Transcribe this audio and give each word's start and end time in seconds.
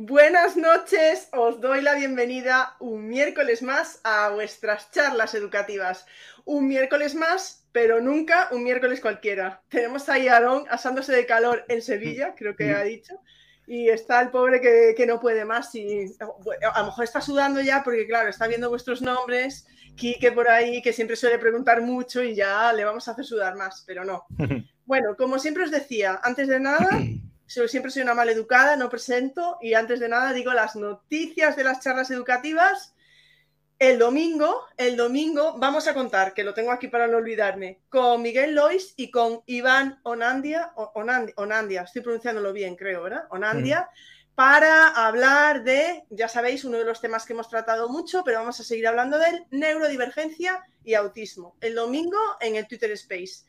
Buenas 0.00 0.56
noches, 0.56 1.28
os 1.32 1.60
doy 1.60 1.82
la 1.82 1.96
bienvenida 1.96 2.76
un 2.78 3.08
miércoles 3.08 3.62
más 3.62 4.00
a 4.04 4.28
vuestras 4.28 4.92
charlas 4.92 5.34
educativas. 5.34 6.06
Un 6.44 6.68
miércoles 6.68 7.16
más, 7.16 7.66
pero 7.72 8.00
nunca 8.00 8.46
un 8.52 8.62
miércoles 8.62 9.00
cualquiera. 9.00 9.60
Tenemos 9.68 10.08
ahí 10.08 10.28
a 10.28 10.34
Aarón 10.34 10.66
asándose 10.70 11.10
de 11.10 11.26
calor 11.26 11.64
en 11.66 11.82
Sevilla, 11.82 12.36
creo 12.36 12.54
que 12.54 12.72
ha 12.74 12.84
dicho, 12.84 13.20
y 13.66 13.88
está 13.88 14.22
el 14.22 14.30
pobre 14.30 14.60
que, 14.60 15.04
no 15.04 15.18
puede 15.18 15.44
más 15.44 15.74
y 15.74 16.14
a 16.20 16.78
lo 16.78 16.86
mejor 16.86 17.02
está 17.02 17.20
sudando 17.20 17.60
ya 17.60 17.82
porque 17.82 18.06
claro, 18.06 18.28
está 18.28 18.46
viendo 18.46 18.70
vuestros 18.70 19.02
nombres, 19.02 19.66
Quique 19.96 20.30
por 20.30 20.48
ahí, 20.48 20.80
que 20.80 20.92
siempre 20.92 21.16
suele 21.16 21.40
preguntar 21.40 21.82
mucho 21.82 22.22
y 22.22 22.36
ya 22.36 22.72
le 22.72 22.84
vamos 22.84 23.08
a 23.08 23.10
hacer 23.10 23.24
sudar 23.24 23.56
más, 23.56 23.82
pero 23.84 24.04
no. 24.04 24.26
Bueno, 24.86 25.16
como 25.18 25.40
siempre 25.40 25.64
os 25.64 25.72
decía, 25.72 26.20
antes 26.22 26.46
de 26.46 26.60
nada... 26.60 26.88
siempre 27.48 27.90
soy 27.90 28.02
una 28.02 28.14
maleducada, 28.14 28.76
no 28.76 28.88
presento 28.88 29.58
y 29.60 29.74
antes 29.74 29.98
de 30.00 30.08
nada 30.08 30.32
digo 30.32 30.52
las 30.52 30.76
noticias 30.76 31.56
de 31.56 31.64
las 31.64 31.80
charlas 31.80 32.10
educativas. 32.10 32.94
El 33.78 33.98
domingo, 33.98 34.66
el 34.76 34.96
domingo 34.96 35.54
vamos 35.56 35.86
a 35.86 35.94
contar, 35.94 36.34
que 36.34 36.42
lo 36.42 36.52
tengo 36.52 36.72
aquí 36.72 36.88
para 36.88 37.06
no 37.06 37.16
olvidarme, 37.16 37.80
con 37.88 38.22
Miguel 38.22 38.54
Lois 38.54 38.92
y 38.96 39.10
con 39.10 39.42
Iván 39.46 40.00
Onandia, 40.02 40.72
Onandia, 40.94 41.82
estoy 41.82 42.02
pronunciándolo 42.02 42.52
bien, 42.52 42.74
creo, 42.74 43.04
¿verdad? 43.04 43.26
Onandia, 43.30 43.88
para 44.34 44.88
hablar 44.88 45.62
de, 45.62 46.04
ya 46.10 46.28
sabéis, 46.28 46.64
uno 46.64 46.78
de 46.78 46.84
los 46.84 47.00
temas 47.00 47.24
que 47.24 47.32
hemos 47.32 47.48
tratado 47.48 47.88
mucho, 47.88 48.22
pero 48.24 48.40
vamos 48.40 48.58
a 48.58 48.64
seguir 48.64 48.86
hablando 48.88 49.18
de 49.18 49.30
él, 49.30 49.46
neurodivergencia 49.50 50.64
y 50.84 50.94
autismo. 50.94 51.56
El 51.60 51.76
domingo 51.76 52.18
en 52.40 52.56
el 52.56 52.66
Twitter 52.66 52.90
Space. 52.92 53.44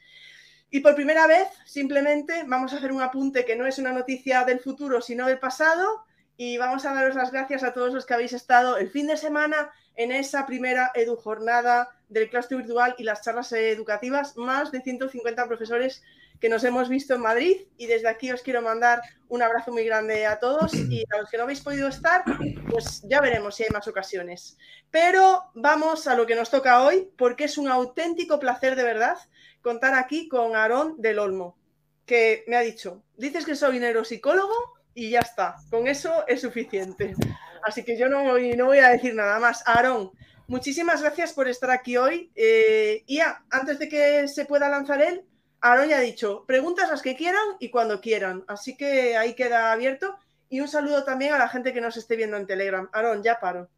Y 0.72 0.82
por 0.82 0.96
primera 0.96 1.26
vez, 1.26 1.48
simplemente 1.66 2.44
vamos 2.46 2.74
a 2.74 2.78
hacer 2.78 2.92
un 2.92 3.02
apunte 3.02 3.44
que 3.44 3.56
no 3.56 3.66
es 3.66 3.80
una 3.80 3.92
noticia 3.92 4.44
del 4.44 4.60
futuro, 4.60 5.02
sino 5.02 5.26
del 5.26 5.40
pasado. 5.40 6.06
Y 6.38 6.58
vamos 6.58 6.86
a 6.86 6.94
daros 6.94 7.16
las 7.16 7.32
gracias 7.32 7.64
a 7.64 7.74
todos 7.74 7.94
los 7.94 8.06
que 8.06 8.14
habéis 8.14 8.34
estado 8.34 8.78
el 8.78 8.90
fin 8.90 9.08
de 9.08 9.18
semana 9.18 9.72
en 9.96 10.12
esa 10.12 10.46
primera 10.46 10.92
edu 10.94 11.18
jornada 11.18 11.90
del 12.08 12.30
claustro 12.30 12.60
virtual 12.60 12.96
y 12.98 13.04
las 13.04 13.22
charlas 13.24 13.52
educativas. 13.52 14.38
Más 14.38 14.72
de 14.72 14.82
150 14.82 15.48
profesores 15.48 16.04
que 16.40 16.50
nos 16.50 16.64
hemos 16.64 16.88
visto 16.88 17.16
en 17.16 17.22
Madrid. 17.22 17.58
Y 17.78 17.88
desde 17.88 18.08
aquí 18.08 18.32
os 18.32 18.44
quiero 18.44 18.62
mandar 18.62 19.02
un 19.28 19.42
abrazo 19.42 19.72
muy 19.72 19.84
grande 19.84 20.28
a 20.28 20.40
todos. 20.40 20.74
Y 20.74 21.04
a 21.12 21.18
los 21.18 21.30
que 21.32 21.38
no 21.38 21.44
habéis 21.44 21.62
podido 21.62 21.88
estar, 21.88 22.24
pues 22.70 23.02
ya 23.10 23.22
veremos 23.22 23.56
si 23.56 23.64
hay 23.64 23.70
más 23.72 23.88
ocasiones. 23.88 24.56
Pero 24.92 25.46
vamos 25.56 26.08
a 26.08 26.16
lo 26.16 26.28
que 26.28 26.36
nos 26.36 26.52
toca 26.52 26.84
hoy, 26.84 27.10
porque 27.18 27.46
es 27.46 27.58
un 27.58 27.68
auténtico 27.68 28.40
placer 28.40 28.76
de 28.76 28.84
verdad 28.84 29.18
contar 29.62 29.94
aquí 29.94 30.28
con 30.28 30.56
Aarón 30.56 30.96
del 31.02 31.20
Olmo, 31.20 31.58
que 32.06 32.44
me 32.48 32.56
ha 32.56 32.62
dicho, 32.62 33.04
dices 33.18 33.46
que 33.46 33.56
soy 33.56 33.80
neuropsicólogo 33.80 34.56
y 34.94 35.12
ya 35.12 35.20
está, 35.20 35.56
con 35.70 35.88
eso 35.88 36.26
es 36.28 36.42
suficiente. 36.42 37.16
Así 37.64 37.84
que 37.84 37.98
yo 37.98 38.10
no 38.10 38.24
voy, 38.24 38.56
no 38.56 38.66
voy 38.66 38.80
a 38.80 38.90
decir 38.90 39.14
nada 39.14 39.40
más. 39.40 39.64
Aarón, 39.68 40.12
muchísimas 40.48 41.02
gracias 41.02 41.34
por 41.34 41.48
estar 41.48 41.72
aquí 41.72 41.98
hoy. 41.98 42.32
Eh, 42.36 43.04
y 43.06 43.18
ya, 43.18 43.44
antes 43.50 43.80
de 43.80 43.90
que 43.90 44.28
se 44.28 44.46
pueda 44.46 44.70
lanzar 44.70 45.02
él, 45.02 45.24
Aarón 45.62 45.90
ya 45.90 45.98
ha 45.98 46.02
dicho, 46.02 46.46
preguntas 46.48 46.90
las 46.90 47.02
que 47.02 47.16
quieran 47.16 47.44
y 47.60 47.70
cuando 47.70 48.02
quieran. 48.02 48.44
Así 48.48 48.78
que 48.78 49.18
ahí 49.18 49.36
queda 49.36 49.72
abierto. 49.72 50.18
Y 50.50 50.62
un 50.62 50.68
saludo 50.68 51.04
también 51.04 51.34
a 51.34 51.38
la 51.38 51.50
gente 51.50 51.74
que 51.74 51.82
nos 51.82 51.98
esté 51.98 52.16
viendo 52.16 52.38
en 52.38 52.48
Telegram. 52.48 52.90
Aarón, 52.92 53.22
ya 53.24 53.40
paro. 53.40 53.70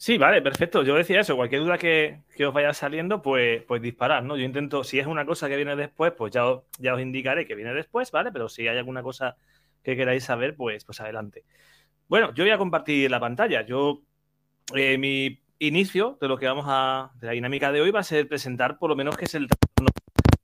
Sí, 0.00 0.16
vale, 0.16 0.40
perfecto. 0.42 0.84
Yo 0.84 0.94
decía 0.94 1.20
eso, 1.20 1.34
cualquier 1.34 1.62
duda 1.62 1.76
que, 1.76 2.22
os 2.46 2.54
vaya 2.54 2.72
saliendo, 2.72 3.20
pues, 3.20 3.64
pues 3.64 3.82
disparar, 3.82 4.22
¿no? 4.22 4.36
Yo 4.36 4.44
intento, 4.44 4.84
si 4.84 5.00
es 5.00 5.08
una 5.08 5.26
cosa 5.26 5.48
que 5.48 5.56
viene 5.56 5.74
después, 5.74 6.12
pues 6.16 6.32
ya 6.32 6.46
os, 6.46 6.62
ya 6.78 6.94
os 6.94 7.00
indicaré 7.00 7.46
que 7.46 7.56
viene 7.56 7.74
después, 7.74 8.12
¿vale? 8.12 8.30
Pero 8.30 8.48
si 8.48 8.68
hay 8.68 8.78
alguna 8.78 9.02
cosa 9.02 9.36
que 9.82 9.96
queráis 9.96 10.22
saber, 10.22 10.54
pues, 10.54 10.84
pues 10.84 11.00
adelante. 11.00 11.44
Bueno, 12.08 12.32
yo 12.34 12.44
voy 12.44 12.52
a 12.52 12.58
compartir 12.58 13.10
la 13.10 13.18
pantalla. 13.18 13.66
Yo, 13.66 14.02
eh, 14.74 14.98
mi 14.98 15.42
inicio 15.58 16.16
de 16.20 16.28
lo 16.28 16.38
que 16.38 16.46
vamos 16.46 16.66
a, 16.68 17.12
de 17.16 17.26
la 17.26 17.32
dinámica 17.32 17.72
de 17.72 17.80
hoy 17.80 17.90
va 17.90 18.00
a 18.00 18.04
ser 18.04 18.28
presentar 18.28 18.78
por 18.78 18.90
lo 18.90 18.96
menos 18.96 19.16
qué 19.16 19.24
es 19.24 19.34
el 19.34 19.48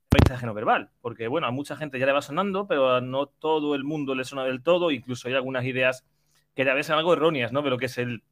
aprendizaje 0.09 0.45
no 0.45 0.53
verbal, 0.53 0.91
porque 1.01 1.27
bueno, 1.27 1.47
a 1.47 1.51
mucha 1.51 1.77
gente 1.77 1.99
ya 1.99 2.05
le 2.05 2.11
va 2.11 2.21
sonando, 2.21 2.67
pero 2.67 2.99
no 3.01 3.27
todo 3.27 3.75
el 3.75 3.83
mundo 3.85 4.15
le 4.15 4.25
suena 4.25 4.43
del 4.45 4.63
todo, 4.63 4.91
incluso 4.91 5.27
hay 5.27 5.35
algunas 5.35 5.65
ideas 5.65 6.05
que 6.55 6.65
ya 6.65 6.73
ves 6.73 6.89
algo 6.89 7.13
erróneas, 7.13 7.51
¿no? 7.53 7.63
Pero 7.63 7.77
que 7.77 7.85
es 7.85 7.97
el 7.97 8.23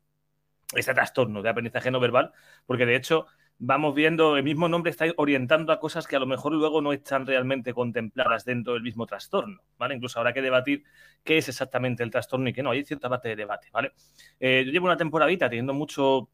este 0.76 0.94
trastorno 0.94 1.42
de 1.42 1.50
aprendizaje 1.50 1.92
no 1.92 2.00
verbal, 2.00 2.32
porque 2.66 2.86
de 2.86 2.96
hecho 2.96 3.28
vamos 3.60 3.96
viendo, 3.96 4.36
el 4.38 4.44
mismo 4.44 4.68
nombre 4.68 4.92
está 4.92 5.06
orientando 5.18 5.72
a 5.72 5.80
cosas 5.80 6.08
que 6.08 6.16
a 6.16 6.20
lo 6.20 6.26
mejor 6.26 6.54
luego 6.54 6.82
no 6.82 6.92
están 6.94 7.26
realmente 7.26 7.74
contempladas 7.74 8.46
dentro 8.46 8.74
del 8.74 8.84
mismo 8.84 9.06
trastorno, 9.06 9.62
¿vale? 9.78 9.96
Incluso 9.96 10.20
habrá 10.20 10.34
que 10.34 10.42
debatir 10.42 10.84
qué 11.24 11.38
es 11.38 11.48
exactamente 11.48 12.04
el 12.04 12.12
trastorno 12.12 12.50
y 12.50 12.54
qué 12.54 12.64
no, 12.64 12.72
hay 12.72 12.84
cierta 12.84 13.10
parte 13.10 13.30
de 13.30 13.36
debate, 13.36 13.70
¿vale? 13.72 13.94
Eh, 14.40 14.64
yo 14.66 14.72
llevo 14.72 14.86
una 14.88 14.98
temporadita 14.98 15.50
teniendo 15.50 15.74
mucho, 15.74 16.30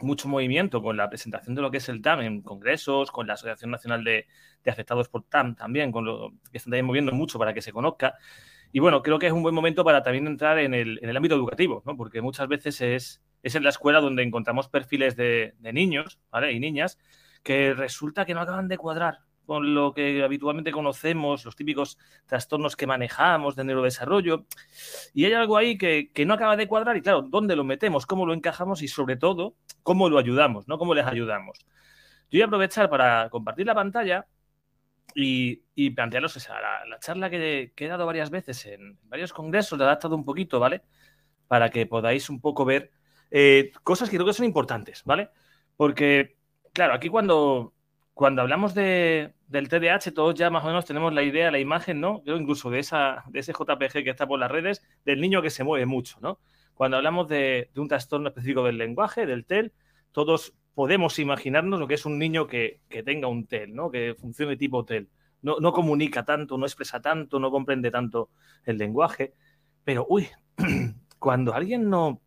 mucho 0.00 0.28
movimiento 0.28 0.82
con 0.82 0.96
la 0.96 1.08
presentación 1.08 1.54
de 1.54 1.62
lo 1.62 1.70
que 1.70 1.78
es 1.78 1.88
el 1.88 2.02
TAM 2.02 2.20
en 2.20 2.42
congresos, 2.42 3.10
con 3.10 3.26
la 3.26 3.34
Asociación 3.34 3.70
Nacional 3.70 4.04
de, 4.04 4.26
Afectados 4.66 5.08
por 5.08 5.24
TAM 5.24 5.56
también, 5.56 5.90
con 5.90 6.04
lo 6.04 6.32
que 6.52 6.58
están 6.58 6.72
también 6.72 6.84
moviendo 6.86 7.12
mucho 7.12 7.38
para 7.38 7.54
que 7.54 7.62
se 7.62 7.72
conozca. 7.72 8.14
Y 8.72 8.78
bueno, 8.80 9.02
creo 9.02 9.18
que 9.18 9.26
es 9.26 9.32
un 9.32 9.42
buen 9.42 9.54
momento 9.54 9.82
para 9.84 10.02
también 10.02 10.26
entrar 10.26 10.58
en 10.58 10.74
el, 10.74 10.98
en 11.02 11.08
el 11.08 11.16
ámbito 11.16 11.34
educativo, 11.34 11.82
¿no? 11.86 11.96
Porque 11.96 12.20
muchas 12.20 12.46
veces 12.46 12.80
es 12.82 13.22
es 13.42 13.54
en 13.54 13.64
la 13.64 13.70
escuela 13.70 14.00
donde 14.00 14.22
encontramos 14.22 14.68
perfiles 14.68 15.16
de, 15.16 15.54
niños 15.60 16.18
y 16.50 16.60
niñas 16.60 16.98
que 17.42 17.74
resulta 17.74 18.24
que 18.24 18.34
no 18.34 18.40
acaban 18.40 18.68
de 18.68 18.78
cuadrar 18.78 19.20
con 19.50 19.74
lo 19.74 19.92
que 19.92 20.22
habitualmente 20.22 20.70
conocemos, 20.70 21.44
los 21.44 21.56
típicos 21.56 21.98
trastornos 22.26 22.76
que 22.76 22.86
manejamos 22.86 23.56
de 23.56 23.64
neurodesarrollo. 23.64 24.46
Y 25.12 25.24
hay 25.24 25.32
algo 25.32 25.56
ahí 25.56 25.76
que, 25.76 26.12
no 26.24 26.34
acaba 26.34 26.56
de 26.56 26.68
cuadrar 26.68 26.96
y 26.96 27.02
claro, 27.02 27.22
¿dónde 27.22 27.56
lo 27.56 27.64
metemos? 27.64 28.06
¿Cómo 28.06 28.26
lo 28.26 28.32
encajamos? 28.32 28.80
Y 28.80 28.86
sobre 28.86 29.16
todo, 29.16 29.56
¿cómo 29.82 30.08
lo 30.08 30.20
ayudamos? 30.20 30.68
¿no? 30.68 30.78
¿Cómo 30.78 30.94
les 30.94 31.04
ayudamos? 31.04 31.66
Yo 32.30 32.36
voy 32.36 32.42
a 32.42 32.44
aprovechar 32.44 32.88
para 32.88 33.28
compartir 33.28 33.66
la 33.66 33.74
pantalla 33.74 34.28
y, 35.16 35.64
y 35.74 35.90
plantearos 35.90 36.36
esa, 36.36 36.54
la, 36.60 36.98
charla 37.00 37.28
que, 37.28 37.72
he 37.76 37.88
dado 37.88 38.06
varias 38.06 38.30
veces 38.30 38.66
en 38.66 39.00
varios 39.02 39.32
congresos, 39.32 39.76
la 39.78 39.86
he 39.86 39.88
adaptado 39.88 40.14
un 40.14 40.24
poquito, 40.24 40.60
¿vale? 40.60 40.82
Para 41.48 41.70
que 41.70 41.86
podáis 41.86 42.30
un 42.30 42.40
poco 42.40 42.64
ver 42.64 42.92
eh, 43.30 43.72
cosas 43.84 44.10
que 44.10 44.16
creo 44.16 44.26
que 44.26 44.32
son 44.32 44.46
importantes, 44.46 45.02
¿vale? 45.04 45.30
Porque, 45.76 46.36
claro, 46.72 46.94
aquí 46.94 47.08
cuando, 47.08 47.74
cuando 48.14 48.42
hablamos 48.42 48.74
de, 48.74 49.34
del 49.46 49.68
TDAH, 49.68 50.12
todos 50.14 50.34
ya 50.34 50.50
más 50.50 50.64
o 50.64 50.68
menos 50.68 50.84
tenemos 50.84 51.12
la 51.12 51.22
idea, 51.22 51.50
la 51.50 51.58
imagen, 51.58 52.00
¿no? 52.00 52.22
Yo 52.24 52.36
incluso 52.36 52.70
de, 52.70 52.80
esa, 52.80 53.24
de 53.28 53.40
ese 53.40 53.52
JPG 53.52 54.04
que 54.04 54.10
está 54.10 54.26
por 54.26 54.38
las 54.38 54.50
redes, 54.50 54.82
del 55.04 55.20
niño 55.20 55.42
que 55.42 55.50
se 55.50 55.64
mueve 55.64 55.86
mucho, 55.86 56.18
¿no? 56.20 56.40
Cuando 56.74 56.96
hablamos 56.96 57.28
de, 57.28 57.70
un 57.76 57.88
trastorno 57.88 58.28
específico 58.28 58.64
del 58.64 58.78
lenguaje, 58.78 59.26
del 59.26 59.44
TEL, 59.44 59.72
todos 60.12 60.54
podemos 60.74 61.18
imaginarnos 61.18 61.78
lo 61.78 61.86
que 61.86 61.94
es 61.94 62.06
un 62.06 62.18
niño 62.18 62.46
que, 62.46 62.80
tenga 63.04 63.28
un 63.28 63.46
TEL, 63.46 63.74
¿no? 63.74 63.90
Que 63.90 64.14
funcione 64.14 64.56
tipo 64.56 64.84
TEL. 64.84 65.08
No, 65.42 65.58
no 65.60 65.72
comunica 65.72 66.24
tanto, 66.24 66.58
no 66.58 66.66
expresa 66.66 67.00
tanto, 67.00 67.38
no 67.38 67.50
comprende 67.50 67.90
tanto 67.90 68.30
el 68.64 68.78
lenguaje. 68.78 69.34
Pero, 69.84 70.06
uy, 70.08 70.28
cuando 71.18 71.54
alguien 71.54 71.90
no, 71.90 72.22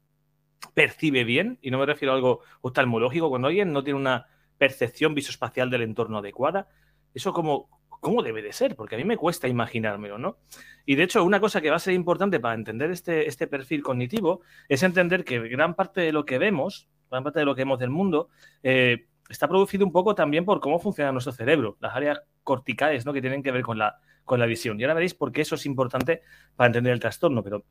percibe 0.74 1.24
bien, 1.24 1.60
y 1.62 1.72
no 1.72 1.80
me 1.80 1.86
refiero 1.86 2.14
a 2.14 2.16
algo 2.16 2.42
oftalmológico, 2.62 3.30
cuando 3.30 3.48
alguien 3.48 3.72
no 3.72 3.84
tiene 3.84 4.00
una 4.00 4.28
percepción 4.58 5.14
visoespacial 5.14 5.70
del 5.70 5.82
entorno 5.82 6.20
adecuada, 6.20 6.68
eso 7.14 7.34
como, 7.34 7.70
¿cómo 7.90 8.24
debe 8.24 8.42
de 8.42 8.54
ser? 8.54 8.76
Porque 8.76 8.96
a 8.96 8.98
mí 8.98 9.04
me 9.04 9.18
cuesta 9.18 9.48
imaginármelo, 9.48 10.18
¿no? 10.18 10.38
Y 10.86 10.96
de 10.96 11.04
hecho, 11.04 11.24
una 11.24 11.40
cosa 11.40 11.62
que 11.62 11.70
va 11.70 11.78
a 11.78 11.80
ser 11.80 11.94
importante 11.94 12.40
para 12.40 12.56
entender 12.56 12.92
este, 12.92 13.28
este 13.28 13.48
perfil 13.48 13.84
cognitivo 13.84 14.42
es 14.68 14.84
entender 14.84 15.24
que 15.24 15.40
gran 15.48 15.76
parte 15.76 16.02
de 16.02 16.12
lo 16.12 16.26
que 16.26 16.38
vemos, 16.38 16.90
gran 17.10 17.24
parte 17.24 17.40
de 17.40 17.46
lo 17.46 17.56
que 17.56 17.62
vemos 17.62 17.80
del 17.80 17.90
mundo, 17.90 18.30
eh, 18.64 19.08
está 19.30 19.48
producido 19.48 19.86
un 19.86 19.92
poco 19.92 20.16
también 20.16 20.46
por 20.46 20.60
cómo 20.60 20.80
funciona 20.80 21.12
nuestro 21.12 21.32
cerebro, 21.32 21.78
las 21.80 21.96
áreas 21.96 22.22
corticales, 22.44 23.06
¿no? 23.06 23.14
Que 23.14 23.22
tienen 23.22 23.42
que 23.44 23.52
ver 23.52 23.64
con 23.64 23.78
la, 23.78 24.00
con 24.26 24.40
la 24.40 24.46
visión. 24.46 24.80
Y 24.80 24.84
ahora 24.84 24.96
veréis 24.96 25.14
por 25.14 25.32
qué 25.32 25.42
eso 25.42 25.56
es 25.56 25.66
importante 25.66 26.22
para 26.56 26.68
entender 26.68 26.94
el 26.94 27.00
trastorno, 27.00 27.44
pero 27.44 27.64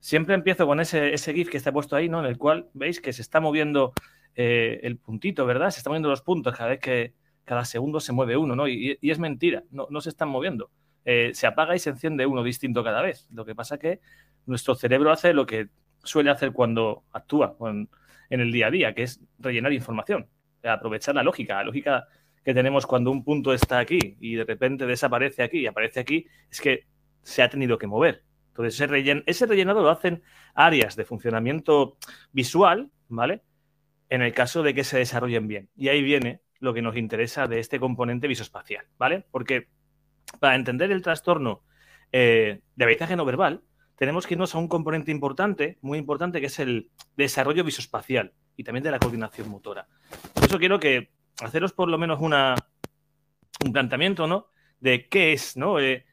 Siempre 0.00 0.34
empiezo 0.34 0.66
con 0.66 0.80
ese, 0.80 1.16
GIF 1.16 1.50
que 1.50 1.58
está 1.58 1.72
puesto 1.72 1.94
ahí, 1.94 2.08
¿no? 2.08 2.20
En 2.20 2.26
el 2.26 2.38
cual 2.38 2.68
veis 2.72 3.00
que 3.00 3.12
se 3.12 3.22
está 3.22 3.40
moviendo 3.40 3.92
eh, 4.34 4.80
el 4.82 4.96
puntito, 4.96 5.44
¿verdad? 5.46 5.70
Se 5.70 5.78
están 5.78 5.92
moviendo 5.92 6.08
los 6.08 6.22
puntos 6.22 6.56
cada 6.56 6.70
vez 6.70 6.80
que 6.80 7.14
cada 7.44 7.64
segundo 7.64 8.00
se 8.00 8.12
mueve 8.12 8.36
uno, 8.36 8.56
¿no? 8.56 8.66
Y, 8.66 8.98
es 9.02 9.18
mentira, 9.18 9.64
no, 9.70 10.00
se 10.00 10.08
están 10.08 10.28
moviendo. 10.28 10.70
Eh, 11.04 11.32
se 11.34 11.46
apaga 11.46 11.74
y 11.74 11.78
se 11.78 11.90
enciende 11.90 12.26
uno 12.26 12.42
distinto 12.42 12.82
cada 12.82 13.02
vez. 13.02 13.26
Lo 13.30 13.44
que 13.44 13.54
pasa 13.54 13.78
que 13.78 14.00
nuestro 14.46 14.74
cerebro 14.74 15.12
hace 15.12 15.34
lo 15.34 15.46
que 15.46 15.68
suele 16.02 16.30
hacer 16.30 16.52
cuando 16.52 17.04
actúa 17.12 17.56
en 18.30 18.40
el 18.40 18.52
día 18.52 18.68
a 18.68 18.70
día, 18.70 18.94
que 18.94 19.02
es 19.02 19.20
rellenar 19.38 19.72
información, 19.72 20.28
aprovechar 20.62 21.14
la 21.14 21.22
lógica, 21.22 21.56
la 21.56 21.64
lógica 21.64 22.06
que 22.44 22.54
tenemos 22.54 22.86
cuando 22.86 23.10
un 23.10 23.22
punto 23.22 23.52
está 23.52 23.78
aquí 23.78 24.16
y 24.20 24.34
de 24.34 24.44
repente 24.44 24.86
desaparece 24.86 25.42
aquí 25.42 25.58
y 25.58 25.66
aparece 25.66 26.00
aquí, 26.00 26.26
es 26.50 26.60
que 26.60 26.86
se 27.22 27.42
ha 27.42 27.50
tenido 27.50 27.76
que 27.76 27.86
mover. 27.86 28.24
Entonces, 28.62 28.80
ese, 28.80 29.22
ese 29.26 29.46
rellenado 29.46 29.82
lo 29.82 29.90
hacen 29.90 30.22
áreas 30.54 30.96
de 30.96 31.04
funcionamiento 31.04 31.96
visual, 32.32 32.90
¿vale? 33.08 33.42
En 34.08 34.22
el 34.22 34.32
caso 34.32 34.62
de 34.62 34.74
que 34.74 34.84
se 34.84 34.98
desarrollen 34.98 35.48
bien. 35.48 35.70
Y 35.76 35.88
ahí 35.88 36.02
viene 36.02 36.42
lo 36.58 36.74
que 36.74 36.82
nos 36.82 36.96
interesa 36.96 37.46
de 37.46 37.58
este 37.58 37.80
componente 37.80 38.28
visoespacial, 38.28 38.86
¿vale? 38.98 39.24
Porque 39.30 39.68
para 40.38 40.54
entender 40.54 40.92
el 40.92 41.02
trastorno 41.02 41.62
eh, 42.12 42.60
de 42.76 42.84
aprendizaje 42.84 43.16
no 43.16 43.24
verbal, 43.24 43.62
tenemos 43.96 44.26
que 44.26 44.34
irnos 44.34 44.54
a 44.54 44.58
un 44.58 44.68
componente 44.68 45.10
importante, 45.10 45.78
muy 45.80 45.98
importante, 45.98 46.40
que 46.40 46.46
es 46.46 46.58
el 46.58 46.90
desarrollo 47.16 47.64
visoespacial 47.64 48.32
y 48.56 48.64
también 48.64 48.84
de 48.84 48.90
la 48.90 48.98
coordinación 48.98 49.48
motora. 49.48 49.88
Por 50.34 50.44
eso 50.44 50.58
quiero 50.58 50.78
que 50.78 51.10
haceros 51.42 51.72
por 51.72 51.88
lo 51.88 51.98
menos 51.98 52.20
una, 52.20 52.54
un 53.64 53.72
planteamiento, 53.72 54.26
¿no? 54.26 54.48
De 54.80 55.08
qué 55.08 55.32
es, 55.32 55.56
¿no? 55.56 55.80
Eh, 55.80 56.06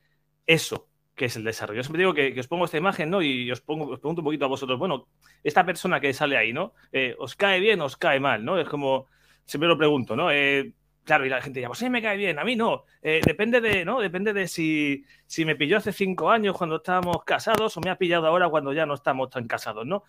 eso 0.45 0.86
que 1.17 1.25
es 1.25 1.35
el 1.35 1.43
desarrollo. 1.43 1.79
Yo 1.79 1.83
siempre 1.83 1.99
digo 1.99 2.13
que, 2.13 2.39
os 2.39 2.47
pongo 2.47 2.65
esta 2.65 2.77
imagen, 2.77 3.09
¿no? 3.09 3.21
Y 3.21 3.51
os, 3.51 3.59
pongo, 3.59 3.87
os 3.87 3.99
pregunto 3.99 4.21
un 4.21 4.25
poquito 4.25 4.45
a 4.45 4.47
vosotros, 4.47 4.79
bueno, 4.79 5.07
esta 5.43 5.65
persona 5.65 5.99
que 5.99 6.13
sale 6.13 6.37
ahí, 6.37 6.53
¿no? 6.53 6.73
Eh, 6.91 7.15
¿Os 7.19 7.35
cae 7.35 7.59
bien 7.59 7.81
o 7.81 7.85
os 7.85 7.97
cae 7.97 8.19
mal, 8.19 8.45
¿no? 8.45 8.59
Es 8.59 8.69
como, 8.69 9.07
siempre 9.43 9.67
lo 9.67 9.77
pregunto, 9.77 10.15
¿no? 10.15 10.31
Eh, 10.31 10.73
claro, 11.03 11.25
y 11.25 11.29
la 11.29 11.41
gente 11.41 11.59
dice, 11.59 11.67
pues 11.67 11.79
sí, 11.79 11.89
me 11.89 12.01
cae 12.01 12.17
bien, 12.17 12.37
a 12.39 12.43
mí 12.43 12.55
no. 12.55 12.85
depende 13.01 13.59
de, 13.59 13.83
¿no? 13.83 13.99
Depende 13.99 14.31
de 14.31 14.47
si, 14.47 15.03
si 15.25 15.43
me 15.43 15.55
pilló 15.55 15.77
hace 15.77 15.91
cinco 15.91 16.29
años 16.29 16.55
cuando 16.55 16.77
estábamos 16.77 17.23
casados 17.25 17.75
o 17.75 17.81
me 17.81 17.89
ha 17.89 17.97
pillado 17.97 18.27
ahora 18.27 18.47
cuando 18.47 18.71
ya 18.71 18.85
no 18.85 18.93
estamos 18.93 19.29
tan 19.29 19.47
casados, 19.47 19.85
¿no? 19.85 20.03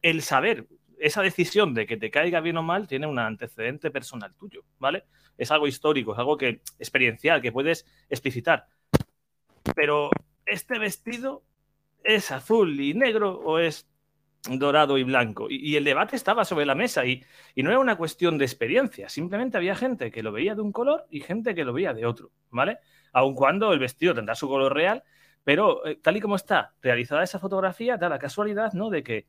el 0.00 0.22
saber 0.22 0.68
esa 1.00 1.22
decisión 1.22 1.74
de 1.74 1.86
que 1.86 1.96
te 1.96 2.10
caiga 2.10 2.40
bien 2.40 2.56
o 2.56 2.62
mal 2.62 2.86
tiene 2.86 3.06
un 3.06 3.18
antecedente 3.18 3.90
personal 3.90 4.34
tuyo, 4.34 4.64
¿vale? 4.78 5.04
Es 5.36 5.50
algo 5.50 5.66
histórico, 5.66 6.12
es 6.12 6.18
algo 6.18 6.36
que 6.36 6.60
experiencial, 6.78 7.40
que 7.40 7.52
puedes 7.52 7.86
explicitar. 8.08 8.66
Pero 9.74 10.10
este 10.46 10.78
vestido 10.78 11.42
es 12.04 12.30
azul 12.30 12.80
y 12.80 12.94
negro 12.94 13.38
o 13.40 13.58
es 13.58 13.88
dorado 14.48 14.98
y 14.98 15.02
blanco. 15.02 15.46
Y, 15.50 15.76
el 15.76 15.84
debate 15.84 16.16
estaba 16.16 16.44
sobre 16.44 16.66
la 16.66 16.74
mesa 16.74 17.04
y, 17.04 17.24
no 17.56 17.70
era 17.70 17.78
una 17.78 17.96
cuestión 17.96 18.38
de 18.38 18.44
experiencia, 18.44 19.08
simplemente 19.08 19.56
había 19.56 19.74
gente 19.74 20.10
que 20.10 20.22
lo 20.22 20.32
veía 20.32 20.54
de 20.54 20.62
un 20.62 20.72
color 20.72 21.06
y 21.10 21.20
gente 21.20 21.54
que 21.54 21.64
lo 21.64 21.72
veía 21.72 21.92
de 21.92 22.06
otro, 22.06 22.30
¿vale? 22.50 22.78
Aun 23.12 23.34
cuando 23.34 23.72
el 23.72 23.78
vestido 23.78 24.14
tendrá 24.14 24.34
su 24.34 24.48
color 24.48 24.74
real, 24.74 25.02
pero 25.44 25.84
eh, 25.86 25.96
tal 25.96 26.16
y 26.16 26.20
como 26.20 26.36
está 26.36 26.74
realizada 26.80 27.22
esa 27.22 27.38
fotografía, 27.38 27.96
da 27.96 28.08
la 28.08 28.18
casualidad, 28.18 28.72
¿no? 28.72 28.90
De 28.90 29.02
que 29.02 29.26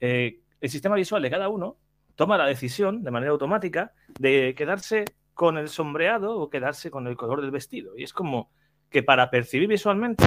eh, 0.00 0.40
el 0.60 0.70
sistema 0.70 0.96
visual 0.96 1.22
de 1.22 1.30
cada 1.30 1.48
uno 1.48 1.78
toma 2.14 2.38
la 2.38 2.46
decisión 2.46 3.02
de 3.02 3.10
manera 3.10 3.32
automática 3.32 3.92
de 4.18 4.54
quedarse 4.56 5.04
con 5.34 5.58
el 5.58 5.68
sombreado 5.68 6.38
o 6.38 6.48
quedarse 6.48 6.90
con 6.90 7.06
el 7.06 7.16
color 7.16 7.42
del 7.42 7.50
vestido. 7.50 7.96
Y 7.96 8.04
es 8.04 8.12
como 8.12 8.50
que 8.96 9.02
para 9.02 9.28
percibir 9.28 9.68
visualmente 9.68 10.26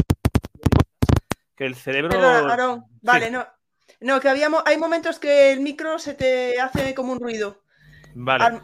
que 1.56 1.66
el 1.66 1.74
cerebro... 1.74 2.20
vale, 3.02 3.32
no. 3.32 3.48
No, 4.00 4.20
que 4.20 4.30
habíamos, 4.30 4.62
hay 4.64 4.78
momentos 4.78 5.18
que 5.18 5.52
el 5.52 5.60
micro 5.60 5.98
se 5.98 6.14
te 6.14 6.62
hace 6.62 6.94
como 6.94 7.14
un 7.14 7.20
ruido. 7.20 7.64
Vale. 8.14 8.62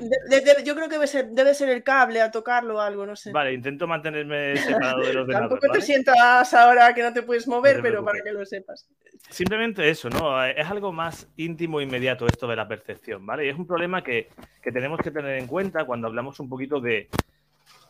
yo 0.63 0.75
creo 0.75 0.87
que 0.87 0.93
debe 0.93 1.07
ser, 1.07 1.29
debe 1.31 1.55
ser, 1.55 1.69
el 1.69 1.81
cable 1.81 2.21
a 2.21 2.29
tocarlo 2.29 2.75
o 2.75 2.81
algo, 2.81 3.07
no 3.07 3.15
sé. 3.15 3.31
Vale, 3.31 3.53
intento 3.53 3.87
mantenerme 3.87 4.55
separado 4.57 4.99
de 4.99 5.13
los 5.13 5.27
demás. 5.27 5.49
Tampoco 5.49 5.71
te 5.73 5.81
sientas 5.81 6.53
ahora 6.53 6.93
que 6.93 7.01
no 7.01 7.11
te 7.11 7.23
puedes 7.23 7.47
mover, 7.47 7.81
pero 7.81 8.05
para 8.05 8.21
que 8.21 8.31
lo 8.31 8.45
sepas. 8.45 8.87
Simplemente 9.31 9.89
eso, 9.89 10.07
¿no? 10.11 10.43
Es 10.45 10.69
algo 10.69 10.93
más 10.93 11.27
íntimo 11.35 11.79
e 11.79 11.83
inmediato 11.83 12.27
esto 12.27 12.45
de 12.45 12.55
la 12.55 12.67
percepción, 12.67 13.25
¿vale? 13.25 13.47
Y 13.47 13.49
es 13.49 13.57
un 13.57 13.65
problema 13.65 14.03
que, 14.03 14.29
que 14.61 14.71
tenemos 14.71 14.99
que 14.99 15.09
tener 15.09 15.39
en 15.39 15.47
cuenta 15.47 15.83
cuando 15.85 16.07
hablamos 16.07 16.39
un 16.39 16.47
poquito 16.47 16.79
de, 16.79 17.09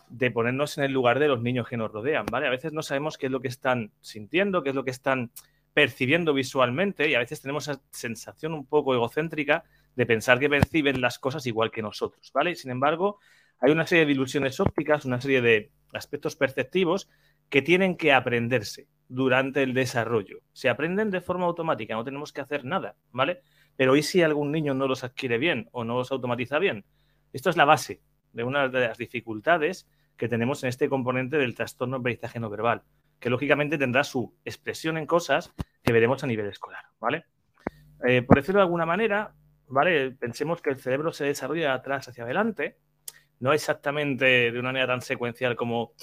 de 0.10 0.32
ponernos 0.32 0.78
en 0.78 0.84
el 0.84 0.92
lugar 0.92 1.20
de 1.20 1.28
los 1.28 1.42
niños 1.42 1.68
que 1.68 1.78
nos 1.78 1.92
rodean, 1.92 2.26
¿vale? 2.32 2.48
A 2.48 2.52
veces 2.52 2.74
no 2.74 2.82
sabemos 2.82 3.18
qué 3.18 3.28
es 3.28 3.32
lo 3.32 3.42
que 3.42 3.48
están 3.48 3.92
sintiendo, 4.02 4.64
qué 4.64 4.70
es 4.70 4.76
lo 4.76 4.84
que 4.84 4.92
están 4.92 5.32
percibiendo 5.74 6.34
visualmente 6.34 7.10
y 7.10 7.16
a 7.16 7.20
veces 7.20 7.42
tenemos 7.42 7.68
esa 7.68 7.82
sensación 7.92 8.54
un 8.54 8.66
poco 8.66 8.94
egocéntrica 8.94 9.66
de 9.96 10.06
pensar 10.06 10.40
que 10.40 10.50
perciben 10.50 11.02
las 11.02 11.20
cosas 11.20 11.46
igual 11.48 11.72
que 11.72 11.82
nosotros, 11.82 12.32
¿vale? 12.34 12.56
Sin 12.56 12.72
embargo, 12.72 13.20
hay 13.60 13.72
una 13.72 13.86
serie 13.86 14.06
de 14.06 14.12
ilusiones 14.12 14.60
ópticas, 14.60 15.06
una 15.06 15.20
serie 15.20 15.42
de 15.42 15.72
aspectos 15.94 16.36
perceptivos 16.36 17.10
que 17.50 17.62
tienen 17.62 17.98
que 17.98 18.14
aprenderse 18.14 18.88
durante 19.08 19.64
el 19.64 19.74
desarrollo. 19.74 20.40
Se 20.54 20.70
aprenden 20.70 21.12
de 21.12 21.22
forma 21.22 21.46
automática, 21.46 21.96
no 21.96 22.04
tenemos 22.04 22.34
que 22.34 22.42
hacer 22.42 22.66
nada, 22.66 22.96
¿vale? 23.12 23.42
Pero 23.76 23.96
¿y 23.96 24.04
si 24.04 24.22
algún 24.22 24.52
niño 24.52 24.74
no 24.74 24.88
los 24.88 25.04
adquiere 25.04 25.38
bien 25.38 25.68
o 25.72 25.84
no 25.84 25.98
los 25.98 26.12
automatiza 26.12 26.60
bien? 26.60 26.86
Esto 27.34 27.50
es 27.50 27.58
la 27.58 27.66
base 27.66 28.02
de 28.36 28.44
una 28.44 28.68
de 28.68 28.82
las 28.82 28.98
dificultades 28.98 29.88
que 30.18 30.28
tenemos 30.28 30.64
en 30.64 30.70
este 30.70 30.90
componente 30.90 31.38
del 31.38 31.56
trastorno 31.56 31.98
aprendizaje 31.98 32.40
no 32.40 32.50
verbal, 32.50 32.84
que 33.20 33.30
lógicamente 33.30 33.78
tendrá 33.78 34.04
su 34.04 34.36
expresión 34.44 34.98
en 34.98 35.06
cosas 35.06 35.54
que 35.82 35.94
veremos 35.94 36.24
a 36.24 36.28
nivel 36.28 36.48
escolar, 36.48 36.86
¿vale? 37.00 37.26
Eh, 38.06 38.22
por 38.22 38.38
decirlo 38.38 38.60
de 38.60 38.66
alguna 38.66 38.86
manera, 38.86 39.34
¿vale? 39.68 40.12
Pensemos 40.12 40.62
que 40.62 40.70
el 40.70 40.78
cerebro 40.78 41.14
se 41.14 41.24
desarrolla 41.24 41.70
de 41.70 41.74
atrás 41.74 42.10
hacia 42.10 42.26
adelante, 42.26 42.78
no 43.40 43.54
exactamente 43.54 44.52
de 44.52 44.60
una 44.60 44.70
manera 44.70 44.88
tan 44.88 45.02
secuencial 45.02 45.56
como 45.56 45.94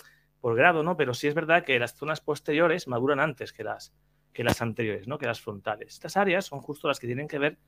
por 0.40 0.56
grado, 0.56 0.82
¿no? 0.82 0.96
Pero 0.96 1.12
sí 1.12 1.28
es 1.28 1.34
verdad 1.34 1.64
que 1.64 1.78
las 1.78 1.94
zonas 1.94 2.22
posteriores 2.22 2.88
maduran 2.88 3.20
antes 3.20 3.52
que 3.52 3.62
las, 3.62 3.94
que 4.32 4.42
las 4.42 4.62
anteriores, 4.62 5.06
¿no? 5.06 5.18
Que 5.18 5.26
las 5.26 5.40
frontales. 5.40 5.88
Estas 5.92 6.16
áreas 6.16 6.46
son 6.46 6.60
justo 6.60 6.88
las 6.88 6.98
que 6.98 7.06
tienen 7.06 7.28
que 7.28 7.38
ver 7.38 7.58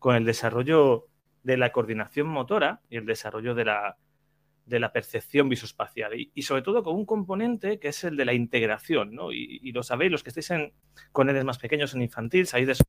con 0.00 0.16
el 0.16 0.24
desarrollo 0.24 1.06
de 1.44 1.56
la 1.56 1.70
coordinación 1.70 2.26
motora 2.26 2.82
y 2.90 2.96
el 2.96 3.06
desarrollo 3.06 3.54
de 3.54 3.64
la, 3.64 3.96
de 4.68 4.80
la 4.80 4.92
percepción 4.92 5.48
visoespacial 5.48 6.12
y, 6.14 6.42
sobre 6.42 6.62
todo 6.62 6.82
con 6.82 6.94
un 6.94 7.06
componente 7.06 7.78
que 7.78 7.88
es 7.88 8.04
el 8.04 8.16
de 8.16 8.24
la 8.24 8.34
integración, 8.34 9.14
¿no? 9.14 9.32
Y, 9.32 9.72
lo 9.72 9.82
sabéis, 9.82 10.12
los 10.12 10.22
que 10.22 10.30
estéis 10.30 10.50
en, 10.50 10.72
con 11.12 11.28
edes 11.30 11.44
más 11.44 11.58
pequeños 11.58 11.94
en 11.94 12.02
infantil, 12.02 12.46
sabéis 12.46 12.66
de 12.66 12.72
eso 12.72 12.84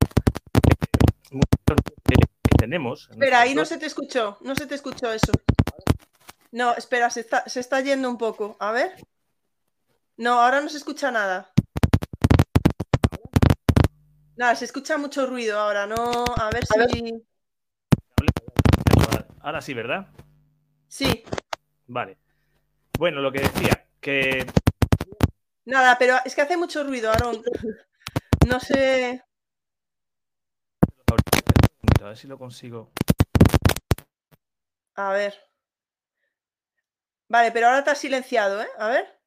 tenemos. 2.59 3.09
Espera, 3.09 3.41
ahí 3.41 3.55
no 3.55 3.65
se 3.65 3.77
te 3.77 3.85
escuchó, 3.85 4.37
no 4.41 4.55
se 4.55 4.67
te 4.67 4.75
escuchó 4.75 5.11
eso. 5.11 5.31
No, 6.51 6.75
espera, 6.75 7.09
se 7.09 7.21
está, 7.21 7.47
se 7.47 7.59
está 7.59 7.79
yendo 7.81 8.09
un 8.09 8.17
poco. 8.17 8.57
A 8.59 8.71
ver. 8.71 8.95
No, 10.17 10.41
ahora 10.41 10.61
no 10.61 10.69
se 10.69 10.77
escucha 10.77 11.09
nada. 11.11 11.51
Nada, 14.35 14.55
se 14.55 14.65
escucha 14.65 14.97
mucho 14.97 15.25
ruido 15.25 15.59
ahora, 15.59 15.87
no. 15.87 16.25
A 16.37 16.49
ver 16.49 16.65
si. 16.65 17.23
Ahora 19.41 19.61
sí, 19.61 19.73
¿verdad? 19.73 20.07
Sí. 20.87 21.23
Vale. 21.89 22.19
Bueno, 22.99 23.19
lo 23.19 23.31
que 23.31 23.41
decía, 23.41 23.87
que. 23.99 24.45
Nada, 25.65 25.97
pero 25.97 26.17
es 26.23 26.35
que 26.35 26.41
hace 26.41 26.55
mucho 26.55 26.83
ruido, 26.83 27.11
Aaron. 27.11 27.41
No 28.47 28.59
sé. 28.59 29.23
A 32.01 32.05
ver 32.05 32.17
si 32.17 32.27
lo 32.27 32.37
consigo. 32.37 32.91
A 34.95 35.13
ver. 35.13 35.33
Vale, 37.27 37.51
pero 37.51 37.67
ahora 37.67 37.79
está 37.79 37.95
silenciado, 37.95 38.61
¿eh? 38.61 38.69
A 38.77 38.89
ver. 38.89 39.19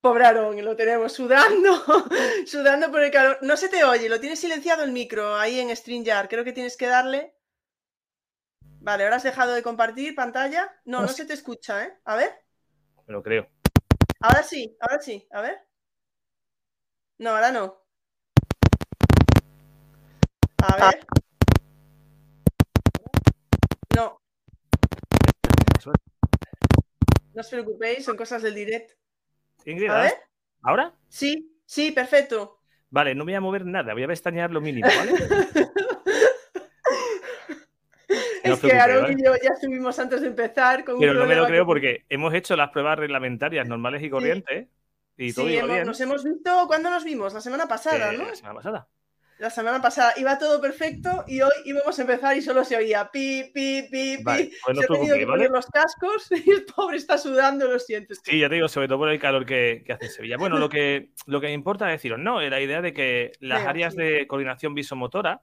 Pobre 0.00 0.24
Aaron, 0.26 0.64
lo 0.64 0.74
tenemos 0.74 1.12
sudando, 1.12 1.84
sudando 2.46 2.90
por 2.90 3.02
el 3.02 3.12
calor. 3.12 3.38
No 3.42 3.56
se 3.56 3.68
te 3.68 3.84
oye, 3.84 4.08
lo 4.08 4.18
tienes 4.18 4.40
silenciado 4.40 4.82
el 4.82 4.90
micro 4.90 5.36
ahí 5.36 5.60
en 5.60 5.74
StreamYard. 5.74 6.28
Creo 6.28 6.42
que 6.42 6.52
tienes 6.52 6.76
que 6.76 6.86
darle. 6.86 7.35
Vale, 8.86 9.02
ahora 9.02 9.16
has 9.16 9.24
dejado 9.24 9.52
de 9.52 9.64
compartir 9.64 10.14
pantalla. 10.14 10.72
No, 10.84 11.00
no 11.00 11.08
se 11.08 11.24
te 11.24 11.32
escucha, 11.32 11.84
¿eh? 11.84 11.98
A 12.04 12.14
ver. 12.14 12.30
Me 13.08 13.14
lo 13.14 13.20
creo. 13.20 13.50
Ahora 14.20 14.44
sí, 14.44 14.76
ahora 14.80 15.00
sí. 15.02 15.26
A 15.32 15.40
ver. 15.40 15.58
No, 17.18 17.30
ahora 17.30 17.50
no. 17.50 17.82
A 20.62 20.76
ver. 20.76 21.04
No. 23.96 24.20
No 27.34 27.40
os 27.40 27.48
preocupéis, 27.48 28.04
son 28.04 28.16
cosas 28.16 28.40
del 28.40 28.54
direct. 28.54 28.92
Ingrid, 29.64 29.90
a 29.90 30.02
ver. 30.02 30.14
¿ahora? 30.62 30.94
Sí, 31.08 31.60
sí, 31.66 31.90
perfecto. 31.90 32.60
Vale, 32.90 33.16
no 33.16 33.24
voy 33.24 33.34
a 33.34 33.40
mover 33.40 33.66
nada, 33.66 33.94
voy 33.94 34.04
a 34.04 34.06
pestañear 34.06 34.52
lo 34.52 34.60
mínimo, 34.60 34.86
¿vale? 34.86 35.12
es 38.56 38.72
que 38.72 38.72
Aaron 38.72 39.12
y 39.12 39.24
yo 39.24 39.32
ya 39.42 39.50
estuvimos 39.54 39.98
antes 39.98 40.20
de 40.20 40.28
empezar 40.28 40.84
con 40.84 40.98
Pero 40.98 41.14
no 41.14 41.26
me 41.26 41.34
lo 41.34 41.46
creo 41.46 41.64
porque 41.66 42.04
hemos 42.08 42.34
hecho 42.34 42.56
las 42.56 42.70
pruebas 42.70 42.98
reglamentarias 42.98 43.66
normales 43.68 44.02
y 44.02 44.10
corrientes 44.10 44.68
y 45.16 45.32
todo 45.32 45.48
sí, 45.48 45.58
Nos 45.84 46.00
hemos 46.00 46.24
visto, 46.24 46.66
¿cuándo 46.66 46.90
nos 46.90 47.04
vimos? 47.04 47.32
La 47.32 47.40
semana 47.40 47.66
pasada, 47.66 48.12
eh, 48.12 48.18
¿no? 48.18 48.26
La 48.26 48.34
semana 48.34 48.54
pasada. 48.54 48.88
La 49.38 49.50
semana 49.50 49.82
pasada 49.82 50.14
iba 50.16 50.38
todo 50.38 50.62
perfecto 50.62 51.24
y 51.26 51.42
hoy 51.42 51.52
íbamos 51.66 51.98
a 51.98 52.02
empezar 52.02 52.36
y 52.38 52.40
solo 52.40 52.64
se 52.64 52.74
oía 52.74 53.10
pi, 53.10 53.50
pi, 53.52 53.86
pi, 53.90 54.18
pues 54.24 54.48
no 54.68 54.74
se 54.74 54.84
ha 54.84 54.86
te 54.86 54.86
tenido 54.86 55.14
que 55.14 55.26
preocupes, 55.26 55.26
poner 55.26 55.26
¿vale? 55.26 55.48
los 55.50 55.66
cascos 55.66 56.28
y 56.46 56.50
el 56.50 56.64
pobre 56.64 56.96
está 56.96 57.18
sudando, 57.18 57.68
lo 57.68 57.78
siento. 57.78 58.14
Sí, 58.14 58.38
ya 58.38 58.48
te 58.48 58.54
digo, 58.54 58.68
sobre 58.68 58.88
todo 58.88 58.98
por 58.98 59.10
el 59.10 59.20
calor 59.20 59.44
que, 59.44 59.82
que 59.84 59.92
hace 59.92 60.08
Sevilla. 60.08 60.38
Bueno, 60.38 60.56
lo 60.58 60.70
que, 60.70 61.10
lo 61.26 61.42
que 61.42 61.48
me 61.48 61.52
importa 61.52 61.86
deciros, 61.86 62.18
no, 62.18 62.40
la 62.40 62.60
idea 62.60 62.80
de 62.80 62.94
que 62.94 63.32
las 63.40 63.58
Venga, 63.58 63.70
áreas 63.70 63.94
sí. 63.94 64.00
de 64.00 64.26
coordinación 64.26 64.74
visomotora 64.74 65.42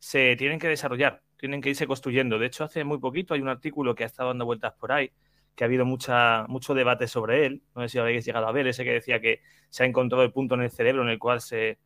se 0.00 0.34
tienen 0.34 0.58
que 0.58 0.68
desarrollar, 0.68 1.22
tienen 1.38 1.60
que 1.60 1.70
irse 1.70 1.86
construyendo. 1.86 2.38
De 2.38 2.46
hecho, 2.46 2.64
hace 2.64 2.84
muy 2.84 2.98
poquito 2.98 3.34
hay 3.34 3.40
un 3.40 3.48
artículo 3.48 3.94
que 3.94 4.04
ha 4.04 4.06
estado 4.06 4.30
dando 4.30 4.44
vueltas 4.44 4.74
por 4.74 4.92
ahí, 4.92 5.12
que 5.54 5.64
ha 5.64 5.66
habido 5.66 5.84
mucha, 5.84 6.46
mucho 6.48 6.74
debate 6.74 7.06
sobre 7.08 7.46
él. 7.46 7.62
No 7.74 7.82
sé 7.82 7.88
si 7.90 7.98
habéis 7.98 8.24
llegado 8.24 8.46
a 8.46 8.52
ver, 8.52 8.66
ese 8.66 8.84
que 8.84 8.92
decía 8.92 9.20
que 9.20 9.40
se 9.68 9.84
ha 9.84 9.86
encontrado 9.86 10.24
el 10.24 10.32
punto 10.32 10.54
en 10.54 10.62
el 10.62 10.70
cerebro 10.70 11.02
en 11.02 11.08
el 11.08 11.18
cual 11.18 11.40
se 11.40 11.78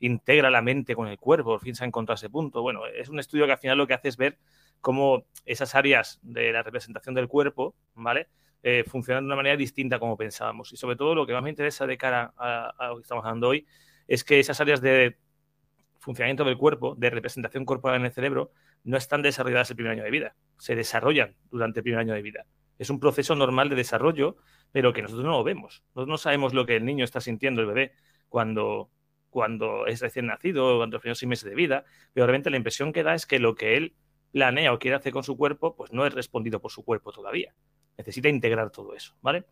integra 0.00 0.50
la 0.50 0.62
mente 0.62 0.94
con 0.94 1.08
el 1.08 1.18
cuerpo, 1.18 1.50
por 1.50 1.60
fin 1.60 1.74
se 1.74 1.84
ha 1.84 1.86
encontrado 1.86 2.14
ese 2.16 2.30
punto. 2.30 2.62
Bueno, 2.62 2.86
es 2.86 3.08
un 3.08 3.18
estudio 3.18 3.46
que 3.46 3.52
al 3.52 3.58
final 3.58 3.78
lo 3.78 3.86
que 3.86 3.94
hace 3.94 4.08
es 4.08 4.16
ver 4.16 4.38
cómo 4.80 5.26
esas 5.44 5.74
áreas 5.74 6.18
de 6.22 6.52
la 6.52 6.62
representación 6.62 7.14
del 7.14 7.28
cuerpo, 7.28 7.74
¿vale? 7.94 8.28
Eh, 8.62 8.84
funcionan 8.86 9.24
de 9.24 9.26
una 9.26 9.36
manera 9.36 9.56
distinta 9.56 9.98
como 9.98 10.16
pensábamos. 10.16 10.72
Y 10.72 10.76
sobre 10.76 10.96
todo 10.96 11.14
lo 11.14 11.26
que 11.26 11.32
más 11.32 11.42
me 11.42 11.50
interesa 11.50 11.86
de 11.86 11.98
cara 11.98 12.32
a, 12.36 12.72
a 12.78 12.88
lo 12.88 12.96
que 12.96 13.02
estamos 13.02 13.24
hablando 13.24 13.48
hoy 13.48 13.66
es 14.06 14.24
que 14.24 14.40
esas 14.40 14.60
áreas 14.60 14.80
de 14.80 15.18
funcionamiento 15.98 16.44
del 16.44 16.56
cuerpo, 16.56 16.94
de 16.96 17.10
representación 17.10 17.64
corporal 17.64 18.00
en 18.00 18.06
el 18.06 18.12
cerebro, 18.12 18.52
no 18.84 18.96
están 18.96 19.22
desarrolladas 19.22 19.70
el 19.70 19.76
primer 19.76 19.92
año 19.92 20.04
de 20.04 20.10
vida, 20.10 20.36
se 20.58 20.74
desarrollan 20.74 21.36
durante 21.50 21.80
el 21.80 21.84
primer 21.84 22.00
año 22.00 22.14
de 22.14 22.22
vida. 22.22 22.46
Es 22.78 22.90
un 22.90 22.98
proceso 22.98 23.34
normal 23.34 23.68
de 23.68 23.76
desarrollo, 23.76 24.36
pero 24.72 24.92
que 24.92 25.02
nosotros 25.02 25.24
no 25.24 25.32
lo 25.32 25.44
vemos. 25.44 25.82
Nosotros 25.88 26.08
no 26.08 26.18
sabemos 26.18 26.54
lo 26.54 26.64
que 26.64 26.76
el 26.76 26.84
niño 26.84 27.04
está 27.04 27.20
sintiendo, 27.20 27.60
el 27.60 27.66
bebé, 27.66 27.92
cuando, 28.28 28.90
cuando 29.28 29.86
es 29.86 30.00
recién 30.00 30.26
nacido, 30.26 30.74
durante 30.74 30.94
los 30.94 31.02
primeros 31.02 31.18
seis 31.18 31.28
meses 31.28 31.48
de 31.48 31.54
vida, 31.54 31.84
pero 32.12 32.26
realmente 32.26 32.50
la 32.50 32.56
impresión 32.56 32.92
que 32.92 33.02
da 33.02 33.14
es 33.14 33.26
que 33.26 33.38
lo 33.38 33.54
que 33.54 33.76
él 33.76 33.94
planea 34.32 34.72
o 34.72 34.78
quiere 34.78 34.96
hacer 34.96 35.12
con 35.12 35.24
su 35.24 35.36
cuerpo, 35.36 35.76
pues 35.76 35.92
no 35.92 36.06
es 36.06 36.14
respondido 36.14 36.60
por 36.60 36.70
su 36.70 36.84
cuerpo 36.84 37.12
todavía. 37.12 37.54
Necesita 37.98 38.28
integrar 38.28 38.70
todo 38.70 38.94
eso, 38.94 39.14
¿vale? 39.20 39.44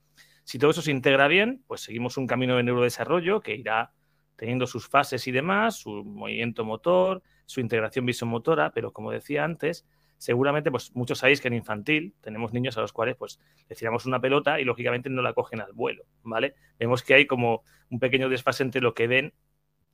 Si 0.45 0.59
todo 0.59 0.71
eso 0.71 0.81
se 0.81 0.91
integra 0.91 1.29
bien, 1.29 1.63
pues 1.67 1.83
seguimos 1.83 2.17
un 2.17 2.27
camino 2.27 2.57
de 2.57 2.63
neurodesarrollo 2.63 3.41
que 3.41 3.57
irá 3.57 3.93
teniendo 4.37 4.67
sus 4.67 4.89
fases 4.89 5.27
y 5.27 5.33
demás, 5.33 5.81
su 5.81 6.05
movimiento 6.05 6.65
motor, 6.65 7.23
su 7.49 7.61
integración 7.61 8.05
visomotora, 8.05 8.73
pero 8.73 8.93
como 8.93 9.11
decía 9.11 9.43
antes, 9.43 9.87
seguramente 10.19 10.71
pues 10.71 10.95
muchos 10.95 11.19
sabéis 11.19 11.41
que 11.41 11.49
en 11.49 11.55
infantil 11.55 12.15
tenemos 12.21 12.53
niños 12.53 12.77
a 12.77 12.83
los 12.83 12.93
cuales 12.93 13.17
pues 13.17 13.41
les 13.71 13.79
tiramos 13.79 14.05
una 14.05 14.21
pelota 14.21 14.61
y 14.61 14.65
lógicamente 14.65 15.09
no 15.09 15.23
la 15.23 15.33
cogen 15.33 15.63
al 15.63 15.73
vuelo, 15.73 16.05
¿vale? 16.23 16.55
Vemos 16.79 17.03
que 17.03 17.15
hay 17.15 17.27
como 17.27 17.63
un 17.89 18.01
pequeño 18.01 18.29
desfase 18.29 18.65
entre 18.65 18.83
lo 18.83 18.93
que 18.93 19.07
ven 19.07 19.33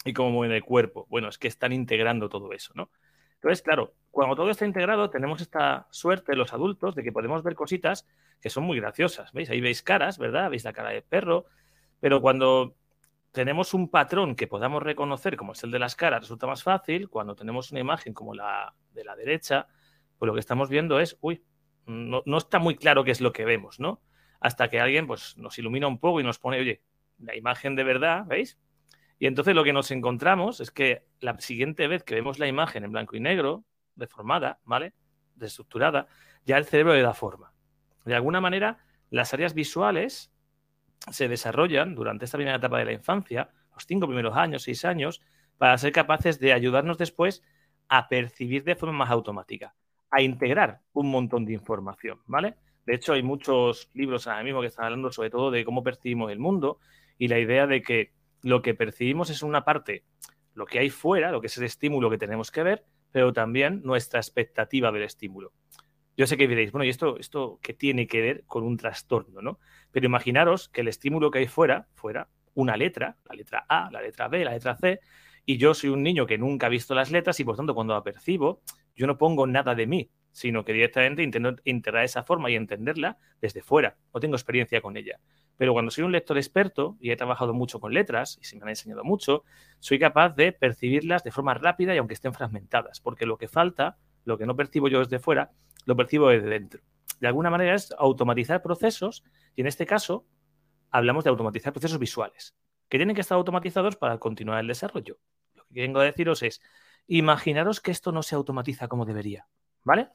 y 0.05 0.13
cómo 0.13 0.33
mueven 0.33 0.57
el 0.57 0.65
cuerpo. 0.65 1.07
Bueno, 1.09 1.29
es 1.29 1.39
que 1.39 1.47
están 1.47 1.73
integrando 1.73 2.29
todo 2.29 2.53
eso, 2.53 2.73
¿no? 2.75 2.91
Entonces, 3.37 3.63
claro, 3.63 3.95
cuando 4.11 4.35
todo 4.35 4.51
está 4.51 4.67
integrado, 4.67 5.11
tenemos 5.11 5.41
esta 5.41 5.87
suerte 5.91 6.35
los 6.35 6.53
adultos 6.53 6.97
de 6.97 7.05
que 7.05 7.13
podemos 7.13 7.45
ver 7.45 7.55
cositas 7.55 8.05
que 8.41 8.51
son 8.51 8.65
muy 8.65 8.81
graciosas. 8.81 9.33
¿Veis? 9.33 9.49
Ahí 9.49 9.61
veis 9.61 9.81
caras, 9.83 10.19
¿verdad? 10.19 10.51
Veis 10.51 10.65
la 10.65 10.73
cara 10.73 10.91
del 10.91 11.03
perro, 11.03 11.45
pero 12.01 12.21
cuando 12.21 12.75
tenemos 13.35 13.75
un 13.75 13.89
patrón 13.89 14.37
que 14.37 14.47
podamos 14.47 14.81
reconocer, 14.81 15.37
como 15.37 15.53
es 15.53 15.65
el 15.65 15.73
de 15.73 15.81
las 15.81 15.97
caras, 15.97 16.21
resulta 16.21 16.47
más 16.47 16.63
fácil. 16.63 17.09
Cuando 17.11 17.35
tenemos 17.35 17.73
una 17.73 17.81
imagen 17.81 18.15
como 18.15 18.33
la 18.33 18.77
de 18.93 19.03
la 19.03 19.17
derecha, 19.17 19.67
pues 20.17 20.29
lo 20.29 20.35
que 20.35 20.41
estamos 20.41 20.69
viendo 20.69 21.01
es, 21.01 21.19
uy, 21.21 21.43
no, 21.85 22.23
no 22.27 22.39
está 22.39 22.61
muy 22.61 22.77
claro 22.77 23.03
qué 23.03 23.11
es 23.11 23.21
lo 23.21 23.33
que 23.33 23.45
vemos, 23.45 23.81
¿no? 23.81 24.01
Hasta 24.39 24.69
que 24.69 24.79
alguien 24.79 25.09
pues, 25.09 25.37
nos 25.37 25.59
ilumina 25.59 25.89
un 25.89 25.99
poco 25.99 26.21
y 26.21 26.23
nos 26.23 26.39
pone, 26.39 26.61
oye, 26.61 26.83
la 27.19 27.35
imagen 27.35 27.75
de 27.75 27.83
verdad, 27.83 28.25
¿veis? 28.25 28.57
Y 29.19 29.27
entonces 29.27 29.57
lo 29.57 29.65
que 29.65 29.73
nos 29.73 29.91
encontramos 29.91 30.61
es 30.61 30.71
que 30.71 31.05
la 31.19 31.37
siguiente 31.41 31.89
vez 31.89 32.05
que 32.05 32.15
vemos 32.15 32.39
la 32.39 32.47
imagen 32.47 32.85
en 32.85 32.93
blanco 32.93 33.17
y 33.17 33.21
negro, 33.21 33.65
deformada, 33.97 34.61
¿vale? 34.63 34.95
Destructurada, 35.35 36.07
ya 36.45 36.57
el 36.57 36.67
cerebro 36.67 36.95
le 36.95 37.03
da 37.03 37.15
forma. 37.15 37.53
De 38.05 38.15
alguna 38.15 38.41
manera, 38.41 38.79
las 39.11 39.35
áreas 39.35 39.55
visuales 39.55 40.33
se 41.11 41.29
desarrollan 41.29 41.95
durante 41.95 42.25
esta 42.25 42.39
primera 42.39 42.57
etapa 42.57 42.79
de 42.79 42.87
la 42.87 42.93
infancia, 42.93 43.51
los 43.73 43.87
cinco 43.87 44.07
primeros 44.07 44.37
años, 44.37 44.63
seis 44.63 44.85
años, 44.85 45.21
para 45.59 45.79
ser 45.79 45.93
capaces 45.93 46.39
de 46.41 46.53
ayudarnos 46.53 46.99
después 46.99 47.43
a 47.89 48.09
percibir 48.09 48.65
de 48.65 48.77
forma 48.77 48.99
más 48.99 49.11
automática, 49.11 49.75
a 50.11 50.23
integrar 50.23 50.81
un 50.93 51.11
montón 51.11 51.45
de 51.45 51.53
información, 51.53 52.21
¿vale? 52.27 52.57
De 52.87 52.95
hecho, 52.95 53.13
hay 53.13 53.23
muchos 53.23 53.91
libros 53.95 54.27
ahora 54.27 54.43
mismo 54.43 54.61
que 54.61 54.67
están 54.67 54.87
hablando 54.87 55.11
sobre 55.11 55.31
todo 55.31 55.51
de 55.51 55.65
cómo 55.65 55.83
percibimos 55.83 56.31
el 56.31 56.39
mundo 56.39 56.79
y 57.19 57.29
la 57.29 57.39
idea 57.39 57.67
de 57.67 57.83
que 57.83 58.13
lo 58.43 58.63
que 58.63 58.75
percibimos 58.75 59.31
es 59.31 59.43
una 59.43 59.65
parte, 59.65 60.05
lo 60.55 60.67
que 60.67 60.79
hay 60.79 60.91
fuera, 60.91 61.31
lo 61.31 61.41
que 61.41 61.47
es 61.47 61.59
el 61.59 61.65
estímulo 61.65 62.11
que 62.11 62.19
tenemos 62.19 62.51
que 62.51 62.63
ver, 62.63 62.85
pero 63.11 63.33
también 63.33 63.81
nuestra 63.85 64.21
expectativa 64.21 64.93
del 64.93 65.05
estímulo. 65.05 65.53
Yo 66.17 66.27
sé 66.27 66.37
que 66.37 66.47
diréis, 66.47 66.71
bueno, 66.71 66.85
¿y 66.85 66.91
esto, 66.91 67.19
esto 67.19 67.59
qué 67.61 67.75
tiene 67.75 68.07
que 68.07 68.21
ver 68.21 68.45
con 68.47 68.63
un 68.63 68.77
trastorno, 68.77 69.43
no? 69.43 69.59
Pero 69.91 70.07
imaginaros 70.07 70.69
que 70.69 70.83
el 70.83 70.89
estímulo 70.89 71.31
que 71.31 71.41
hay 71.41 71.49
fuera, 71.49 71.89
fuera 71.95 72.29
una 72.55 72.77
letra, 72.77 73.17
la 73.25 73.35
letra 73.35 73.67
A, 73.69 73.91
la 73.91 74.01
letra 74.01 74.29
B, 74.29 74.45
la 74.45 74.53
letra 74.53 74.77
C, 74.77 75.01
y 75.45 75.59
yo 75.59 75.75
soy 75.75 75.91
un 75.91 76.03
niño 76.03 76.27
que 76.27 76.39
nunca 76.39 76.67
ha 76.67 76.71
visto 76.71 76.95
las 76.95 77.11
letras 77.11 77.39
y 77.41 77.45
por 77.45 77.57
tanto 77.57 77.75
cuando 77.75 77.95
la 77.95 78.03
percibo, 78.03 78.63
yo 78.95 79.07
no 79.07 79.19
pongo 79.19 79.47
nada 79.47 79.75
de 79.75 79.87
mí, 79.87 80.11
sino 80.31 80.65
que 80.65 80.73
directamente 80.73 81.23
intento 81.23 81.57
integrar 81.65 82.05
esa 82.05 82.23
forma 82.23 82.51
y 82.51 82.55
entenderla 82.55 83.19
desde 83.41 83.63
fuera. 83.63 83.97
No 84.13 84.21
tengo 84.21 84.37
experiencia 84.37 84.81
con 84.81 84.97
ella. 84.97 85.21
Pero 85.57 85.73
cuando 85.73 85.91
soy 85.91 86.05
un 86.05 86.13
lector 86.13 86.37
experto 86.37 86.97
y 87.01 87.11
he 87.11 87.17
trabajado 87.17 87.55
mucho 87.55 87.79
con 87.79 87.93
letras 87.93 88.39
y 88.41 88.45
se 88.45 88.57
me 88.57 88.63
han 88.63 88.71
enseñado 88.71 89.05
mucho, 89.05 89.45
soy 89.79 89.99
capaz 89.99 90.31
de 90.31 90.53
percibirlas 90.53 91.23
de 91.23 91.31
forma 91.31 91.55
rápida 91.55 91.95
y 91.95 91.99
aunque 91.99 92.15
estén 92.15 92.35
fragmentadas, 92.35 93.01
porque 93.01 93.27
lo 93.27 93.37
que 93.37 93.49
falta, 93.49 93.97
lo 94.25 94.39
que 94.39 94.47
no 94.47 94.57
percibo 94.57 94.89
yo 94.89 95.01
desde 95.01 95.19
fuera, 95.19 95.53
lo 95.85 95.97
percibo 95.97 96.29
desde 96.29 96.49
dentro. 96.49 96.83
De 97.21 97.27
alguna 97.27 97.51
manera 97.51 97.75
es 97.75 97.95
automatizar 97.99 98.63
procesos 98.63 99.25
y 99.55 99.61
en 99.63 99.67
este 99.67 99.87
caso 99.87 100.27
hablamos 100.91 101.25
de 101.25 101.31
automatizar 101.31 101.73
procesos 101.73 101.99
visuales, 101.99 102.55
que 102.89 102.99
tienen 102.99 103.15
que 103.15 103.21
estar 103.21 103.37
automatizados 103.37 103.97
para 103.97 104.19
continuar 104.19 104.61
el 104.61 104.69
desarrollo. 104.69 105.19
Lo 105.55 105.65
que 105.73 105.81
vengo 105.81 106.01
a 106.01 106.05
deciros 106.05 106.43
es, 106.43 106.61
imaginaros 107.07 107.81
que 107.81 107.91
esto 107.91 108.13
no 108.13 108.23
se 108.23 108.35
automatiza 108.35 108.89
como 108.89 109.05
debería, 109.05 109.47
¿vale? 109.83 110.09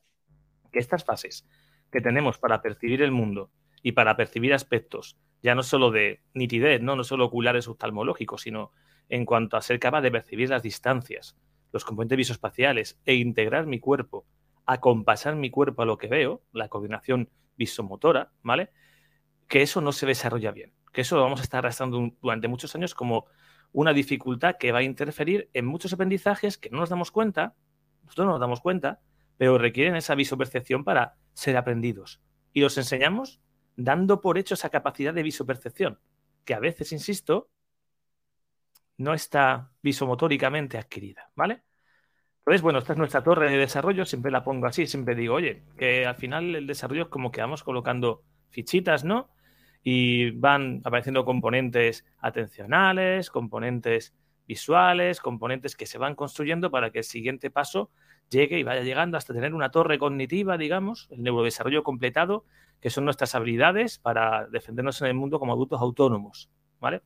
Que 0.71 0.79
estas 0.79 1.03
fases 1.03 1.45
que 1.91 2.01
tenemos 2.01 2.37
para 2.37 2.61
percibir 2.61 3.01
el 3.01 3.11
mundo 3.11 3.51
y 3.81 3.93
para 3.93 4.15
percibir 4.15 4.53
aspectos, 4.53 5.17
ya 5.41 5.55
no 5.55 5.63
solo 5.63 5.91
de 5.91 6.21
nitidez, 6.33 6.81
no, 6.81 6.95
no 6.95 7.03
solo 7.03 7.25
oculares 7.25 7.67
oftalmológicos, 7.67 8.41
sino 8.41 8.71
en 9.07 9.25
cuanto 9.25 9.57
a 9.57 9.61
ser 9.61 9.79
capaz 9.79 10.01
de 10.01 10.11
percibir 10.11 10.49
las 10.49 10.63
distancias, 10.63 11.35
los 11.71 11.85
componentes 11.85 12.17
visoespaciales 12.17 12.99
e 13.05 13.15
integrar 13.15 13.65
mi 13.65 13.79
cuerpo, 13.79 14.25
acompasar 14.73 15.35
mi 15.35 15.49
cuerpo 15.49 15.81
a 15.81 15.85
lo 15.85 15.97
que 15.97 16.07
veo, 16.07 16.43
la 16.51 16.69
coordinación 16.69 17.29
visomotora, 17.57 18.31
¿vale? 18.43 18.69
Que 19.47 19.63
eso 19.63 19.81
no 19.81 19.91
se 19.91 20.05
desarrolla 20.05 20.51
bien, 20.51 20.73
que 20.93 21.01
eso 21.01 21.15
lo 21.15 21.23
vamos 21.23 21.39
a 21.39 21.43
estar 21.43 21.59
arrastrando 21.59 22.11
durante 22.21 22.47
muchos 22.47 22.75
años 22.75 22.93
como 22.93 23.25
una 23.71 23.93
dificultad 23.93 24.57
que 24.59 24.71
va 24.71 24.79
a 24.79 24.83
interferir 24.83 25.49
en 25.53 25.65
muchos 25.65 25.91
aprendizajes 25.93 26.57
que 26.57 26.69
no 26.69 26.77
nos 26.77 26.89
damos 26.89 27.09
cuenta, 27.09 27.55
nosotros 28.03 28.27
no 28.27 28.31
nos 28.33 28.39
damos 28.39 28.61
cuenta, 28.61 28.99
pero 29.37 29.57
requieren 29.57 29.95
esa 29.95 30.13
visopercepción 30.13 30.83
para 30.83 31.15
ser 31.33 31.57
aprendidos. 31.57 32.21
Y 32.53 32.61
los 32.61 32.77
enseñamos 32.77 33.41
dando 33.75 34.21
por 34.21 34.37
hecho 34.37 34.53
esa 34.53 34.69
capacidad 34.69 35.13
de 35.13 35.23
visopercepción, 35.23 35.99
que 36.45 36.53
a 36.53 36.59
veces, 36.59 36.91
insisto, 36.91 37.49
no 38.97 39.13
está 39.15 39.71
visomotóricamente 39.81 40.77
adquirida, 40.77 41.31
¿vale? 41.35 41.63
Entonces, 42.49 42.63
bueno, 42.63 42.79
esta 42.79 42.93
es 42.93 42.97
nuestra 42.97 43.21
torre 43.21 43.51
de 43.51 43.57
desarrollo, 43.59 44.07
siempre 44.07 44.31
la 44.31 44.43
pongo 44.43 44.65
así, 44.65 44.87
siempre 44.87 45.13
digo, 45.13 45.35
oye, 45.35 45.61
que 45.77 46.07
al 46.07 46.15
final 46.15 46.55
el 46.55 46.65
desarrollo 46.65 47.03
es 47.03 47.07
como 47.09 47.29
que 47.29 47.41
vamos 47.41 47.61
colocando 47.61 48.23
fichitas, 48.49 49.03
¿no? 49.03 49.29
Y 49.83 50.31
van 50.31 50.81
apareciendo 50.83 51.25
componentes 51.25 52.07
atencionales, 52.17 53.29
componentes 53.29 54.15
visuales, 54.47 55.19
componentes 55.19 55.75
que 55.75 55.85
se 55.85 55.99
van 55.99 56.15
construyendo 56.15 56.71
para 56.71 56.89
que 56.89 56.97
el 56.97 57.03
siguiente 57.03 57.51
paso 57.51 57.91
llegue 58.31 58.57
y 58.57 58.63
vaya 58.63 58.81
llegando 58.81 59.15
hasta 59.15 59.31
tener 59.31 59.53
una 59.53 59.69
torre 59.69 59.99
cognitiva, 59.99 60.57
digamos, 60.57 61.07
el 61.11 61.21
neurodesarrollo 61.21 61.83
completado, 61.83 62.45
que 62.81 62.89
son 62.89 63.05
nuestras 63.05 63.35
habilidades 63.35 63.99
para 63.99 64.47
defendernos 64.47 64.99
en 65.03 65.07
el 65.09 65.13
mundo 65.13 65.37
como 65.39 65.53
adultos 65.53 65.79
autónomos, 65.81 66.49
¿vale? 66.79 67.03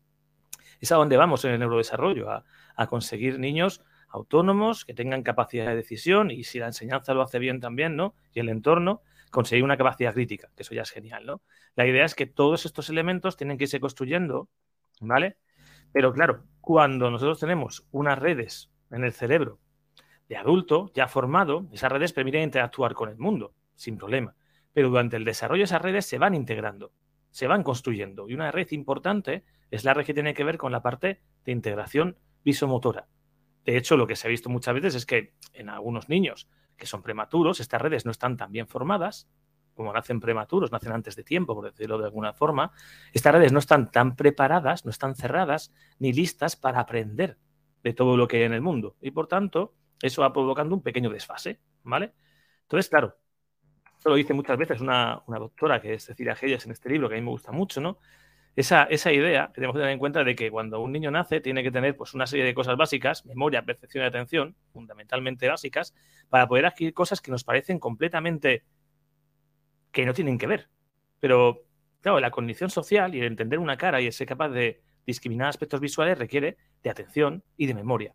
Es 0.79 0.89
a 0.93 0.95
donde 0.95 1.17
vamos 1.17 1.43
en 1.43 1.51
el 1.51 1.59
neurodesarrollo, 1.59 2.31
a, 2.31 2.45
a 2.77 2.87
conseguir 2.87 3.39
niños 3.39 3.83
autónomos 4.13 4.85
que 4.85 4.93
tengan 4.93 5.23
capacidad 5.23 5.65
de 5.65 5.75
decisión 5.75 6.29
y 6.29 6.43
si 6.43 6.59
la 6.59 6.67
enseñanza 6.67 7.15
lo 7.15 7.23
hace 7.23 7.39
bien 7.39 7.59
también, 7.59 7.95
¿no? 7.95 8.13
Y 8.31 8.39
el 8.39 8.49
entorno, 8.49 9.01
conseguir 9.31 9.63
una 9.63 9.75
capacidad 9.75 10.13
crítica, 10.13 10.51
que 10.55 10.61
eso 10.61 10.75
ya 10.75 10.83
es 10.83 10.91
genial, 10.91 11.25
¿no? 11.25 11.41
La 11.75 11.87
idea 11.87 12.05
es 12.05 12.13
que 12.13 12.27
todos 12.27 12.67
estos 12.67 12.89
elementos 12.91 13.35
tienen 13.35 13.57
que 13.57 13.63
irse 13.63 13.79
construyendo, 13.79 14.49
¿vale? 15.01 15.37
Pero 15.91 16.13
claro, 16.13 16.45
cuando 16.61 17.09
nosotros 17.09 17.39
tenemos 17.39 17.87
unas 17.91 18.19
redes 18.19 18.69
en 18.91 19.03
el 19.03 19.13
cerebro 19.13 19.59
de 20.29 20.37
adulto 20.37 20.91
ya 20.93 21.07
formado, 21.07 21.67
esas 21.73 21.91
redes 21.91 22.13
permiten 22.13 22.43
interactuar 22.43 22.93
con 22.93 23.09
el 23.09 23.17
mundo 23.17 23.55
sin 23.75 23.97
problema. 23.97 24.35
Pero 24.73 24.89
durante 24.89 25.17
el 25.17 25.25
desarrollo 25.25 25.63
esas 25.63 25.81
redes 25.81 26.05
se 26.05 26.19
van 26.19 26.35
integrando, 26.35 26.93
se 27.31 27.47
van 27.47 27.63
construyendo. 27.63 28.29
Y 28.29 28.35
una 28.35 28.51
red 28.51 28.69
importante 28.71 29.43
es 29.71 29.83
la 29.83 29.95
red 29.95 30.05
que 30.05 30.13
tiene 30.13 30.35
que 30.35 30.43
ver 30.43 30.59
con 30.59 30.71
la 30.71 30.83
parte 30.83 31.19
de 31.45 31.51
integración 31.51 32.17
visomotora. 32.43 33.07
De 33.65 33.77
hecho, 33.77 33.97
lo 33.97 34.07
que 34.07 34.15
se 34.15 34.27
ha 34.27 34.29
visto 34.29 34.49
muchas 34.49 34.73
veces 34.73 34.95
es 34.95 35.05
que 35.05 35.33
en 35.53 35.69
algunos 35.69 36.09
niños 36.09 36.49
que 36.77 36.85
son 36.85 37.01
prematuros, 37.01 37.59
estas 37.59 37.81
redes 37.81 38.05
no 38.05 38.11
están 38.11 38.35
tan 38.37 38.51
bien 38.51 38.67
formadas, 38.67 39.29
como 39.73 39.93
nacen 39.93 40.19
prematuros, 40.19 40.71
nacen 40.71 40.91
antes 40.91 41.15
de 41.15 41.23
tiempo, 41.23 41.55
por 41.55 41.65
decirlo 41.65 41.97
de 41.97 42.05
alguna 42.05 42.33
forma, 42.33 42.71
estas 43.11 43.33
redes 43.33 43.51
no 43.51 43.59
están 43.59 43.91
tan 43.91 44.15
preparadas, 44.15 44.85
no 44.85 44.91
están 44.91 45.15
cerradas 45.15 45.73
ni 45.99 46.13
listas 46.13 46.55
para 46.55 46.79
aprender 46.79 47.37
de 47.83 47.93
todo 47.93 48.17
lo 48.17 48.27
que 48.27 48.37
hay 48.37 48.43
en 48.43 48.53
el 48.53 48.61
mundo. 48.61 48.95
Y 49.01 49.11
por 49.11 49.27
tanto, 49.27 49.73
eso 50.01 50.21
va 50.21 50.33
provocando 50.33 50.75
un 50.75 50.81
pequeño 50.81 51.09
desfase, 51.09 51.59
¿vale? 51.83 52.13
Entonces, 52.63 52.89
claro, 52.89 53.17
esto 53.97 54.09
lo 54.09 54.15
dice 54.15 54.33
muchas 54.33 54.57
veces 54.57 54.81
una, 54.81 55.23
doctora 55.27 55.81
que 55.81 55.93
es 55.93 56.05
Cecilia 56.05 56.35
Geyes 56.35 56.65
en 56.65 56.71
este 56.71 56.89
libro, 56.89 57.07
que 57.07 57.15
a 57.15 57.17
mí 57.17 57.23
me 57.23 57.31
gusta 57.31 57.51
mucho, 57.51 57.81
¿no? 57.81 57.99
Esa, 58.55 58.83
esa, 58.83 59.11
idea 59.11 59.47
que 59.47 59.55
tenemos 59.55 59.73
que 59.73 59.79
tener 59.79 59.93
en 59.93 59.99
cuenta 59.99 60.23
de 60.23 60.35
que 60.35 60.51
cuando 60.51 60.79
un 60.79 60.91
niño 60.91 61.09
nace 61.09 61.41
tiene 61.41 61.63
que 61.63 61.71
tener 61.71 61.97
pues, 61.97 62.13
una 62.13 62.27
serie 62.27 62.45
de 62.45 62.53
cosas 62.53 62.77
básicas, 62.77 63.25
memoria, 63.25 63.65
percepción 63.65 64.03
y 64.03 64.07
atención, 64.07 64.55
fundamentalmente 64.71 65.47
básicas, 65.47 65.95
para 66.29 66.47
poder 66.47 66.67
adquirir 66.67 66.93
cosas 66.93 67.19
que 67.19 67.31
nos 67.31 67.43
parecen 67.43 67.79
completamente 67.79 68.63
que 69.91 70.05
no 70.05 70.13
tienen 70.13 70.37
que 70.37 70.47
ver. 70.47 70.69
Pero, 71.19 71.63
claro, 72.01 72.19
la 72.19 72.31
condición 72.31 72.69
social 72.69 73.15
y 73.15 73.19
el 73.19 73.25
entender 73.25 73.57
una 73.59 73.77
cara 73.77 74.01
y 74.01 74.05
el 74.05 74.13
ser 74.13 74.27
capaz 74.27 74.49
de 74.49 74.81
discriminar 75.05 75.47
aspectos 75.47 75.79
visuales 75.79 76.17
requiere 76.17 76.57
de 76.83 76.89
atención 76.89 77.43
y 77.57 77.65
de 77.65 77.73
memoria. 77.73 78.13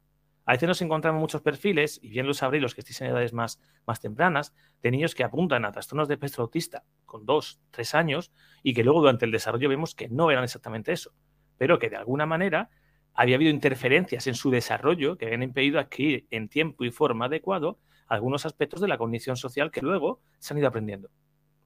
A 0.48 0.52
veces 0.52 0.66
nos 0.66 0.80
encontramos 0.80 1.20
muchos 1.20 1.42
perfiles, 1.42 2.00
y 2.02 2.08
bien 2.08 2.26
lo 2.26 2.32
sabréis 2.32 2.62
los 2.62 2.74
que 2.74 2.80
estéis 2.80 3.02
en 3.02 3.08
edades 3.08 3.34
más, 3.34 3.60
más 3.86 4.00
tempranas, 4.00 4.54
de 4.82 4.90
niños 4.90 5.14
que 5.14 5.22
apuntan 5.22 5.66
a 5.66 5.72
trastornos 5.72 6.08
de 6.08 6.14
espectro 6.14 6.42
autista 6.42 6.84
con 7.04 7.26
dos, 7.26 7.60
tres 7.70 7.94
años 7.94 8.32
y 8.62 8.72
que 8.72 8.82
luego 8.82 9.00
durante 9.00 9.26
el 9.26 9.30
desarrollo 9.30 9.68
vemos 9.68 9.94
que 9.94 10.08
no 10.08 10.30
eran 10.30 10.44
exactamente 10.44 10.90
eso, 10.92 11.12
pero 11.58 11.78
que 11.78 11.90
de 11.90 11.96
alguna 11.96 12.24
manera 12.24 12.70
había 13.12 13.36
habido 13.36 13.50
interferencias 13.50 14.26
en 14.26 14.34
su 14.34 14.50
desarrollo 14.50 15.18
que 15.18 15.26
habían 15.26 15.42
impedido 15.42 15.78
adquirir 15.78 16.26
en 16.30 16.48
tiempo 16.48 16.82
y 16.86 16.92
forma 16.92 17.26
adecuado 17.26 17.78
algunos 18.06 18.46
aspectos 18.46 18.80
de 18.80 18.88
la 18.88 18.96
condición 18.96 19.36
social 19.36 19.70
que 19.70 19.82
luego 19.82 20.22
se 20.38 20.54
han 20.54 20.58
ido 20.60 20.68
aprendiendo. 20.68 21.10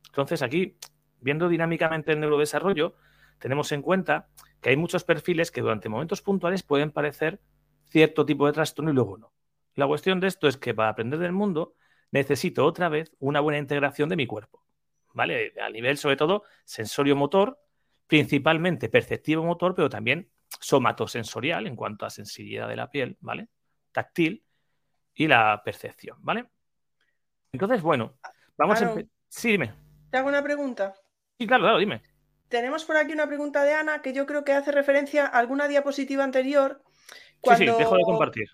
Entonces 0.08 0.42
aquí, 0.42 0.76
viendo 1.20 1.48
dinámicamente 1.48 2.10
el 2.10 2.18
neurodesarrollo, 2.18 2.96
tenemos 3.38 3.70
en 3.70 3.82
cuenta 3.82 4.26
que 4.60 4.70
hay 4.70 4.76
muchos 4.76 5.04
perfiles 5.04 5.52
que 5.52 5.60
durante 5.60 5.88
momentos 5.88 6.20
puntuales 6.20 6.64
pueden 6.64 6.90
parecer 6.90 7.40
cierto 7.92 8.24
tipo 8.26 8.46
de 8.46 8.52
trastorno 8.52 8.90
y 8.90 8.94
luego 8.94 9.18
no. 9.18 9.32
La 9.74 9.86
cuestión 9.86 10.18
de 10.18 10.26
esto 10.26 10.48
es 10.48 10.56
que 10.56 10.74
para 10.74 10.88
aprender 10.88 11.18
del 11.18 11.32
mundo 11.32 11.74
necesito 12.10 12.64
otra 12.64 12.88
vez 12.88 13.14
una 13.20 13.40
buena 13.40 13.58
integración 13.58 14.08
de 14.08 14.16
mi 14.16 14.26
cuerpo, 14.26 14.64
¿vale? 15.14 15.52
A 15.62 15.70
nivel 15.70 15.96
sobre 15.98 16.16
todo 16.16 16.44
sensorio-motor, 16.64 17.58
principalmente 18.06 18.88
perceptivo-motor, 18.88 19.74
pero 19.74 19.88
también 19.88 20.30
somatosensorial 20.60 21.66
en 21.66 21.76
cuanto 21.76 22.04
a 22.04 22.10
sensibilidad 22.10 22.68
de 22.68 22.76
la 22.76 22.90
piel, 22.90 23.16
¿vale? 23.20 23.48
Táctil 23.92 24.44
y 25.14 25.26
la 25.26 25.62
percepción, 25.64 26.16
¿vale? 26.20 26.46
Entonces, 27.52 27.82
bueno, 27.82 28.18
vamos 28.56 28.80
a 28.80 28.84
empezar. 28.84 29.10
Sí, 29.28 29.52
dime. 29.52 29.74
¿Te 30.10 30.18
hago 30.18 30.28
una 30.28 30.42
pregunta? 30.42 30.94
Sí, 31.38 31.46
claro, 31.46 31.64
claro, 31.64 31.78
dime. 31.78 32.02
Tenemos 32.48 32.84
por 32.84 32.98
aquí 32.98 33.12
una 33.12 33.26
pregunta 33.26 33.64
de 33.64 33.72
Ana 33.72 34.02
que 34.02 34.12
yo 34.12 34.26
creo 34.26 34.44
que 34.44 34.52
hace 34.52 34.72
referencia 34.72 35.24
a 35.24 35.38
alguna 35.38 35.68
diapositiva 35.68 36.22
anterior 36.22 36.82
sí, 37.42 37.56
sí, 37.56 37.64
dejo 37.66 37.96
de 37.96 38.02
compartir. 38.02 38.50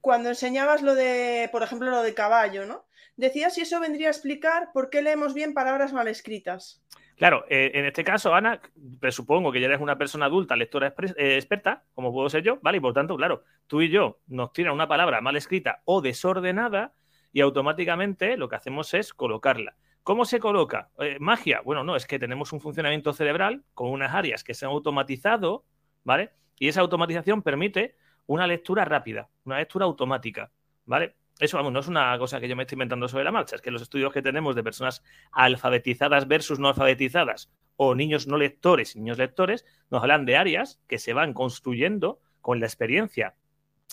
Cuando 0.00 0.30
enseñabas 0.30 0.82
lo 0.82 0.94
de, 0.94 1.48
por 1.52 1.62
ejemplo, 1.62 1.90
lo 1.90 2.02
de 2.02 2.14
caballo, 2.14 2.66
¿no? 2.66 2.86
Decías 3.16 3.54
si 3.54 3.60
eso 3.60 3.78
vendría 3.78 4.08
a 4.08 4.10
explicar 4.10 4.70
por 4.72 4.90
qué 4.90 5.02
leemos 5.02 5.34
bien 5.34 5.54
palabras 5.54 5.92
mal 5.92 6.08
escritas. 6.08 6.82
Claro, 7.16 7.44
eh, 7.48 7.70
en 7.74 7.84
este 7.84 8.02
caso, 8.02 8.34
Ana, 8.34 8.60
presupongo 8.98 9.52
que 9.52 9.60
ya 9.60 9.66
eres 9.66 9.80
una 9.80 9.98
persona 9.98 10.26
adulta, 10.26 10.56
lectora 10.56 10.94
eh, 11.16 11.36
experta, 11.36 11.84
como 11.94 12.12
puedo 12.12 12.28
ser 12.28 12.42
yo, 12.42 12.58
¿vale? 12.62 12.78
Y 12.78 12.80
por 12.80 12.94
tanto, 12.94 13.16
claro, 13.16 13.44
tú 13.66 13.82
y 13.82 13.90
yo 13.90 14.18
nos 14.26 14.52
tiran 14.52 14.72
una 14.72 14.88
palabra 14.88 15.20
mal 15.20 15.36
escrita 15.36 15.82
o 15.84 16.00
desordenada 16.00 16.94
y 17.32 17.40
automáticamente 17.40 18.36
lo 18.36 18.48
que 18.48 18.56
hacemos 18.56 18.92
es 18.94 19.12
colocarla. 19.12 19.76
¿Cómo 20.02 20.24
se 20.24 20.40
coloca? 20.40 20.90
Eh, 20.98 21.18
magia. 21.20 21.60
Bueno, 21.64 21.84
no, 21.84 21.94
es 21.94 22.06
que 22.06 22.18
tenemos 22.18 22.52
un 22.52 22.60
funcionamiento 22.60 23.12
cerebral 23.12 23.62
con 23.74 23.90
unas 23.90 24.12
áreas 24.14 24.42
que 24.42 24.54
se 24.54 24.64
han 24.64 24.72
automatizado, 24.72 25.64
¿vale? 26.02 26.32
Y 26.58 26.68
esa 26.68 26.80
automatización 26.80 27.42
permite 27.42 27.94
una 28.26 28.46
lectura 28.46 28.84
rápida, 28.84 29.28
una 29.44 29.58
lectura 29.58 29.84
automática, 29.84 30.50
¿vale? 30.84 31.16
Eso, 31.38 31.56
vamos, 31.56 31.72
no 31.72 31.80
es 31.80 31.88
una 31.88 32.16
cosa 32.18 32.40
que 32.40 32.48
yo 32.48 32.54
me 32.54 32.62
estoy 32.62 32.76
inventando 32.76 33.08
sobre 33.08 33.24
la 33.24 33.32
marcha, 33.32 33.56
es 33.56 33.62
que 33.62 33.70
los 33.70 33.82
estudios 33.82 34.12
que 34.12 34.22
tenemos 34.22 34.54
de 34.54 34.62
personas 34.62 35.02
alfabetizadas 35.32 36.28
versus 36.28 36.58
no 36.58 36.68
alfabetizadas 36.68 37.50
o 37.76 37.94
niños 37.94 38.26
no 38.26 38.36
lectores 38.36 38.94
y 38.94 39.00
niños 39.00 39.18
lectores 39.18 39.64
nos 39.90 40.02
hablan 40.02 40.24
de 40.24 40.36
áreas 40.36 40.80
que 40.86 40.98
se 40.98 41.14
van 41.14 41.32
construyendo 41.32 42.20
con 42.40 42.60
la 42.60 42.66
experiencia 42.66 43.34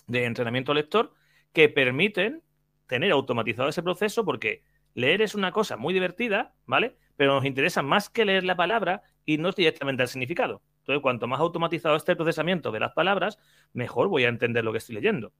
de 0.08 0.25
entrenamiento 0.25 0.73
lector 0.73 1.13
que 1.54 1.69
permiten 1.69 2.43
tener 2.88 3.12
automatizado 3.12 3.69
ese 3.69 3.84
proceso 3.84 4.25
porque 4.25 4.63
leer 4.93 5.21
es 5.21 5.36
una 5.36 5.51
cosa 5.51 5.77
muy 5.77 5.93
divertida, 5.93 6.54
¿vale? 6.65 6.97
Pero 7.15 7.34
nos 7.34 7.45
interesa 7.45 7.82
más 7.82 8.10
que 8.10 8.25
leer 8.25 8.43
la 8.43 8.56
palabra 8.56 9.04
y 9.25 9.38
no 9.38 9.51
directamente 9.51 10.04
el 10.04 10.10
significado. 10.10 10.62
Entonces, 10.89 11.04
cuanto 11.04 11.28
más 11.28 11.39
automatizado 11.39 11.95
esté 11.95 12.13
el 12.13 12.17
procesamiento 12.17 12.71
de 12.71 12.80
las 12.80 12.93
palabras, 12.93 13.38
mejor 13.73 14.08
voy 14.08 14.23
a 14.23 14.28
entender 14.28 14.65
lo 14.65 14.71
que 14.71 14.80
estoy 14.80 14.95
leyendo. 14.95 15.34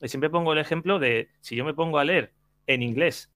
Y 0.00 0.08
siempre 0.08 0.30
pongo 0.30 0.52
el 0.52 0.58
ejemplo 0.58 0.98
de 0.98 1.28
si 1.38 1.54
yo 1.54 1.64
me 1.64 1.74
pongo 1.74 2.00
a 2.00 2.04
leer 2.04 2.34
en 2.66 2.82
inglés 2.82 3.32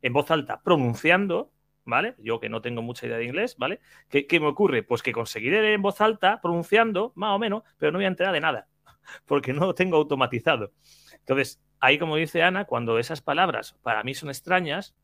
en 0.00 0.14
voz 0.14 0.30
alta 0.30 0.62
pronunciando, 0.62 1.52
¿vale? 1.84 2.14
Yo 2.20 2.40
que 2.40 2.48
no 2.48 2.62
tengo 2.62 2.80
mucha 2.80 3.06
idea 3.06 3.18
de 3.18 3.26
inglés, 3.26 3.56
¿vale? 3.58 3.80
¿Qué, 4.08 4.40
me 4.40 4.46
ocurre? 4.46 4.82
Pues 4.82 5.02
que 5.02 5.12
conseguiré 5.12 5.60
leer 5.60 5.74
en 5.74 5.82
voz 5.82 6.00
alta 6.00 6.40
pronunciando, 6.40 7.12
más 7.16 7.36
o 7.36 7.38
menos, 7.38 7.64
pero 7.76 7.92
no 7.92 7.98
voy 7.98 8.06
a 8.06 8.08
enterar 8.08 8.32
de 8.32 8.40
nada, 8.40 8.68
porque 9.26 9.52
no 9.52 9.66
lo 9.66 9.74
tengo 9.74 9.98
automatizado. 9.98 10.72
Entonces, 11.18 11.62
ahí 11.80 11.98
como 11.98 12.16
dice 12.16 12.42
Ana, 12.42 12.64
cuando 12.64 12.98
esas 12.98 13.20
palabras 13.20 13.78
para 13.82 14.02
mí 14.04 14.14
son 14.14 14.30
extrañas, 14.30 14.96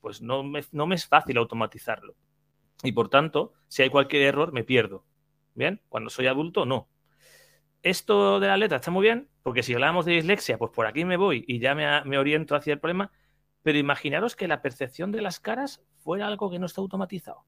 pues 0.00 0.20
no 0.20 0.42
no 0.72 0.86
me 0.88 0.94
es 0.96 1.06
fácil 1.06 1.36
automatizarlo. 1.36 2.16
Y 2.82 2.90
por 2.90 3.08
tanto, 3.08 3.52
si 3.68 3.82
hay 3.82 3.90
cualquier 3.90 4.22
error, 4.22 4.52
me 4.52 4.64
pierdo. 4.64 5.04
Bien, 5.60 5.82
cuando 5.90 6.08
soy 6.08 6.26
adulto, 6.26 6.64
no. 6.64 6.88
Esto 7.82 8.40
de 8.40 8.46
la 8.46 8.56
letra 8.56 8.78
está 8.78 8.90
muy 8.90 9.02
bien, 9.02 9.28
porque 9.42 9.62
si 9.62 9.74
hablamos 9.74 10.06
de 10.06 10.12
dislexia, 10.12 10.56
pues 10.56 10.70
por 10.70 10.86
aquí 10.86 11.04
me 11.04 11.18
voy 11.18 11.44
y 11.46 11.58
ya 11.58 11.74
me, 11.74 12.16
oriento 12.16 12.56
hacia 12.56 12.72
el 12.72 12.80
problema. 12.80 13.12
Pero 13.60 13.76
imaginaros 13.76 14.36
que 14.36 14.48
la 14.48 14.62
percepción 14.62 15.12
de 15.12 15.20
las 15.20 15.38
caras 15.38 15.84
fuera 15.98 16.28
algo 16.28 16.50
que 16.50 16.58
no 16.58 16.64
está 16.64 16.80
automatizado. 16.80 17.44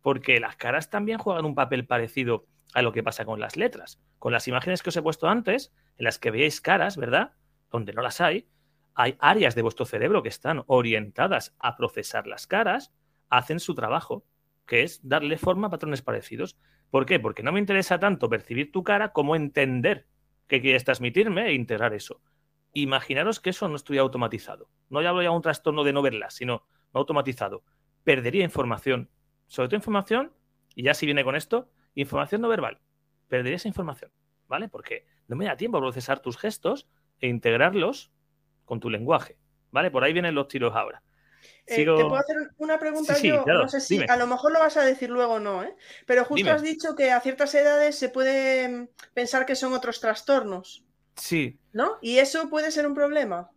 Porque 0.00 0.40
las 0.40 0.56
caras 0.56 0.90
también 0.90 1.18
juegan 1.18 1.44
un 1.44 1.54
papel 1.54 1.86
parecido 1.86 2.44
a 2.74 2.82
lo 2.82 2.90
que 2.90 3.04
pasa 3.04 3.24
con 3.24 3.38
las 3.38 3.56
letras. 3.56 4.00
Con 4.18 4.32
las 4.32 4.48
imágenes 4.48 4.82
que 4.82 4.88
os 4.88 4.96
he 4.96 5.02
puesto 5.02 5.28
antes, 5.28 5.72
en 5.98 6.06
las 6.06 6.18
que 6.18 6.32
veáis 6.32 6.60
caras, 6.60 6.96
¿verdad? 6.96 7.34
Donde 7.70 7.92
no 7.92 8.02
las 8.02 8.20
hay, 8.20 8.48
hay 8.96 9.14
áreas 9.20 9.54
de 9.54 9.62
vuestro 9.62 9.84
cerebro 9.84 10.24
que 10.24 10.28
están 10.28 10.64
orientadas 10.66 11.54
a 11.60 11.76
procesar 11.76 12.26
las 12.26 12.48
caras, 12.48 12.92
hacen 13.30 13.60
su 13.60 13.76
trabajo, 13.76 14.24
que 14.66 14.82
es 14.82 15.00
darle 15.06 15.38
forma 15.38 15.66
a 15.66 15.70
patrones 15.70 16.02
parecidos. 16.02 16.58
¿Por 16.90 17.06
qué? 17.06 17.18
Porque 17.20 17.42
no 17.42 17.52
me 17.52 17.60
interesa 17.60 17.98
tanto 17.98 18.28
percibir 18.28 18.72
tu 18.72 18.82
cara 18.82 19.12
como 19.12 19.36
entender 19.36 20.06
qué 20.46 20.60
quieres 20.60 20.84
transmitirme 20.84 21.46
e 21.46 21.54
integrar 21.54 21.94
eso. 21.94 22.20
Imaginaros 22.74 23.40
que 23.40 23.50
eso 23.50 23.68
no 23.68 23.76
estuviera 23.76 24.02
automatizado. 24.02 24.68
No 24.88 25.02
ya 25.02 25.10
hablo 25.10 25.22
ya 25.22 25.30
de 25.30 25.36
un 25.36 25.42
trastorno 25.42 25.84
de 25.84 25.92
no 25.92 26.02
verla, 26.02 26.30
sino 26.30 26.66
no 26.92 27.00
automatizado. 27.00 27.64
Perdería 28.04 28.44
información. 28.44 29.10
Sobre 29.46 29.68
todo 29.68 29.76
información, 29.76 30.32
y 30.74 30.84
ya 30.84 30.94
si 30.94 31.06
viene 31.06 31.24
con 31.24 31.36
esto, 31.36 31.70
información 31.94 32.40
no 32.40 32.48
verbal. 32.48 32.80
Perdería 33.28 33.56
esa 33.56 33.68
información, 33.68 34.10
¿vale? 34.48 34.68
Porque 34.68 35.06
no 35.28 35.36
me 35.36 35.46
da 35.46 35.56
tiempo 35.56 35.78
a 35.78 35.80
procesar 35.80 36.20
tus 36.20 36.36
gestos 36.38 36.88
e 37.20 37.28
integrarlos 37.28 38.12
con 38.64 38.80
tu 38.80 38.90
lenguaje, 38.90 39.38
¿vale? 39.70 39.90
Por 39.90 40.04
ahí 40.04 40.12
vienen 40.12 40.34
los 40.34 40.48
tiros 40.48 40.74
ahora. 40.74 41.02
Eh, 41.66 41.76
¿Te 41.76 41.84
puedo 41.84 42.16
hacer 42.16 42.36
una 42.58 42.78
pregunta 42.78 43.16
yo? 43.18 43.44
no 43.46 43.68
sé 43.68 43.80
si 43.80 44.02
a 44.02 44.16
lo 44.16 44.26
mejor 44.26 44.52
lo 44.52 44.58
vas 44.58 44.76
a 44.76 44.84
decir 44.84 45.10
luego 45.10 45.34
o 45.34 45.40
no, 45.40 45.62
¿eh? 45.62 45.74
pero 46.06 46.24
justo 46.24 46.50
has 46.50 46.62
dicho 46.62 46.96
que 46.96 47.12
a 47.12 47.20
ciertas 47.20 47.54
edades 47.54 47.96
se 47.96 48.08
puede 48.08 48.68
mm, 48.68 48.88
pensar 49.14 49.46
que 49.46 49.54
son 49.54 49.72
otros 49.72 50.00
trastornos. 50.00 50.84
Sí. 51.14 51.58
¿No? 51.72 51.98
¿Y 52.00 52.18
eso 52.18 52.50
puede 52.50 52.70
ser 52.70 52.86
un 52.86 52.94
problema? 52.94 53.50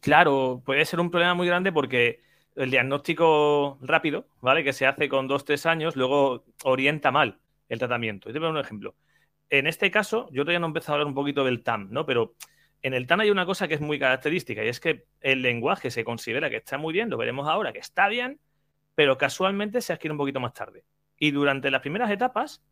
Claro, 0.00 0.62
puede 0.64 0.84
ser 0.84 1.00
un 1.00 1.10
problema 1.10 1.34
muy 1.34 1.46
grande 1.46 1.72
porque 1.72 2.20
el 2.54 2.70
diagnóstico 2.70 3.78
rápido, 3.80 4.26
¿vale? 4.40 4.64
Que 4.64 4.72
se 4.72 4.86
hace 4.86 5.08
con 5.08 5.28
dos, 5.28 5.44
tres 5.44 5.64
años, 5.64 5.96
luego 5.96 6.44
orienta 6.64 7.10
mal 7.10 7.40
el 7.68 7.78
tratamiento. 7.78 8.28
Y 8.28 8.32
te 8.32 8.38
voy 8.38 8.48
a 8.48 8.50
un 8.50 8.58
ejemplo. 8.58 8.94
En 9.50 9.66
este 9.66 9.90
caso, 9.90 10.28
yo 10.32 10.42
todavía 10.42 10.58
no 10.58 10.66
he 10.66 10.68
empezado 10.68 10.92
a 10.92 10.94
hablar 10.96 11.06
un 11.06 11.14
poquito 11.14 11.44
del 11.44 11.62
TAM, 11.62 11.88
¿no? 11.90 12.04
Pero 12.04 12.34
en 12.82 12.94
el 12.94 13.06
TAN 13.06 13.20
hay 13.20 13.30
una 13.30 13.46
cosa 13.46 13.68
que 13.68 13.74
es 13.74 13.80
muy 13.80 13.98
característica 13.98 14.64
y 14.64 14.68
es 14.68 14.80
que 14.80 15.06
el 15.20 15.42
lenguaje 15.42 15.90
se 15.90 16.04
considera 16.04 16.48
que 16.50 16.56
está 16.56 16.78
muy 16.78 16.92
bien, 16.92 17.10
lo 17.10 17.16
veremos 17.16 17.48
ahora 17.48 17.72
que 17.72 17.80
está 17.80 18.08
bien, 18.08 18.40
pero 18.94 19.18
casualmente 19.18 19.80
se 19.80 19.92
adquiere 19.92 20.12
un 20.12 20.18
poquito 20.18 20.40
más 20.40 20.52
tarde. 20.52 20.84
Y 21.18 21.30
durante 21.32 21.70
las 21.70 21.80
primeras 21.80 22.10
etapas, 22.10 22.62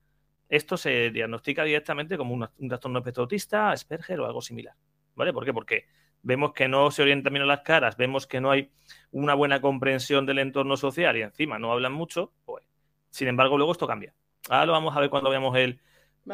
esto 0.48 0.76
se 0.76 1.10
diagnostica 1.10 1.64
directamente 1.64 2.16
como 2.16 2.34
un, 2.34 2.68
trastorno 2.68 3.00
espectro 3.00 3.22
autista, 3.24 3.70
Asperger 3.70 4.20
o 4.20 4.26
algo 4.26 4.40
similar. 4.40 4.74
¿Vale? 5.14 5.32
¿Por 5.32 5.44
qué? 5.44 5.52
Porque 5.52 5.86
vemos 6.22 6.52
que 6.52 6.68
no 6.68 6.90
se 6.90 7.02
orientan 7.02 7.32
bien 7.32 7.46
las 7.46 7.60
caras, 7.60 7.96
vemos 7.96 8.26
que 8.26 8.40
no 8.40 8.50
hay 8.50 8.70
una 9.10 9.34
buena 9.34 9.60
comprensión 9.60 10.26
del 10.26 10.38
entorno 10.38 10.76
social 10.76 11.16
y 11.16 11.22
encima 11.22 11.58
no 11.58 11.72
hablan 11.72 11.92
mucho, 11.92 12.32
pues, 12.44 12.64
sin 13.10 13.28
embargo, 13.28 13.56
luego 13.56 13.72
esto 13.72 13.86
cambia. 13.86 14.14
Ahora 14.48 14.66
lo 14.66 14.72
vamos 14.72 14.96
a 14.96 15.00
ver 15.00 15.10
cuando 15.10 15.30
veamos 15.30 15.56
el, 15.56 15.80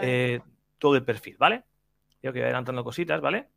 eh, 0.00 0.40
todo 0.78 0.96
el 0.96 1.04
perfil, 1.04 1.37
¿vale? 1.38 1.64
Yo 2.22 2.32
que 2.32 2.38
voy 2.38 2.44
adelantando 2.44 2.85
cositas, 2.85 3.20
¿vale? 3.20 3.48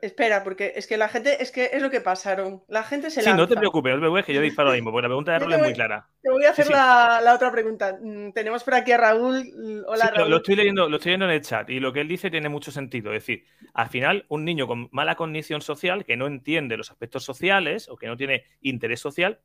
Espera, 0.00 0.42
porque 0.42 0.72
es 0.76 0.86
que 0.86 0.96
la 0.96 1.08
gente, 1.08 1.42
es 1.42 1.50
que 1.50 1.70
es 1.72 1.82
lo 1.82 1.90
que 1.90 2.00
pasaron. 2.00 2.62
La 2.68 2.82
gente 2.82 3.10
se 3.10 3.20
Sí, 3.20 3.30
no 3.34 3.46
te 3.46 3.56
preocupes, 3.56 3.94
preocupes, 3.96 4.24
que 4.24 4.32
yo 4.32 4.40
disparo 4.40 4.68
ahora 4.68 4.76
mismo, 4.76 4.90
porque 4.90 5.02
la 5.02 5.08
pregunta 5.08 5.32
de 5.32 5.46
te 5.46 5.54
es 5.54 5.60
muy 5.60 5.72
clara. 5.74 6.08
Te 6.22 6.30
voy 6.30 6.44
a 6.44 6.50
hacer 6.50 6.64
Sí, 6.64 6.72
sí. 6.72 6.74
La, 6.74 7.20
la 7.22 7.34
otra 7.34 7.50
pregunta. 7.52 7.98
Mm, 8.00 8.32
Tenemos 8.32 8.64
por 8.64 8.74
aquí 8.74 8.92
a 8.92 8.96
Raúl. 8.96 9.44
Mm, 9.54 9.80
Hola, 9.86 10.06
Sí, 10.06 10.14
Raúl. 10.14 10.30
lo 10.30 10.36
estoy 10.38 10.56
leyendo, 10.56 10.88
lo 10.88 10.96
estoy 10.96 11.10
leyendo 11.10 11.26
en 11.26 11.32
el 11.32 11.42
chat 11.42 11.68
y 11.68 11.80
lo 11.80 11.92
que 11.92 12.00
él 12.00 12.08
dice 12.08 12.30
tiene 12.30 12.48
mucho 12.48 12.70
sentido. 12.70 13.12
Es 13.12 13.22
decir, 13.26 13.44
al 13.74 13.88
final, 13.88 14.24
un 14.28 14.44
niño 14.44 14.66
con 14.66 14.88
mala 14.92 15.16
cognición 15.16 15.60
social, 15.60 16.04
que 16.04 16.16
no 16.16 16.26
entiende 16.26 16.76
los 16.76 16.90
aspectos 16.90 17.24
sociales 17.24 17.88
o 17.88 17.96
que 17.96 18.06
no 18.06 18.16
tiene 18.16 18.44
interés 18.60 19.00
social, 19.00 19.40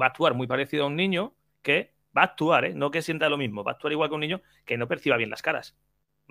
va 0.00 0.06
a 0.06 0.08
actuar 0.10 0.34
muy 0.34 0.46
parecido 0.46 0.84
a 0.84 0.86
un 0.86 0.96
niño 0.96 1.34
que 1.62 1.92
va 2.16 2.22
a 2.22 2.24
actuar, 2.26 2.64
¿eh? 2.64 2.74
no 2.74 2.90
que 2.90 3.02
sienta 3.02 3.28
lo 3.28 3.36
mismo, 3.36 3.64
va 3.64 3.72
a 3.72 3.74
actuar 3.74 3.92
igual 3.92 4.08
que 4.08 4.14
un 4.14 4.20
niño 4.20 4.40
que 4.64 4.76
no 4.76 4.88
perciba 4.88 5.16
bien 5.16 5.30
las 5.30 5.42
caras. 5.42 5.76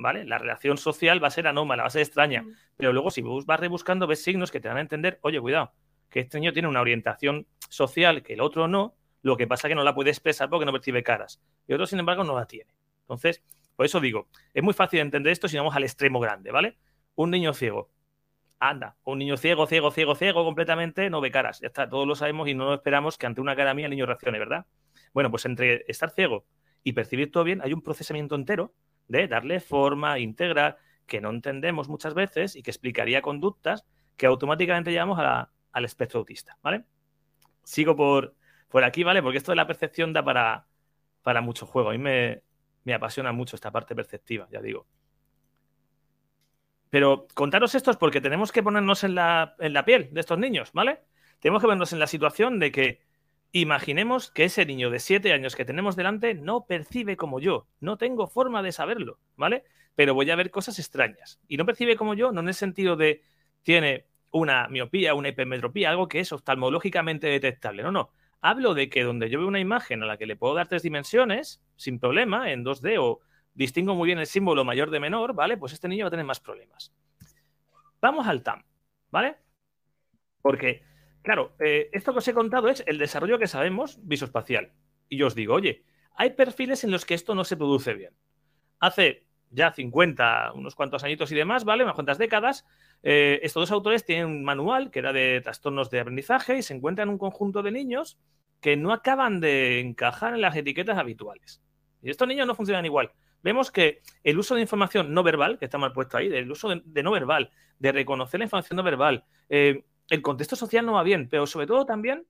¿Vale? 0.01 0.23
La 0.23 0.37
relación 0.37 0.77
social 0.77 1.21
va 1.21 1.27
a 1.27 1.31
ser 1.31 1.45
anómala, 1.45 1.83
va 1.83 1.87
a 1.87 1.91
ser 1.91 2.01
extraña. 2.01 2.43
Mm. 2.43 2.55
Pero 2.77 2.93
luego, 2.93 3.11
si 3.11 3.21
vos 3.21 3.45
vas 3.45 3.59
rebuscando, 3.59 4.07
ves 4.07 4.23
signos 4.23 4.49
que 4.49 4.61
te 4.61 4.69
van 4.69 4.77
a 4.77 4.81
entender, 4.81 5.19
oye, 5.23 5.41
cuidado, 5.41 5.73
que 6.09 6.21
este 6.21 6.39
niño 6.39 6.53
tiene 6.53 6.69
una 6.69 6.79
orientación 6.79 7.47
social 7.67 8.23
que 8.23 8.33
el 8.33 8.41
otro 8.41 8.69
no, 8.69 8.95
lo 9.21 9.35
que 9.35 9.45
pasa 9.45 9.67
es 9.67 9.71
que 9.71 9.75
no 9.75 9.83
la 9.83 9.93
puede 9.93 10.09
expresar 10.09 10.49
porque 10.49 10.65
no 10.65 10.71
percibe 10.71 11.03
caras. 11.03 11.41
Y 11.67 11.73
otro, 11.73 11.85
sin 11.85 11.99
embargo, 11.99 12.23
no 12.23 12.33
la 12.33 12.45
tiene. 12.45 12.73
Entonces, 13.01 13.43
por 13.75 13.85
eso 13.85 13.99
digo, 13.99 14.29
es 14.53 14.63
muy 14.63 14.73
fácil 14.73 15.01
entender 15.01 15.33
esto 15.33 15.49
si 15.49 15.57
vamos 15.57 15.75
al 15.75 15.83
extremo 15.83 16.21
grande, 16.21 16.51
¿vale? 16.51 16.77
Un 17.15 17.31
niño 17.31 17.53
ciego. 17.53 17.91
Anda, 18.57 18.95
un 19.03 19.19
niño 19.19 19.35
ciego, 19.35 19.67
ciego, 19.67 19.91
ciego, 19.91 20.15
ciego 20.15 20.45
completamente, 20.45 21.09
no 21.09 21.19
ve 21.19 21.29
caras. 21.29 21.59
Ya 21.59 21.67
está, 21.67 21.89
todos 21.89 22.07
lo 22.07 22.15
sabemos 22.15 22.47
y 22.47 22.55
no 22.55 22.73
esperamos 22.73 23.17
que 23.17 23.25
ante 23.25 23.41
una 23.41 23.55
cara 23.55 23.73
mía 23.73 23.87
el 23.87 23.91
niño 23.91 24.05
reaccione, 24.05 24.39
¿verdad? 24.39 24.65
Bueno, 25.13 25.29
pues 25.29 25.45
entre 25.45 25.83
estar 25.89 26.09
ciego 26.09 26.45
y 26.83 26.93
percibir 26.93 27.31
todo 27.31 27.43
bien, 27.43 27.61
hay 27.61 27.73
un 27.73 27.81
procesamiento 27.81 28.35
entero 28.35 28.73
de 29.09 29.27
darle 29.27 29.59
forma, 29.59 30.19
integrar, 30.19 30.77
que 31.05 31.19
no 31.19 31.31
entendemos 31.31 31.89
muchas 31.89 32.13
veces 32.13 32.55
y 32.55 32.63
que 32.63 32.71
explicaría 32.71 33.21
conductas 33.21 33.85
que 34.15 34.27
automáticamente 34.27 34.91
llevamos 34.91 35.19
al 35.19 35.85
espectro 35.85 36.19
autista, 36.19 36.57
¿vale? 36.61 36.85
Sigo 37.63 37.95
por, 37.95 38.35
por 38.69 38.83
aquí, 38.83 39.03
¿vale? 39.03 39.21
Porque 39.21 39.37
esto 39.37 39.51
de 39.51 39.57
la 39.57 39.67
percepción 39.67 40.13
da 40.13 40.23
para, 40.23 40.67
para 41.23 41.41
mucho 41.41 41.65
juego. 41.65 41.89
A 41.89 41.93
mí 41.93 41.97
me, 41.97 42.43
me 42.83 42.93
apasiona 42.93 43.31
mucho 43.31 43.55
esta 43.55 43.71
parte 43.71 43.95
perceptiva, 43.95 44.47
ya 44.51 44.61
digo. 44.61 44.87
Pero 46.89 47.27
contaros 47.33 47.75
esto 47.75 47.91
es 47.91 47.97
porque 47.97 48.21
tenemos 48.21 48.51
que 48.51 48.63
ponernos 48.63 49.03
en 49.03 49.15
la, 49.15 49.55
en 49.59 49.73
la 49.73 49.85
piel 49.85 50.09
de 50.11 50.19
estos 50.19 50.37
niños, 50.39 50.71
¿vale? 50.73 51.01
Tenemos 51.39 51.61
que 51.61 51.67
ponernos 51.67 51.93
en 51.93 51.99
la 51.99 52.07
situación 52.07 52.59
de 52.59 52.71
que 52.71 53.01
imaginemos 53.51 54.31
que 54.31 54.45
ese 54.45 54.65
niño 54.65 54.89
de 54.89 54.99
7 54.99 55.33
años 55.33 55.55
que 55.55 55.65
tenemos 55.65 55.95
delante 55.95 56.33
no 56.33 56.65
percibe 56.65 57.17
como 57.17 57.39
yo, 57.39 57.67
no 57.79 57.97
tengo 57.97 58.27
forma 58.27 58.61
de 58.61 58.71
saberlo, 58.71 59.19
¿vale? 59.35 59.63
Pero 59.95 60.13
voy 60.13 60.29
a 60.29 60.35
ver 60.35 60.51
cosas 60.51 60.79
extrañas. 60.79 61.39
Y 61.47 61.57
no 61.57 61.65
percibe 61.65 61.95
como 61.95 62.13
yo, 62.13 62.31
no 62.31 62.41
en 62.41 62.47
el 62.47 62.53
sentido 62.53 62.95
de 62.95 63.23
tiene 63.63 64.05
una 64.31 64.67
miopía, 64.67 65.13
una 65.15 65.29
hipermetropía, 65.29 65.89
algo 65.89 66.07
que 66.07 66.19
es 66.19 66.31
oftalmológicamente 66.31 67.27
detectable. 67.27 67.83
No, 67.83 67.91
no. 67.91 68.11
Hablo 68.41 68.73
de 68.73 68.89
que 68.89 69.03
donde 69.03 69.29
yo 69.29 69.39
veo 69.39 69.47
una 69.47 69.59
imagen 69.59 70.01
a 70.03 70.05
la 70.05 70.17
que 70.17 70.25
le 70.25 70.37
puedo 70.37 70.53
dar 70.53 70.67
tres 70.67 70.83
dimensiones, 70.83 71.61
sin 71.75 71.99
problema, 71.99 72.51
en 72.51 72.63
2D, 72.63 72.97
o 72.99 73.19
distingo 73.53 73.95
muy 73.95 74.07
bien 74.07 74.19
el 74.19 74.27
símbolo 74.27 74.63
mayor 74.63 74.91
de 74.91 74.99
menor, 74.99 75.33
¿vale? 75.33 75.57
Pues 75.57 75.73
este 75.73 75.89
niño 75.89 76.05
va 76.05 76.07
a 76.07 76.11
tener 76.11 76.25
más 76.25 76.39
problemas. 76.39 76.93
Vamos 78.01 78.27
al 78.27 78.43
TAM, 78.43 78.63
¿vale? 79.11 79.35
Porque, 80.41 80.83
claro, 81.29 81.53
eh, 81.59 81.91
esto 81.93 82.11
que 82.11 82.17
os 82.17 82.27
he 82.27 82.33
contado 82.33 82.69
es 82.69 82.83
el 82.87 82.97
desarrollo 82.97 83.37
que 83.37 83.45
sabemos 83.45 83.99
visoespacial. 84.01 84.71
Y 85.09 85.17
yo 85.17 85.27
os 85.27 85.35
digo, 85.35 85.53
oye, 85.53 85.83
hay 86.15 86.31
perfiles 86.31 86.83
en 86.83 86.89
los 86.89 87.05
que 87.05 87.13
esto 87.13 87.35
no 87.35 87.43
se 87.43 87.55
produce 87.55 87.93
bien. 87.93 88.15
Hace 88.79 89.27
ya 89.51 89.71
50, 89.71 90.53
unos 90.55 90.73
cuantos 90.73 91.03
añitos 91.03 91.31
y 91.31 91.35
demás, 91.35 91.65
¿vale? 91.65 91.83
Unas 91.83 91.93
cuantas 91.93 92.17
décadas, 92.17 92.65
eh, 93.03 93.41
estos 93.43 93.61
dos 93.61 93.71
autores 93.71 94.05
tienen 94.05 94.25
un 94.25 94.43
manual 94.43 94.89
que 94.89 94.97
era 94.97 95.13
de 95.13 95.39
trastornos 95.41 95.91
de 95.91 95.99
aprendizaje 95.99 96.57
y 96.57 96.63
se 96.63 96.73
encuentran 96.73 97.09
un 97.09 97.19
conjunto 97.19 97.61
de 97.61 97.73
niños 97.73 98.17
que 98.59 98.75
no 98.75 98.91
acaban 98.91 99.39
de 99.39 99.81
encajar 99.81 100.33
en 100.33 100.41
las 100.41 100.55
etiquetas 100.55 100.97
habituales. 100.97 101.61
Y 102.01 102.09
estos 102.09 102.27
niños 102.27 102.47
no 102.47 102.55
funcionan 102.55 102.85
igual. 102.85 103.11
Vemos 103.43 103.69
que 103.69 104.01
el 104.23 104.39
uso 104.39 104.55
de 104.55 104.61
información 104.61 105.13
no 105.13 105.21
verbal, 105.21 105.59
que 105.59 105.65
está 105.65 105.77
mal 105.77 105.93
puesto 105.93 106.17
ahí, 106.17 106.25
el 106.33 106.49
uso 106.49 106.69
de, 106.69 106.81
de 106.83 107.03
no 107.03 107.11
verbal, 107.11 107.51
de 107.77 107.91
reconocer 107.91 108.39
la 108.39 108.45
información 108.45 108.77
no 108.77 108.83
verbal, 108.83 109.25
eh, 109.47 109.83
el 110.09 110.21
contexto 110.21 110.55
social 110.55 110.85
no 110.85 110.93
va 110.93 111.03
bien, 111.03 111.27
pero 111.29 111.45
sobre 111.47 111.67
todo 111.67 111.85
también 111.85 112.25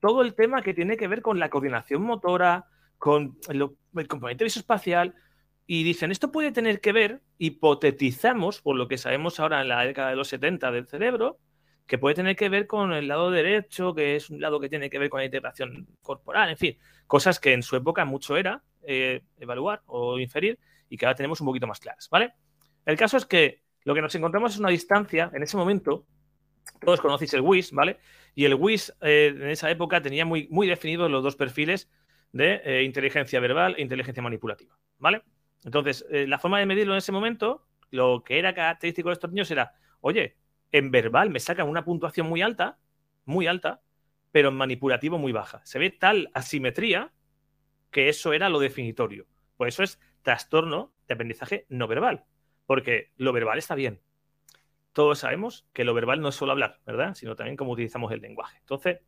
todo 0.00 0.22
el 0.22 0.34
tema 0.34 0.62
que 0.62 0.74
tiene 0.74 0.96
que 0.96 1.08
ver 1.08 1.22
con 1.22 1.38
la 1.38 1.50
coordinación 1.50 2.02
motora, 2.02 2.66
con 2.98 3.38
lo- 3.52 3.76
el 3.96 4.08
componente 4.08 4.44
visoespacial, 4.44 5.14
y 5.66 5.84
dicen, 5.84 6.10
esto 6.10 6.32
puede 6.32 6.52
tener 6.52 6.80
que 6.80 6.92
ver, 6.92 7.20
hipotetizamos, 7.38 8.60
por 8.60 8.76
lo 8.76 8.88
que 8.88 8.98
sabemos 8.98 9.38
ahora 9.40 9.60
en 9.62 9.68
la 9.68 9.84
década 9.84 10.10
de 10.10 10.16
los 10.16 10.28
70 10.28 10.70
del 10.72 10.86
cerebro, 10.86 11.38
que 11.86 11.98
puede 11.98 12.14
tener 12.14 12.36
que 12.36 12.48
ver 12.48 12.66
con 12.66 12.92
el 12.92 13.08
lado 13.08 13.30
derecho, 13.30 13.94
que 13.94 14.16
es 14.16 14.30
un 14.30 14.40
lado 14.40 14.60
que 14.60 14.68
tiene 14.68 14.90
que 14.90 14.98
ver 14.98 15.10
con 15.10 15.20
la 15.20 15.24
integración 15.26 15.86
corporal, 16.02 16.50
en 16.50 16.56
fin, 16.56 16.78
cosas 17.06 17.40
que 17.40 17.52
en 17.52 17.62
su 17.62 17.76
época 17.76 18.04
mucho 18.04 18.36
era 18.36 18.62
eh, 18.82 19.22
evaluar 19.38 19.82
o 19.86 20.18
inferir 20.18 20.58
y 20.88 20.96
que 20.96 21.06
ahora 21.06 21.16
tenemos 21.16 21.40
un 21.40 21.46
poquito 21.46 21.66
más 21.66 21.80
claras, 21.80 22.08
¿vale? 22.10 22.32
El 22.86 22.96
caso 22.96 23.16
es 23.16 23.26
que 23.26 23.62
lo 23.84 23.94
que 23.94 24.02
nos 24.02 24.14
encontramos 24.14 24.52
es 24.54 24.58
una 24.60 24.70
distancia, 24.70 25.30
en 25.34 25.42
ese 25.42 25.56
momento, 25.56 26.06
todos 26.80 27.00
conocéis 27.00 27.34
el 27.34 27.40
WIS, 27.40 27.72
¿vale? 27.72 27.98
Y 28.34 28.44
el 28.44 28.54
WIS 28.54 28.94
eh, 29.00 29.32
en 29.34 29.48
esa 29.48 29.70
época 29.70 30.00
tenía 30.00 30.24
muy, 30.24 30.48
muy 30.50 30.66
definidos 30.66 31.10
los 31.10 31.22
dos 31.22 31.36
perfiles 31.36 31.90
de 32.32 32.60
eh, 32.64 32.82
inteligencia 32.84 33.40
verbal 33.40 33.74
e 33.76 33.82
inteligencia 33.82 34.22
manipulativa, 34.22 34.78
¿vale? 34.98 35.22
Entonces, 35.64 36.06
eh, 36.10 36.26
la 36.26 36.38
forma 36.38 36.58
de 36.58 36.66
medirlo 36.66 36.94
en 36.94 36.98
ese 36.98 37.12
momento, 37.12 37.66
lo 37.90 38.22
que 38.24 38.38
era 38.38 38.54
característico 38.54 39.08
de 39.08 39.14
estos 39.14 39.30
niños 39.30 39.50
era, 39.50 39.74
oye, 40.00 40.36
en 40.72 40.90
verbal 40.90 41.30
me 41.30 41.40
sacan 41.40 41.68
una 41.68 41.84
puntuación 41.84 42.28
muy 42.28 42.42
alta, 42.42 42.78
muy 43.24 43.46
alta, 43.46 43.82
pero 44.32 44.50
en 44.50 44.54
manipulativo 44.54 45.18
muy 45.18 45.32
baja. 45.32 45.60
Se 45.64 45.78
ve 45.78 45.90
tal 45.90 46.30
asimetría 46.34 47.12
que 47.90 48.08
eso 48.08 48.32
era 48.32 48.48
lo 48.48 48.60
definitorio. 48.60 49.26
Por 49.56 49.68
eso 49.68 49.82
es 49.82 49.98
trastorno 50.22 50.94
de 51.08 51.14
aprendizaje 51.14 51.66
no 51.68 51.88
verbal, 51.88 52.24
porque 52.66 53.12
lo 53.16 53.32
verbal 53.32 53.58
está 53.58 53.74
bien. 53.74 54.00
Todos 55.00 55.20
sabemos 55.20 55.66
que 55.72 55.84
lo 55.84 55.94
verbal 55.94 56.20
no 56.20 56.28
es 56.28 56.34
solo 56.34 56.52
hablar, 56.52 56.78
¿verdad? 56.84 57.14
Sino 57.14 57.34
también 57.34 57.56
cómo 57.56 57.72
utilizamos 57.72 58.12
el 58.12 58.20
lenguaje. 58.20 58.58
Entonces, 58.58 58.98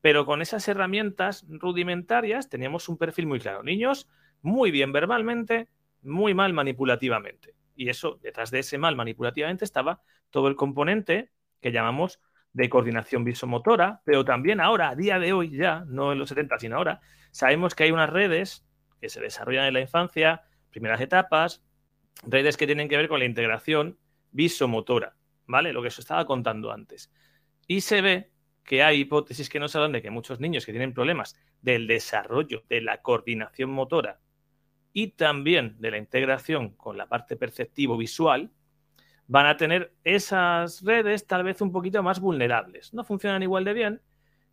pero 0.00 0.26
con 0.26 0.42
esas 0.42 0.66
herramientas 0.66 1.46
rudimentarias 1.48 2.48
teníamos 2.48 2.88
un 2.88 2.98
perfil 2.98 3.28
muy 3.28 3.38
claro. 3.38 3.62
Niños 3.62 4.08
muy 4.42 4.72
bien 4.72 4.90
verbalmente, 4.90 5.68
muy 6.02 6.34
mal 6.34 6.52
manipulativamente. 6.52 7.54
Y 7.76 7.90
eso, 7.90 8.18
detrás 8.20 8.50
de 8.50 8.58
ese 8.58 8.76
mal 8.76 8.96
manipulativamente, 8.96 9.64
estaba 9.64 10.02
todo 10.30 10.48
el 10.48 10.56
componente 10.56 11.30
que 11.60 11.70
llamamos 11.70 12.20
de 12.52 12.68
coordinación 12.68 13.22
visomotora, 13.22 14.02
pero 14.04 14.24
también 14.24 14.60
ahora, 14.60 14.88
a 14.88 14.96
día 14.96 15.20
de 15.20 15.32
hoy 15.32 15.56
ya, 15.56 15.84
no 15.86 16.10
en 16.10 16.18
los 16.18 16.30
70, 16.30 16.58
sino 16.58 16.76
ahora, 16.76 17.02
sabemos 17.30 17.76
que 17.76 17.84
hay 17.84 17.92
unas 17.92 18.10
redes 18.10 18.66
que 19.00 19.08
se 19.08 19.20
desarrollan 19.20 19.66
en 19.66 19.74
la 19.74 19.80
infancia, 19.80 20.42
primeras 20.70 21.00
etapas, 21.00 21.64
redes 22.24 22.56
que 22.56 22.66
tienen 22.66 22.88
que 22.88 22.96
ver 22.96 23.06
con 23.06 23.20
la 23.20 23.26
integración 23.26 23.96
visomotora, 24.32 25.16
¿vale? 25.50 25.72
Lo 25.72 25.82
que 25.82 25.88
os 25.88 25.98
estaba 25.98 26.24
contando 26.24 26.72
antes. 26.72 27.10
Y 27.66 27.80
se 27.82 28.00
ve 28.00 28.30
que 28.64 28.82
hay 28.82 29.00
hipótesis 29.00 29.48
que 29.48 29.60
nos 29.60 29.74
hablan 29.74 29.92
de 29.92 30.02
que 30.02 30.10
muchos 30.10 30.40
niños 30.40 30.64
que 30.64 30.72
tienen 30.72 30.94
problemas 30.94 31.36
del 31.60 31.86
desarrollo 31.86 32.62
de 32.68 32.80
la 32.80 33.02
coordinación 33.02 33.70
motora 33.70 34.20
y 34.92 35.08
también 35.08 35.76
de 35.78 35.90
la 35.90 35.98
integración 35.98 36.70
con 36.70 36.96
la 36.96 37.08
parte 37.08 37.36
perceptivo-visual, 37.36 38.50
van 39.26 39.46
a 39.46 39.56
tener 39.56 39.94
esas 40.02 40.82
redes 40.82 41.26
tal 41.26 41.44
vez 41.44 41.60
un 41.60 41.70
poquito 41.70 42.02
más 42.02 42.18
vulnerables. 42.18 42.92
No 42.92 43.04
funcionan 43.04 43.42
igual 43.42 43.64
de 43.64 43.72
bien. 43.72 44.02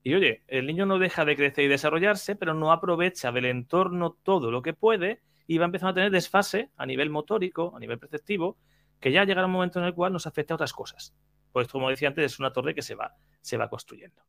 Y 0.03 0.13
oye, 0.13 0.43
el 0.47 0.67
niño 0.67 0.85
no 0.85 0.99
deja 0.99 1.25
de 1.25 1.35
crecer 1.35 1.65
y 1.65 1.67
desarrollarse, 1.67 2.35
pero 2.35 2.53
no 2.53 2.71
aprovecha 2.71 3.31
del 3.31 3.45
entorno 3.45 4.17
todo 4.21 4.51
lo 4.51 4.61
que 4.61 4.73
puede 4.73 5.21
y 5.47 5.57
va 5.57 5.65
empezando 5.65 5.91
a 5.91 5.95
tener 5.95 6.11
desfase 6.11 6.69
a 6.77 6.85
nivel 6.85 7.09
motórico, 7.09 7.73
a 7.75 7.79
nivel 7.79 7.97
perceptivo, 7.97 8.57
que 8.99 9.11
ya 9.11 9.23
llegará 9.23 9.45
un 9.47 9.53
momento 9.53 9.79
en 9.79 9.85
el 9.85 9.93
cual 9.93 10.13
nos 10.13 10.27
afecta 10.27 10.53
a 10.53 10.55
otras 10.55 10.73
cosas. 10.73 11.15
Pues 11.51 11.67
como 11.67 11.89
decía 11.89 12.07
antes, 12.07 12.25
es 12.25 12.39
una 12.39 12.53
torre 12.53 12.75
que 12.75 12.81
se 12.81 12.95
va, 12.95 13.15
se 13.41 13.57
va 13.57 13.69
construyendo. 13.69 14.21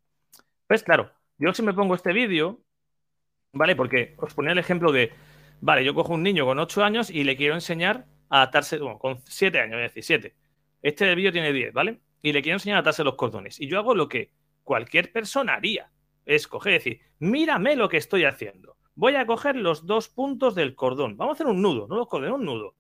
Pues 0.66 0.83
claro, 0.83 1.12
yo 1.38 1.52
si 1.54 1.62
me 1.62 1.74
pongo 1.74 1.94
este 1.94 2.12
vídeo, 2.12 2.61
¿vale? 3.52 3.76
Porque 3.76 4.14
os 4.18 4.35
ponía 4.35 4.52
el 4.52 4.59
ejemplo 4.59 4.92
de, 4.92 5.12
vale, 5.61 5.85
yo 5.85 5.94
cojo 5.94 6.14
un 6.14 6.22
niño 6.22 6.44
con 6.44 6.59
8 6.59 6.85
años 6.85 7.11
y 7.11 7.24
le 7.24 7.37
quiero 7.37 7.54
enseñar 7.54 8.07
a 8.28 8.42
atarse, 8.42 8.78
bueno, 8.78 8.98
con 8.98 9.22
7 9.24 9.61
años, 9.61 9.76
es 9.76 9.94
decir, 9.94 10.04
7. 10.04 10.37
Este 10.83 11.14
vídeo 11.14 11.33
tiene 11.33 11.52
10, 11.52 11.72
¿vale? 11.72 12.00
Y 12.22 12.33
le 12.33 12.42
quiero 12.42 12.57
enseñar 12.57 12.78
a 12.78 12.81
atarse 12.81 13.04
los 13.04 13.14
cordones. 13.14 13.61
Y 13.61 13.68
yo 13.68 13.78
hago 13.78 13.94
lo 13.94 14.09
que 14.09 14.33
cualquier 14.62 15.12
persona 15.12 15.54
haría. 15.54 15.90
Es 16.26 16.46
coger 16.46 16.74
decir, 16.74 17.00
mírame 17.18 17.74
lo 17.74 17.88
que 17.88 17.96
estoy 17.96 18.24
haciendo. 18.24 18.76
Voy 18.94 19.14
a 19.14 19.26
coger 19.26 19.57
los 19.57 19.87
dos 19.87 20.09
puntos 20.09 20.54
del 20.54 20.74
cordón. 20.74 21.16
Vamos 21.16 21.33
a 21.33 21.37
hacer 21.37 21.46
un 21.46 21.62
nudo, 21.62 21.87
no 21.88 21.96
los 21.96 22.09
cordones, 22.09 22.35
un 22.35 22.44
nudo. 22.44 22.74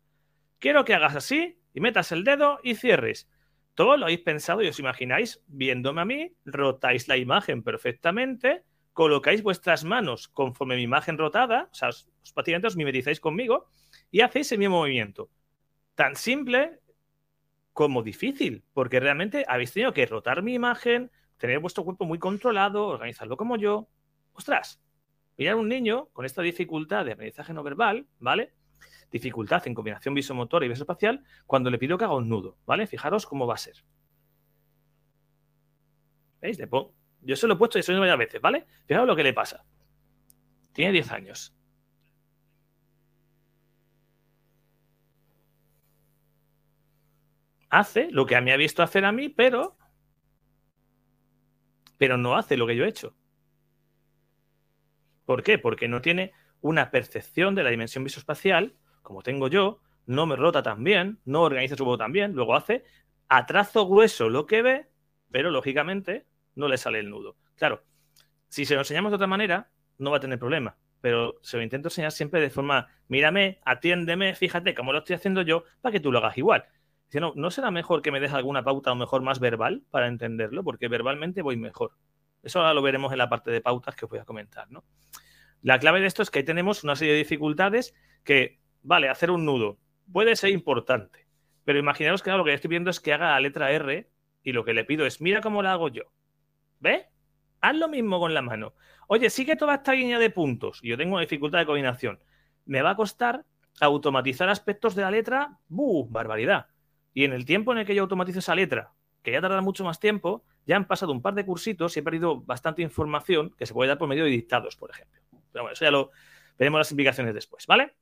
Quiero 0.58 0.84
que 0.84 0.92
hagas 0.92 1.16
así 1.16 1.57
y 1.74 1.80
metas 1.80 2.12
el 2.12 2.24
dedo 2.24 2.58
y 2.62 2.74
cierres. 2.74 3.28
Todo 3.74 3.96
lo 3.96 4.06
habéis 4.06 4.20
pensado 4.20 4.62
y 4.62 4.68
os 4.68 4.78
imagináis 4.78 5.40
viéndome 5.46 6.00
a 6.00 6.04
mí, 6.04 6.32
rotáis 6.44 7.06
la 7.06 7.16
imagen 7.16 7.62
perfectamente, 7.62 8.64
colocáis 8.92 9.44
vuestras 9.44 9.84
manos 9.84 10.26
conforme 10.26 10.74
mi 10.74 10.82
imagen 10.82 11.18
rotada, 11.18 11.68
o 11.70 11.74
sea, 11.74 11.90
os, 11.90 12.08
prácticamente 12.34 12.66
os 12.66 12.76
mimetizáis 12.76 13.20
conmigo 13.20 13.68
y 14.10 14.22
hacéis 14.22 14.50
el 14.50 14.58
mismo 14.58 14.78
movimiento. 14.78 15.30
Tan 15.94 16.16
simple 16.16 16.80
como 17.72 18.02
difícil, 18.02 18.64
porque 18.72 18.98
realmente 18.98 19.44
habéis 19.46 19.72
tenido 19.72 19.92
que 19.92 20.06
rotar 20.06 20.42
mi 20.42 20.54
imagen, 20.54 21.12
tener 21.36 21.60
vuestro 21.60 21.84
cuerpo 21.84 22.04
muy 22.06 22.18
controlado, 22.18 22.88
organizarlo 22.88 23.36
como 23.36 23.56
yo. 23.56 23.88
Ostras, 24.32 24.82
mirar 25.36 25.54
un 25.54 25.68
niño 25.68 26.08
con 26.12 26.26
esta 26.26 26.42
dificultad 26.42 27.04
de 27.04 27.12
aprendizaje 27.12 27.52
no 27.52 27.62
verbal, 27.62 28.08
¿vale? 28.18 28.52
Dificultad 29.10 29.66
en 29.66 29.74
combinación 29.74 30.14
visomotora 30.14 30.66
y 30.66 30.68
visoespacial, 30.68 31.24
cuando 31.46 31.70
le 31.70 31.78
pido 31.78 31.96
que 31.96 32.04
haga 32.04 32.14
un 32.14 32.28
nudo, 32.28 32.58
¿vale? 32.66 32.86
Fijaros 32.86 33.26
cómo 33.26 33.46
va 33.46 33.54
a 33.54 33.58
ser. 33.58 33.76
¿Veis? 36.40 36.58
Yo 37.22 37.36
se 37.36 37.46
lo 37.46 37.54
he 37.54 37.56
puesto 37.56 37.78
y 37.78 37.80
eso 37.80 37.98
varias 37.98 38.18
veces, 38.18 38.40
¿vale? 38.40 38.66
Fijaos 38.86 39.06
lo 39.06 39.16
que 39.16 39.24
le 39.24 39.32
pasa. 39.32 39.64
Tiene 40.72 40.92
10 40.92 41.10
años. 41.10 41.54
Hace 47.70 48.08
lo 48.10 48.26
que 48.26 48.40
mí 48.40 48.50
ha 48.50 48.56
visto 48.56 48.82
hacer 48.82 49.04
a 49.04 49.12
mí, 49.12 49.28
pero. 49.28 49.76
Pero 51.98 52.16
no 52.16 52.36
hace 52.36 52.56
lo 52.56 52.66
que 52.66 52.76
yo 52.76 52.84
he 52.84 52.88
hecho. 52.88 53.14
¿Por 55.26 55.42
qué? 55.42 55.58
Porque 55.58 55.88
no 55.88 56.00
tiene 56.00 56.32
una 56.60 56.90
percepción 56.90 57.54
de 57.54 57.62
la 57.62 57.70
dimensión 57.70 58.04
visoespacial, 58.04 58.74
como 59.08 59.22
tengo 59.22 59.48
yo, 59.48 59.80
no 60.04 60.26
me 60.26 60.36
rota 60.36 60.62
tan 60.62 60.84
bien, 60.84 61.18
no 61.24 61.40
organiza 61.40 61.76
su 61.76 61.84
voz 61.86 61.96
tan 61.98 62.12
bien, 62.12 62.34
luego 62.34 62.54
hace 62.54 62.84
a 63.30 63.46
grueso 63.72 64.28
lo 64.28 64.44
que 64.44 64.60
ve, 64.60 64.86
pero 65.30 65.50
lógicamente 65.50 66.26
no 66.54 66.68
le 66.68 66.76
sale 66.76 66.98
el 66.98 67.08
nudo. 67.08 67.38
Claro, 67.56 67.84
si 68.48 68.66
se 68.66 68.74
lo 68.74 68.82
enseñamos 68.82 69.10
de 69.10 69.16
otra 69.16 69.26
manera, 69.26 69.70
no 69.96 70.10
va 70.10 70.18
a 70.18 70.20
tener 70.20 70.38
problema, 70.38 70.76
pero 71.00 71.38
se 71.40 71.56
lo 71.56 71.62
intento 71.62 71.88
enseñar 71.88 72.12
siempre 72.12 72.42
de 72.42 72.50
forma, 72.50 72.88
mírame, 73.08 73.60
atiéndeme, 73.64 74.34
fíjate 74.34 74.74
cómo 74.74 74.92
lo 74.92 74.98
estoy 74.98 75.16
haciendo 75.16 75.40
yo, 75.40 75.64
para 75.80 75.94
que 75.94 76.00
tú 76.00 76.12
lo 76.12 76.18
hagas 76.18 76.36
igual. 76.36 76.66
Dice, 77.06 77.20
no, 77.20 77.32
¿no 77.34 77.50
será 77.50 77.70
mejor 77.70 78.02
que 78.02 78.12
me 78.12 78.20
deje 78.20 78.36
alguna 78.36 78.62
pauta 78.62 78.92
o 78.92 78.94
mejor 78.94 79.22
más 79.22 79.40
verbal 79.40 79.84
para 79.90 80.06
entenderlo? 80.06 80.62
Porque 80.64 80.88
verbalmente 80.88 81.40
voy 81.40 81.56
mejor. 81.56 81.92
Eso 82.42 82.58
ahora 82.58 82.74
lo 82.74 82.82
veremos 82.82 83.10
en 83.12 83.18
la 83.18 83.30
parte 83.30 83.50
de 83.50 83.62
pautas 83.62 83.96
que 83.96 84.04
os 84.04 84.10
voy 84.10 84.18
a 84.18 84.26
comentar, 84.26 84.70
¿no? 84.70 84.84
La 85.62 85.78
clave 85.78 86.00
de 86.00 86.06
esto 86.06 86.22
es 86.22 86.30
que 86.30 86.40
ahí 86.40 86.44
tenemos 86.44 86.84
una 86.84 86.94
serie 86.94 87.14
de 87.14 87.20
dificultades 87.20 87.94
que, 88.22 88.60
vale, 88.88 89.08
hacer 89.10 89.30
un 89.30 89.44
nudo 89.44 89.78
puede 90.10 90.34
ser 90.34 90.50
importante, 90.50 91.26
pero 91.64 91.78
imaginaros 91.78 92.22
que 92.22 92.30
ahora 92.30 92.38
lo 92.38 92.44
que 92.44 92.54
estoy 92.54 92.68
viendo 92.68 92.90
es 92.90 93.00
que 93.00 93.12
haga 93.12 93.32
la 93.32 93.40
letra 93.40 93.70
R 93.70 94.10
y 94.42 94.52
lo 94.52 94.64
que 94.64 94.72
le 94.72 94.84
pido 94.84 95.04
es, 95.04 95.20
mira 95.20 95.42
cómo 95.42 95.62
la 95.62 95.72
hago 95.72 95.88
yo. 95.88 96.04
¿Ves? 96.80 97.06
Haz 97.60 97.76
lo 97.76 97.88
mismo 97.88 98.18
con 98.18 98.32
la 98.32 98.40
mano. 98.40 98.72
Oye, 99.06 99.28
sigue 99.28 99.56
toda 99.56 99.74
esta 99.74 99.92
línea 99.92 100.18
de 100.18 100.30
puntos. 100.30 100.80
Yo 100.82 100.96
tengo 100.96 101.14
una 101.14 101.20
dificultad 101.20 101.58
de 101.58 101.66
coordinación. 101.66 102.18
Me 102.64 102.80
va 102.80 102.90
a 102.90 102.96
costar 102.96 103.44
automatizar 103.80 104.48
aspectos 104.48 104.94
de 104.94 105.02
la 105.02 105.10
letra. 105.10 105.58
¡Buh! 105.68 106.08
Barbaridad. 106.08 106.68
Y 107.12 107.24
en 107.24 107.32
el 107.32 107.44
tiempo 107.44 107.72
en 107.72 107.78
el 107.78 107.86
que 107.86 107.94
yo 107.94 108.02
automatizo 108.02 108.38
esa 108.38 108.54
letra, 108.54 108.92
que 109.22 109.32
ya 109.32 109.40
tarda 109.40 109.60
mucho 109.60 109.84
más 109.84 110.00
tiempo, 110.00 110.44
ya 110.66 110.76
han 110.76 110.86
pasado 110.86 111.12
un 111.12 111.20
par 111.20 111.34
de 111.34 111.44
cursitos 111.44 111.96
y 111.96 112.00
he 112.00 112.02
perdido 112.02 112.40
bastante 112.40 112.80
información 112.80 113.54
que 113.58 113.66
se 113.66 113.74
puede 113.74 113.88
dar 113.88 113.98
por 113.98 114.08
medio 114.08 114.24
de 114.24 114.30
dictados, 114.30 114.76
por 114.76 114.90
ejemplo. 114.90 115.20
Pero 115.52 115.64
bueno, 115.64 115.72
eso 115.72 115.84
ya 115.84 115.90
lo 115.90 116.10
veremos 116.58 116.78
las 116.78 116.90
implicaciones 116.90 117.34
después, 117.34 117.66
¿vale? 117.66 117.94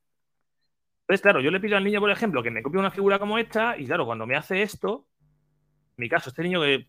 Entonces, 1.07 1.21
claro, 1.21 1.39
yo 1.39 1.51
le 1.51 1.59
pido 1.59 1.77
al 1.77 1.83
niño, 1.83 2.01
por 2.01 2.11
ejemplo, 2.11 2.43
que 2.43 2.51
me 2.51 2.61
copie 2.61 2.79
una 2.79 2.91
figura 2.91 3.17
como 3.17 3.37
esta, 3.37 3.77
y 3.77 3.85
claro, 3.85 4.05
cuando 4.05 4.27
me 4.27 4.35
hace 4.35 4.61
esto, 4.61 5.07
mi 5.95 6.09
caso, 6.09 6.29
este 6.29 6.43
niño 6.43 6.61
que 6.61 6.87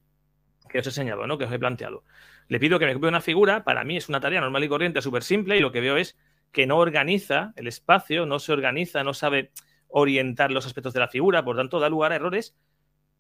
que 0.69 0.79
os 0.79 0.87
he 0.87 0.91
enseñado, 0.91 1.27
¿no? 1.27 1.39
que 1.39 1.45
os 1.45 1.53
he 1.53 1.59
planteado. 1.59 2.05
Le 2.49 2.61
pido 2.61 2.79
que 2.79 2.87
me 2.87 2.95
copie 2.95 3.09
una 3.09 3.21
figura, 3.21 3.65
para 3.65 3.85
mí 3.85 3.97
es 3.97 4.09
una 4.09 4.21
tarea 4.21 4.41
normal 4.41 4.65
y 4.65 4.69
corriente, 4.69 5.03
súper 5.03 5.23
simple, 5.23 5.57
y 5.57 5.61
lo 5.61 5.73
que 5.73 5.81
veo 5.81 5.97
es 5.97 6.17
que 6.53 6.67
no 6.67 6.79
organiza 6.79 7.53
el 7.57 7.67
espacio, 7.67 8.27
no 8.27 8.39
se 8.39 8.53
organiza, 8.53 9.03
no 9.03 9.15
sabe 9.15 9.53
orientar 9.89 10.51
los 10.51 10.67
aspectos 10.67 10.93
de 10.93 11.01
la 11.01 11.09
figura, 11.09 11.45
por 11.45 11.57
tanto 11.57 11.81
da 11.81 11.89
lugar 11.89 12.13
a 12.13 12.17
errores 12.17 12.57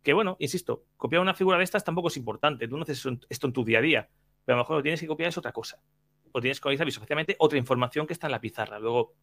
que, 0.02 0.12
bueno, 0.12 0.36
insisto, 0.38 0.84
copiar 0.96 1.20
una 1.20 1.34
figura 1.34 1.58
de 1.58 1.64
estas 1.64 1.84
tampoco 1.84 2.08
es 2.08 2.16
importante, 2.16 2.68
tú 2.68 2.76
no 2.76 2.82
haces 2.84 3.04
esto 3.28 3.46
en 3.46 3.52
tu 3.52 3.64
día 3.64 3.78
a 3.78 3.82
día, 3.82 4.08
pero 4.44 4.54
a 4.54 4.58
lo 4.58 4.64
mejor 4.64 4.76
lo 4.76 4.82
tienes 4.82 5.00
que 5.00 5.06
copiar 5.06 5.28
es 5.28 5.38
otra 5.38 5.52
cosa, 5.52 5.82
o 6.32 6.40
tienes 6.40 6.60
que 6.60 6.68
organizar 6.68 6.86
visualmente 6.86 7.36
otra 7.38 7.58
información 7.58 8.06
que 8.06 8.12
está 8.12 8.28
en 8.28 8.32
la 8.32 8.40
pizarra. 8.40 8.78
Luego, 8.78 9.14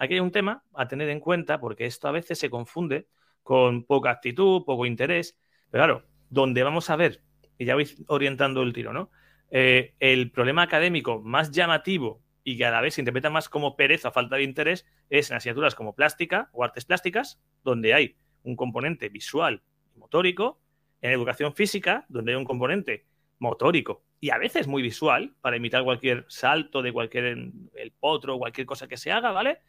aquí 0.00 0.14
hay 0.14 0.20
un 0.20 0.32
tema 0.32 0.64
a 0.74 0.88
tener 0.88 1.08
en 1.10 1.20
cuenta, 1.20 1.60
porque 1.60 1.84
esto 1.84 2.08
a 2.08 2.12
veces 2.12 2.38
se 2.38 2.50
confunde 2.50 3.06
con 3.42 3.84
poca 3.84 4.10
actitud, 4.10 4.64
poco 4.64 4.86
interés, 4.86 5.38
pero 5.70 5.84
claro, 5.84 6.06
donde 6.30 6.62
vamos 6.62 6.90
a 6.90 6.96
ver 6.96 7.22
y 7.58 7.66
ya 7.66 7.74
vais 7.74 8.02
orientando 8.08 8.62
el 8.62 8.72
tiro, 8.72 8.92
¿no? 8.92 9.10
Eh, 9.50 9.94
el 10.00 10.30
problema 10.30 10.62
académico 10.62 11.20
más 11.20 11.50
llamativo 11.50 12.22
y 12.42 12.56
que 12.56 12.64
a 12.64 12.70
la 12.70 12.80
vez 12.80 12.94
se 12.94 13.02
interpreta 13.02 13.28
más 13.28 13.48
como 13.48 13.76
pereza, 13.76 14.10
falta 14.10 14.36
de 14.36 14.42
interés, 14.42 14.86
es 15.10 15.30
en 15.30 15.36
asignaturas 15.36 15.74
como 15.74 15.94
plástica 15.94 16.48
o 16.52 16.64
artes 16.64 16.86
plásticas, 16.86 17.38
donde 17.62 17.92
hay 17.92 18.16
un 18.42 18.56
componente 18.56 19.10
visual 19.10 19.62
y 19.94 19.98
motórico, 19.98 20.60
en 21.02 21.12
educación 21.12 21.54
física, 21.54 22.06
donde 22.08 22.32
hay 22.32 22.36
un 22.38 22.44
componente 22.44 23.06
motórico 23.38 24.02
y 24.18 24.30
a 24.30 24.38
veces 24.38 24.66
muy 24.66 24.82
visual, 24.82 25.34
para 25.42 25.56
imitar 25.56 25.84
cualquier 25.84 26.24
salto 26.28 26.80
de 26.80 26.92
cualquier 26.92 27.24
el 27.24 27.92
potro, 27.98 28.38
cualquier 28.38 28.66
cosa 28.66 28.88
que 28.88 28.96
se 28.96 29.12
haga, 29.12 29.32
¿vale? 29.32 29.60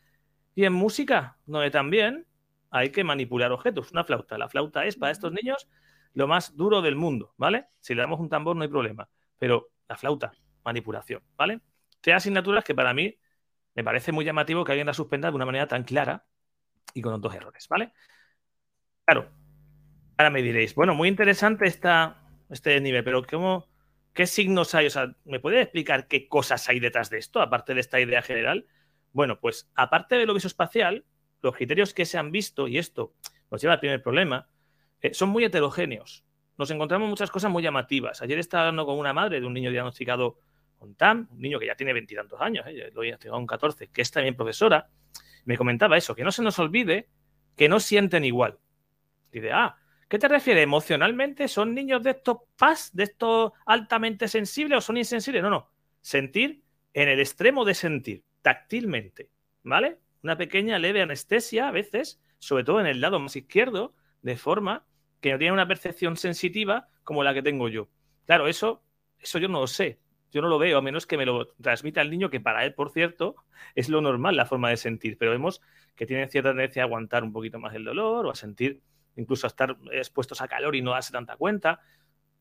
Y 0.55 0.65
en 0.65 0.73
música, 0.73 1.37
donde 1.45 1.71
también 1.71 2.25
hay 2.71 2.89
que 2.89 3.03
manipular 3.03 3.51
objetos. 3.51 3.91
Una 3.91 4.03
flauta. 4.03 4.37
La 4.37 4.49
flauta 4.49 4.85
es 4.85 4.95
para 4.95 5.11
estos 5.11 5.31
niños 5.31 5.67
lo 6.13 6.27
más 6.27 6.55
duro 6.55 6.81
del 6.81 6.95
mundo, 6.95 7.33
¿vale? 7.37 7.67
Si 7.79 7.93
le 7.93 8.01
damos 8.01 8.19
un 8.19 8.29
tambor 8.29 8.55
no 8.55 8.63
hay 8.63 8.69
problema, 8.69 9.07
pero 9.37 9.69
la 9.87 9.95
flauta, 9.95 10.31
manipulación, 10.63 11.21
¿vale? 11.37 11.61
Tres 12.01 12.17
asignaturas 12.17 12.63
que 12.63 12.75
para 12.75 12.93
mí 12.93 13.17
me 13.75 13.83
parece 13.83 14.11
muy 14.11 14.25
llamativo 14.25 14.63
que 14.65 14.73
alguien 14.73 14.87
la 14.87 14.93
suspenda 14.93 15.29
de 15.29 15.35
una 15.35 15.45
manera 15.45 15.67
tan 15.67 15.83
clara 15.83 16.25
y 16.93 17.01
con 17.01 17.19
dos 17.21 17.33
errores, 17.33 17.67
¿vale? 17.69 17.93
Claro, 19.05 19.29
ahora 20.17 20.29
me 20.29 20.41
diréis, 20.41 20.75
bueno, 20.75 20.93
muy 20.93 21.07
interesante 21.07 21.65
esta, 21.65 22.21
este 22.49 22.79
nivel, 22.81 23.03
pero 23.03 23.23
¿cómo, 23.23 23.69
¿qué 24.13 24.27
signos 24.27 24.75
hay? 24.75 24.87
O 24.87 24.89
sea, 24.89 25.15
¿me 25.25 25.39
puede 25.39 25.61
explicar 25.61 26.07
qué 26.07 26.27
cosas 26.27 26.67
hay 26.69 26.79
detrás 26.79 27.09
de 27.09 27.19
esto, 27.19 27.41
aparte 27.41 27.73
de 27.73 27.79
esta 27.79 27.99
idea 27.99 28.21
general? 28.21 28.67
Bueno, 29.13 29.39
pues 29.39 29.69
aparte 29.75 30.15
de 30.15 30.25
lo 30.25 30.33
visoespacial, 30.33 31.05
los 31.41 31.55
criterios 31.55 31.93
que 31.93 32.05
se 32.05 32.17
han 32.17 32.31
visto, 32.31 32.67
y 32.67 32.77
esto 32.77 33.13
nos 33.49 33.61
lleva 33.61 33.73
al 33.73 33.79
primer 33.79 34.01
problema, 34.01 34.47
eh, 35.01 35.13
son 35.13 35.29
muy 35.29 35.43
heterogéneos. 35.43 36.23
Nos 36.57 36.69
encontramos 36.71 37.09
muchas 37.09 37.31
cosas 37.31 37.51
muy 37.51 37.63
llamativas. 37.63 38.21
Ayer 38.21 38.39
estaba 38.39 38.63
hablando 38.63 38.85
con 38.85 38.97
una 38.97 39.13
madre 39.13 39.39
de 39.39 39.45
un 39.45 39.53
niño 39.53 39.71
diagnosticado 39.71 40.37
con 40.77 40.95
TAM, 40.95 41.27
un 41.31 41.39
niño 41.39 41.59
que 41.59 41.67
ya 41.67 41.75
tiene 41.75 41.93
veintitantos 41.93 42.39
años, 42.41 42.65
eh, 42.67 42.91
lo 42.93 43.03
he 43.03 43.07
diagnosticado 43.07 43.37
con 43.37 43.47
14, 43.47 43.87
que 43.89 44.01
es 44.01 44.11
también 44.11 44.35
profesora, 44.35 44.89
me 45.45 45.57
comentaba 45.57 45.97
eso, 45.97 46.15
que 46.15 46.23
no 46.23 46.31
se 46.31 46.43
nos 46.43 46.57
olvide 46.59 47.09
que 47.55 47.69
no 47.69 47.79
sienten 47.79 48.25
igual. 48.25 48.59
Dice, 49.31 49.51
ah, 49.51 49.75
¿qué 50.07 50.19
te 50.19 50.27
refieres? 50.27 50.63
¿Emocionalmente 50.63 51.47
son 51.47 51.73
niños 51.73 52.03
de 52.03 52.11
estos 52.11 52.37
paz, 52.57 52.91
de 52.93 53.03
estos 53.03 53.51
altamente 53.65 54.27
sensibles 54.27 54.77
o 54.79 54.81
son 54.81 54.97
insensibles? 54.97 55.43
No, 55.43 55.49
no. 55.49 55.69
Sentir 56.01 56.63
en 56.93 57.09
el 57.09 57.19
extremo 57.19 57.65
de 57.65 57.73
sentir, 57.73 58.23
táctilmente, 58.41 59.29
¿vale? 59.63 59.99
Una 60.23 60.37
pequeña 60.37 60.79
leve 60.79 61.01
anestesia 61.01 61.67
a 61.67 61.71
veces, 61.71 62.21
sobre 62.39 62.63
todo 62.63 62.79
en 62.79 62.87
el 62.87 63.01
lado 63.01 63.19
más 63.19 63.35
izquierdo, 63.35 63.93
de 64.21 64.37
forma 64.37 64.85
que 65.19 65.31
no 65.31 65.37
tiene 65.37 65.53
una 65.53 65.67
percepción 65.67 66.17
sensitiva 66.17 66.89
como 67.03 67.23
la 67.23 67.33
que 67.33 67.41
tengo 67.41 67.69
yo. 67.69 67.89
Claro, 68.25 68.47
eso, 68.47 68.83
eso 69.19 69.39
yo 69.39 69.47
no 69.47 69.61
lo 69.61 69.67
sé. 69.67 69.99
Yo 70.31 70.41
no 70.41 70.47
lo 70.47 70.57
veo, 70.57 70.77
a 70.77 70.81
menos 70.81 71.05
que 71.05 71.17
me 71.17 71.25
lo 71.25 71.47
transmita 71.61 72.01
el 72.01 72.09
niño, 72.09 72.29
que 72.29 72.39
para 72.39 72.63
él, 72.65 72.73
por 72.73 72.89
cierto, 72.91 73.35
es 73.75 73.89
lo 73.89 73.99
normal 73.99 74.37
la 74.37 74.45
forma 74.45 74.69
de 74.69 74.77
sentir. 74.77 75.17
Pero 75.17 75.31
vemos 75.31 75.61
que 75.95 76.05
tiene 76.05 76.27
cierta 76.29 76.51
tendencia 76.51 76.83
a 76.83 76.85
aguantar 76.85 77.23
un 77.23 77.33
poquito 77.33 77.59
más 77.59 77.75
el 77.75 77.83
dolor 77.83 78.25
o 78.25 78.31
a 78.31 78.35
sentir, 78.35 78.81
incluso 79.17 79.45
a 79.45 79.49
estar 79.49 79.77
expuestos 79.91 80.39
a 80.41 80.47
calor 80.47 80.75
y 80.75 80.81
no 80.81 80.91
darse 80.91 81.11
tanta 81.11 81.35
cuenta. 81.35 81.81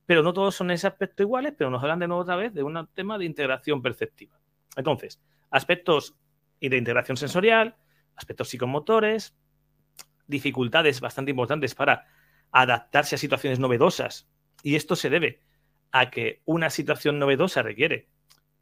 Pero 0.06 0.22
no 0.22 0.32
todos 0.32 0.54
son 0.54 0.70
en 0.70 0.74
ese 0.74 0.86
aspecto 0.86 1.24
iguales, 1.24 1.52
pero 1.58 1.68
nos 1.68 1.82
hablan 1.82 1.98
de 1.98 2.06
nuevo 2.06 2.22
otra 2.22 2.36
vez 2.36 2.54
de 2.54 2.62
un 2.62 2.88
tema 2.94 3.18
de 3.18 3.24
integración 3.24 3.82
perceptiva. 3.82 4.38
Entonces, 4.76 5.20
aspectos 5.50 6.16
de 6.60 6.76
integración 6.76 7.16
sensorial, 7.16 7.76
aspectos 8.14 8.48
psicomotores, 8.48 9.34
dificultades 10.26 11.00
bastante 11.00 11.30
importantes 11.30 11.74
para 11.74 12.06
adaptarse 12.52 13.14
a 13.14 13.18
situaciones 13.18 13.58
novedosas. 13.58 14.28
Y 14.62 14.76
esto 14.76 14.96
se 14.96 15.10
debe 15.10 15.40
a 15.92 16.10
que 16.10 16.42
una 16.44 16.70
situación 16.70 17.18
novedosa 17.18 17.62
requiere 17.62 18.08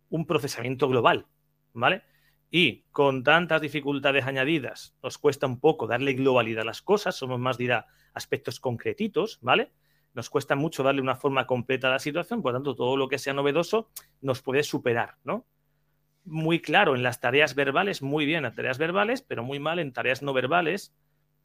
un 0.08 0.26
procesamiento 0.26 0.88
global, 0.88 1.26
¿vale? 1.72 2.02
Y 2.50 2.84
con 2.92 3.22
tantas 3.24 3.60
dificultades 3.60 4.26
añadidas, 4.26 4.96
nos 5.02 5.18
cuesta 5.18 5.46
un 5.46 5.60
poco 5.60 5.86
darle 5.86 6.14
globalidad 6.14 6.62
a 6.62 6.66
las 6.66 6.80
cosas, 6.80 7.14
somos 7.14 7.38
más, 7.38 7.58
dirá, 7.58 7.86
aspectos 8.14 8.58
concretitos, 8.58 9.38
¿vale? 9.42 9.70
Nos 10.14 10.30
cuesta 10.30 10.56
mucho 10.56 10.82
darle 10.82 11.02
una 11.02 11.14
forma 11.14 11.46
completa 11.46 11.88
a 11.88 11.90
la 11.90 11.98
situación, 11.98 12.40
por 12.40 12.52
lo 12.52 12.58
tanto, 12.58 12.74
todo 12.74 12.96
lo 12.96 13.08
que 13.08 13.18
sea 13.18 13.34
novedoso 13.34 13.90
nos 14.22 14.40
puede 14.40 14.62
superar, 14.62 15.16
¿no? 15.24 15.46
Muy 16.30 16.60
claro 16.60 16.94
en 16.94 17.02
las 17.02 17.20
tareas 17.20 17.54
verbales, 17.54 18.02
muy 18.02 18.26
bien 18.26 18.44
en 18.44 18.54
tareas 18.54 18.76
verbales, 18.76 19.22
pero 19.22 19.42
muy 19.42 19.58
mal 19.58 19.78
en 19.78 19.92
tareas 19.92 20.22
no 20.22 20.34
verbales, 20.34 20.94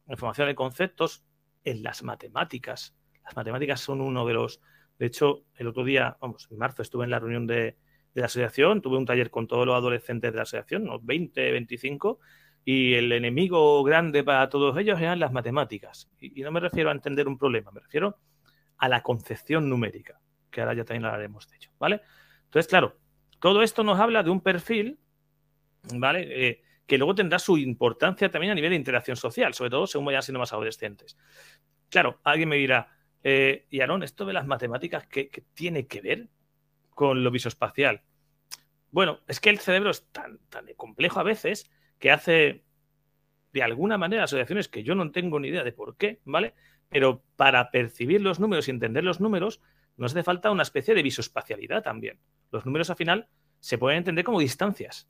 información 0.08 0.48
de 0.48 0.54
conceptos 0.54 1.24
en 1.64 1.82
las 1.82 2.02
matemáticas. 2.02 2.94
Las 3.24 3.34
matemáticas 3.34 3.80
son 3.80 4.00
uno 4.00 4.26
de 4.26 4.34
los... 4.34 4.60
De 4.98 5.06
hecho, 5.06 5.44
el 5.56 5.68
otro 5.68 5.84
día, 5.84 6.18
vamos, 6.20 6.46
en 6.50 6.58
marzo 6.58 6.82
estuve 6.82 7.04
en 7.04 7.10
la 7.10 7.18
reunión 7.18 7.46
de, 7.46 7.78
la 8.12 8.26
asociación, 8.26 8.80
tuve 8.80 8.96
un 8.96 9.06
taller 9.06 9.30
con 9.30 9.46
todos 9.46 9.66
los 9.66 9.74
adolescentes 9.74 10.32
de 10.32 10.36
la 10.36 10.42
asociación, 10.42 10.82
unos 10.82 11.04
20, 11.04 11.50
25, 11.50 12.20
y 12.64 12.94
el 12.94 13.10
enemigo 13.12 13.82
grande 13.82 14.22
para 14.22 14.48
todos 14.48 14.76
ellos 14.78 15.00
eran 15.00 15.18
las 15.18 15.32
matemáticas. 15.32 16.10
Y, 16.20 16.42
no 16.42 16.52
me 16.52 16.60
refiero 16.60 16.90
a 16.90 16.92
entender 16.92 17.26
un 17.26 17.38
problema, 17.38 17.70
me 17.72 17.80
refiero 17.80 18.18
a 18.76 18.88
la 18.88 19.02
concepción 19.02 19.68
numérica, 19.68 20.20
que 20.50 20.60
ahora 20.60 20.74
ya 20.74 20.84
también 20.84 21.06
hablaremos 21.06 21.48
de 21.48 21.56
ello, 21.56 21.70
¿vale? 21.78 22.02
Entonces, 22.44 22.68
claro, 22.68 22.96
todo 23.44 23.62
esto 23.62 23.84
nos 23.84 24.00
habla 24.00 24.22
de 24.22 24.30
un 24.30 24.40
perfil, 24.40 24.98
¿vale? 25.92 26.28
Eh, 26.30 26.62
que 26.86 26.96
luego 26.96 27.14
tendrá 27.14 27.38
su 27.38 27.58
importancia 27.58 28.30
también 28.30 28.52
a 28.52 28.54
nivel 28.54 28.70
de 28.70 28.76
interacción 28.76 29.18
social, 29.18 29.52
sobre 29.52 29.68
todo 29.68 29.86
según 29.86 30.06
vayan 30.06 30.22
siendo 30.22 30.38
más 30.38 30.54
adolescentes. 30.54 31.18
Claro, 31.90 32.20
alguien 32.24 32.48
me 32.48 32.56
dirá, 32.56 32.96
eh, 33.22 33.66
y 33.68 33.82
Aaron, 33.82 34.02
esto 34.02 34.24
de 34.24 34.32
las 34.32 34.46
matemáticas, 34.46 35.06
¿qué, 35.08 35.28
tiene 35.52 35.86
que 35.86 36.00
ver 36.00 36.28
con 36.94 37.22
lo 37.22 37.30
visoespacial? 37.30 38.00
Bueno, 38.90 39.20
es 39.28 39.40
que 39.40 39.50
el 39.50 39.58
cerebro 39.58 39.90
es 39.90 40.10
tan, 40.10 40.38
tan 40.48 40.64
complejo 40.74 41.20
a 41.20 41.24
veces 41.24 41.70
que 41.98 42.10
hace 42.10 42.64
de 43.52 43.62
alguna 43.62 43.98
manera 43.98 44.24
asociaciones 44.24 44.68
que 44.68 44.84
yo 44.84 44.94
no 44.94 45.10
tengo 45.10 45.38
ni 45.38 45.48
idea 45.48 45.64
de 45.64 45.72
por 45.72 45.98
qué, 45.98 46.22
¿vale? 46.24 46.54
Pero 46.88 47.22
para 47.36 47.70
percibir 47.70 48.22
los 48.22 48.40
números 48.40 48.68
y 48.68 48.70
entender 48.70 49.04
los 49.04 49.20
números, 49.20 49.60
nos 49.96 50.12
hace 50.12 50.22
falta 50.22 50.50
una 50.50 50.62
especie 50.62 50.94
de 50.94 51.02
visoespacialidad 51.02 51.82
también. 51.82 52.18
Los 52.50 52.66
números 52.66 52.90
al 52.90 52.96
final 52.96 53.28
se 53.60 53.78
pueden 53.78 53.98
entender 53.98 54.24
como 54.24 54.40
distancias. 54.40 55.08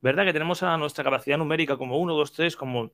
¿Verdad 0.00 0.24
que 0.24 0.32
tenemos 0.32 0.62
a 0.62 0.76
nuestra 0.76 1.04
capacidad 1.04 1.38
numérica 1.38 1.76
como 1.76 1.98
1, 1.98 2.14
2, 2.14 2.32
3, 2.32 2.56
como 2.56 2.92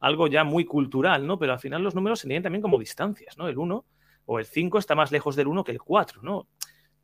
algo 0.00 0.26
ya 0.26 0.44
muy 0.44 0.64
cultural, 0.64 1.26
¿no? 1.26 1.38
Pero 1.38 1.52
al 1.52 1.58
final 1.58 1.82
los 1.82 1.94
números 1.94 2.20
se 2.20 2.26
entienden 2.26 2.44
también 2.44 2.62
como 2.62 2.78
distancias, 2.78 3.38
¿no? 3.38 3.48
El 3.48 3.58
1 3.58 3.84
o 4.26 4.38
el 4.38 4.46
5 4.46 4.78
está 4.78 4.94
más 4.94 5.10
lejos 5.10 5.36
del 5.36 5.48
1 5.48 5.64
que 5.64 5.72
el 5.72 5.80
4, 5.80 6.22
¿no? 6.22 6.48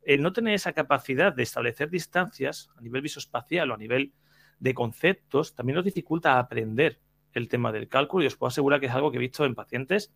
El 0.01 0.21
no 0.21 0.31
tener 0.31 0.53
esa 0.53 0.73
capacidad 0.73 1.33
de 1.33 1.43
establecer 1.43 1.89
distancias 1.89 2.69
a 2.77 2.81
nivel 2.81 3.01
visoespacial 3.01 3.71
o 3.71 3.73
a 3.73 3.77
nivel 3.77 4.13
de 4.59 4.73
conceptos 4.73 5.55
también 5.55 5.75
nos 5.75 5.85
dificulta 5.85 6.39
aprender 6.39 6.99
el 7.33 7.47
tema 7.47 7.71
del 7.71 7.87
cálculo 7.87 8.23
y 8.23 8.27
os 8.27 8.35
puedo 8.35 8.49
asegurar 8.49 8.79
que 8.79 8.87
es 8.87 8.93
algo 8.93 9.11
que 9.11 9.17
he 9.17 9.21
visto 9.21 9.45
en 9.45 9.55
pacientes 9.55 10.13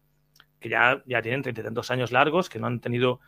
que 0.59 0.69
ya, 0.69 1.03
ya 1.05 1.21
tienen 1.21 1.41
treinta 1.41 1.61
y 1.61 1.63
tantos 1.65 1.91
años 1.91 2.11
largos, 2.11 2.49
que 2.49 2.59
no 2.59 2.67
han 2.67 2.79
tenido 2.79 3.19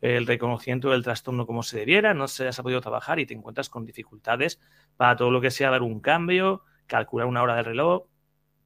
el 0.00 0.26
reconocimiento 0.26 0.90
del 0.90 1.02
trastorno 1.02 1.46
como 1.46 1.62
se 1.62 1.78
debiera, 1.78 2.14
no 2.14 2.28
se 2.28 2.48
ha 2.48 2.52
podido 2.62 2.80
trabajar 2.80 3.18
y 3.20 3.26
te 3.26 3.34
encuentras 3.34 3.68
con 3.68 3.84
dificultades 3.84 4.60
para 4.96 5.16
todo 5.16 5.30
lo 5.30 5.40
que 5.40 5.50
sea 5.50 5.70
dar 5.70 5.82
un 5.82 6.00
cambio, 6.00 6.64
calcular 6.86 7.26
una 7.26 7.42
hora 7.42 7.56
de 7.56 7.62
reloj, 7.62 8.06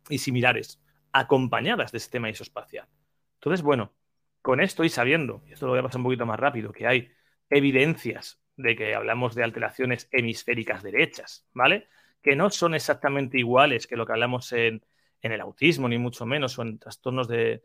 y 0.09 0.19
similares, 0.19 0.81
acompañadas 1.13 1.93
de 1.93 1.99
sistema 1.99 2.31
isoespacial. 2.31 2.89
Entonces, 3.35 3.63
bueno, 3.63 3.93
con 4.43 4.61
esto 4.61 4.85
y 4.85 4.89
sabiendo, 4.89 5.43
y 5.47 5.53
esto 5.53 5.67
lo 5.67 5.73
voy 5.73 5.81
a 5.81 5.85
pasar 5.85 5.99
un 5.99 6.05
poquito 6.05 6.27
más 6.27 6.39
rápido, 6.39 6.73
que 6.73 6.87
hay 6.87 7.11
evidencias 7.49 8.41
de 8.57 8.77
que 8.77 8.95
hablamos 8.95 9.35
de 9.35 9.45
alteraciones 9.45 10.09
hemisféricas 10.13 10.83
derechas, 10.83 11.47
¿vale? 11.53 11.89
Que 12.23 12.37
no 12.37 12.51
son 12.51 12.75
exactamente 12.75 13.39
iguales 13.39 13.87
que 13.87 13.97
lo 13.97 14.07
que 14.07 14.13
hablamos 14.13 14.53
en, 14.53 14.83
el 15.23 15.41
autismo, 15.41 15.89
ni 15.89 15.97
mucho 15.97 16.27
menos, 16.27 16.59
o 16.59 16.63
en 16.63 16.79
trastornos 16.79 17.29
de, 17.29 17.63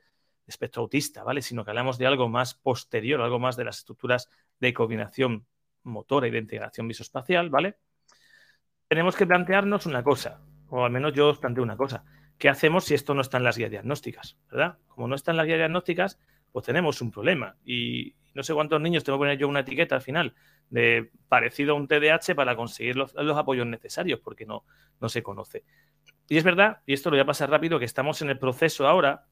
espectro 0.49 0.81
autista, 0.81 1.23
¿vale? 1.23 1.41
Sino 1.41 1.63
que 1.63 1.71
hablamos 1.71 1.97
de 1.97 2.07
algo 2.07 2.29
más 2.29 2.53
posterior, 2.53 3.21
algo 3.21 3.39
más 3.39 3.55
de 3.55 3.65
las 3.65 3.79
estructuras 3.79 4.29
de 4.59 4.73
coordinación 4.73 5.45
motora 5.83 6.27
y 6.27 6.31
de 6.31 6.39
integración 6.39 6.87
visoespacial, 6.87 7.49
¿vale? 7.49 7.77
Tenemos 8.87 9.15
que 9.15 9.25
plantearnos 9.25 9.85
una 9.85 10.03
cosa, 10.03 10.41
o 10.69 10.83
al 10.83 10.91
menos 10.91 11.13
yo 11.13 11.29
os 11.29 11.39
planteo 11.39 11.63
una 11.63 11.77
cosa. 11.77 12.03
¿qué 12.39 12.49
hacemos 12.49 12.85
si 12.85 12.95
esto 12.95 13.13
no 13.13 13.21
está 13.21 13.37
en 13.37 13.43
las 13.43 13.57
guías 13.57 13.69
diagnósticas? 13.69 14.37
¿Verdad? 14.49 14.77
Como 14.87 15.07
no 15.07 15.15
está 15.15 15.31
en 15.31 15.37
las 15.37 15.45
guías 15.45 15.59
diagnósticas, 15.59 16.19
pues 16.51 16.65
tenemos 16.65 17.01
un 17.01 17.11
problema. 17.11 17.57
Y 17.63 18.15
no 18.33 18.41
sé 18.41 18.53
cuántos 18.53 18.81
niños 18.81 19.03
tengo 19.03 19.17
que 19.17 19.23
poner 19.23 19.37
yo 19.37 19.47
una 19.47 19.59
etiqueta 19.59 19.95
al 19.95 20.01
final 20.01 20.33
de 20.69 21.11
parecido 21.27 21.73
a 21.73 21.75
un 21.75 21.87
TDAH 21.87 22.33
para 22.35 22.55
conseguir 22.55 22.95
los, 22.95 23.13
apoyos 23.15 23.67
necesarios, 23.67 24.21
porque 24.21 24.45
no, 24.45 24.63
no 24.99 25.09
se 25.09 25.21
conoce. 25.21 25.63
Y 26.27 26.37
es 26.37 26.43
verdad, 26.43 26.81
y 26.85 26.93
esto 26.93 27.09
lo 27.09 27.15
voy 27.15 27.21
a 27.21 27.25
pasar 27.25 27.49
rápido, 27.49 27.77
que 27.77 27.85
estamos 27.85 28.21
en 28.21 28.29
el 28.29 28.39
proceso 28.39 28.87
ahora, 28.87 29.25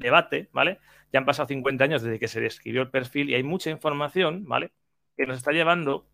debate, 0.00 0.48
¿vale? 0.52 0.78
Ya 1.12 1.20
han 1.20 1.26
pasado 1.26 1.48
50 1.48 1.84
años 1.84 2.02
desde 2.02 2.18
que 2.18 2.28
se 2.28 2.40
describió 2.40 2.82
el 2.82 2.90
perfil 2.90 3.30
y 3.30 3.34
hay 3.34 3.42
mucha 3.42 3.70
información, 3.70 4.44
¿vale? 4.46 4.72
Que 5.16 5.26
nos 5.26 5.36
está 5.36 5.52
llevando 5.52 6.08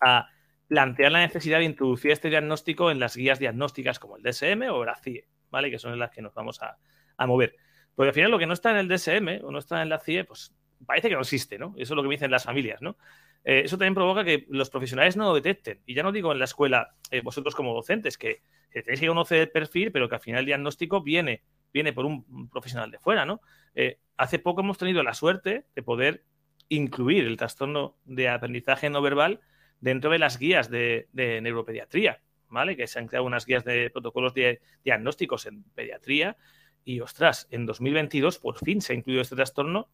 a 0.00 0.28
plantear 0.68 1.12
la 1.12 1.20
necesidad 1.20 1.58
de 1.58 1.64
introducir 1.64 2.10
este 2.10 2.30
diagnóstico 2.30 2.90
en 2.90 2.98
las 2.98 3.16
guías 3.16 3.38
diagnósticas 3.38 3.98
como 3.98 4.16
el 4.16 4.22
DSM 4.22 4.70
o 4.70 4.84
la 4.84 4.96
CIE, 4.96 5.28
¿vale? 5.50 5.70
Que 5.70 5.78
son 5.78 5.98
las 5.98 6.10
que 6.10 6.22
nos 6.22 6.34
vamos 6.34 6.60
a, 6.62 6.78
mover. 7.26 7.54
Porque 7.94 8.08
al 8.08 8.14
final 8.14 8.30
lo 8.30 8.38
que 8.38 8.46
no 8.46 8.54
está 8.54 8.70
en 8.72 8.78
el 8.78 8.88
DSM 8.88 9.44
o 9.44 9.52
no 9.52 9.58
está 9.58 9.82
en 9.82 9.88
la 9.88 9.98
CIE, 9.98 10.24
pues 10.24 10.54
parece 10.86 11.08
que 11.08 11.14
no 11.14 11.20
existe, 11.20 11.58
¿no? 11.58 11.74
Eso 11.76 11.94
es 11.94 11.96
lo 11.96 12.02
que 12.02 12.08
me 12.08 12.14
dicen 12.14 12.30
las 12.30 12.44
familias, 12.44 12.82
¿no? 12.82 12.96
Eh, 13.44 13.62
eso 13.64 13.76
también 13.76 13.94
provoca 13.94 14.24
que 14.24 14.46
los 14.48 14.70
profesionales 14.70 15.16
no 15.16 15.24
lo 15.24 15.34
detecten. 15.34 15.80
Y 15.86 15.94
ya 15.94 16.02
no 16.02 16.10
digo 16.10 16.32
en 16.32 16.38
la 16.38 16.44
escuela, 16.44 16.94
eh, 17.10 17.20
vosotros 17.22 17.54
como 17.54 17.74
docentes, 17.74 18.16
que, 18.16 18.42
tenéis 18.72 19.00
que 19.00 19.08
conocer 19.08 19.40
el 19.40 19.50
perfil, 19.50 19.92
pero 19.92 20.08
que 20.08 20.14
al 20.14 20.20
final 20.20 20.40
el 20.40 20.46
diagnóstico 20.46 21.02
viene, 21.02 21.42
viene 21.72 21.92
por 21.92 22.04
un 22.04 22.48
profesional 22.50 22.90
de 22.90 22.98
fuera, 22.98 23.24
¿no? 23.24 23.40
Eh, 23.74 23.98
hace 24.16 24.38
poco 24.38 24.60
hemos 24.60 24.78
tenido 24.78 25.02
la 25.02 25.14
suerte 25.14 25.66
de 25.74 25.82
poder 25.82 26.24
incluir 26.68 27.26
el 27.26 27.36
trastorno 27.36 27.96
de 28.04 28.28
aprendizaje 28.28 28.90
no 28.90 29.02
verbal 29.02 29.40
dentro 29.80 30.10
de 30.10 30.18
las 30.18 30.38
guías 30.38 30.70
de, 30.70 31.08
neuropediatría, 31.42 32.22
¿vale? 32.48 32.76
Que 32.76 32.86
se 32.86 32.98
han 32.98 33.08
creado 33.08 33.26
unas 33.26 33.46
guías 33.46 33.64
de 33.64 33.90
protocolos 33.90 34.32
de 34.34 34.60
diagnósticos 34.84 35.46
en 35.46 35.64
pediatría 35.74 36.36
y, 36.84 37.00
ostras, 37.00 37.48
en 37.50 37.66
2022 37.66 38.38
por 38.38 38.58
fin 38.58 38.80
se 38.80 38.92
ha 38.92 38.96
incluido 38.96 39.22
este 39.22 39.36
trastorno, 39.36 39.90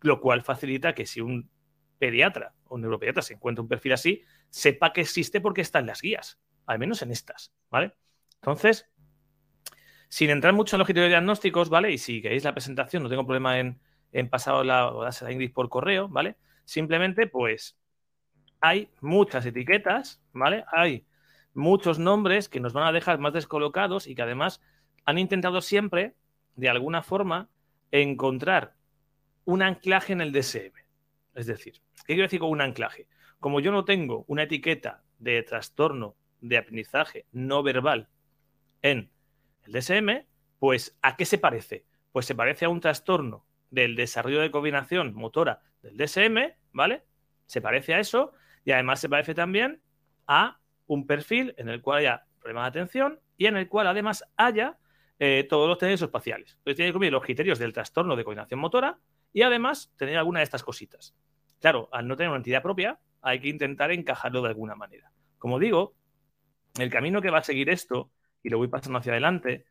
lo 0.00 0.20
cual 0.20 0.42
facilita 0.42 0.94
que 0.94 1.06
si 1.06 1.20
un 1.20 1.50
pediatra 1.98 2.54
o 2.64 2.74
un 2.74 2.80
neuropediatra 2.80 3.22
se 3.22 3.34
encuentra 3.34 3.62
un 3.62 3.68
perfil 3.68 3.92
así, 3.92 4.22
sepa 4.50 4.92
que 4.92 5.02
existe 5.02 5.40
porque 5.40 5.60
está 5.60 5.78
en 5.78 5.86
las 5.86 6.00
guías, 6.02 6.40
al 6.66 6.78
menos 6.78 7.02
en 7.02 7.12
estas, 7.12 7.52
¿vale? 7.70 7.94
Entonces, 8.36 8.90
sin 10.12 10.28
entrar 10.28 10.52
mucho 10.52 10.76
en 10.76 10.80
los 10.80 10.86
criterios 10.86 11.08
diagnósticos, 11.08 11.70
¿vale? 11.70 11.90
Y 11.90 11.96
si 11.96 12.20
queréis 12.20 12.44
la 12.44 12.52
presentación, 12.52 13.02
no 13.02 13.08
tengo 13.08 13.24
problema 13.24 13.58
en, 13.58 13.80
en 14.12 14.28
pasar 14.28 14.62
la, 14.66 14.90
o 14.90 15.04
a 15.04 15.32
Ingrid 15.32 15.54
por 15.54 15.70
correo, 15.70 16.06
¿vale? 16.06 16.36
Simplemente, 16.66 17.26
pues, 17.26 17.78
hay 18.60 18.90
muchas 19.00 19.46
etiquetas, 19.46 20.22
¿vale? 20.34 20.66
Hay 20.70 21.06
muchos 21.54 21.98
nombres 21.98 22.50
que 22.50 22.60
nos 22.60 22.74
van 22.74 22.86
a 22.86 22.92
dejar 22.92 23.20
más 23.20 23.32
descolocados 23.32 24.06
y 24.06 24.14
que 24.14 24.20
además 24.20 24.60
han 25.06 25.16
intentado 25.16 25.62
siempre, 25.62 26.14
de 26.56 26.68
alguna 26.68 27.02
forma, 27.02 27.48
encontrar 27.90 28.74
un 29.46 29.62
anclaje 29.62 30.12
en 30.12 30.20
el 30.20 30.30
DSM. 30.30 30.74
Es 31.34 31.46
decir, 31.46 31.80
¿qué 32.04 32.12
quiero 32.12 32.24
decir 32.24 32.40
con 32.40 32.50
un 32.50 32.60
anclaje? 32.60 33.08
Como 33.40 33.60
yo 33.60 33.72
no 33.72 33.86
tengo 33.86 34.26
una 34.28 34.42
etiqueta 34.42 35.04
de 35.18 35.42
trastorno 35.42 36.16
de 36.42 36.58
aprendizaje 36.58 37.24
no 37.32 37.62
verbal 37.62 38.10
en 38.82 39.10
el 39.64 39.72
DSM, 39.72 40.26
pues 40.58 40.96
¿a 41.02 41.16
qué 41.16 41.24
se 41.24 41.38
parece? 41.38 41.86
Pues 42.12 42.26
se 42.26 42.34
parece 42.34 42.64
a 42.64 42.68
un 42.68 42.80
trastorno 42.80 43.46
del 43.70 43.96
desarrollo 43.96 44.40
de 44.40 44.50
coordinación 44.50 45.14
motora 45.14 45.62
del 45.82 45.96
DSM, 45.96 46.54
¿vale? 46.72 47.04
Se 47.46 47.60
parece 47.60 47.94
a 47.94 48.00
eso 48.00 48.32
y 48.64 48.72
además 48.72 49.00
se 49.00 49.08
parece 49.08 49.34
también 49.34 49.82
a 50.26 50.60
un 50.86 51.06
perfil 51.06 51.54
en 51.56 51.68
el 51.68 51.80
cual 51.80 52.00
haya 52.00 52.26
problemas 52.38 52.64
de 52.64 52.80
atención 52.80 53.20
y 53.36 53.46
en 53.46 53.56
el 53.56 53.68
cual 53.68 53.86
además 53.86 54.24
haya 54.36 54.78
eh, 55.18 55.46
todos 55.48 55.68
los 55.68 55.78
tenores 55.78 56.02
espaciales. 56.02 56.52
Entonces 56.58 56.76
tiene 56.76 56.88
que 56.88 56.92
cumplir 56.92 57.12
los 57.12 57.22
criterios 57.22 57.58
del 57.58 57.72
trastorno 57.72 58.16
de 58.16 58.24
coordinación 58.24 58.60
motora 58.60 58.98
y 59.32 59.42
además 59.42 59.92
tener 59.96 60.16
alguna 60.16 60.40
de 60.40 60.44
estas 60.44 60.62
cositas. 60.62 61.14
Claro, 61.60 61.88
al 61.92 62.08
no 62.08 62.16
tener 62.16 62.28
una 62.28 62.38
entidad 62.38 62.62
propia, 62.62 62.98
hay 63.20 63.40
que 63.40 63.48
intentar 63.48 63.92
encajarlo 63.92 64.42
de 64.42 64.48
alguna 64.48 64.74
manera. 64.74 65.12
Como 65.38 65.58
digo, 65.58 65.94
el 66.78 66.90
camino 66.90 67.22
que 67.22 67.30
va 67.30 67.38
a 67.38 67.44
seguir 67.44 67.70
esto, 67.70 68.10
y 68.42 68.50
lo 68.50 68.58
voy 68.58 68.68
pasando 68.68 68.98
hacia 68.98 69.12
adelante, 69.12 69.64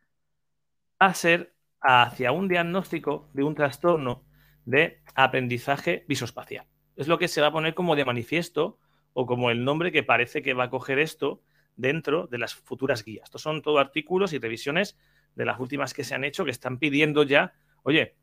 va 1.00 1.06
a 1.06 1.14
ser 1.14 1.54
hacia 1.80 2.32
un 2.32 2.48
diagnóstico 2.48 3.28
de 3.32 3.42
un 3.42 3.54
trastorno 3.54 4.24
de 4.64 5.02
aprendizaje 5.14 6.04
visoespacial. 6.08 6.66
Es 6.96 7.08
lo 7.08 7.18
que 7.18 7.28
se 7.28 7.40
va 7.40 7.48
a 7.48 7.52
poner 7.52 7.74
como 7.74 7.96
de 7.96 8.04
manifiesto 8.04 8.78
o 9.12 9.26
como 9.26 9.50
el 9.50 9.64
nombre 9.64 9.92
que 9.92 10.02
parece 10.02 10.42
que 10.42 10.54
va 10.54 10.64
a 10.64 10.70
coger 10.70 10.98
esto 10.98 11.42
dentro 11.76 12.26
de 12.26 12.38
las 12.38 12.54
futuras 12.54 13.04
guías. 13.04 13.24
Estos 13.24 13.42
son 13.42 13.62
todo 13.62 13.78
artículos 13.78 14.32
y 14.32 14.38
revisiones 14.38 14.96
de 15.34 15.44
las 15.44 15.58
últimas 15.58 15.94
que 15.94 16.04
se 16.04 16.14
han 16.14 16.24
hecho 16.24 16.44
que 16.44 16.50
están 16.50 16.78
pidiendo 16.78 17.22
ya, 17.22 17.54
oye, 17.82 18.14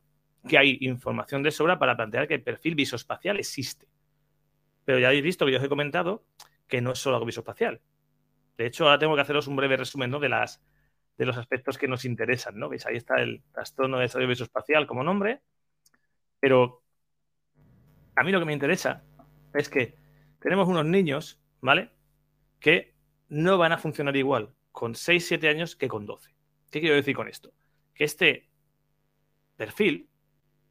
que 0.48 0.58
hay 0.58 0.78
información 0.82 1.44
de 1.44 1.52
sobra 1.52 1.80
para 1.80 1.98
plantear 1.98 2.28
que 2.28 2.36
el 2.36 2.44
perfil 2.44 2.76
visoespacial 2.76 3.40
existe. 3.40 3.88
Pero 4.86 5.00
ya 5.00 5.08
habéis 5.08 5.24
visto 5.24 5.46
que 5.46 5.52
yo 5.52 5.58
os 5.58 5.64
he 5.64 5.70
comentado 5.70 6.24
que 6.68 6.82
no 6.82 6.92
es 6.94 7.00
solo 7.00 7.18
algo 7.18 7.26
visoespacial. 7.26 7.82
De 8.60 8.66
hecho, 8.66 8.84
ahora 8.84 9.00
tengo 9.00 9.16
que 9.16 9.22
haceros 9.22 9.48
un 9.48 9.56
breve 9.56 9.78
resumen 9.78 10.12
de, 10.12 10.28
las, 10.28 10.62
de 11.18 11.26
los 11.26 11.38
aspectos 11.38 11.78
que 11.78 11.88
nos 11.88 12.04
interesan. 12.04 12.60
¿no? 12.60 12.68
¿Veis? 12.68 12.86
Ahí 12.86 12.98
está 12.98 13.16
el 13.22 13.42
trastorno 13.54 13.96
de 13.96 14.04
desarrollo 14.04 14.28
visoespacial 14.28 14.86
como 14.86 15.02
nombre. 15.02 15.42
Pero 16.42 16.84
a 18.18 18.24
mí 18.26 18.34
lo 18.34 18.40
que 18.40 18.46
me 18.46 18.52
interesa 18.52 19.06
es 19.54 19.70
que 19.70 19.96
tenemos 20.40 20.68
unos 20.68 20.86
niños, 20.86 21.42
¿vale? 21.62 21.92
Que 22.60 22.96
no 23.30 23.58
van 23.58 23.72
a 23.72 23.78
funcionar 23.78 24.18
igual 24.18 24.54
con 24.74 24.94
6, 24.94 25.26
7 25.26 25.48
años 25.48 25.78
que 25.78 25.88
con 25.88 26.06
12. 26.06 26.36
¿Qué 26.70 26.82
quiero 26.82 26.96
decir 26.96 27.16
con 27.16 27.30
esto? 27.30 27.54
Que 27.94 28.04
este 28.04 28.50
perfil 29.56 30.10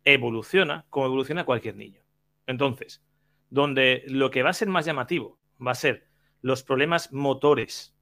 evoluciona 0.05 0.85
como 0.91 1.07
evoluciona 1.07 1.47
cualquier 1.47 1.77
niño. 1.77 2.03
Entonces, 2.47 3.03
donde 3.49 4.05
lo 4.09 4.31
que 4.31 4.43
va 4.43 4.51
a 4.51 4.53
ser 4.53 4.69
más 4.69 4.85
llamativo 4.85 5.39
va 5.59 5.71
a 5.71 5.75
ser 5.75 6.08
los 6.41 6.63
problemas 6.63 7.13
motores 7.13 7.95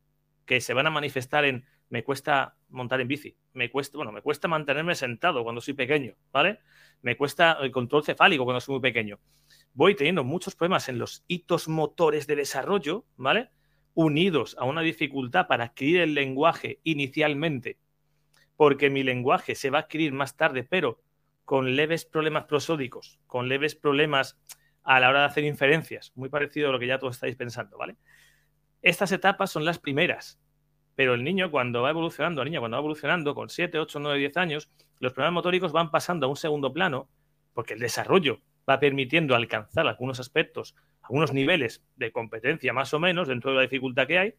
que 0.44 0.60
se 0.60 0.74
van 0.74 0.86
a 0.86 0.90
manifestar 0.90 1.44
en 1.44 1.66
me 1.88 2.02
cuesta 2.02 2.56
montar 2.68 3.00
en 3.00 3.08
bici, 3.08 3.36
me 3.52 3.70
cuesta, 3.70 3.96
bueno, 3.96 4.12
me 4.12 4.22
cuesta 4.22 4.48
mantenerme 4.48 4.94
sentado 4.94 5.44
cuando 5.44 5.60
soy 5.60 5.74
pequeño, 5.74 6.14
¿vale? 6.32 6.60
Me 7.02 7.16
cuesta 7.16 7.58
el 7.60 7.70
control 7.70 8.04
cefálico 8.04 8.44
cuando 8.44 8.60
soy 8.60 8.74
muy 8.74 8.82
pequeño. 8.82 9.20
Voy 9.72 9.94
teniendo 9.94 10.24
muchos 10.24 10.56
problemas 10.56 10.88
en 10.88 10.98
los 10.98 11.24
hitos 11.28 11.68
motores 11.68 12.26
de 12.26 12.36
desarrollo, 12.36 13.04
¿vale? 13.16 13.50
Unidos 13.94 14.56
a 14.58 14.64
una 14.64 14.80
dificultad 14.80 15.46
para 15.46 15.64
adquirir 15.64 16.00
el 16.00 16.14
lenguaje 16.14 16.80
inicialmente, 16.82 17.78
porque 18.56 18.90
mi 18.90 19.02
lenguaje 19.02 19.54
se 19.54 19.70
va 19.70 19.78
a 19.78 19.82
adquirir 19.82 20.12
más 20.12 20.36
tarde, 20.36 20.64
pero 20.64 21.00
con 21.44 21.76
leves 21.76 22.04
problemas 22.04 22.44
prosódicos, 22.44 23.20
con 23.26 23.48
leves 23.48 23.76
problemas 23.76 24.38
a 24.82 24.98
la 24.98 25.08
hora 25.08 25.20
de 25.20 25.26
hacer 25.26 25.44
inferencias, 25.44 26.12
muy 26.14 26.28
parecido 26.28 26.68
a 26.68 26.72
lo 26.72 26.78
que 26.78 26.86
ya 26.86 26.98
todos 26.98 27.16
estáis 27.16 27.36
pensando, 27.36 27.78
¿vale? 27.78 27.96
Estas 28.86 29.10
etapas 29.10 29.50
son 29.50 29.64
las 29.64 29.80
primeras, 29.80 30.40
pero 30.94 31.14
el 31.14 31.24
niño 31.24 31.50
cuando 31.50 31.82
va 31.82 31.90
evolucionando, 31.90 32.42
la 32.42 32.44
niña 32.44 32.60
cuando 32.60 32.76
va 32.76 32.82
evolucionando 32.82 33.34
con 33.34 33.48
7, 33.48 33.80
8, 33.80 33.98
9, 33.98 34.16
10 34.20 34.36
años, 34.36 34.70
los 35.00 35.12
problemas 35.12 35.32
motóricos 35.34 35.72
van 35.72 35.90
pasando 35.90 36.26
a 36.26 36.28
un 36.28 36.36
segundo 36.36 36.72
plano 36.72 37.08
porque 37.52 37.74
el 37.74 37.80
desarrollo 37.80 38.42
va 38.70 38.78
permitiendo 38.78 39.34
alcanzar 39.34 39.88
algunos 39.88 40.20
aspectos, 40.20 40.76
algunos 41.02 41.32
niveles 41.32 41.84
de 41.96 42.12
competencia 42.12 42.72
más 42.72 42.94
o 42.94 43.00
menos 43.00 43.26
dentro 43.26 43.50
de 43.50 43.56
la 43.56 43.62
dificultad 43.62 44.06
que 44.06 44.18
hay 44.20 44.34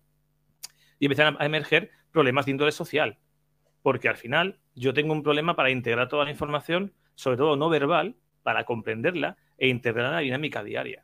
y 0.98 1.08
empiezan 1.08 1.36
a 1.42 1.46
emerger 1.46 1.92
problemas 2.14 2.46
de 2.46 2.52
índole 2.52 2.72
social. 2.72 3.18
Porque 3.82 4.08
al 4.08 4.16
final 4.16 4.62
yo 4.76 4.94
tengo 4.94 5.12
un 5.12 5.24
problema 5.24 5.58
para 5.58 5.72
integrar 5.72 6.08
toda 6.08 6.24
la 6.24 6.32
información, 6.32 6.94
sobre 7.16 7.36
todo 7.36 7.58
no 7.58 7.68
verbal, 7.68 8.16
para 8.44 8.64
comprenderla 8.64 9.36
e 9.58 9.68
integrarla 9.68 10.12
en 10.12 10.16
la 10.16 10.22
dinámica 10.22 10.64
diaria. 10.64 11.04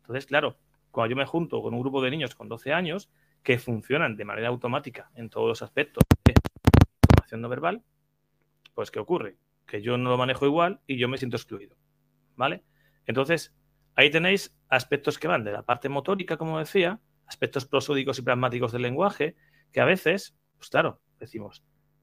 Entonces, 0.00 0.24
claro, 0.24 0.56
cuando 0.90 1.10
yo 1.10 1.16
me 1.16 1.26
junto 1.26 1.62
con 1.62 1.74
un 1.74 1.80
grupo 1.80 2.02
de 2.02 2.10
niños 2.10 2.34
con 2.34 2.48
12 2.48 2.72
años, 2.72 3.10
que 3.42 3.58
funcionan 3.58 4.16
de 4.16 4.24
manera 4.24 4.48
automática 4.48 5.10
en 5.14 5.30
todos 5.30 5.48
los 5.48 5.62
aspectos 5.62 6.04
de 6.24 6.34
información 7.02 7.40
no 7.40 7.48
verbal, 7.48 7.82
pues 8.74 8.90
¿qué 8.90 8.98
ocurre? 8.98 9.36
Que 9.66 9.82
yo 9.82 9.96
no 9.96 10.10
lo 10.10 10.18
manejo 10.18 10.46
igual 10.46 10.80
y 10.86 10.98
yo 10.98 11.08
me 11.08 11.18
siento 11.18 11.36
excluido. 11.36 11.76
¿Vale? 12.36 12.64
Entonces, 13.06 13.54
ahí 13.94 14.10
tenéis 14.10 14.56
aspectos 14.68 15.18
que 15.18 15.28
van 15.28 15.44
de 15.44 15.52
la 15.52 15.62
parte 15.62 15.88
motórica, 15.88 16.36
como 16.36 16.58
decía, 16.58 17.00
aspectos 17.26 17.66
prosódicos 17.66 18.18
y 18.18 18.22
pragmáticos 18.22 18.72
del 18.72 18.82
lenguaje, 18.82 19.36
que 19.72 19.80
a 19.80 19.84
veces, 19.84 20.36
pues 20.56 20.70
claro, 20.70 21.00
decimos, 21.18 21.62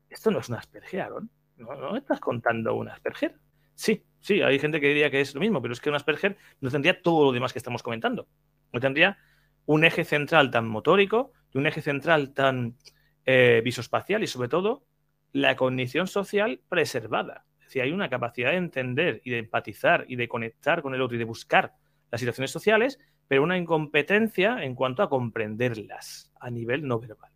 esto 0.10 0.32
no 0.32 0.40
es 0.40 0.50
un 0.50 0.56
Asperger, 0.56 1.02
Aaron. 1.02 1.30
¿No, 1.58 1.76
¿No 1.76 1.98
estás 1.98 2.20
contando 2.20 2.76
un 2.76 2.90
Asperger? 2.90 3.36
Sí, 3.74 4.04
sí, 4.20 4.42
hay 4.42 4.58
gente 4.60 4.80
que 4.80 4.88
diría 4.88 5.12
que 5.12 5.22
es 5.22 5.36
lo 5.36 5.42
mismo, 5.42 5.62
pero 5.62 5.74
es 5.74 5.82
que 5.82 5.90
un 5.90 5.96
Asperger 5.96 6.38
no 6.62 6.70
tendría 6.70 7.02
todo 7.02 7.26
lo 7.26 7.32
demás 7.32 7.54
que 7.54 7.60
estamos 7.60 7.84
comentando. 7.84 8.28
No 8.72 8.80
tendría 8.80 9.18
un 9.66 9.84
eje 9.84 10.04
central 10.04 10.52
tan 10.52 10.68
motórico 10.68 11.34
y 11.54 11.58
un 11.58 11.68
eje 11.68 11.82
central 11.82 12.34
tan 12.34 12.78
eh, 13.26 13.62
visoespacial 13.64 14.24
y 14.24 14.28
sobre 14.28 14.50
todo 14.50 14.86
la 15.34 15.56
cognición 15.56 16.08
social 16.08 16.62
preservada. 16.70 17.46
Es 17.60 17.66
decir, 17.66 17.82
hay 17.82 17.92
una 17.92 18.10
capacidad 18.10 18.52
de 18.52 18.58
entender 18.58 19.22
y 19.26 19.32
de 19.32 19.40
empatizar 19.40 20.06
y 20.08 20.16
de 20.16 20.28
conectar 20.28 20.82
con 20.82 20.96
el 20.96 21.02
otro 21.02 21.16
y 21.16 21.20
de 21.20 21.26
buscar 21.26 21.74
las 22.10 22.22
situaciones 22.22 22.52
sociales, 22.52 23.00
pero 23.28 23.44
una 23.44 23.58
incompetencia 23.58 24.64
en 24.64 24.74
cuanto 24.74 25.04
a 25.04 25.10
comprenderlas 25.10 26.32
a 26.40 26.50
nivel 26.50 26.88
no 26.88 27.00
verbal. 27.00 27.32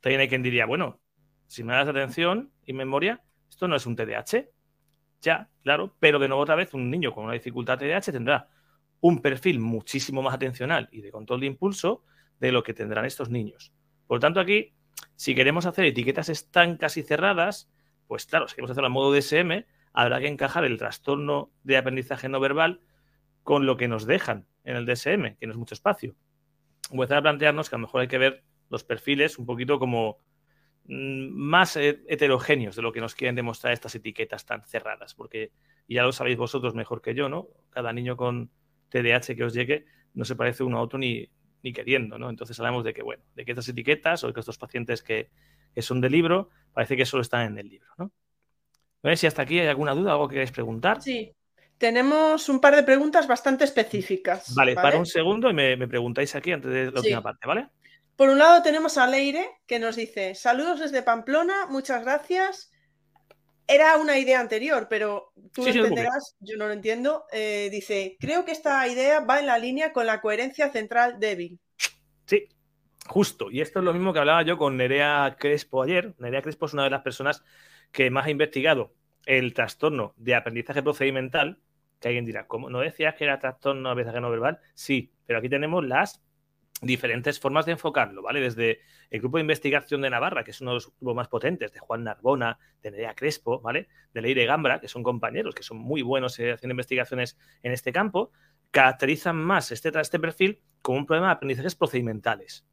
También 0.00 0.20
hay 0.20 0.28
quien 0.28 0.42
diría, 0.42 0.66
bueno, 0.66 1.00
si 1.48 1.64
me 1.64 1.72
das 1.72 1.88
atención 1.88 2.52
y 2.64 2.72
memoria, 2.72 3.20
esto 3.48 3.66
no 3.66 3.74
es 3.74 3.86
un 3.86 3.96
TDAH. 3.96 4.48
Ya, 5.20 5.50
claro, 5.64 5.96
pero 5.98 6.20
de 6.20 6.28
nuevo 6.28 6.42
otra 6.42 6.54
vez 6.54 6.74
un 6.74 6.88
niño 6.88 7.12
con 7.12 7.24
una 7.24 7.32
dificultad 7.32 7.78
TDAH 7.78 8.12
tendrá 8.12 8.48
un 9.00 9.20
perfil 9.20 9.60
muchísimo 9.60 10.22
más 10.22 10.34
atencional 10.34 10.88
y 10.90 11.00
de 11.00 11.10
control 11.10 11.40
de 11.40 11.46
impulso 11.46 12.02
de 12.40 12.52
lo 12.52 12.62
que 12.62 12.74
tendrán 12.74 13.04
estos 13.04 13.30
niños. 13.30 13.72
Por 14.06 14.16
lo 14.16 14.20
tanto, 14.20 14.40
aquí, 14.40 14.74
si 15.16 15.34
queremos 15.34 15.66
hacer 15.66 15.84
etiquetas 15.84 16.28
estancas 16.28 16.96
y 16.96 17.02
cerradas, 17.02 17.70
pues 18.06 18.26
claro, 18.26 18.48
si 18.48 18.54
queremos 18.54 18.70
hacerlo 18.70 18.86
a 18.86 18.90
modo 18.90 19.12
DSM, 19.12 19.66
habrá 19.92 20.20
que 20.20 20.28
encajar 20.28 20.64
el 20.64 20.78
trastorno 20.78 21.50
de 21.62 21.76
aprendizaje 21.76 22.28
no 22.28 22.40
verbal 22.40 22.80
con 23.42 23.66
lo 23.66 23.76
que 23.76 23.88
nos 23.88 24.06
dejan 24.06 24.46
en 24.64 24.76
el 24.76 24.86
DSM, 24.86 25.36
que 25.38 25.46
no 25.46 25.52
es 25.52 25.58
mucho 25.58 25.74
espacio. 25.74 26.14
Voy 26.90 27.00
a 27.00 27.02
empezar 27.02 27.18
a 27.18 27.22
plantearnos 27.22 27.68
que 27.68 27.76
a 27.76 27.78
lo 27.78 27.86
mejor 27.86 28.00
hay 28.00 28.08
que 28.08 28.18
ver 28.18 28.44
los 28.68 28.84
perfiles 28.84 29.38
un 29.38 29.46
poquito 29.46 29.78
como 29.78 30.18
mm, 30.84 31.28
más 31.30 31.76
heterogéneos 31.76 32.76
de 32.76 32.82
lo 32.82 32.92
que 32.92 33.00
nos 33.00 33.14
quieren 33.14 33.34
demostrar 33.34 33.72
estas 33.72 33.94
etiquetas 33.94 34.44
tan 34.44 34.62
cerradas, 34.64 35.14
porque 35.14 35.52
ya 35.88 36.02
lo 36.02 36.12
sabéis 36.12 36.36
vosotros 36.36 36.74
mejor 36.74 37.00
que 37.00 37.14
yo, 37.14 37.28
¿no? 37.28 37.48
Cada 37.70 37.92
niño 37.92 38.16
con 38.16 38.50
TDAH 38.90 39.34
que 39.34 39.44
os 39.44 39.54
llegue 39.54 39.86
no 40.14 40.24
se 40.24 40.36
parece 40.36 40.64
uno 40.64 40.78
a 40.78 40.82
otro 40.82 40.98
ni, 40.98 41.28
ni 41.62 41.72
queriendo, 41.72 42.18
¿no? 42.18 42.30
Entonces 42.30 42.58
hablamos 42.58 42.84
de 42.84 42.94
que, 42.94 43.02
bueno, 43.02 43.22
de 43.34 43.44
que 43.44 43.52
estas 43.52 43.68
etiquetas 43.68 44.22
o 44.24 44.28
de 44.28 44.32
que 44.32 44.40
estos 44.40 44.58
pacientes 44.58 45.02
que, 45.02 45.30
son 45.78 46.00
de 46.00 46.10
libro, 46.10 46.50
parece 46.72 46.96
que 46.96 47.06
solo 47.06 47.22
están 47.22 47.52
en 47.52 47.58
el 47.58 47.68
libro, 47.68 47.88
¿no? 47.98 48.10
Ver 49.02 49.16
si 49.16 49.28
hasta 49.28 49.42
aquí 49.42 49.60
hay 49.60 49.68
alguna 49.68 49.94
duda, 49.94 50.12
algo 50.12 50.28
que 50.28 50.34
queréis 50.34 50.50
preguntar. 50.50 51.00
Sí, 51.00 51.32
tenemos 51.78 52.48
un 52.48 52.60
par 52.60 52.74
de 52.74 52.82
preguntas 52.82 53.28
bastante 53.28 53.64
específicas. 53.64 54.52
Vale, 54.56 54.74
para 54.74 54.98
un 54.98 55.06
segundo 55.06 55.48
y 55.48 55.54
me, 55.54 55.86
preguntáis 55.86 56.34
aquí 56.34 56.50
antes 56.50 56.70
de 56.70 56.90
la 56.90 57.00
última 57.00 57.22
parte, 57.22 57.46
¿vale? 57.46 57.68
Por 58.16 58.28
un 58.28 58.38
lado 58.38 58.60
tenemos 58.62 58.98
a 58.98 59.06
Leire 59.06 59.48
que 59.66 59.78
nos 59.78 59.94
dice, 59.94 60.34
saludos 60.34 60.80
desde 60.80 61.04
Pamplona, 61.04 61.66
muchas 61.66 62.02
gracias. 62.02 62.72
Era 63.70 63.98
una 63.98 64.18
idea 64.18 64.40
anterior, 64.40 64.86
pero 64.88 65.32
tú 65.52 65.62
lo 65.62 65.68
entenderás, 65.68 66.36
yo 66.40 66.56
no 66.56 66.66
lo 66.66 66.72
entiendo. 66.72 67.26
Eh, 67.30 67.68
dice, 67.70 68.16
creo 68.18 68.46
que 68.46 68.52
esta 68.52 68.88
idea 68.88 69.20
va 69.20 69.40
en 69.40 69.46
la 69.46 69.58
línea 69.58 69.92
con 69.92 70.06
la 70.06 70.22
coherencia 70.22 70.70
central 70.70 71.20
débil. 71.20 71.60
Sí, 72.24 72.48
justo. 73.06 73.50
Y 73.50 73.60
esto 73.60 73.80
es 73.80 73.84
lo 73.84 73.92
mismo 73.92 74.14
que 74.14 74.20
hablaba 74.20 74.42
yo 74.42 74.56
con 74.56 74.78
Nerea 74.78 75.36
Crespo 75.38 75.82
ayer. 75.82 76.14
Nerea 76.18 76.40
Crespo 76.40 76.64
es 76.64 76.72
una 76.72 76.84
de 76.84 76.90
las 76.90 77.02
personas 77.02 77.44
que 77.92 78.10
más 78.10 78.26
ha 78.26 78.30
investigado 78.30 78.94
el 79.26 79.52
trastorno 79.52 80.14
de 80.16 80.34
aprendizaje 80.34 80.82
procedimental. 80.82 81.60
Que 82.00 82.08
alguien 82.08 82.24
dirá, 82.24 82.46
¿cómo? 82.46 82.70
¿No 82.70 82.80
decías 82.80 83.16
que 83.16 83.24
era 83.24 83.38
trastorno 83.38 83.90
de 83.90 83.92
aprendizaje 83.92 84.20
no 84.22 84.30
verbal? 84.30 84.60
Sí, 84.72 85.12
pero 85.26 85.40
aquí 85.40 85.50
tenemos 85.50 85.84
las 85.84 86.22
diferentes 86.80 87.40
formas 87.40 87.66
de 87.66 87.72
enfocarlo, 87.72 88.22
¿vale? 88.22 88.40
Desde 88.40 88.80
el 89.10 89.20
grupo 89.20 89.38
de 89.38 89.42
investigación 89.42 90.00
de 90.00 90.10
Navarra, 90.10 90.44
que 90.44 90.52
es 90.52 90.60
uno 90.60 90.70
de 90.70 90.74
los 90.76 90.86
grupos 90.86 91.16
más 91.16 91.28
potentes, 91.28 91.72
de 91.72 91.80
Juan 91.80 92.04
Narbona, 92.04 92.58
de 92.82 92.90
Nerea 92.90 93.14
Crespo, 93.14 93.60
¿vale? 93.60 93.88
De 94.12 94.22
Leire 94.22 94.46
Gambra, 94.46 94.80
que 94.80 94.88
son 94.88 95.02
compañeros 95.02 95.54
que 95.54 95.62
son 95.62 95.78
muy 95.78 96.02
buenos 96.02 96.38
eh, 96.38 96.52
haciendo 96.52 96.72
investigaciones 96.72 97.36
en 97.62 97.72
este 97.72 97.92
campo, 97.92 98.30
caracterizan 98.70 99.36
más 99.36 99.72
este, 99.72 99.90
este 100.00 100.18
perfil 100.20 100.62
como 100.82 100.98
un 100.98 101.06
problema 101.06 101.28
de 101.28 101.32
aprendizajes 101.32 101.74
procedimentales. 101.74 102.64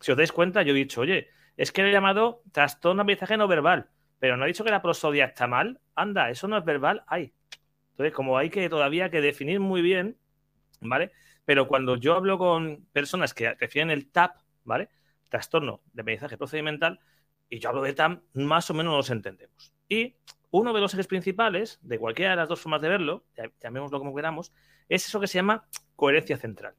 Si 0.00 0.10
os 0.10 0.16
dais 0.16 0.32
cuenta, 0.32 0.62
yo 0.62 0.72
he 0.72 0.76
dicho, 0.76 1.02
oye, 1.02 1.28
es 1.56 1.72
que 1.72 1.82
le 1.82 1.90
he 1.90 1.92
llamado 1.92 2.42
trastorno 2.52 3.00
de 3.00 3.02
aprendizaje 3.02 3.36
no 3.36 3.48
verbal, 3.48 3.90
pero 4.18 4.36
no 4.36 4.44
ha 4.44 4.46
dicho 4.46 4.64
que 4.64 4.70
la 4.70 4.82
prosodia 4.82 5.26
está 5.26 5.46
mal. 5.46 5.80
Anda, 5.94 6.30
eso 6.30 6.48
no 6.48 6.56
es 6.56 6.64
verbal, 6.64 7.04
hay. 7.06 7.34
Entonces, 7.90 8.14
como 8.14 8.38
hay 8.38 8.48
que 8.50 8.68
todavía 8.68 9.10
que 9.10 9.20
definir 9.20 9.60
muy 9.60 9.82
bien, 9.82 10.16
¿vale? 10.80 11.12
Pero 11.44 11.66
cuando 11.66 11.96
yo 11.96 12.14
hablo 12.14 12.38
con 12.38 12.86
personas 12.92 13.34
que 13.34 13.54
refieren 13.54 13.90
el 13.90 14.10
TAP, 14.10 14.36
¿vale? 14.64 14.90
Trastorno 15.28 15.82
de 15.92 16.02
aprendizaje 16.02 16.36
procedimental, 16.36 17.00
y 17.48 17.58
yo 17.58 17.68
hablo 17.68 17.82
de 17.82 17.92
TAP, 17.92 18.22
más 18.34 18.70
o 18.70 18.74
menos 18.74 18.94
nos 18.94 19.10
entendemos. 19.10 19.72
Y 19.88 20.16
uno 20.50 20.72
de 20.72 20.80
los 20.80 20.94
ejes 20.94 21.06
principales 21.06 21.78
de 21.82 21.98
cualquiera 21.98 22.32
de 22.32 22.36
las 22.36 22.48
dos 22.48 22.60
formas 22.60 22.82
de 22.82 22.88
verlo, 22.88 23.24
llamémoslo 23.60 23.98
como 23.98 24.14
queramos, 24.14 24.52
es 24.88 25.06
eso 25.06 25.20
que 25.20 25.26
se 25.26 25.38
llama 25.38 25.66
coherencia 25.96 26.36
central. 26.36 26.74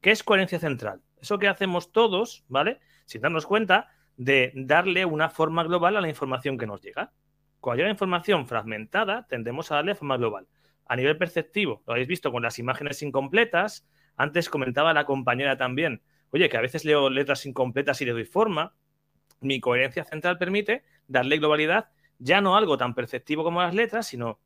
¿Qué 0.00 0.10
es 0.10 0.22
coherencia 0.22 0.58
central? 0.58 1.02
Eso 1.20 1.38
que 1.38 1.48
hacemos 1.48 1.92
todos, 1.92 2.44
¿vale? 2.48 2.80
Sin 3.06 3.20
darnos 3.20 3.46
cuenta 3.46 3.88
de 4.16 4.52
darle 4.54 5.04
una 5.04 5.28
forma 5.28 5.62
global 5.62 5.96
a 5.96 6.00
la 6.00 6.08
información 6.08 6.58
que 6.58 6.66
nos 6.66 6.80
llega. 6.80 7.12
Cuando 7.60 7.78
llega 7.78 7.90
información 7.90 8.48
fragmentada, 8.48 9.26
tendemos 9.28 9.70
a 9.70 9.76
darle 9.76 9.94
forma 9.94 10.16
global 10.16 10.48
a 10.92 10.96
nivel 10.96 11.16
perceptivo, 11.16 11.82
lo 11.86 11.94
habéis 11.94 12.06
visto 12.06 12.30
con 12.30 12.42
las 12.42 12.58
imágenes 12.58 13.02
incompletas. 13.02 13.88
Antes 14.14 14.50
comentaba 14.50 14.92
la 14.92 15.06
compañera 15.06 15.56
también, 15.56 16.02
oye, 16.32 16.50
que 16.50 16.58
a 16.58 16.60
veces 16.60 16.84
leo 16.84 17.08
letras 17.08 17.46
incompletas 17.46 18.02
y 18.02 18.04
le 18.04 18.12
doy 18.12 18.26
forma. 18.26 18.74
Mi 19.40 19.58
coherencia 19.58 20.04
central 20.04 20.36
permite 20.36 20.84
darle 21.08 21.38
globalidad 21.38 21.88
ya 22.18 22.42
no 22.42 22.58
algo 22.58 22.76
tan 22.76 22.94
perceptivo 22.94 23.42
como 23.42 23.62
las 23.62 23.74
letras, 23.74 24.06
sino 24.06 24.38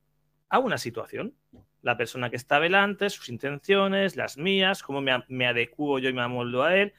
a 0.48 0.60
una 0.60 0.78
situación. 0.78 1.34
La 1.82 1.96
persona 1.96 2.30
que 2.30 2.36
está 2.36 2.60
delante, 2.60 3.10
sus 3.10 3.28
intenciones, 3.28 4.14
las 4.14 4.38
mías, 4.38 4.84
cómo 4.84 5.00
me, 5.00 5.24
me 5.26 5.48
adecuo 5.48 5.98
yo 5.98 6.10
y 6.10 6.12
me 6.12 6.22
amoldo 6.22 6.62
a 6.62 6.76
él. 6.76 6.94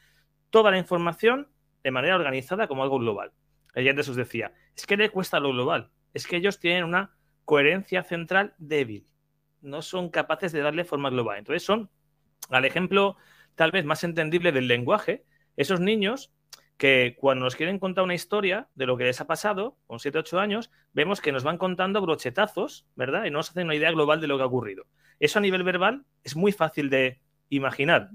Toda 0.49 0.71
la 0.71 0.77
información 0.77 1.47
de 1.83 1.91
manera 1.91 2.17
organizada 2.17 2.67
como 2.67 2.83
algo 2.83 2.99
global. 2.99 3.31
Ella 3.75 3.91
antes 3.91 4.09
os 4.09 4.17
decía, 4.17 4.51
es 4.75 4.85
que 4.85 4.97
le 4.97 5.09
cuesta 5.09 5.39
lo 5.39 5.53
global, 5.53 5.89
es 6.13 6.27
que 6.27 6.35
ellos 6.35 6.59
tienen 6.59 6.83
una 6.83 7.15
coherencia 7.45 8.03
central 8.03 8.53
débil 8.57 9.07
no 9.67 9.81
son 9.81 10.09
capaces 10.09 10.51
de 10.51 10.61
darle 10.61 10.85
forma 10.85 11.09
global. 11.09 11.37
Entonces 11.37 11.63
son, 11.63 11.89
al 12.49 12.65
ejemplo 12.65 13.17
tal 13.55 13.71
vez 13.71 13.85
más 13.85 14.03
entendible 14.03 14.51
del 14.51 14.67
lenguaje, 14.67 15.25
esos 15.55 15.79
niños 15.79 16.31
que 16.77 17.15
cuando 17.19 17.45
nos 17.45 17.55
quieren 17.55 17.79
contar 17.79 18.03
una 18.03 18.13
historia 18.13 18.69
de 18.75 18.85
lo 18.85 18.97
que 18.97 19.05
les 19.05 19.19
ha 19.19 19.25
pasado, 19.25 19.77
con 19.87 19.99
7 19.99 20.19
8 20.19 20.39
años, 20.39 20.71
vemos 20.93 21.21
que 21.21 21.31
nos 21.31 21.43
van 21.43 21.57
contando 21.57 22.01
brochetazos, 22.01 22.85
¿verdad? 22.95 23.25
Y 23.25 23.31
no 23.31 23.39
nos 23.39 23.49
hacen 23.49 23.65
una 23.65 23.75
idea 23.75 23.91
global 23.91 24.21
de 24.21 24.27
lo 24.27 24.37
que 24.37 24.43
ha 24.43 24.47
ocurrido. 24.47 24.85
Eso 25.19 25.39
a 25.39 25.41
nivel 25.41 25.63
verbal 25.63 26.05
es 26.23 26.35
muy 26.35 26.51
fácil 26.51 26.91
de 26.91 27.19
imaginar. 27.49 28.11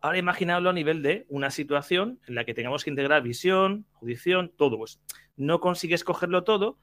Ahora 0.00 0.16
imaginadlo 0.16 0.70
a 0.70 0.72
nivel 0.72 1.02
de 1.02 1.26
una 1.28 1.50
situación 1.50 2.18
en 2.26 2.34
la 2.34 2.44
que 2.44 2.54
tengamos 2.54 2.82
que 2.82 2.90
integrar 2.90 3.22
visión, 3.22 3.84
audición, 4.00 4.50
todo. 4.56 4.78
Pues 4.78 5.00
no 5.36 5.60
consigues 5.60 6.02
cogerlo 6.02 6.44
todo 6.44 6.78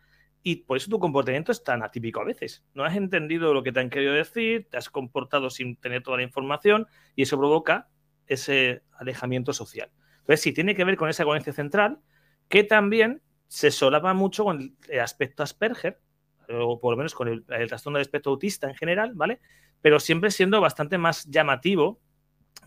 y 0.48 0.58
por 0.58 0.78
eso 0.78 0.92
tu 0.92 1.00
comportamiento 1.00 1.52
es 1.52 1.64
tan 1.64 1.82
atípico 1.82 2.22
a 2.22 2.24
veces. 2.24 2.64
No 2.76 2.86
has 2.86 2.96
entendido 2.96 3.52
lo 3.52 3.64
que 3.64 3.72
te 3.72 3.80
han 3.80 3.90
querido 3.90 4.14
decir, 4.14 4.68
te 4.70 4.78
has 4.78 4.92
comportado 4.92 5.50
sin 5.50 5.76
tener 5.76 6.04
toda 6.04 6.18
la 6.18 6.24
información 6.24 6.86
y 7.16 7.24
eso 7.24 7.36
provoca 7.40 7.90
ese 8.28 8.84
alejamiento 8.94 9.54
social. 9.54 9.90
Entonces, 10.20 10.42
sí, 10.42 10.54
tiene 10.54 10.76
que 10.76 10.84
ver 10.84 10.98
con 10.98 11.10
esa 11.10 11.24
coherencia 11.24 11.52
central 11.52 11.98
que 12.48 12.64
también 12.64 13.24
se 13.48 13.72
solapa 13.72 14.14
mucho 14.14 14.44
con 14.44 14.78
el 14.88 15.00
aspecto 15.00 15.42
Asperger, 15.42 16.00
o 16.48 16.80
por 16.80 16.94
lo 16.94 16.98
menos 16.98 17.16
con 17.16 17.28
el, 17.28 17.44
el 17.50 17.68
trastorno 17.68 17.98
del 17.98 18.04
espectro 18.04 18.34
autista 18.34 18.70
en 18.70 18.76
general, 18.76 19.14
¿vale? 19.16 19.40
Pero 19.82 20.00
siempre 20.00 20.30
siendo 20.30 20.62
bastante 20.62 21.00
más 21.00 21.26
llamativo 21.26 22.00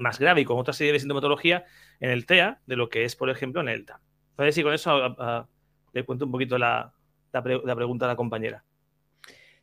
más 0.00 0.18
grave 0.18 0.40
y 0.40 0.44
con 0.44 0.58
otra 0.58 0.74
serie 0.74 0.92
de 0.92 0.98
sintomatología 0.98 1.64
en 2.00 2.10
el 2.10 2.26
TEA 2.26 2.60
de 2.66 2.74
lo 2.74 2.88
que 2.88 3.04
es, 3.04 3.14
por 3.14 3.30
ejemplo, 3.30 3.60
en 3.60 3.68
el 3.68 3.84
TAM. 3.84 4.00
Entonces, 4.30 4.56
sí, 4.56 4.64
con 4.64 4.74
eso 4.74 5.46
le 5.92 6.04
cuento 6.04 6.24
un 6.24 6.32
poquito 6.32 6.58
la, 6.58 6.92
pregunta 7.30 8.04
a 8.04 8.08
la 8.08 8.16
compañera. 8.16 8.64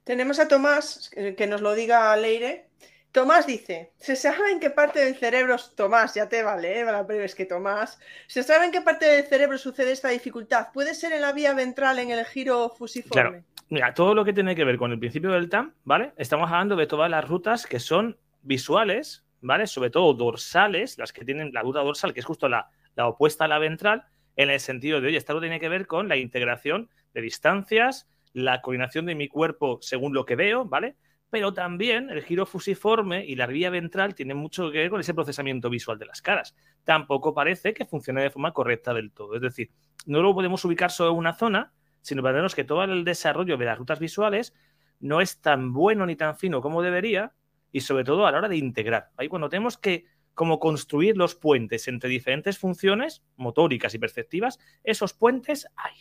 Tenemos 0.03 0.39
a 0.39 0.47
Tomás, 0.47 1.09
que 1.09 1.47
nos 1.47 1.61
lo 1.61 1.73
diga 1.73 2.15
Leire. 2.15 2.67
Tomás 3.11 3.47
dice, 3.47 3.93
¿se 3.95 4.17
sabe 4.17 4.51
en 4.51 4.59
qué 4.59 4.69
parte 4.69 4.99
del 4.99 5.15
cerebro, 5.15 5.55
Tomás, 5.75 6.13
ya 6.15 6.27
te 6.27 6.43
vale, 6.43 6.81
¿eh? 6.81 6.83
la 6.83 7.05
es 7.23 7.33
que 7.33 7.45
Tomás, 7.45 7.97
¿se 8.27 8.43
sabe 8.43 8.65
en 8.65 8.71
qué 8.71 8.81
parte 8.81 9.05
del 9.05 9.23
cerebro 9.23 9.57
sucede 9.57 9.93
esta 9.93 10.09
dificultad? 10.09 10.67
¿Puede 10.73 10.93
ser 10.93 11.13
en 11.13 11.21
la 11.21 11.31
vía 11.31 11.53
ventral, 11.53 11.97
en 11.99 12.11
el 12.11 12.25
giro 12.25 12.69
fusiforme? 12.77 13.29
Claro. 13.29 13.43
Mira, 13.69 13.93
todo 13.93 14.13
lo 14.13 14.25
que 14.25 14.33
tiene 14.33 14.53
que 14.53 14.63
ver 14.63 14.77
con 14.77 14.91
el 14.91 14.99
principio 14.99 15.31
del 15.31 15.49
TAM, 15.49 15.73
¿vale? 15.85 16.11
Estamos 16.17 16.51
hablando 16.51 16.75
de 16.75 16.87
todas 16.87 17.09
las 17.09 17.25
rutas 17.25 17.65
que 17.65 17.79
son 17.79 18.17
visuales, 18.41 19.25
¿vale? 19.41 19.65
Sobre 19.65 19.89
todo 19.89 20.13
dorsales, 20.13 20.97
las 20.97 21.13
que 21.13 21.25
tienen 21.25 21.51
la 21.51 21.61
ruta 21.61 21.79
dorsal, 21.79 22.13
que 22.13 22.19
es 22.19 22.25
justo 22.25 22.47
la, 22.47 22.69
opuesta 22.97 23.45
a 23.45 23.47
la 23.47 23.59
ventral, 23.59 24.03
en 24.35 24.49
el 24.49 24.59
sentido 24.59 25.01
de, 25.01 25.07
oye, 25.07 25.17
esto 25.17 25.39
tiene 25.39 25.59
que 25.59 25.69
ver 25.69 25.87
con 25.87 26.09
la 26.09 26.17
integración 26.17 26.89
de 27.15 27.21
distancias, 27.21 28.07
la 28.33 28.61
coordinación 28.61 29.05
de 29.05 29.15
mi 29.15 29.27
cuerpo 29.27 29.79
según 29.81 30.13
lo 30.13 30.25
que 30.25 30.35
veo, 30.35 30.65
¿vale? 30.65 30.97
Pero 31.31 31.53
también 31.53 32.09
el 32.09 32.21
giro 32.21 32.45
fusiforme 32.45 33.25
y 33.25 33.35
la 33.35 33.47
vía 33.47 33.69
ventral 33.69 34.13
tienen 34.13 34.37
mucho 34.37 34.69
que 34.71 34.79
ver 34.79 34.89
con 34.89 34.99
ese 34.99 35.13
procesamiento 35.13 35.69
visual 35.69 35.97
de 35.97 36.05
las 36.05 36.21
caras. 36.21 36.55
Tampoco 36.83 37.33
parece 37.33 37.73
que 37.73 37.85
funcione 37.85 38.21
de 38.21 38.29
forma 38.29 38.53
correcta 38.53 38.93
del 38.93 39.11
todo. 39.11 39.35
Es 39.35 39.41
decir, 39.41 39.71
no 40.05 40.21
lo 40.21 40.35
podemos 40.35 40.63
ubicar 40.65 40.91
solo 40.91 41.11
en 41.11 41.17
una 41.17 41.33
zona, 41.33 41.73
sino 42.01 42.21
para 42.21 42.47
que 42.49 42.63
todo 42.63 42.83
el 42.83 43.05
desarrollo 43.05 43.57
de 43.57 43.65
las 43.65 43.77
rutas 43.77 43.99
visuales 43.99 44.53
no 44.99 45.21
es 45.21 45.41
tan 45.41 45.73
bueno 45.73 46.05
ni 46.05 46.15
tan 46.15 46.37
fino 46.37 46.61
como 46.61 46.81
debería 46.81 47.33
y 47.71 47.81
sobre 47.81 48.03
todo 48.03 48.27
a 48.27 48.31
la 48.31 48.39
hora 48.39 48.49
de 48.49 48.57
integrar. 48.57 49.09
Ahí 49.17 49.29
cuando 49.29 49.49
tenemos 49.49 49.77
que 49.77 50.05
como 50.33 50.59
construir 50.59 51.15
los 51.15 51.33
puentes 51.33 51.87
entre 51.87 52.09
diferentes 52.09 52.59
funciones 52.59 53.23
motóricas 53.37 53.93
y 53.93 53.99
perceptivas, 53.99 54.59
esos 54.83 55.13
puentes, 55.13 55.65
ay, 55.77 55.93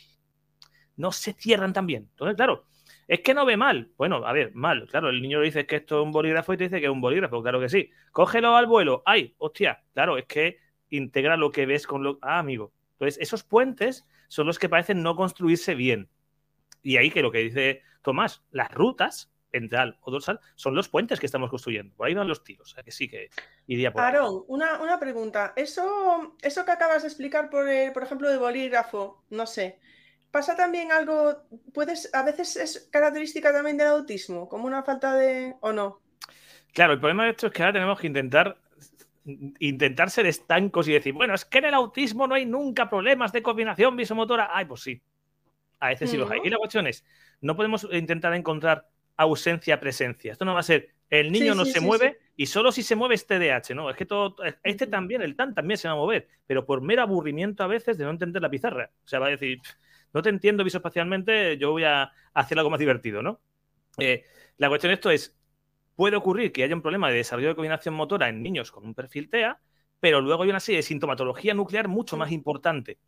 no 0.97 1.13
se 1.13 1.33
cierran 1.33 1.73
tan 1.73 1.87
bien. 1.87 2.09
Entonces, 2.11 2.37
claro, 2.37 2.67
es 3.09 3.21
que 3.21 3.35
no 3.35 3.45
ve 3.45 3.57
mal. 3.57 3.91
Bueno, 3.97 4.27
a 4.27 4.33
ver, 4.33 4.55
mal. 4.55 4.87
Claro, 4.89 5.11
el 5.11 5.21
niño 5.21 5.41
le 5.41 5.47
dice 5.47 5.67
que 5.67 5.77
esto 5.77 6.01
es 6.01 6.05
un 6.05 6.13
bolígrafo 6.13 6.53
y 6.53 6.57
te 6.57 6.65
dice 6.65 6.81
que 6.81 6.87
es 6.87 6.93
un 6.93 7.01
bolígrafo. 7.01 7.43
Claro 7.43 7.61
que 7.61 7.69
sí. 7.69 7.91
Cógelo 8.13 8.57
al 8.57 8.67
vuelo. 8.67 9.03
Ay, 9.05 9.35
hostia. 9.39 9.83
Claro, 9.93 10.17
es 10.19 10.27
que 10.27 10.59
integra 10.91 11.37
lo 11.37 11.51
que 11.51 11.67
ves 11.67 11.87
con 11.87 12.03
lo. 12.03 12.19
Ah, 12.23 12.39
amigo. 12.39 12.73
Entonces, 12.93 13.21
esos 13.21 13.45
puentes 13.45 14.07
son 14.29 14.47
los 14.47 14.59
que 14.59 14.69
parecen 14.69 15.03
no 15.03 15.17
construirse 15.17 15.75
bien. 15.75 16.09
Y 16.83 16.97
ahí 16.97 17.11
que 17.11 17.23
lo 17.23 17.31
que 17.31 17.39
dice 17.39 17.83
Tomás, 18.03 18.43
las 18.51 18.71
rutas 18.73 19.31
ventral 19.51 19.99
o 20.01 20.11
dorsal, 20.11 20.41
son 20.57 20.75
los 20.75 20.89
puentes 20.89 21.21
que 21.21 21.27
estamos 21.27 21.49
construyendo. 21.49 21.95
Por 21.95 22.09
ahí 22.09 22.15
van 22.15 22.27
los 22.27 22.43
tiros. 22.43 22.75
Que 22.85 22.91
sí 22.91 23.09
que 23.09 23.31
iría 23.67 23.93
por 23.93 24.03
Aaron, 24.03 24.45
una, 24.49 24.99
pregunta. 24.99 25.53
Eso, 25.55 26.37
eso 26.43 26.65
que 26.65 26.73
acabas 26.73 27.03
de 27.03 27.09
explicar, 27.09 27.51
por, 27.51 27.67
por 27.93 28.03
ejemplo, 28.03 28.29
de 28.29 28.37
bolígrafo, 28.37 29.23
no 29.31 29.47
sé. 29.47 29.79
¿Pasa 30.35 30.57
también 30.57 30.91
algo, 30.91 31.45
puedes, 31.73 32.13
a 32.13 32.25
veces 32.25 32.57
es 32.57 32.89
característica 32.91 33.53
también 33.53 33.77
del 33.77 33.87
autismo, 33.87 34.49
como 34.49 34.67
una 34.67 34.83
falta 34.83 35.15
de, 35.15 35.55
o 35.61 35.73
no? 35.73 36.01
Claro, 36.73 36.95
el 36.95 36.99
problema 36.99 37.23
de 37.23 37.31
esto 37.31 37.47
es 37.47 37.53
que 37.53 37.63
ahora 37.63 37.75
tenemos 37.75 38.01
que 38.01 38.09
intentar 38.09 38.59
intentar 39.61 40.11
ser 40.11 40.27
estancos 40.27 40.89
y 40.89 40.93
decir, 40.93 41.13
bueno, 41.13 41.37
es 41.37 41.45
que 41.45 41.59
en 41.59 41.67
el 41.67 41.75
autismo 41.75 42.27
no 42.27 42.35
hay 42.35 42.47
nunca 42.47 42.91
problemas 42.91 43.31
de 43.31 43.45
combinación 43.45 43.95
visomotora. 43.95 44.51
Ay, 44.53 44.65
pues 44.65 44.81
sí. 44.81 45.01
A 45.79 45.91
veces 45.91 46.11
sí 46.11 46.17
los 46.17 46.29
hay. 46.29 46.41
Y 46.43 46.51
la 46.51 46.59
cuestión 46.59 46.89
es, 46.89 47.05
no 47.41 47.55
podemos 47.55 47.87
intentar 47.93 48.35
encontrar 48.35 48.89
ausencia-presencia. 49.17 50.33
Esto 50.33 50.45
no 50.45 50.53
va 50.53 50.61
a 50.61 50.65
ser 50.65 50.95
el 51.11 51.31
niño 51.31 51.55
no 51.55 51.65
se 51.65 51.81
mueve 51.81 52.19
y 52.35 52.47
solo 52.47 52.73
si 52.73 52.83
se 52.83 52.97
mueve 52.97 53.15
es 53.15 53.25
TDAH, 53.25 53.73
¿no? 53.77 53.89
Es 53.89 53.95
que 53.95 54.05
todo, 54.05 54.35
este 54.65 54.89
también, 54.89 55.23
el 55.23 55.37
TAN 55.37 55.55
también 55.55 55.79
se 55.79 55.87
va 55.87 55.95
a 55.95 55.97
mover, 55.97 56.27
pero 56.45 56.67
por 56.67 56.81
mero 56.81 57.03
aburrimiento 57.03 57.63
a 57.63 57.69
veces 57.69 57.97
de 57.99 58.05
no 58.05 58.11
entender 58.11 58.43
la 58.43 58.51
pizarra. 58.51 58.91
O 59.05 59.07
sea, 59.07 59.21
va 59.21 59.29
a 59.29 59.31
decir, 59.31 59.61
no 60.15 60.23
te 60.23 60.31
entiendo 60.31 60.65
visoespacialmente, 60.65 61.59
yo 61.59 61.73
voy 61.73 61.85
a 61.85 62.13
hacer 62.33 62.57
algo 62.59 62.71
más 62.71 62.81
divertido, 62.81 63.23
¿no? 63.23 63.41
Eh, 63.99 64.25
la 64.57 64.69
cuestión 64.69 64.91
de 64.91 64.95
esto 64.95 65.11
es, 65.11 65.37
puede 65.97 66.17
ocurrir 66.17 66.53
que 66.53 66.63
haya 66.63 66.75
un 66.75 66.83
problema 66.83 67.11
de 67.11 67.17
desarrollo 67.17 67.49
de 67.49 67.55
coordinación 67.55 67.95
motora 67.95 68.29
en 68.29 68.43
niños 68.43 68.71
con 68.71 68.85
un 68.85 68.95
perfil 68.95 69.29
TEA, 69.29 69.61
pero 70.01 70.21
luego 70.21 70.45
hay 70.45 70.51
una 70.51 70.61
serie 70.61 70.79
de 70.79 70.83
sintomatología 70.83 71.53
nuclear 71.55 71.89
mucho 71.89 72.17
más 72.17 72.31
importante 72.31 72.99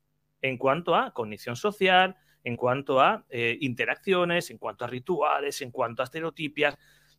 en 0.42 0.58
cuanto 0.58 0.94
a 0.94 1.12
cognición 1.12 1.56
social, 1.56 2.16
en 2.44 2.56
cuanto 2.56 3.00
a 3.00 3.24
eh, 3.28 3.56
interacciones, 3.60 4.50
en 4.50 4.58
cuanto 4.58 4.84
a 4.84 4.88
rituales, 4.88 5.62
en 5.62 5.70
cuanto 5.70 6.02
a 6.02 6.04
estereotipias, 6.04 6.76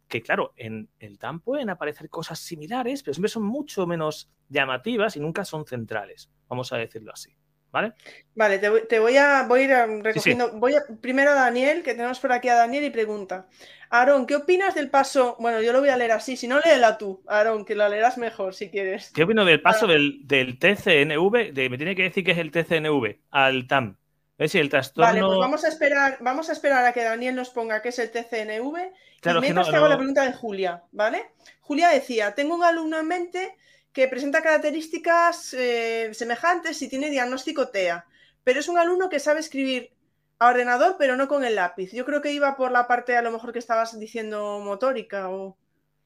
que 0.07 0.21
claro, 0.21 0.53
en 0.55 0.89
el 0.99 1.17
TAM 1.17 1.41
pueden 1.41 1.69
aparecer 1.69 2.09
cosas 2.09 2.39
similares, 2.39 3.03
pero 3.03 3.13
siempre 3.13 3.29
son 3.29 3.43
mucho 3.43 3.85
menos 3.85 4.31
llamativas 4.47 5.15
y 5.17 5.19
nunca 5.19 5.43
son 5.43 5.65
centrales, 5.65 6.31
vamos 6.47 6.71
a 6.71 6.77
decirlo 6.77 7.11
así. 7.11 7.37
¿Vale? 7.71 7.93
Vale, 8.35 8.59
te, 8.59 8.99
voy 8.99 9.17
a 9.17 9.43
voy 9.43 9.61
a 9.61 9.63
ir 9.63 10.03
recogiendo. 10.03 10.51
Voy 10.53 10.75
a, 10.75 10.83
primero 11.01 11.31
a 11.31 11.35
Daniel, 11.35 11.83
que 11.83 11.93
tenemos 11.93 12.19
por 12.19 12.31
aquí 12.31 12.49
a 12.49 12.55
Daniel, 12.55 12.85
y 12.85 12.89
pregunta: 12.89 13.47
Aarón, 13.89 14.25
¿qué 14.25 14.35
opinas 14.35 14.75
del 14.75 14.89
paso? 14.89 15.35
Bueno, 15.39 15.61
yo 15.61 15.73
lo 15.73 15.79
voy 15.79 15.89
a 15.89 15.97
leer 15.97 16.11
así, 16.11 16.37
si 16.37 16.47
no, 16.47 16.59
léela 16.59 16.97
tú, 16.97 17.23
Aarón, 17.27 17.65
que 17.65 17.75
la 17.75 17.89
leerás 17.89 18.17
mejor 18.17 18.53
si 18.53 18.69
quieres. 18.69 19.11
¿Qué 19.13 19.23
opino 19.23 19.45
del 19.45 19.61
paso 19.61 19.87
del, 19.87 20.21
del, 20.25 20.59
TCNV? 20.59 21.53
De, 21.53 21.69
me 21.69 21.77
tiene 21.77 21.95
que 21.95 22.03
decir 22.03 22.23
que 22.23 22.31
es 22.31 22.37
el 22.37 22.51
TCNV 22.51 23.17
al 23.31 23.67
TAM. 23.67 23.97
Vale, 24.37 25.19
pues 25.19 25.37
vamos 25.39 25.65
a 25.65 25.67
esperar, 25.67 26.17
vamos 26.21 26.49
a 26.49 26.51
esperar 26.51 26.85
a 26.85 26.93
que 26.93 27.03
Daniel 27.03 27.35
nos 27.35 27.49
ponga 27.49 27.81
qué 27.81 27.89
es 27.89 27.97
el 27.97 28.11
TCNV. 28.11 28.77
y 29.23 29.39
mientras 29.41 29.73
hago 29.73 29.87
la 29.87 29.97
pregunta 29.97 30.23
de 30.23 30.33
Julia, 30.33 30.83
¿vale? 30.91 31.31
Julia 31.61 31.89
decía: 31.89 32.35
tengo 32.35 32.53
un 32.53 32.63
alumno 32.63 32.99
en 32.99 33.07
mente 33.07 33.55
que 33.97 34.07
presenta 34.07 34.43
características 34.43 35.55
eh, 35.55 36.13
semejantes 36.13 36.79
y 36.83 36.87
tiene 36.87 37.09
diagnóstico 37.09 37.69
TEA, 37.69 38.05
pero 38.43 38.59
es 38.59 38.69
un 38.69 38.77
alumno 38.77 39.09
que 39.09 39.19
sabe 39.19 39.39
escribir 39.39 39.89
a 40.37 40.49
ordenador, 40.49 40.97
pero 40.99 41.15
no 41.15 41.27
con 41.27 41.43
el 41.43 41.55
lápiz. 41.55 41.93
Yo 41.93 42.05
creo 42.05 42.21
que 42.21 42.31
iba 42.31 42.55
por 42.55 42.71
la 42.71 42.87
parte 42.87 43.17
a 43.17 43.23
lo 43.23 43.31
mejor 43.31 43.53
que 43.53 43.57
estabas 43.57 43.99
diciendo 43.99 44.61
motórica 44.63 45.31
o. 45.31 45.57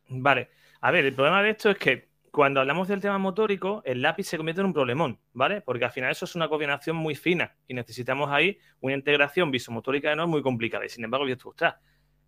Vale. 0.07 0.51
A 0.79 0.89
ver, 0.91 1.03
el 1.03 1.13
problema 1.13 1.43
de 1.43 1.49
esto 1.49 1.69
es 1.69 1.77
que 1.77 2.07
cuando 2.31 2.61
hablamos 2.61 2.87
del 2.87 3.01
tema 3.01 3.17
motórico, 3.17 3.81
el 3.83 4.01
lápiz 4.01 4.23
se 4.23 4.37
convierte 4.37 4.61
en 4.61 4.67
un 4.67 4.73
problemón, 4.73 5.19
¿vale? 5.33 5.59
Porque 5.59 5.83
al 5.83 5.91
final 5.91 6.11
eso 6.11 6.23
es 6.23 6.33
una 6.33 6.47
coordinación 6.47 6.95
muy 6.95 7.15
fina 7.15 7.57
y 7.67 7.73
necesitamos 7.73 8.31
ahí 8.31 8.57
una 8.79 8.95
integración 8.95 9.51
visomotórica 9.51 10.11
de 10.11 10.15
no 10.15 10.29
muy 10.29 10.41
complicada. 10.41 10.85
Y 10.85 10.89
sin 10.89 11.03
embargo, 11.03 11.27
esto 11.27 11.49
está. 11.49 11.81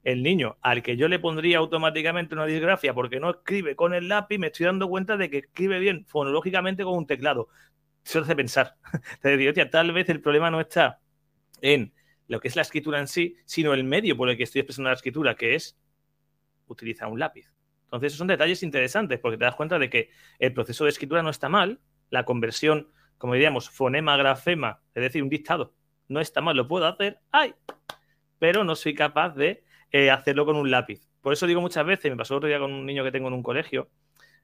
El 0.03 0.21
niño 0.21 0.57
al 0.61 0.83
que 0.83 0.97
yo 0.97 1.07
le 1.07 1.19
pondría 1.19 1.59
automáticamente 1.59 2.35
una 2.35 2.45
disgrafia 2.45 2.93
porque 2.93 3.19
no 3.19 3.29
escribe 3.29 3.75
con 3.75 3.93
el 3.93 4.09
lápiz, 4.09 4.37
me 4.37 4.47
estoy 4.47 4.65
dando 4.65 4.89
cuenta 4.89 5.15
de 5.15 5.29
que 5.29 5.37
escribe 5.37 5.79
bien 5.79 6.05
fonológicamente 6.05 6.83
con 6.83 6.97
un 6.97 7.07
teclado. 7.07 7.47
Eso 8.05 8.19
hace 8.19 8.35
pensar. 8.35 8.75
Te 9.21 9.37
digo, 9.37 9.53
tal 9.69 9.93
vez 9.93 10.09
el 10.09 10.21
problema 10.21 10.51
no 10.51 10.59
está 10.59 10.99
en 11.61 11.93
lo 12.27 12.39
que 12.39 12.47
es 12.49 12.55
la 12.55 12.61
escritura 12.61 12.99
en 12.99 13.07
sí, 13.07 13.37
sino 13.45 13.73
el 13.73 13.83
medio 13.83 14.17
por 14.17 14.29
el 14.29 14.37
que 14.37 14.43
estoy 14.43 14.59
expresando 14.61 14.89
la 14.89 14.95
escritura, 14.95 15.35
que 15.35 15.55
es 15.55 15.77
utilizar 16.67 17.07
un 17.07 17.19
lápiz. 17.19 17.53
Entonces, 17.85 18.07
esos 18.07 18.17
son 18.17 18.27
detalles 18.27 18.63
interesantes 18.63 19.19
porque 19.19 19.37
te 19.37 19.45
das 19.45 19.55
cuenta 19.55 19.77
de 19.77 19.89
que 19.89 20.09
el 20.39 20.53
proceso 20.53 20.83
de 20.83 20.89
escritura 20.89 21.21
no 21.21 21.29
está 21.29 21.47
mal, 21.47 21.79
la 22.09 22.25
conversión, 22.25 22.91
como 23.17 23.33
diríamos, 23.33 23.69
fonema-grafema, 23.69 24.81
es 24.95 25.03
decir, 25.03 25.23
un 25.23 25.29
dictado, 25.29 25.75
no 26.07 26.19
está 26.19 26.41
mal, 26.41 26.57
lo 26.57 26.67
puedo 26.67 26.87
hacer, 26.87 27.19
¡ay! 27.31 27.53
Pero 28.39 28.63
no 28.63 28.75
soy 28.75 28.95
capaz 28.95 29.35
de 29.35 29.63
eh, 29.93 30.11
hacerlo 30.11 30.45
con 30.45 30.57
un 30.57 30.71
lápiz. 30.71 31.07
Por 31.21 31.31
eso 31.31 31.47
digo 31.47 31.61
muchas 31.61 31.85
veces, 31.85 32.11
me 32.11 32.17
pasó 32.17 32.35
otro 32.35 32.49
día 32.49 32.59
con 32.59 32.73
un 32.73 32.85
niño 32.85 33.03
que 33.03 33.11
tengo 33.11 33.27
en 33.29 33.35
un 33.35 33.43
colegio, 33.43 33.89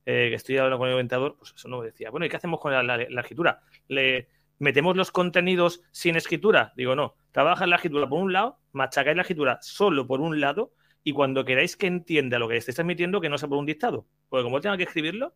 eh, 0.05 0.27
que 0.29 0.35
estoy 0.35 0.57
hablando 0.57 0.77
con 0.77 0.87
el 0.87 0.93
orientador, 0.93 1.35
pues 1.37 1.53
eso 1.55 1.67
no 1.67 1.79
me 1.79 1.87
decía, 1.87 2.11
bueno, 2.11 2.25
¿y 2.25 2.29
qué 2.29 2.37
hacemos 2.37 2.59
con 2.59 2.71
la, 2.71 2.95
escritura? 2.95 3.61
¿Le 3.87 4.29
metemos 4.59 4.95
los 4.95 5.11
contenidos 5.11 5.81
sin 5.91 6.15
escritura? 6.15 6.71
Digo, 6.77 6.95
no, 6.95 7.15
trabaja 7.31 7.65
la 7.65 7.77
escritura 7.77 8.07
por 8.07 8.21
un 8.21 8.31
lado, 8.31 8.59
machacáis 8.73 9.17
la 9.17 9.23
escritura 9.23 9.57
solo 9.61 10.05
por 10.05 10.21
un 10.21 10.39
lado 10.39 10.71
y 11.03 11.13
cuando 11.13 11.43
queráis 11.43 11.75
que 11.75 11.87
entienda 11.87 12.37
lo 12.37 12.47
que 12.47 12.57
estáis 12.57 12.75
transmitiendo, 12.75 13.19
que 13.19 13.29
no 13.29 13.37
sea 13.39 13.49
por 13.49 13.57
un 13.57 13.65
dictado. 13.65 14.05
Porque 14.29 14.43
como 14.43 14.61
tenga 14.61 14.77
que 14.77 14.83
escribirlo, 14.83 15.33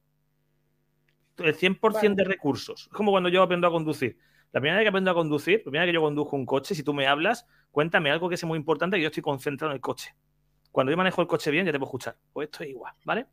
el 1.40 1.58
100% 1.58 2.14
de 2.14 2.24
recursos. 2.24 2.84
Es 2.84 2.94
como 2.94 3.10
cuando 3.10 3.30
yo 3.30 3.42
aprendo 3.42 3.66
a 3.68 3.72
conducir. 3.72 4.20
La 4.54 4.62
primera 4.62 4.78
vez 4.78 4.86
que 4.86 4.90
aprendo 4.90 5.12
a 5.12 5.16
conducir, 5.16 5.58
la 5.58 5.64
primera 5.64 5.84
vez 5.84 5.90
que 5.90 5.96
yo 5.96 6.02
conduzco 6.02 6.36
un 6.36 6.46
coche, 6.46 6.76
si 6.76 6.84
tú 6.84 6.94
me 6.94 7.08
hablas, 7.08 7.48
cuéntame 7.72 8.12
algo 8.12 8.30
que 8.30 8.38
sea 8.38 8.48
muy 8.48 8.58
importante, 8.58 8.98
que 8.98 9.02
yo 9.02 9.08
estoy 9.08 9.24
concentrado 9.24 9.72
en 9.72 9.76
el 9.76 9.82
coche. 9.82 10.16
Cuando 10.72 10.92
yo 10.92 10.98
manejo 10.98 11.22
el 11.22 11.28
coche 11.28 11.50
bien, 11.52 11.66
ya 11.66 11.72
te 11.72 11.80
puedo 11.80 11.90
escuchar. 11.90 12.16
Pues 12.32 12.46
esto 12.46 12.64
es 12.64 12.70
igual, 12.70 12.94
¿vale? 13.04 13.26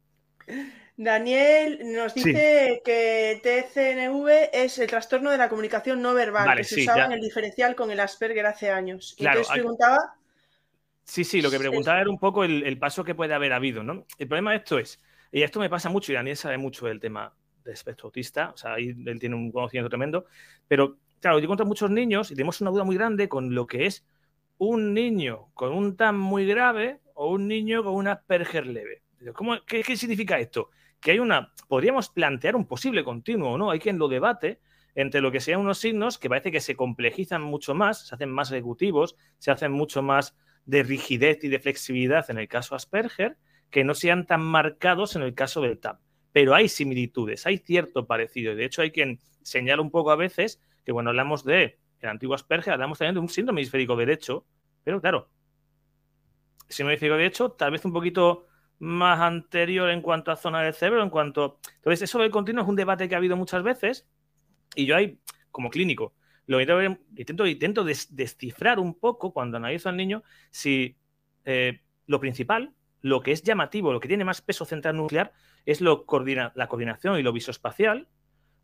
Daniel 0.96 1.80
nos 1.94 2.14
dice 2.14 2.82
que 2.84 3.40
TCNV 3.42 4.50
es 4.52 4.78
el 4.78 4.86
trastorno 4.86 5.30
de 5.30 5.38
la 5.38 5.48
comunicación 5.48 6.02
no 6.02 6.14
verbal, 6.14 6.56
que 6.56 6.64
se 6.64 6.82
usaba 6.82 7.06
en 7.06 7.12
el 7.12 7.20
diferencial 7.20 7.74
con 7.74 7.90
el 7.90 8.00
Asperger 8.00 8.46
hace 8.46 8.70
años. 8.70 9.14
Y 9.18 9.26
entonces 9.26 9.52
preguntaba. 9.52 9.98
Sí, 11.04 11.24
sí, 11.24 11.42
lo 11.42 11.50
que 11.50 11.58
preguntaba 11.58 12.00
era 12.00 12.10
un 12.10 12.18
poco 12.18 12.44
el, 12.44 12.78
paso 12.78 13.04
que 13.04 13.14
puede 13.14 13.34
haber 13.34 13.52
habido, 13.52 13.82
¿no? 13.82 14.06
El 14.18 14.28
problema 14.28 14.52
de 14.52 14.58
esto 14.58 14.78
es, 14.78 15.00
y 15.32 15.42
esto 15.42 15.60
me 15.60 15.68
pasa 15.68 15.88
mucho, 15.88 16.12
y 16.12 16.14
Daniel 16.14 16.36
sabe 16.36 16.56
mucho 16.56 16.86
del 16.86 17.00
tema 17.00 17.34
de 17.64 17.72
espectro 17.72 18.06
autista, 18.06 18.50
o 18.50 18.56
sea, 18.56 18.74
ahí 18.74 18.94
él 19.06 19.18
tiene 19.18 19.34
un 19.34 19.50
conocimiento 19.50 19.88
tremendo, 19.88 20.26
pero 20.68 20.98
claro, 21.20 21.38
yo 21.38 21.44
encuentro 21.44 21.66
muchos 21.66 21.90
niños 21.90 22.30
y 22.30 22.34
tenemos 22.34 22.60
una 22.60 22.70
duda 22.70 22.84
muy 22.84 22.96
grande 22.96 23.28
con 23.28 23.54
lo 23.54 23.66
que 23.66 23.86
es 23.86 24.04
un 24.58 24.92
niño 24.92 25.48
con 25.54 25.72
un 25.72 25.96
TAM 25.96 26.18
muy 26.18 26.46
grave 26.46 27.00
o 27.14 27.30
un 27.30 27.48
niño 27.48 27.82
con 27.82 27.94
un 27.94 28.08
Asperger 28.08 28.66
leve. 28.66 29.02
¿Cómo, 29.34 29.56
qué, 29.66 29.82
qué 29.82 29.96
significa 29.96 30.38
esto? 30.38 30.70
que 31.00 31.12
hay 31.12 31.18
una, 31.18 31.52
podríamos 31.68 32.10
plantear 32.10 32.54
un 32.54 32.66
posible 32.66 33.02
continuo, 33.02 33.56
¿no? 33.56 33.70
Hay 33.70 33.78
quien 33.78 33.98
lo 33.98 34.08
debate 34.08 34.60
entre 34.94 35.20
lo 35.20 35.32
que 35.32 35.40
sean 35.40 35.60
unos 35.60 35.78
signos 35.78 36.18
que 36.18 36.28
parece 36.28 36.52
que 36.52 36.60
se 36.60 36.76
complejizan 36.76 37.42
mucho 37.42 37.74
más, 37.74 38.06
se 38.06 38.14
hacen 38.14 38.30
más 38.30 38.50
ejecutivos, 38.52 39.16
se 39.38 39.50
hacen 39.50 39.72
mucho 39.72 40.02
más 40.02 40.36
de 40.66 40.82
rigidez 40.82 41.42
y 41.42 41.48
de 41.48 41.58
flexibilidad 41.58 42.30
en 42.30 42.38
el 42.38 42.48
caso 42.48 42.74
Asperger, 42.74 43.38
que 43.70 43.84
no 43.84 43.94
sean 43.94 44.26
tan 44.26 44.42
marcados 44.42 45.16
en 45.16 45.22
el 45.22 45.34
caso 45.34 45.60
del 45.62 45.78
TAM. 45.78 45.98
Pero 46.32 46.54
hay 46.54 46.68
similitudes, 46.68 47.46
hay 47.46 47.58
cierto 47.58 48.06
parecido. 48.06 48.54
De 48.54 48.64
hecho, 48.64 48.82
hay 48.82 48.90
quien 48.90 49.20
señala 49.42 49.80
un 49.80 49.90
poco 49.90 50.10
a 50.10 50.16
veces 50.16 50.60
que 50.84 50.92
cuando 50.92 51.10
hablamos 51.10 51.44
de 51.44 51.78
el 52.00 52.08
antiguo 52.08 52.34
Asperger, 52.34 52.74
hablamos 52.74 52.98
también 52.98 53.14
de 53.14 53.20
un 53.20 53.28
síndrome 53.28 53.60
hemisférico 53.60 53.96
derecho, 53.96 54.46
pero 54.84 55.00
claro, 55.00 55.28
síndrome 56.68 56.94
hemisférico 56.94 57.16
derecho, 57.16 57.50
tal 57.52 57.72
vez 57.72 57.84
un 57.84 57.92
poquito 57.92 58.46
más 58.78 59.20
anterior 59.20 59.90
en 59.90 60.00
cuanto 60.00 60.32
a 60.32 60.36
zona 60.36 60.62
del 60.62 60.72
cerebro, 60.72 61.02
en 61.02 61.10
cuanto... 61.10 61.60
Entonces, 61.76 62.02
eso 62.02 62.18
del 62.18 62.30
continuo 62.30 62.62
es 62.62 62.68
un 62.68 62.76
debate 62.76 63.08
que 63.08 63.14
ha 63.14 63.18
habido 63.18 63.36
muchas 63.36 63.62
veces 63.62 64.08
y 64.74 64.86
yo 64.86 64.96
ahí, 64.96 65.20
como 65.50 65.70
clínico, 65.70 66.14
lo 66.46 66.60
intento, 66.60 67.46
intento, 67.46 67.84
descifrar 67.84 68.80
un 68.80 68.98
poco 68.98 69.32
cuando 69.32 69.58
analizo 69.58 69.88
al 69.88 69.96
niño 69.96 70.24
si 70.50 70.96
eh, 71.44 71.80
lo 72.06 72.18
principal, 72.18 72.74
lo 73.02 73.22
que 73.22 73.32
es 73.32 73.42
llamativo, 73.42 73.92
lo 73.92 74.00
que 74.00 74.08
tiene 74.08 74.24
más 74.24 74.42
peso 74.42 74.64
central 74.64 74.96
nuclear 74.96 75.32
es 75.64 75.80
lo 75.80 76.06
coordina, 76.06 76.52
la 76.56 76.66
coordinación 76.66 77.18
y 77.18 77.22
lo 77.22 77.32
visoespacial, 77.32 78.08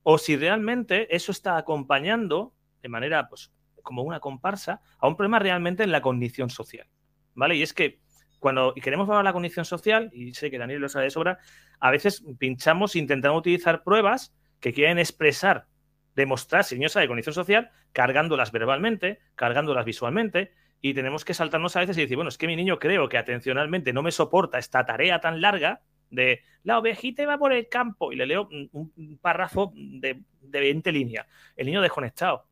o 0.08 0.18
si 0.18 0.36
realmente 0.36 1.14
eso 1.16 1.32
está 1.32 1.56
acompañando 1.56 2.54
de 2.80 2.88
manera, 2.88 3.28
pues, 3.28 3.50
como 3.82 4.04
una 4.04 4.20
comparsa, 4.20 4.80
a 5.00 5.08
un 5.08 5.16
problema 5.16 5.40
realmente 5.40 5.82
en 5.82 5.90
la 5.90 6.00
condición 6.00 6.48
social. 6.48 6.86
¿Vale? 7.34 7.56
Y 7.56 7.62
es 7.64 7.74
que 7.74 7.98
cuando 8.38 8.72
queremos 8.74 9.08
valorar 9.08 9.24
la 9.24 9.32
condición 9.32 9.64
social, 9.64 10.08
y 10.12 10.32
sé 10.32 10.48
que 10.48 10.58
Daniel 10.58 10.80
lo 10.80 10.88
sabe 10.88 11.06
de 11.06 11.10
sobra, 11.10 11.40
a 11.80 11.90
veces 11.90 12.22
pinchamos, 12.38 12.94
intentamos 12.94 13.40
utilizar 13.40 13.82
pruebas 13.82 14.32
que 14.60 14.72
quieren 14.72 15.00
expresar, 15.00 15.66
demostrar 16.14 16.62
sabe 16.62 17.02
de 17.02 17.08
condición 17.08 17.34
social, 17.34 17.72
cargándolas 17.90 18.52
verbalmente, 18.52 19.18
cargándolas 19.34 19.84
visualmente, 19.84 20.52
y 20.80 20.94
tenemos 20.94 21.24
que 21.24 21.34
saltarnos 21.34 21.74
a 21.74 21.80
veces 21.80 21.98
y 21.98 22.02
decir, 22.02 22.16
bueno, 22.16 22.28
es 22.28 22.38
que 22.38 22.46
mi 22.46 22.54
niño 22.54 22.78
creo 22.78 23.08
que 23.08 23.18
atencionalmente 23.18 23.92
no 23.92 24.04
me 24.04 24.12
soporta 24.12 24.60
esta 24.60 24.86
tarea 24.86 25.20
tan 25.20 25.40
larga 25.40 25.80
de 26.10 26.42
la 26.62 26.78
ovejita 26.78 27.26
va 27.26 27.38
por 27.38 27.52
el 27.52 27.68
campo 27.68 28.12
y 28.12 28.16
le 28.16 28.26
leo 28.26 28.48
un, 28.50 29.18
párrafo 29.20 29.72
de, 29.74 30.22
de 30.40 30.60
20 30.60 30.92
líneas. 30.92 31.26
El 31.56 31.66
niño 31.66 31.82
desconectado. 31.82 32.46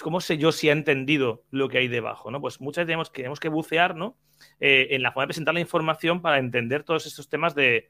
¿Cómo 0.00 0.20
sé 0.20 0.36
yo 0.36 0.52
si 0.52 0.68
ha 0.68 0.72
entendido 0.72 1.44
lo 1.50 1.68
que 1.68 1.78
hay 1.78 1.88
debajo? 1.88 2.30
¿no? 2.30 2.40
Pues 2.40 2.60
muchas 2.60 2.86
veces 2.86 3.10
tenemos, 3.12 3.40
que 3.40 3.48
bucear 3.48 3.94
¿no? 3.94 4.18
Eh, 4.60 4.88
en 4.90 5.02
la 5.02 5.10
forma 5.10 5.22
de 5.22 5.28
presentar 5.28 5.54
la 5.54 5.60
información 5.60 6.20
para 6.20 6.38
entender 6.38 6.82
todos 6.82 7.06
estos 7.06 7.28
temas 7.28 7.54
de, 7.54 7.88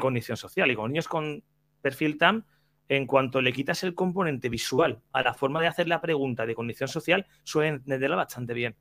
condición 0.00 0.36
social. 0.36 0.70
Y 0.70 0.74
con 0.74 0.90
niños 0.90 1.08
con 1.08 1.42
perfil 1.82 2.16
TAM, 2.16 2.46
en 2.88 3.06
cuanto 3.06 3.42
le 3.42 3.52
quitas 3.52 3.82
el 3.82 3.94
componente 3.94 4.48
visual 4.48 5.02
a 5.12 5.22
la 5.22 5.34
forma 5.34 5.60
de 5.60 5.66
hacer 5.66 5.88
la 5.88 6.00
pregunta 6.00 6.46
de 6.46 6.54
condición 6.54 6.88
social, 6.88 7.26
suelen 7.42 7.74
entenderla 7.74 8.16
bastante 8.16 8.54
bien. 8.54 8.76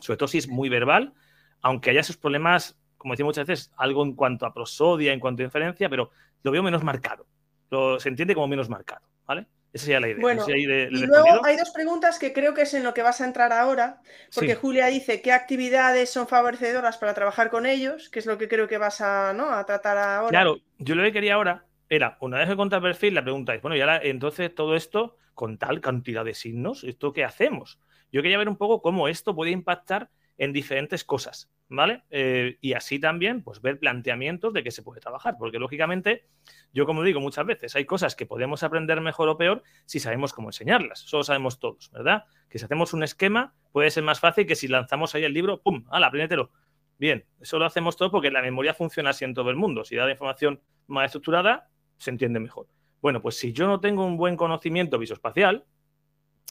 Sobre 0.00 0.16
todo 0.16 0.28
si 0.28 0.38
es 0.38 0.48
muy 0.48 0.68
verbal, 0.68 1.12
aunque 1.60 1.90
haya 1.90 2.00
esos 2.00 2.16
problemas, 2.16 2.80
como 2.98 3.14
decía 3.14 3.24
muchas 3.24 3.46
veces, 3.46 3.70
algo 3.76 4.02
en 4.02 4.14
cuanto 4.14 4.44
a 4.44 4.52
prosodia, 4.52 5.12
en 5.12 5.20
cuanto 5.20 5.42
a 5.42 5.46
inferencia, 5.46 5.88
pero 5.88 6.10
lo 6.42 6.50
veo 6.50 6.62
menos 6.62 6.82
marcado. 6.84 7.26
Lo, 7.70 7.98
se 8.00 8.08
entiende 8.08 8.34
como 8.34 8.48
menos 8.48 8.68
marcado, 8.68 9.06
¿vale? 9.26 9.46
Esa 9.72 9.84
sería 9.84 10.00
la 10.00 10.08
idea. 10.08 10.20
Bueno, 10.20 10.44
y 10.48 11.06
luego 11.06 11.44
hay 11.44 11.56
dos 11.56 11.70
preguntas 11.70 12.18
que 12.18 12.32
creo 12.32 12.54
que 12.54 12.62
es 12.62 12.72
en 12.72 12.84
lo 12.84 12.94
que 12.94 13.02
vas 13.02 13.20
a 13.20 13.26
entrar 13.26 13.52
ahora, 13.52 14.00
porque 14.34 14.54
Julia 14.54 14.86
dice 14.86 15.20
qué 15.20 15.32
actividades 15.32 16.10
son 16.10 16.26
favorecedoras 16.26 16.96
para 16.96 17.12
trabajar 17.12 17.50
con 17.50 17.66
ellos, 17.66 18.08
que 18.08 18.18
es 18.18 18.26
lo 18.26 18.38
que 18.38 18.48
creo 18.48 18.66
que 18.66 18.78
vas 18.78 19.00
a, 19.02 19.34
¿no? 19.34 19.50
a 19.50 19.64
tratar 19.66 19.98
ahora. 19.98 20.30
Claro, 20.30 20.58
yo 20.78 20.94
lo 20.94 21.02
que 21.02 21.12
quería 21.12 21.34
ahora 21.34 21.66
era, 21.90 22.16
una 22.20 22.38
vez 22.38 22.48
que 22.48 22.56
contar 22.56 22.80
perfil, 22.80 23.14
la 23.14 23.22
pregunta 23.22 23.54
es, 23.54 23.60
bueno, 23.60 23.76
y 23.76 23.80
ahora 23.80 24.00
entonces 24.02 24.54
todo 24.54 24.74
esto, 24.74 25.16
con 25.34 25.58
tal 25.58 25.80
cantidad 25.80 26.24
de 26.24 26.34
signos, 26.34 26.82
¿esto 26.84 27.12
qué 27.12 27.24
hacemos? 27.24 27.78
Yo 28.10 28.22
quería 28.22 28.38
ver 28.38 28.48
un 28.48 28.56
poco 28.56 28.80
cómo 28.80 29.08
esto 29.08 29.34
puede 29.34 29.50
impactar 29.50 30.08
en 30.38 30.52
diferentes 30.54 31.04
cosas, 31.04 31.50
¿vale? 31.68 32.04
Eh, 32.10 32.58
y 32.60 32.72
así 32.72 32.98
también, 32.98 33.42
pues 33.42 33.60
ver 33.60 33.78
planteamientos 33.78 34.52
de 34.52 34.62
qué 34.62 34.70
se 34.70 34.82
puede 34.82 35.00
trabajar, 35.00 35.36
porque 35.38 35.58
lógicamente, 35.58 36.26
yo 36.72 36.86
como 36.86 37.02
digo 37.02 37.20
muchas 37.20 37.46
veces, 37.46 37.76
hay 37.76 37.84
cosas 37.84 38.16
que 38.16 38.26
podemos 38.26 38.62
aprender 38.62 39.00
mejor 39.00 39.28
o 39.28 39.36
peor 39.36 39.62
si 39.84 40.00
sabemos 40.00 40.32
cómo 40.32 40.48
enseñarlas, 40.48 41.04
eso 41.04 41.18
lo 41.18 41.24
sabemos 41.24 41.58
todos, 41.58 41.90
¿verdad? 41.92 42.24
Que 42.48 42.58
si 42.58 42.64
hacemos 42.64 42.94
un 42.94 43.02
esquema 43.02 43.54
puede 43.72 43.90
ser 43.90 44.02
más 44.02 44.20
fácil 44.20 44.46
que 44.46 44.56
si 44.56 44.68
lanzamos 44.68 45.14
ahí 45.14 45.24
el 45.24 45.34
libro, 45.34 45.60
¡pum! 45.62 45.84
¡Hala, 45.90 46.08
apréndetelo! 46.08 46.50
Bien, 46.98 47.24
eso 47.40 47.58
lo 47.58 47.64
hacemos 47.64 47.96
todo 47.96 48.10
porque 48.10 48.30
la 48.30 48.42
memoria 48.42 48.74
funciona 48.74 49.10
así 49.10 49.24
en 49.24 49.34
todo 49.34 49.50
el 49.50 49.56
mundo, 49.56 49.84
si 49.84 49.94
da 49.94 50.04
la 50.04 50.12
información 50.12 50.60
más 50.86 51.06
estructurada, 51.06 51.70
se 51.96 52.10
entiende 52.10 52.40
mejor. 52.40 52.66
Bueno, 53.00 53.22
pues 53.22 53.36
si 53.36 53.52
yo 53.52 53.66
no 53.68 53.78
tengo 53.80 54.04
un 54.04 54.16
buen 54.16 54.36
conocimiento 54.36 54.98
visoespacial, 54.98 55.64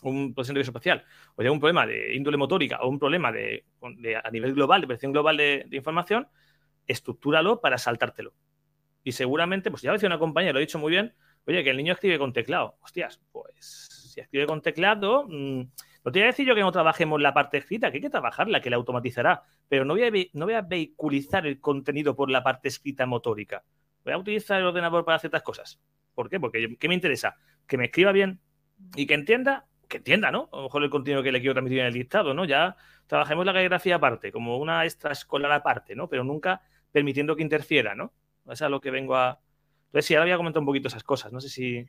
un 0.03 0.33
procedimiento 0.33 0.69
espacial 0.69 1.03
o 1.35 1.41
hay 1.41 1.47
un 1.47 1.59
problema 1.59 1.85
de 1.85 2.15
índole 2.15 2.37
motórica 2.37 2.79
o 2.81 2.89
un 2.89 2.99
problema 2.99 3.31
de, 3.31 3.65
a 4.23 4.31
nivel 4.31 4.53
global, 4.53 4.81
de 4.81 4.87
percepción 4.87 5.11
global 5.11 5.37
de, 5.37 5.67
información, 5.71 6.27
estructúralo 6.85 7.61
para 7.61 7.77
saltártelo. 7.77 8.33
Y 9.03 9.13
seguramente, 9.13 9.71
pues 9.71 9.81
ya 9.81 9.91
decía 9.91 10.07
una 10.07 10.19
compañera, 10.19 10.53
lo 10.53 10.59
he 10.59 10.65
dicho 10.65 10.79
muy 10.79 10.91
bien, 10.91 11.13
oye, 11.45 11.63
que 11.63 11.69
el 11.69 11.77
niño 11.77 11.93
escribe 11.93 12.19
con 12.19 12.33
teclado. 12.33 12.77
Hostias, 12.81 13.21
pues 13.31 14.09
si 14.13 14.19
escribe 14.19 14.45
con 14.45 14.61
teclado, 14.61 15.25
mm, 15.27 15.61
no 16.03 16.11
te 16.11 16.19
voy 16.19 16.23
a 16.23 16.27
decir 16.27 16.45
yo 16.45 16.55
que 16.55 16.61
no 16.61 16.71
trabajemos 16.71 17.21
la 17.21 17.33
parte 17.33 17.57
escrita, 17.57 17.89
que 17.89 17.97
hay 17.97 18.01
que 18.01 18.09
trabajarla, 18.09 18.61
que 18.61 18.69
la 18.69 18.75
automatizará, 18.75 19.43
pero 19.67 19.85
no 19.85 19.93
voy, 19.93 20.03
a, 20.03 20.11
no 20.33 20.45
voy 20.45 20.53
a 20.53 20.61
vehiculizar 20.61 21.47
el 21.47 21.59
contenido 21.59 22.15
por 22.15 22.29
la 22.29 22.43
parte 22.43 22.67
escrita 22.67 23.05
motórica. 23.05 23.63
Voy 24.03 24.13
a 24.13 24.17
utilizar 24.17 24.59
el 24.59 24.67
ordenador 24.67 25.03
para 25.03 25.19
ciertas 25.19 25.43
cosas. 25.43 25.81
¿Por 26.13 26.29
qué? 26.29 26.39
Porque 26.39 26.77
¿qué 26.79 26.87
me 26.87 26.95
interesa? 26.95 27.35
Que 27.67 27.77
me 27.77 27.85
escriba 27.85 28.11
bien 28.11 28.39
y 28.95 29.05
que 29.05 29.13
entienda 29.13 29.65
que 29.87 29.97
entienda, 29.97 30.31
¿no? 30.31 30.49
A 30.51 30.57
lo 30.57 30.63
mejor 30.63 30.83
el 30.83 30.89
contenido 30.89 31.23
que 31.23 31.31
le 31.31 31.39
quiero 31.39 31.53
transmitir 31.53 31.79
en 31.79 31.87
el 31.87 31.93
listado, 31.93 32.33
¿no? 32.33 32.45
Ya 32.45 32.75
trabajemos 33.07 33.45
la 33.45 33.53
caligrafía 33.53 33.95
aparte, 33.95 34.31
como 34.31 34.57
una 34.57 34.85
extraescolar 34.85 35.51
aparte, 35.51 35.95
¿no? 35.95 36.07
Pero 36.09 36.23
nunca 36.23 36.61
permitiendo 36.91 37.35
que 37.35 37.43
interfiera, 37.43 37.95
¿no? 37.95 38.13
Eso 38.45 38.53
es 38.53 38.61
a 38.61 38.69
lo 38.69 38.81
que 38.81 38.91
vengo 38.91 39.15
a... 39.15 39.39
Entonces, 39.87 40.05
sí, 40.05 40.15
ahora 40.15 40.25
voy 40.25 40.33
a 40.33 40.37
comentar 40.37 40.59
un 40.59 40.65
poquito 40.65 40.87
esas 40.87 41.03
cosas, 41.03 41.31
no 41.31 41.41
sé 41.41 41.49
si... 41.49 41.85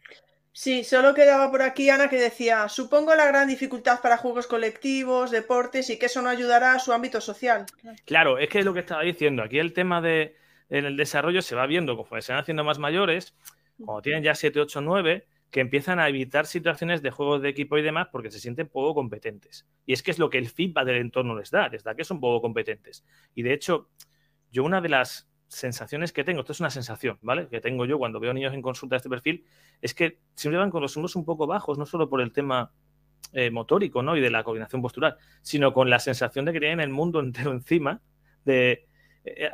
Sí, 0.53 0.82
solo 0.82 1.14
quedaba 1.14 1.51
por 1.51 1.62
aquí 1.62 1.88
Ana 1.88 2.09
que 2.09 2.16
decía, 2.16 2.68
supongo 2.68 3.14
la 3.14 3.26
gran 3.26 3.46
dificultad 3.46 4.01
para 4.01 4.16
juegos 4.16 4.46
colectivos, 4.46 5.30
deportes 5.30 5.88
y 5.90 5.99
que 5.99 6.07
eso 6.07 6.20
no 6.20 6.28
ayudará 6.28 6.72
a 6.72 6.78
su 6.80 6.92
ámbito 6.92 7.20
social. 7.20 7.66
Claro, 8.05 8.38
es 8.38 8.49
que 8.49 8.61
es 8.61 8.64
lo 8.64 8.74
que 8.74 8.80
estaba 8.80 9.03
diciendo. 9.03 9.42
Aquí 9.42 9.59
el 9.59 9.72
tema 9.72 10.01
de 10.01 10.36
en 10.68 10.84
el 10.84 10.96
desarrollo 10.96 11.42
se 11.42 11.55
va 11.55 11.66
viendo 11.66 11.96
conforme 11.96 12.22
se 12.22 12.32
van 12.32 12.42
haciendo 12.42 12.64
más 12.64 12.78
mayores, 12.78 13.34
cuando 13.84 14.03
tienen 14.03 14.24
ya 14.24 14.34
7, 14.34 14.61
8, 14.61 14.80
9, 14.80 15.26
que 15.51 15.61
empiezan 15.61 15.99
a 15.99 16.09
evitar 16.09 16.46
situaciones 16.46 17.03
de 17.03 17.11
juegos 17.11 17.40
de 17.40 17.49
equipo 17.49 17.78
y 17.78 17.82
demás 17.82 18.09
porque 18.12 18.30
se 18.30 18.38
sienten 18.38 18.68
poco 18.68 18.94
competentes. 18.94 19.66
Y 19.86 19.92
es 19.92 20.03
que 20.03 20.11
es 20.11 20.18
lo 20.18 20.28
que 20.28 20.38
el 20.38 20.49
feedback 20.49 20.84
del 20.84 20.96
entorno 20.96 21.38
les 21.38 21.51
da, 21.51 21.68
les 21.68 21.82
da 21.82 21.94
que 21.94 22.05
son 22.05 22.20
poco 22.20 22.42
competentes. 22.42 23.05
Y 23.34 23.42
de 23.42 23.55
hecho, 23.55 23.88
yo 24.53 24.64
una 24.64 24.80
de 24.80 24.90
las 24.90 25.28
sensaciones 25.49 26.12
que 26.12 26.24
tengo, 26.24 26.40
esto 26.40 26.53
es 26.53 26.61
una 26.61 26.70
sensación, 26.70 27.18
¿vale? 27.22 27.49
Que 27.49 27.61
tengo 27.61 27.86
yo 27.86 27.99
cuando 27.99 28.20
veo 28.20 28.34
niños 28.34 28.53
en 28.53 28.61
consulta 28.61 28.94
de 28.94 28.99
este 28.99 29.09
perfil, 29.09 29.46
es 29.80 29.94
que 29.94 30.20
siempre 30.34 30.59
van 30.59 30.70
con 30.70 30.82
los 30.82 30.94
hombros 30.96 31.16
un 31.16 31.24
poco 31.24 31.46
bajos, 31.46 31.78
no 31.78 31.86
solo 31.86 32.11
por 32.11 32.20
el 32.20 32.32
tema 32.32 32.70
eh, 33.32 33.51
motórico, 33.51 34.03
¿no? 34.03 34.16
Y 34.16 34.20
de 34.20 34.30
la 34.30 34.44
coordinación 34.44 34.82
postural, 34.82 35.16
sino 35.40 35.72
con 35.72 35.88
la 35.88 35.99
sensación 35.99 36.44
de 36.44 36.53
que 36.53 36.61
tienen 36.61 36.80
el 36.80 36.90
mundo 36.90 37.20
entero 37.20 37.53
encima, 37.53 38.03
de, 38.44 38.86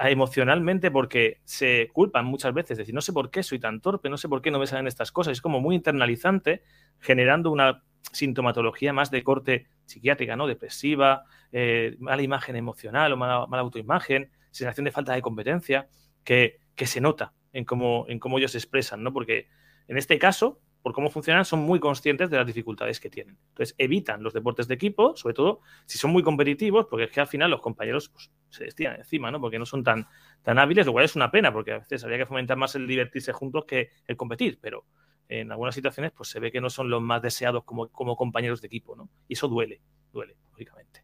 emocionalmente 0.00 0.90
porque 0.90 1.40
se 1.44 1.88
culpan 1.92 2.24
muchas 2.24 2.52
veces, 2.54 2.78
decir, 2.78 2.94
no 2.94 3.00
sé 3.00 3.12
por 3.12 3.30
qué 3.30 3.42
soy 3.42 3.58
tan 3.58 3.80
torpe, 3.80 4.08
no 4.08 4.16
sé 4.16 4.28
por 4.28 4.42
qué 4.42 4.50
no 4.50 4.58
me 4.58 4.66
salen 4.66 4.86
estas 4.86 5.12
cosas, 5.12 5.32
es 5.32 5.40
como 5.40 5.60
muy 5.60 5.74
internalizante, 5.74 6.62
generando 7.00 7.50
una 7.50 7.82
sintomatología 8.12 8.92
más 8.92 9.10
de 9.10 9.22
corte 9.22 9.66
psiquiátrica, 9.86 10.36
¿no? 10.36 10.46
Depresiva, 10.46 11.24
eh, 11.52 11.96
mala 11.98 12.22
imagen 12.22 12.56
emocional 12.56 13.12
o 13.12 13.16
mala, 13.16 13.46
autoimagen, 13.60 14.30
sensación 14.50 14.84
de 14.84 14.92
falta 14.92 15.14
de 15.14 15.22
competencia, 15.22 15.88
que, 16.22 16.60
se 16.76 17.00
nota 17.00 17.32
en 17.52 17.64
cómo, 17.64 18.06
en 18.08 18.18
cómo 18.18 18.38
ellos 18.38 18.52
se 18.52 18.58
expresan, 18.58 19.02
¿no? 19.02 19.12
Porque 19.12 19.48
en 19.88 19.98
este 19.98 20.18
caso, 20.18 20.60
por 20.84 20.92
cómo 20.92 21.08
funcionan, 21.08 21.46
son 21.46 21.60
muy 21.60 21.80
conscientes 21.80 22.28
de 22.28 22.36
las 22.36 22.46
dificultades 22.46 23.00
que 23.00 23.08
tienen. 23.08 23.38
Entonces, 23.48 23.74
evitan 23.78 24.22
los 24.22 24.34
deportes 24.34 24.68
de 24.68 24.74
equipo, 24.74 25.16
sobre 25.16 25.32
todo 25.32 25.62
si 25.86 25.96
son 25.96 26.10
muy 26.10 26.22
competitivos, 26.22 26.88
porque 26.90 27.04
es 27.04 27.10
que 27.10 27.22
al 27.22 27.26
final 27.26 27.50
los 27.50 27.62
compañeros 27.62 28.10
pues, 28.10 28.30
se 28.50 28.64
destinan 28.64 28.96
encima, 28.96 29.30
¿no? 29.30 29.40
Porque 29.40 29.58
no 29.58 29.64
son 29.64 29.82
tan, 29.82 30.06
tan 30.42 30.58
hábiles, 30.58 30.84
lo 30.84 30.92
cual 30.92 31.06
es 31.06 31.16
una 31.16 31.30
pena, 31.30 31.50
porque 31.54 31.72
a 31.72 31.78
veces 31.78 32.04
habría 32.04 32.18
que 32.18 32.26
fomentar 32.26 32.58
más 32.58 32.74
el 32.74 32.86
divertirse 32.86 33.32
juntos 33.32 33.64
que 33.64 33.92
el 34.06 34.18
competir, 34.18 34.58
pero 34.60 34.84
en 35.26 35.50
algunas 35.50 35.74
situaciones 35.74 36.12
pues 36.12 36.28
se 36.28 36.38
ve 36.38 36.52
que 36.52 36.60
no 36.60 36.68
son 36.68 36.90
los 36.90 37.00
más 37.00 37.22
deseados 37.22 37.64
como, 37.64 37.88
como 37.88 38.14
compañeros 38.14 38.60
de 38.60 38.66
equipo, 38.66 38.94
¿no? 38.94 39.08
Y 39.26 39.32
eso 39.32 39.48
duele, 39.48 39.80
duele, 40.12 40.36
lógicamente. 40.50 41.02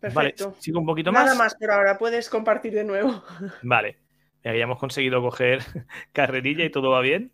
Perfecto. 0.00 0.50
Vale, 0.50 0.60
sigo 0.60 0.80
un 0.80 0.86
poquito 0.86 1.12
más. 1.12 1.24
Nada 1.24 1.38
más 1.38 1.54
por 1.54 1.70
ahora, 1.70 1.96
puedes 1.96 2.28
compartir 2.28 2.74
de 2.74 2.84
nuevo. 2.84 3.24
Vale, 3.62 4.00
ya 4.42 4.52
hemos 4.52 4.78
conseguido 4.78 5.22
coger 5.22 5.60
carrerilla 6.12 6.66
y 6.66 6.70
todo 6.70 6.90
va 6.90 7.00
bien. 7.00 7.32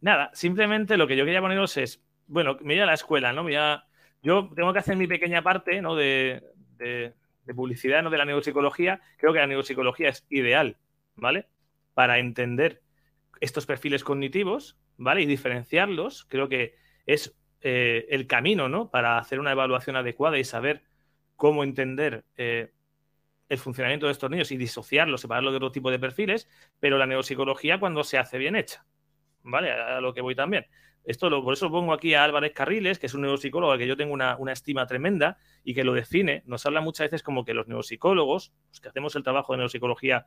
Nada, 0.00 0.30
simplemente 0.32 0.96
lo 0.96 1.06
que 1.06 1.16
yo 1.16 1.24
quería 1.24 1.40
poneros 1.40 1.76
es, 1.76 2.02
bueno, 2.26 2.56
me 2.60 2.74
voy 2.74 2.80
a 2.80 2.86
la 2.86 2.94
escuela, 2.94 3.32
¿no? 3.32 3.48
yo 4.22 4.50
tengo 4.54 4.72
que 4.72 4.78
hacer 4.78 4.96
mi 4.96 5.06
pequeña 5.06 5.42
parte, 5.42 5.80
¿no? 5.80 5.94
De, 5.94 6.42
de, 6.76 7.14
publicidad, 7.54 8.02
¿no? 8.02 8.10
De 8.10 8.18
la 8.18 8.24
neuropsicología. 8.24 9.00
Creo 9.16 9.32
que 9.32 9.38
la 9.38 9.46
neuropsicología 9.46 10.10
es 10.10 10.26
ideal, 10.28 10.76
¿vale? 11.16 11.48
Para 11.94 12.18
entender 12.18 12.82
estos 13.40 13.64
perfiles 13.64 14.04
cognitivos, 14.04 14.76
¿vale? 14.96 15.22
Y 15.22 15.26
diferenciarlos. 15.26 16.26
Creo 16.28 16.48
que 16.48 16.74
es 17.06 17.36
eh, 17.62 18.06
el 18.10 18.26
camino, 18.26 18.68
¿no? 18.68 18.90
Para 18.90 19.18
hacer 19.18 19.40
una 19.40 19.52
evaluación 19.52 19.96
adecuada 19.96 20.38
y 20.38 20.44
saber 20.44 20.82
cómo 21.36 21.64
entender 21.64 22.24
eh, 22.36 22.72
el 23.48 23.58
funcionamiento 23.58 24.06
de 24.06 24.12
estos 24.12 24.30
niños 24.30 24.52
y 24.52 24.56
disociarlos, 24.56 25.22
separarlos 25.22 25.52
de 25.52 25.56
otro 25.56 25.72
tipo 25.72 25.90
de 25.90 25.98
perfiles, 25.98 26.48
pero 26.80 26.98
la 26.98 27.06
neuropsicología 27.06 27.80
cuando 27.80 28.04
se 28.04 28.18
hace 28.18 28.36
bien 28.36 28.56
hecha. 28.56 28.84
¿Vale? 29.48 29.72
A 29.72 30.00
lo 30.00 30.14
que 30.14 30.20
voy 30.20 30.34
también. 30.34 30.66
Esto 31.04 31.30
lo, 31.30 31.42
por 31.42 31.54
eso 31.54 31.70
pongo 31.70 31.92
aquí 31.92 32.14
a 32.14 32.24
Álvarez 32.24 32.52
Carriles, 32.52 32.98
que 32.98 33.06
es 33.06 33.14
un 33.14 33.22
neuropsicólogo 33.22 33.72
al 33.72 33.78
que 33.78 33.86
yo 33.86 33.96
tengo 33.96 34.12
una, 34.12 34.36
estima 34.52 34.86
tremenda 34.86 35.38
y 35.64 35.74
que 35.74 35.84
lo 35.84 35.94
define. 35.94 36.42
Nos 36.44 36.66
habla 36.66 36.80
muchas 36.80 37.06
veces 37.06 37.22
como 37.22 37.44
que 37.44 37.54
los 37.54 37.66
neuropsicólogos, 37.66 38.52
los 38.68 38.80
que 38.80 38.88
hacemos 38.88 39.16
el 39.16 39.22
trabajo 39.22 39.52
de 39.52 39.58
neuropsicología, 39.58 40.26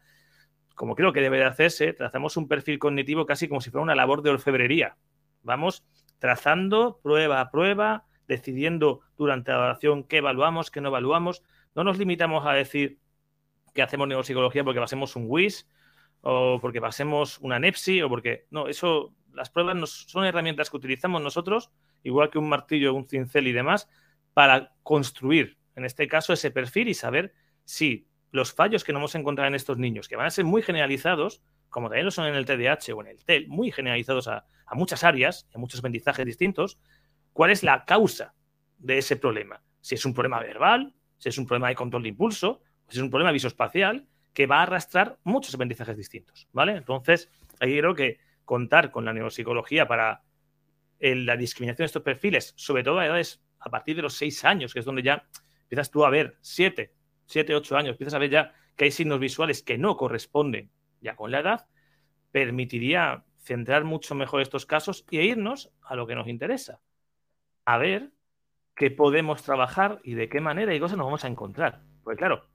como 0.74 0.96
creo 0.96 1.14
que 1.14 1.22
debe 1.22 1.38
de 1.38 1.46
hacerse, 1.46 1.94
trazamos 1.94 2.36
un 2.38 2.48
perfil 2.48 2.80
cognitivo 2.80 3.26
casi 3.26 3.48
como 3.48 3.62
si 3.62 3.70
fuera 3.70 3.84
una 3.84 3.96
labor 3.96 4.24
de 4.24 4.32
orfebrería. 4.32 4.98
Vamos 5.44 5.86
trazando 6.18 7.00
prueba 7.04 7.42
a 7.42 7.52
prueba, 7.52 8.06
decidiendo 8.28 9.02
durante 9.18 9.52
la 9.52 9.60
oración 9.60 10.04
qué 10.04 10.18
evaluamos, 10.18 10.72
qué 10.72 10.82
no 10.82 10.90
evaluamos. 10.90 11.44
No 11.76 11.84
nos 11.84 12.00
limitamos 12.00 12.46
a 12.48 12.54
decir 12.54 12.98
que 13.76 13.84
hacemos 13.84 14.08
neuropsicología 14.08 14.64
porque 14.64 14.80
pasemos 14.80 15.16
un 15.16 15.26
WIS 15.28 15.68
o 16.22 16.60
porque 16.62 16.82
pasemos 16.82 17.40
una 17.40 17.60
NEPSI 17.60 18.02
o 18.04 18.10
porque... 18.10 18.46
No, 18.50 18.68
eso, 18.68 19.14
las 19.34 19.50
pruebas 19.50 19.90
son 19.90 20.26
herramientas 20.26 20.70
que 20.70 20.78
utilizamos 20.78 21.22
nosotros, 21.22 21.72
igual 22.04 22.30
que 22.30 22.40
un 22.40 22.50
martillo, 22.50 22.94
un 22.94 23.08
cincel 23.08 23.48
y 23.48 23.52
demás, 23.52 23.90
para 24.34 24.74
construir, 24.84 25.58
en 25.76 25.86
este 25.86 26.08
caso, 26.08 26.34
ese 26.34 26.52
perfil 26.52 26.88
y 26.88 26.94
saber 26.94 27.34
si 27.66 28.08
los 28.32 28.54
fallos 28.54 28.84
que 28.84 28.94
nos 28.94 29.02
hemos 29.02 29.16
encontrado 29.16 29.48
en 29.50 29.56
estos 29.56 29.78
niños, 29.78 30.08
que 30.08 30.16
van 30.16 30.28
a 30.28 30.32
ser 30.32 30.46
muy 30.46 30.62
generalizados, 30.62 31.42
como 31.70 31.88
también 31.88 32.06
lo 32.06 32.12
son 32.12 32.28
en 32.28 32.36
el 32.36 32.46
TDAH 32.46 32.94
o 32.94 33.02
en 33.02 33.08
el 33.08 33.24
TEL, 33.24 33.48
muy 33.48 33.72
generalizados 33.72 34.28
a, 34.28 34.46
a 34.66 34.76
muchas 34.76 35.04
áreas, 35.04 35.48
a 35.54 35.58
muchos 35.58 35.80
aprendizajes 35.80 36.26
distintos, 36.26 36.80
cuál 37.34 37.52
es 37.52 37.64
la 37.64 37.86
causa 37.86 38.34
de 38.78 38.98
ese 38.98 39.16
problema. 39.16 39.62
Si 39.82 39.96
es 39.96 40.06
un 40.06 40.14
problema 40.14 40.40
verbal, 40.40 40.94
si 41.18 41.30
es 41.30 41.38
un 41.38 41.46
problema 41.46 41.70
de 41.70 41.76
control 41.76 42.04
de 42.04 42.10
impulso, 42.10 42.62
si 42.88 42.98
es 42.98 43.04
un 43.04 43.10
problema 43.10 43.32
visoespacial, 43.32 44.08
que 44.34 44.48
va 44.48 44.60
a 44.60 44.64
arrastrar 44.64 45.18
muchos 45.24 45.54
aprendizajes 45.54 45.98
distintos, 45.98 46.48
¿vale? 46.52 46.74
Entonces, 46.74 47.30
ahí 47.60 47.78
creo 47.78 47.96
que 47.96 48.20
contar 48.46 48.92
con 48.92 49.06
la 49.06 49.14
neuropsicología 49.14 49.88
para 49.88 50.24
la 51.00 51.36
discriminación 51.36 51.84
de 51.84 51.88
estos 51.88 52.04
perfiles, 52.04 52.54
sobre 52.56 52.84
todo 52.84 53.00
a 53.00 53.06
edades 53.06 53.42
a 53.60 53.70
partir 53.70 53.96
de 53.96 54.02
los 54.02 54.14
seis 54.14 54.46
años, 54.46 54.74
que 54.74 54.80
es 54.80 54.86
donde 54.86 55.04
ya 55.04 55.26
empiezas 55.64 55.92
tú 55.92 56.06
a 56.06 56.10
ver 56.10 56.38
siete, 56.42 56.94
siete, 57.26 57.56
ocho 57.56 57.78
años, 57.78 57.92
empiezas 57.92 58.14
a 58.14 58.20
ver 58.20 58.30
ya 58.30 58.54
que 58.76 58.86
hay 58.86 58.92
signos 58.92 59.20
visuales 59.20 59.64
que 59.64 59.78
no 59.78 59.98
corresponden 59.98 60.72
ya 61.02 61.16
con 61.16 61.32
la 61.32 61.40
edad, 61.40 61.68
permitiría 62.32 63.26
centrar 63.38 63.84
mucho 63.84 64.16
mejor 64.16 64.42
estos 64.42 64.66
casos 64.66 65.06
e 65.12 65.24
irnos 65.24 65.72
a 65.82 65.96
lo 65.96 66.06
que 66.06 66.16
nos 66.16 66.28
interesa, 66.28 66.80
a 67.66 67.78
ver 67.78 68.12
qué 68.76 68.92
podemos 68.92 69.44
trabajar 69.44 70.00
y 70.04 70.14
de 70.14 70.30
qué 70.30 70.42
manera 70.42 70.74
y 70.74 70.80
cosas 70.80 70.98
nos 70.98 71.06
vamos 71.06 71.26
a 71.26 71.28
encontrar. 71.28 71.82
Pues 72.04 72.18
claro, 72.18 72.51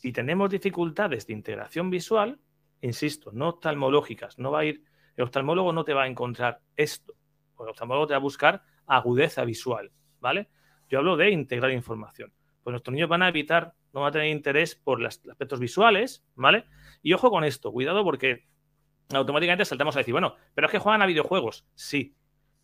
si 0.00 0.12
tenemos 0.12 0.50
dificultades 0.50 1.26
de 1.26 1.32
integración 1.32 1.88
visual, 1.88 2.38
insisto, 2.82 3.30
no 3.32 3.48
oftalmológicas, 3.48 4.38
no 4.38 4.50
va 4.50 4.60
a 4.60 4.64
ir, 4.66 4.84
el 5.16 5.24
oftalmólogo 5.24 5.72
no 5.72 5.84
te 5.84 5.94
va 5.94 6.02
a 6.02 6.06
encontrar 6.06 6.60
esto, 6.76 7.14
el 7.58 7.70
oftalmólogo 7.70 8.06
te 8.06 8.12
va 8.12 8.18
a 8.18 8.20
buscar 8.20 8.62
agudeza 8.86 9.44
visual, 9.44 9.90
¿vale? 10.20 10.48
Yo 10.90 10.98
hablo 10.98 11.16
de 11.16 11.30
integrar 11.30 11.72
información. 11.72 12.32
Pues 12.62 12.72
nuestros 12.72 12.92
niños 12.92 13.08
van 13.08 13.22
a 13.22 13.28
evitar, 13.28 13.72
no 13.94 14.02
van 14.02 14.10
a 14.10 14.12
tener 14.12 14.28
interés 14.28 14.74
por 14.74 15.00
los 15.00 15.18
aspectos 15.28 15.58
visuales, 15.58 16.24
¿vale? 16.34 16.66
Y 17.02 17.14
ojo 17.14 17.30
con 17.30 17.44
esto, 17.44 17.72
cuidado 17.72 18.04
porque 18.04 18.44
automáticamente 19.14 19.64
saltamos 19.64 19.96
a 19.96 20.00
decir, 20.00 20.12
bueno, 20.12 20.36
pero 20.54 20.66
es 20.66 20.72
que 20.72 20.78
juegan 20.78 21.00
a 21.00 21.06
videojuegos. 21.06 21.66
Sí. 21.74 22.14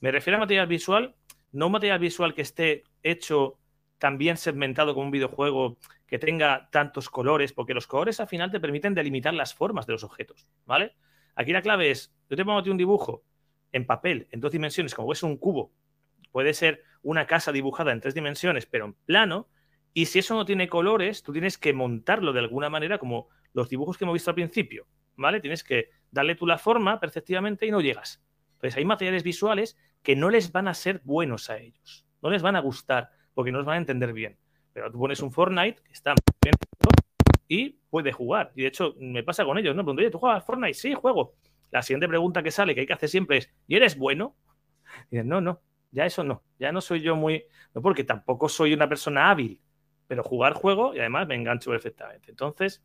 Me 0.00 0.10
refiero 0.10 0.36
a 0.36 0.40
material 0.40 0.66
visual, 0.66 1.16
no 1.52 1.66
un 1.66 1.72
material 1.72 1.98
visual 1.98 2.34
que 2.34 2.42
esté 2.42 2.84
hecho 3.02 3.58
también 3.98 4.36
segmentado 4.36 4.94
como 4.94 5.06
un 5.06 5.12
videojuego 5.12 5.78
que 6.12 6.18
tenga 6.18 6.68
tantos 6.70 7.08
colores, 7.08 7.54
porque 7.54 7.72
los 7.72 7.86
colores 7.86 8.20
al 8.20 8.28
final 8.28 8.50
te 8.50 8.60
permiten 8.60 8.92
delimitar 8.92 9.32
las 9.32 9.54
formas 9.54 9.86
de 9.86 9.94
los 9.94 10.04
objetos, 10.04 10.46
¿vale? 10.66 10.94
Aquí 11.36 11.54
la 11.54 11.62
clave 11.62 11.90
es, 11.90 12.14
yo 12.28 12.36
te 12.36 12.44
pongo 12.44 12.62
un 12.70 12.76
dibujo 12.76 13.24
en 13.72 13.86
papel, 13.86 14.28
en 14.30 14.40
dos 14.40 14.52
dimensiones, 14.52 14.94
como 14.94 15.10
es 15.14 15.22
un 15.22 15.38
cubo, 15.38 15.72
puede 16.30 16.52
ser 16.52 16.82
una 17.00 17.26
casa 17.26 17.50
dibujada 17.50 17.92
en 17.92 18.02
tres 18.02 18.12
dimensiones, 18.12 18.66
pero 18.66 18.84
en 18.84 18.92
plano, 18.92 19.48
y 19.94 20.04
si 20.04 20.18
eso 20.18 20.34
no 20.34 20.44
tiene 20.44 20.68
colores, 20.68 21.22
tú 21.22 21.32
tienes 21.32 21.56
que 21.56 21.72
montarlo 21.72 22.34
de 22.34 22.40
alguna 22.40 22.68
manera, 22.68 22.98
como 22.98 23.28
los 23.54 23.70
dibujos 23.70 23.96
que 23.96 24.04
hemos 24.04 24.12
visto 24.12 24.30
al 24.30 24.34
principio, 24.34 24.86
¿vale? 25.16 25.40
Tienes 25.40 25.64
que 25.64 25.92
darle 26.10 26.34
tú 26.34 26.46
la 26.46 26.58
forma 26.58 27.00
perceptivamente 27.00 27.64
y 27.64 27.70
no 27.70 27.80
llegas. 27.80 28.22
Entonces 28.56 28.76
hay 28.76 28.84
materiales 28.84 29.22
visuales 29.22 29.78
que 30.02 30.14
no 30.14 30.28
les 30.28 30.52
van 30.52 30.68
a 30.68 30.74
ser 30.74 31.00
buenos 31.04 31.48
a 31.48 31.56
ellos, 31.56 32.04
no 32.20 32.28
les 32.28 32.42
van 32.42 32.56
a 32.56 32.60
gustar 32.60 33.12
porque 33.32 33.50
no 33.50 33.60
os 33.60 33.64
van 33.64 33.76
a 33.76 33.78
entender 33.78 34.12
bien. 34.12 34.41
Pero 34.72 34.90
tú 34.90 34.98
pones 34.98 35.20
un 35.20 35.30
Fortnite 35.30 35.82
que 35.82 35.92
está 35.92 36.14
bien 36.42 36.54
y 37.48 37.70
puede 37.90 38.12
jugar. 38.12 38.52
Y 38.54 38.62
de 38.62 38.68
hecho, 38.68 38.94
me 38.98 39.22
pasa 39.22 39.44
con 39.44 39.58
ellos, 39.58 39.76
¿no? 39.76 39.82
Pregunto, 39.82 40.00
oye, 40.00 40.10
¿tú 40.10 40.18
juegas 40.18 40.44
Fortnite? 40.44 40.74
Sí, 40.74 40.94
juego. 40.94 41.34
La 41.70 41.82
siguiente 41.82 42.08
pregunta 42.08 42.42
que 42.42 42.50
sale, 42.50 42.74
que 42.74 42.80
hay 42.80 42.86
que 42.86 42.92
hacer 42.92 43.08
siempre 43.08 43.38
es, 43.38 43.50
¿y 43.66 43.76
eres 43.76 43.96
bueno? 43.98 44.36
Y 45.10 45.16
dicen, 45.16 45.28
no, 45.28 45.40
no, 45.40 45.60
ya 45.90 46.06
eso 46.06 46.24
no. 46.24 46.42
Ya 46.58 46.72
no 46.72 46.80
soy 46.80 47.00
yo 47.00 47.16
muy. 47.16 47.44
No, 47.74 47.82
porque 47.82 48.04
tampoco 48.04 48.48
soy 48.48 48.72
una 48.72 48.88
persona 48.88 49.30
hábil. 49.30 49.60
Pero 50.06 50.22
jugar 50.22 50.54
juego 50.54 50.94
y 50.94 50.98
además 50.98 51.26
me 51.28 51.34
engancho 51.34 51.70
perfectamente. 51.70 52.30
Entonces, 52.30 52.82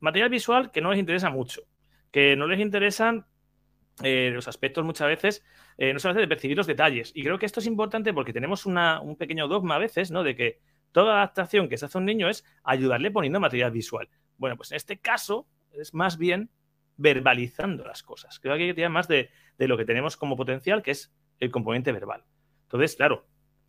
material 0.00 0.30
visual 0.30 0.70
que 0.70 0.80
no 0.80 0.90
les 0.90 1.00
interesa 1.00 1.30
mucho. 1.30 1.62
Que 2.10 2.36
no 2.36 2.46
les 2.46 2.60
interesan 2.60 3.26
eh, 4.02 4.30
los 4.32 4.48
aspectos 4.48 4.84
muchas 4.84 5.06
veces, 5.08 5.44
eh, 5.76 5.92
no 5.92 5.98
se 5.98 6.08
hace 6.08 6.20
de 6.20 6.28
percibir 6.28 6.56
los 6.56 6.66
detalles. 6.66 7.12
Y 7.14 7.22
creo 7.22 7.38
que 7.38 7.46
esto 7.46 7.60
es 7.60 7.66
importante 7.66 8.12
porque 8.12 8.32
tenemos 8.32 8.66
un 8.66 9.16
pequeño 9.18 9.48
dogma 9.48 9.76
a 9.76 9.78
veces, 9.78 10.10
¿no? 10.10 10.22
De 10.22 10.34
que 10.34 10.60
toda 10.92 11.14
adaptación 11.14 11.68
que 11.68 11.76
se 11.76 11.86
hace 11.86 11.98
a 11.98 12.00
un 12.00 12.06
niño 12.06 12.28
es 12.28 12.44
ayudarle 12.62 13.10
poniendo 13.10 13.40
material 13.40 13.70
visual. 13.70 14.08
Bueno, 14.36 14.56
pues 14.56 14.70
en 14.72 14.76
este 14.76 14.98
caso 14.98 15.48
es 15.72 15.94
más 15.94 16.18
bien 16.18 16.50
verbalizando 16.96 17.84
las 17.84 18.02
cosas. 18.02 18.38
Creo 18.38 18.56
que 18.56 18.62
hay 18.62 18.68
que 18.68 18.74
tirar 18.74 18.90
más 18.90 19.08
de, 19.08 19.30
lo 19.58 19.76
que 19.76 19.84
tenemos 19.84 20.16
como 20.16 20.36
potencial, 20.36 20.82
que 20.82 20.90
es 20.90 21.14
el 21.40 21.50
componente 21.50 21.92
verbal. 21.92 22.24
Entonces, 22.64 22.96
claro, 22.96 23.26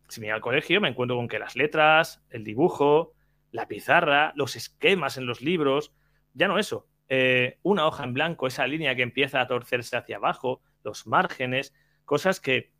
si 0.08 0.20
me 0.20 0.26
voy 0.26 0.34
al 0.34 0.40
colegio 0.40 0.80
me 0.80 0.88
encuentro 0.88 1.16
con 1.16 1.28
que 1.28 1.38
las 1.38 1.56
letras, 1.56 2.24
el 2.30 2.44
dibujo, 2.44 3.12
la 3.50 3.68
pizarra, 3.68 4.32
los 4.36 4.56
esquemas 4.56 5.16
en 5.16 5.26
los 5.26 5.40
libros, 5.40 5.92
ya 6.32 6.48
no 6.48 6.58
eso, 6.58 6.88
eh, 7.08 7.58
una 7.62 7.86
hoja 7.86 8.04
en 8.04 8.14
blanco, 8.14 8.46
esa 8.46 8.66
línea 8.66 8.94
que 8.96 9.02
empieza 9.02 9.40
a 9.40 9.46
torcerse 9.46 9.96
hacia 9.96 10.16
abajo, 10.16 10.62
los 10.82 11.06
márgenes, 11.06 11.72
cosas 12.04 12.40
que 12.40 12.72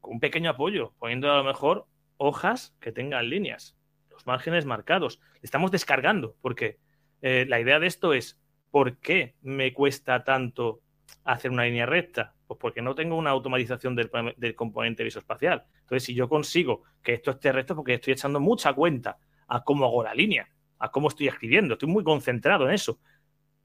con 0.00 0.14
un 0.14 0.20
pequeño 0.20 0.50
apoyo, 0.50 0.94
poniendo 0.98 1.30
a 1.30 1.36
lo 1.36 1.44
mejor 1.44 1.86
hojas 2.16 2.76
que 2.80 2.92
tengan 2.92 3.30
líneas, 3.30 3.77
los 4.18 4.26
márgenes 4.26 4.66
marcados. 4.66 5.20
Estamos 5.42 5.70
descargando, 5.70 6.36
porque 6.40 6.78
eh, 7.22 7.46
la 7.48 7.60
idea 7.60 7.78
de 7.78 7.86
esto 7.86 8.12
es, 8.12 8.40
¿por 8.70 8.98
qué 8.98 9.34
me 9.42 9.72
cuesta 9.72 10.24
tanto 10.24 10.80
hacer 11.24 11.50
una 11.50 11.64
línea 11.64 11.86
recta? 11.86 12.34
Pues 12.46 12.58
porque 12.60 12.82
no 12.82 12.94
tengo 12.94 13.16
una 13.16 13.30
automatización 13.30 13.94
del, 13.94 14.10
del 14.36 14.54
componente 14.54 15.04
visoespacial. 15.04 15.64
Entonces, 15.80 16.04
si 16.04 16.14
yo 16.14 16.28
consigo 16.28 16.82
que 17.02 17.14
esto 17.14 17.30
esté 17.30 17.52
recto, 17.52 17.74
porque 17.74 17.94
estoy 17.94 18.12
echando 18.12 18.40
mucha 18.40 18.72
cuenta 18.72 19.18
a 19.46 19.62
cómo 19.62 19.84
hago 19.84 20.02
la 20.02 20.14
línea, 20.14 20.48
a 20.78 20.90
cómo 20.90 21.08
estoy 21.08 21.28
escribiendo, 21.28 21.74
estoy 21.74 21.88
muy 21.88 22.04
concentrado 22.04 22.68
en 22.68 22.74
eso 22.74 23.00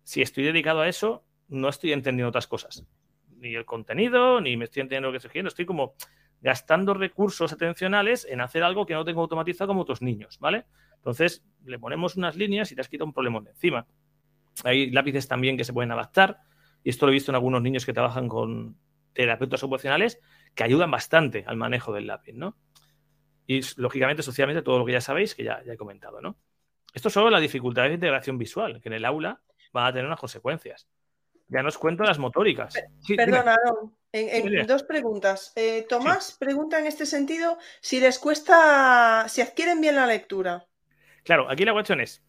si 0.04 0.22
estoy 0.22 0.43
dedicado 0.43 0.82
a 0.82 0.88
eso, 0.88 1.26
no 1.47 1.70
estoy 1.70 1.93
entendiendo 1.93 2.30
otras 2.30 2.47
cosas. 2.47 2.86
Ni 3.38 3.56
el 3.56 3.66
contenido, 3.66 4.39
ni 4.41 4.56
me 4.58 4.66
estoy 4.66 4.82
entendiendo 4.82 5.08
lo 5.08 5.14
que 5.14 5.18
estoy 5.18 5.30
haciendo. 5.30 5.49
Estoy 5.49 5.66
como 5.66 5.95
gastando 6.44 6.94
recursos 6.94 7.54
atencionales 7.54 8.28
en 8.30 8.41
hacer 8.41 8.64
algo 8.64 8.86
que 8.86 8.94
no 8.94 9.06
tengo 9.06 9.22
automatizado 9.22 9.70
como 9.70 9.82
otros 9.82 10.02
niños, 10.02 10.38
¿vale? 10.39 10.66
Entonces, 10.96 11.41
le 11.64 11.80
ponemos 11.80 12.18
unas 12.18 12.36
líneas 12.36 12.70
y 12.72 12.76
te 12.76 12.82
has 12.82 12.89
quitado 12.89 13.06
un 13.06 13.14
problema 13.14 13.39
de 13.39 13.52
encima. 13.52 13.88
Hay 14.66 14.91
lápices 14.91 15.28
también 15.30 15.56
que 15.56 15.64
se 15.64 15.72
pueden 15.72 15.94
adaptar, 15.94 16.41
y 16.84 16.89
esto 16.89 17.06
lo 17.06 17.14
he 17.14 17.16
visto 17.16 17.32
en 17.32 17.36
algunos 17.36 17.62
niños 17.62 17.86
que 17.86 17.94
trabajan 17.94 18.28
con 18.28 18.78
terapeutas 19.14 19.64
ocupacionales, 19.64 20.20
que 20.54 20.66
ayudan 20.66 20.91
bastante 20.91 21.46
al 21.48 21.56
manejo 21.56 21.94
del 21.94 22.08
lápiz, 22.08 22.34
¿no? 22.34 22.58
Y 23.48 23.62
lógicamente, 23.78 24.22
socialmente, 24.22 24.62
todo 24.62 24.80
lo 24.80 24.86
que 24.86 24.91
ya 24.91 25.02
sabéis, 25.02 25.36
que 25.36 25.46
ya, 25.46 25.62
he 25.66 25.78
comentado, 25.78 26.20
¿no? 26.20 26.38
Esto 26.94 27.08
es 27.08 27.14
solo 27.14 27.30
la 27.30 27.39
dificultad 27.39 27.84
de 27.84 27.94
integración 27.94 28.38
visual, 28.38 28.82
que 28.82 28.89
en 28.89 28.94
el 28.94 29.06
aula 29.06 29.41
van 29.72 29.86
a 29.86 29.94
tener 29.94 30.06
unas 30.06 30.20
consecuencias. 30.20 30.89
Ya 31.54 31.62
nos 31.62 31.78
cuento 31.78 32.04
las 32.04 32.18
motóricas. 32.18 32.74
Perdona, 33.16 33.56
en, 34.12 34.66
dos 34.66 34.82
preguntas. 34.84 35.54
Eh, 35.56 35.86
Tomás 35.88 36.36
pregunta 36.39 36.80
en 36.80 36.88
este 36.88 37.06
sentido 37.06 37.60
si 37.80 37.99
les 37.99 38.18
cuesta, 38.18 39.28
si 39.30 39.41
adquieren 39.41 39.80
bien 39.80 39.95
la 39.95 40.08
lectura. 40.08 40.66
Claro, 41.24 41.49
aquí 41.49 41.64
la 41.64 41.74
cuestión 41.74 42.01
es, 42.01 42.24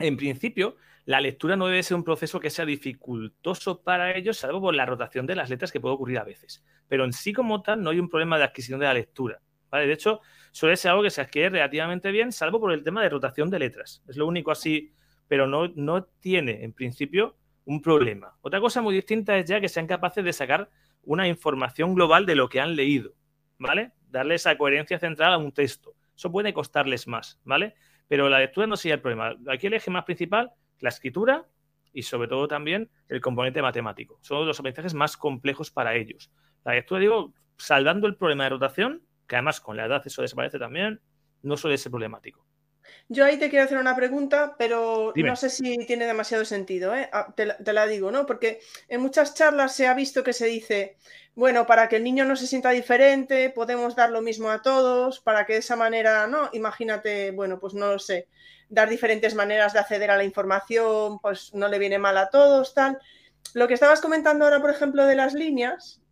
en 0.00 0.16
principio, 0.16 0.76
la 1.04 1.20
lectura 1.20 1.56
no 1.56 1.68
debe 1.68 1.84
ser 1.84 1.96
un 1.96 2.02
proceso 2.02 2.40
que 2.40 2.50
sea 2.50 2.64
dificultoso 2.64 3.80
para 3.82 4.16
ellos, 4.16 4.38
salvo 4.38 4.60
por 4.60 4.74
la 4.74 4.86
rotación 4.86 5.24
de 5.24 5.36
las 5.36 5.50
letras 5.50 5.70
que 5.70 5.80
puede 5.80 5.94
ocurrir 5.94 6.18
a 6.18 6.24
veces. 6.24 6.64
Pero 6.88 7.04
en 7.04 7.12
sí 7.12 7.32
como 7.32 7.62
tal 7.62 7.80
no 7.80 7.90
hay 7.90 8.00
un 8.00 8.08
problema 8.08 8.38
de 8.38 8.44
adquisición 8.44 8.80
de 8.80 8.86
la 8.86 8.94
lectura. 8.94 9.40
¿vale? 9.70 9.86
De 9.86 9.92
hecho, 9.92 10.20
suele 10.50 10.76
ser 10.76 10.90
algo 10.90 11.04
que 11.04 11.10
se 11.10 11.20
adquiere 11.20 11.50
relativamente 11.50 12.10
bien, 12.10 12.32
salvo 12.32 12.58
por 12.58 12.72
el 12.72 12.82
tema 12.82 13.02
de 13.02 13.08
rotación 13.08 13.50
de 13.50 13.60
letras. 13.60 14.02
Es 14.08 14.16
lo 14.16 14.26
único 14.26 14.50
así, 14.50 14.92
pero 15.28 15.46
no, 15.46 15.68
no 15.68 16.04
tiene 16.04 16.64
en 16.64 16.72
principio 16.72 17.36
un 17.68 17.82
problema. 17.82 18.34
Otra 18.40 18.60
cosa 18.60 18.80
muy 18.80 18.94
distinta 18.94 19.36
es 19.36 19.44
ya 19.44 19.60
que 19.60 19.68
sean 19.68 19.86
capaces 19.86 20.24
de 20.24 20.32
sacar 20.32 20.70
una 21.02 21.28
información 21.28 21.94
global 21.94 22.24
de 22.24 22.34
lo 22.34 22.48
que 22.48 22.62
han 22.62 22.74
leído, 22.74 23.12
¿vale? 23.58 23.92
Darle 24.08 24.36
esa 24.36 24.56
coherencia 24.56 24.98
central 24.98 25.34
a 25.34 25.38
un 25.38 25.52
texto. 25.52 25.94
Eso 26.16 26.32
puede 26.32 26.54
costarles 26.54 27.06
más, 27.06 27.38
¿vale? 27.44 27.74
Pero 28.08 28.30
la 28.30 28.38
lectura 28.38 28.66
no 28.66 28.74
sería 28.78 28.94
el 28.94 29.02
problema. 29.02 29.36
Aquí 29.48 29.66
el 29.66 29.74
eje 29.74 29.90
más 29.90 30.04
principal 30.04 30.50
la 30.80 30.88
escritura 30.88 31.46
y 31.92 32.04
sobre 32.04 32.26
todo 32.28 32.48
también 32.48 32.90
el 33.06 33.20
componente 33.20 33.60
matemático. 33.60 34.18
Son 34.22 34.46
los 34.46 34.58
aprendizajes 34.58 34.94
más 34.94 35.18
complejos 35.18 35.70
para 35.70 35.94
ellos. 35.94 36.32
La 36.64 36.72
lectura, 36.72 37.00
digo, 37.00 37.34
saldando 37.58 38.06
el 38.06 38.16
problema 38.16 38.44
de 38.44 38.50
rotación, 38.50 39.02
que 39.26 39.36
además 39.36 39.60
con 39.60 39.76
la 39.76 39.84
edad 39.84 40.02
eso 40.06 40.22
desaparece 40.22 40.58
también, 40.58 41.02
no 41.42 41.58
suele 41.58 41.76
ser 41.76 41.90
problemático. 41.90 42.47
Yo 43.08 43.24
ahí 43.24 43.38
te 43.38 43.48
quiero 43.48 43.64
hacer 43.64 43.78
una 43.78 43.96
pregunta, 43.96 44.54
pero 44.58 45.12
no 45.16 45.36
sé 45.36 45.50
si 45.50 45.78
tiene 45.86 46.06
demasiado 46.06 46.44
sentido. 46.44 46.94
¿eh? 46.94 47.08
Ah, 47.12 47.32
te, 47.34 47.72
la, 47.72 47.86
digo, 47.86 48.10
¿no? 48.10 48.26
Porque 48.26 48.60
en 48.88 49.00
muchas 49.00 49.34
charlas 49.34 49.74
se 49.74 49.86
ha 49.86 49.94
visto 49.94 50.22
que 50.22 50.32
se 50.32 50.46
dice, 50.46 50.96
bueno, 51.34 51.66
para 51.66 51.88
que 51.88 51.96
el 51.96 52.04
niño 52.04 52.24
no 52.24 52.36
se 52.36 52.46
sienta 52.46 52.70
diferente, 52.70 53.50
podemos 53.50 53.96
dar 53.96 54.10
lo 54.10 54.20
mismo 54.20 54.50
a 54.50 54.62
todos, 54.62 55.20
para 55.20 55.46
que 55.46 55.54
de 55.54 55.60
esa 55.60 55.76
manera, 55.76 56.26
¿no? 56.26 56.50
Imagínate, 56.52 57.30
bueno, 57.30 57.58
pues 57.58 57.74
no 57.74 57.92
lo 57.92 57.98
sé, 57.98 58.28
dar 58.68 58.88
diferentes 58.88 59.34
maneras 59.34 59.72
de 59.72 59.78
acceder 59.78 60.10
a 60.10 60.16
la 60.16 60.24
información, 60.24 61.18
pues 61.20 61.54
no 61.54 61.68
le 61.68 61.78
viene 61.78 61.98
mal 61.98 62.18
a 62.18 62.28
todos, 62.28 62.74
tal. 62.74 62.98
Lo 63.54 63.68
que 63.68 63.74
estabas 63.74 64.00
comentando 64.00 64.44
ahora, 64.44 64.60
por 64.60 64.70
ejemplo, 64.70 65.06
de 65.06 65.16
las 65.16 65.32
líneas, 65.32 66.02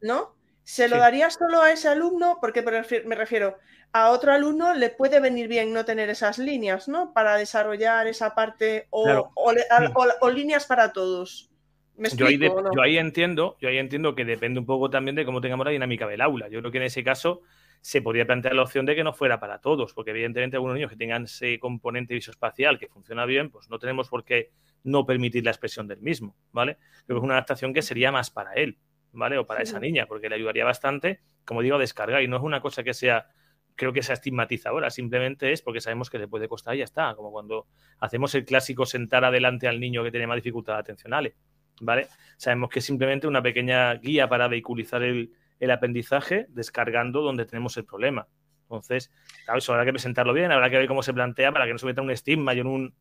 ¿no? 0.00 0.34
¿Se 0.64 0.88
lo 0.88 0.96
darías 0.96 1.34
solo 1.34 1.60
a 1.60 1.70
ese 1.70 1.88
alumno? 1.88 2.38
Porque 2.40 2.62
me 2.62 3.14
refiero, 3.14 3.58
a 3.94 4.10
otro 4.10 4.32
alumno 4.32 4.74
le 4.74 4.90
puede 4.90 5.20
venir 5.20 5.46
bien 5.46 5.72
no 5.72 5.84
tener 5.84 6.10
esas 6.10 6.38
líneas, 6.38 6.88
¿no? 6.88 7.12
Para 7.12 7.36
desarrollar 7.36 8.08
esa 8.08 8.34
parte 8.34 8.88
o, 8.90 9.30
o, 9.36 10.30
líneas 10.30 10.66
para 10.66 10.92
todos. 10.92 11.48
¿Me 11.96 12.08
yo, 12.08 12.26
ahí 12.26 12.36
yo 12.40 12.82
ahí 12.82 12.98
entiendo, 12.98 13.56
yo 13.60 13.68
ahí 13.68 13.78
entiendo 13.78 14.16
que 14.16 14.24
depende 14.24 14.58
un 14.58 14.66
poco 14.66 14.90
también 14.90 15.14
de 15.14 15.24
cómo 15.24 15.40
tengamos 15.40 15.64
la 15.64 15.70
dinámica 15.70 16.08
del 16.08 16.22
aula. 16.22 16.48
Yo 16.48 16.58
creo 16.58 16.72
que 16.72 16.78
en 16.78 16.84
ese 16.84 17.04
caso 17.04 17.42
se 17.82 18.02
podría 18.02 18.26
plantear 18.26 18.56
la 18.56 18.62
opción 18.62 18.84
de 18.84 18.96
que 18.96 19.04
no 19.04 19.12
fuera 19.12 19.38
para 19.38 19.60
todos, 19.60 19.94
porque 19.94 20.10
evidentemente 20.10 20.56
algunos 20.56 20.74
niños 20.74 20.90
que 20.90 20.96
tengan 20.96 21.24
ese 21.24 21.60
componente 21.60 22.14
visoespacial 22.14 22.80
que 22.80 22.88
funciona 22.88 23.24
bien, 23.26 23.48
pues 23.50 23.70
no 23.70 23.78
tenemos 23.78 24.08
por 24.08 24.24
qué 24.24 24.50
no 24.82 25.06
permitir 25.06 25.44
la 25.44 25.52
expresión 25.52 25.86
del 25.86 26.00
mismo, 26.00 26.34
¿vale? 26.50 26.78
Creo 27.06 27.16
que 27.16 27.18
es 27.18 27.24
una 27.24 27.34
adaptación 27.34 27.72
que 27.72 27.82
sería 27.82 28.10
más 28.10 28.30
para 28.30 28.54
él, 28.54 28.76
¿vale? 29.12 29.38
O 29.38 29.46
para 29.46 29.62
esa 29.62 29.78
niña, 29.78 30.06
porque 30.06 30.28
le 30.28 30.34
ayudaría 30.34 30.64
bastante, 30.64 31.20
como 31.44 31.62
digo, 31.62 31.76
a 31.76 31.78
descargar. 31.78 32.22
Y 32.22 32.26
no 32.26 32.38
es 32.38 32.42
una 32.42 32.60
cosa 32.60 32.82
que 32.82 32.92
sea, 32.92 33.28
creo 33.76 33.92
que 33.92 34.02
sea 34.02 34.14
estigmatizadora, 34.14 34.90
simplemente 34.90 35.52
es 35.52 35.62
porque 35.62 35.80
sabemos 35.80 36.10
que 36.10 36.18
le 36.18 36.28
puede 36.28 36.48
costar 36.48 36.74
y 36.74 36.78
ya 36.78 36.84
está, 36.84 37.14
como 37.14 37.32
cuando 37.32 37.66
hacemos 37.98 38.34
el 38.34 38.44
clásico 38.44 38.86
sentar 38.86 39.24
adelante 39.24 39.68
al 39.68 39.80
niño 39.80 40.04
que 40.04 40.10
tiene 40.10 40.26
más 40.26 40.36
dificultades 40.36 40.80
atencionales, 40.80 41.34
¿vale? 41.80 42.08
Sabemos 42.36 42.70
que 42.70 42.78
es 42.78 42.84
simplemente 42.84 43.26
una 43.26 43.42
pequeña 43.42 43.94
guía 43.94 44.28
para 44.28 44.48
vehiculizar 44.48 45.02
el, 45.02 45.32
el 45.60 45.70
aprendizaje 45.70 46.46
descargando 46.50 47.20
donde 47.22 47.46
tenemos 47.46 47.76
el 47.76 47.84
problema. 47.84 48.28
Entonces, 48.64 49.10
claro, 49.44 49.58
eso 49.58 49.72
habrá 49.72 49.84
que 49.84 49.92
presentarlo 49.92 50.32
bien, 50.32 50.52
habrá 50.52 50.70
que 50.70 50.78
ver 50.78 50.88
cómo 50.88 51.02
se 51.02 51.12
plantea 51.12 51.52
para 51.52 51.66
que 51.66 51.72
no 51.72 51.78
se 51.78 51.86
meta 51.86 52.02
un 52.02 52.10
estigma 52.10 52.54
y 52.54 52.60
en 52.60 52.66
un... 52.66 52.94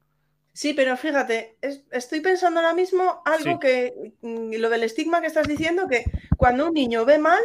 Sí, 0.53 0.74
pero 0.76 0.95
fíjate, 0.97 1.57
estoy 1.91 2.21
pensando 2.21 2.59
ahora 2.59 2.76
mismo 2.76 3.24
algo 3.26 3.59
que, 3.59 4.13
mm, 4.21 4.53
lo 4.59 4.69
del 4.69 4.84
estigma 4.84 5.19
que 5.19 5.28
estás 5.28 5.47
diciendo, 5.47 5.88
que 5.88 6.03
cuando 6.38 6.67
un 6.67 6.74
niño 6.74 7.05
ve 7.05 7.17
mal 7.17 7.41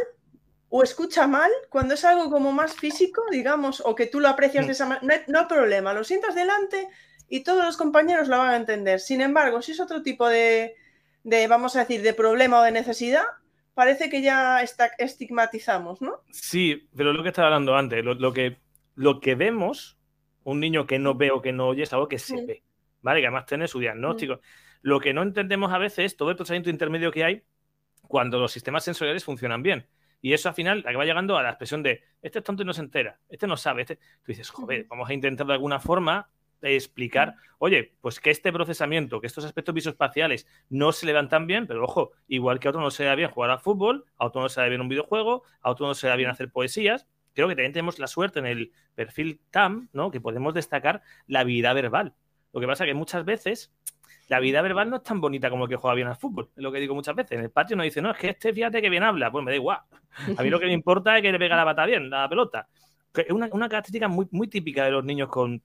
o 0.69 0.83
escucha 0.83 1.27
mal, 1.27 1.49
cuando 1.69 1.95
es 1.95 2.05
algo 2.05 2.29
como 2.29 2.51
más 2.51 2.73
físico, 2.73 3.23
digamos, 3.31 3.81
o 3.85 3.95
que 3.95 4.05
tú 4.05 4.19
lo 4.19 4.27
aprecias 4.27 4.65
de 4.65 4.69
mm. 4.69 4.71
esa 4.71 4.85
manera, 4.85 5.23
no, 5.27 5.39
hay 5.39 5.45
problema, 5.45 5.93
lo 5.93 6.03
sientas 6.03 6.35
delante 6.35 6.87
y 7.27 7.43
todos 7.43 7.65
los 7.65 7.75
compañeros 7.75 8.27
lo 8.27 8.37
van 8.37 8.51
a 8.51 8.55
entender. 8.55 8.99
Sin 8.99 9.21
embargo, 9.21 9.61
si 9.61 9.71
es 9.71 9.79
otro 9.79 10.03
tipo 10.03 10.27
de, 10.27 10.75
de 11.23 11.47
vamos 11.47 11.75
a 11.75 11.79
decir, 11.79 12.01
de 12.01 12.13
problema 12.13 12.59
o 12.59 12.63
de 12.63 12.71
necesidad, 12.71 13.23
parece 13.73 14.09
que 14.09 14.21
ya 14.21 14.61
está, 14.61 14.91
estigmatizamos, 14.97 16.01
¿no? 16.01 16.21
Sí, 16.29 16.87
pero 16.95 17.13
lo 17.13 17.23
que 17.23 17.29
estaba 17.29 17.47
hablando 17.47 17.75
antes, 17.75 18.03
lo, 18.03 18.33
que, 18.33 18.57
lo 18.95 19.19
que 19.19 19.35
vemos, 19.35 19.97
un 20.43 20.59
niño 20.59 20.85
que 20.85 20.99
no 20.99 21.15
ve 21.15 21.31
o 21.31 21.41
que 21.41 21.51
no 21.51 21.69
oye 21.69 21.83
es 21.83 21.93
algo 21.93 22.07
que 22.07 22.19
se 22.19 22.45
ve, 22.45 22.63
¿vale? 23.01 23.21
Que 23.21 23.27
además 23.27 23.45
tiene 23.45 23.67
su 23.67 23.79
diagnóstico. 23.79 24.39
Lo 24.81 24.99
que 24.99 25.13
no 25.13 25.23
entendemos 25.23 25.73
a 25.73 25.77
veces 25.77 26.05
es 26.05 26.17
todo 26.17 26.29
el 26.29 26.35
procedimiento 26.35 26.69
intermedio 26.69 27.11
que 27.11 27.23
hay 27.23 27.43
cuando 28.01 28.39
los 28.39 28.51
sistemas 28.51 28.83
sensoriales 28.83 29.23
funcionan 29.23 29.63
bien. 29.63 29.87
Y 30.21 30.33
eso 30.33 30.49
al 30.49 30.55
final 30.55 30.83
acaba 30.85 31.05
llegando 31.05 31.37
a 31.37 31.43
la 31.43 31.49
expresión 31.49 31.81
de, 31.83 32.03
este 32.21 32.39
es 32.39 32.45
tonto 32.45 32.63
y 32.63 32.65
no 32.65 32.73
se 32.73 32.81
entera, 32.81 33.19
este 33.29 33.47
no 33.47 33.57
sabe, 33.57 33.83
este... 33.83 33.95
Tú 33.95 34.27
dices, 34.27 34.49
joder, 34.49 34.85
vamos 34.89 35.09
a 35.09 35.13
intentar 35.13 35.47
de 35.47 35.53
alguna 35.53 35.79
forma 35.79 36.29
explicar, 36.61 37.35
oye, 37.57 37.93
pues 38.01 38.19
que 38.19 38.31
este 38.31 38.51
procesamiento, 38.51 39.21
que 39.21 39.27
estos 39.27 39.45
aspectos 39.45 39.73
visoespaciales 39.73 40.47
no 40.69 40.91
se 40.91 41.05
le 41.05 41.13
dan 41.13 41.29
tan 41.29 41.47
bien, 41.47 41.67
pero 41.67 41.83
ojo, 41.83 42.11
igual 42.27 42.59
que 42.59 42.67
a 42.67 42.71
otro 42.71 42.81
no 42.81 42.91
se 42.91 43.05
da 43.05 43.15
bien 43.15 43.29
jugar 43.29 43.51
al 43.51 43.59
fútbol, 43.59 44.05
a 44.17 44.25
otro 44.25 44.41
no 44.41 44.49
se 44.49 44.61
da 44.61 44.67
bien 44.67 44.81
un 44.81 44.89
videojuego, 44.89 45.43
a 45.61 45.69
otro 45.69 45.87
no 45.87 45.93
se 45.93 46.07
da 46.07 46.15
bien 46.15 46.29
hacer 46.29 46.51
poesías, 46.51 47.07
creo 47.33 47.47
que 47.47 47.55
también 47.55 47.73
tenemos 47.73 47.99
la 47.99 48.07
suerte 48.07 48.39
en 48.39 48.45
el 48.45 48.71
perfil 48.95 49.39
TAM, 49.51 49.89
¿no? 49.93 50.11
Que 50.11 50.19
podemos 50.19 50.53
destacar 50.53 51.01
la 51.27 51.41
habilidad 51.41 51.75
verbal. 51.75 52.13
Lo 52.51 52.59
que 52.59 52.67
pasa 52.67 52.83
es 52.83 52.89
que 52.89 52.93
muchas 52.95 53.23
veces 53.23 53.71
la 54.29 54.37
habilidad 54.37 54.63
verbal 54.63 54.89
no 54.89 54.97
es 54.97 55.03
tan 55.03 55.19
bonita 55.19 55.49
como 55.49 55.65
el 55.65 55.69
que 55.69 55.75
juega 55.75 55.95
bien 55.95 56.07
al 56.07 56.15
fútbol, 56.15 56.49
es 56.55 56.63
lo 56.63 56.71
que 56.71 56.79
digo 56.79 56.95
muchas 56.95 57.15
veces. 57.15 57.33
En 57.33 57.41
el 57.43 57.51
patio 57.51 57.75
nos 57.75 57.83
dice, 57.83 58.01
no, 58.01 58.11
es 58.11 58.17
que 58.17 58.29
este 58.29 58.53
fíjate 58.53 58.81
que 58.81 58.89
bien 58.89 59.03
habla, 59.03 59.31
pues 59.31 59.43
me 59.43 59.51
da 59.51 59.55
igual. 59.57 59.79
A 60.37 60.43
mí 60.43 60.49
lo 60.49 60.59
que 60.59 60.67
me 60.67 60.73
importa 60.73 61.17
es 61.17 61.21
que 61.21 61.31
le 61.31 61.39
pega 61.39 61.55
la 61.57 61.65
pata 61.65 61.85
bien, 61.85 62.09
la 62.09 62.29
pelota. 62.29 62.67
Es 63.13 63.31
una, 63.31 63.49
una 63.51 63.67
característica 63.67 64.07
muy, 64.07 64.27
muy 64.31 64.47
típica 64.47 64.85
de 64.85 64.91
los 64.91 65.03
niños 65.03 65.29
con 65.29 65.61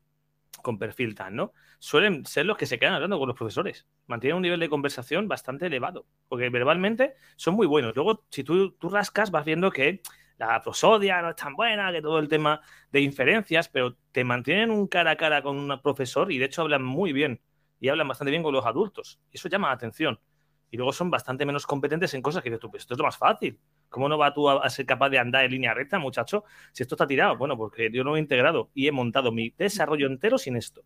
con 0.62 0.78
perfil 0.78 1.14
tan, 1.14 1.36
¿no? 1.36 1.52
Suelen 1.78 2.24
ser 2.24 2.46
los 2.46 2.56
que 2.56 2.66
se 2.66 2.78
quedan 2.78 2.94
hablando 2.94 3.18
con 3.18 3.28
los 3.28 3.36
profesores. 3.36 3.86
Mantienen 4.06 4.36
un 4.36 4.42
nivel 4.42 4.60
de 4.60 4.68
conversación 4.68 5.28
bastante 5.28 5.66
elevado, 5.66 6.06
porque 6.28 6.48
verbalmente 6.48 7.14
son 7.36 7.54
muy 7.54 7.66
buenos. 7.66 7.94
Luego, 7.94 8.24
si 8.30 8.44
tú, 8.44 8.72
tú 8.72 8.88
rascas, 8.88 9.30
vas 9.30 9.44
viendo 9.44 9.70
que 9.70 10.00
la 10.38 10.60
prosodia 10.62 11.20
no 11.22 11.30
es 11.30 11.36
tan 11.36 11.54
buena, 11.54 11.92
que 11.92 12.02
todo 12.02 12.18
el 12.18 12.28
tema 12.28 12.60
de 12.90 13.00
inferencias, 13.00 13.68
pero 13.68 13.96
te 14.10 14.24
mantienen 14.24 14.70
un 14.70 14.86
cara 14.88 15.12
a 15.12 15.16
cara 15.16 15.42
con 15.42 15.56
un 15.58 15.80
profesor 15.82 16.32
y 16.32 16.38
de 16.38 16.46
hecho 16.46 16.62
hablan 16.62 16.82
muy 16.82 17.12
bien 17.12 17.40
y 17.84 17.90
hablan 17.90 18.08
bastante 18.08 18.30
bien 18.30 18.42
con 18.42 18.54
los 18.54 18.64
adultos. 18.64 19.20
Eso 19.30 19.46
llama 19.46 19.68
la 19.68 19.74
atención. 19.74 20.18
Y 20.70 20.78
luego 20.78 20.90
son 20.90 21.10
bastante 21.10 21.44
menos 21.44 21.66
competentes 21.66 22.14
en 22.14 22.22
cosas 22.22 22.42
que 22.42 22.48
dices 22.48 22.60
tú, 22.60 22.70
pues 22.70 22.84
esto 22.84 22.94
es 22.94 22.98
lo 22.98 23.04
más 23.04 23.18
fácil. 23.18 23.60
¿Cómo 23.90 24.08
no 24.08 24.16
vas 24.16 24.32
tú 24.32 24.48
a, 24.48 24.70
ser 24.70 24.86
capaz 24.86 25.10
de 25.10 25.18
andar 25.18 25.44
en 25.44 25.50
línea 25.50 25.74
recta, 25.74 25.98
muchacho? 25.98 26.44
Si 26.72 26.82
esto 26.82 26.94
está 26.94 27.06
tirado, 27.06 27.36
bueno, 27.36 27.58
porque 27.58 27.90
yo 27.92 28.02
no 28.02 28.16
he 28.16 28.20
integrado 28.20 28.70
y 28.72 28.88
he 28.88 28.92
montado 28.92 29.32
mi 29.32 29.50
desarrollo 29.50 30.06
entero 30.06 30.38
sin 30.38 30.56
esto. 30.56 30.82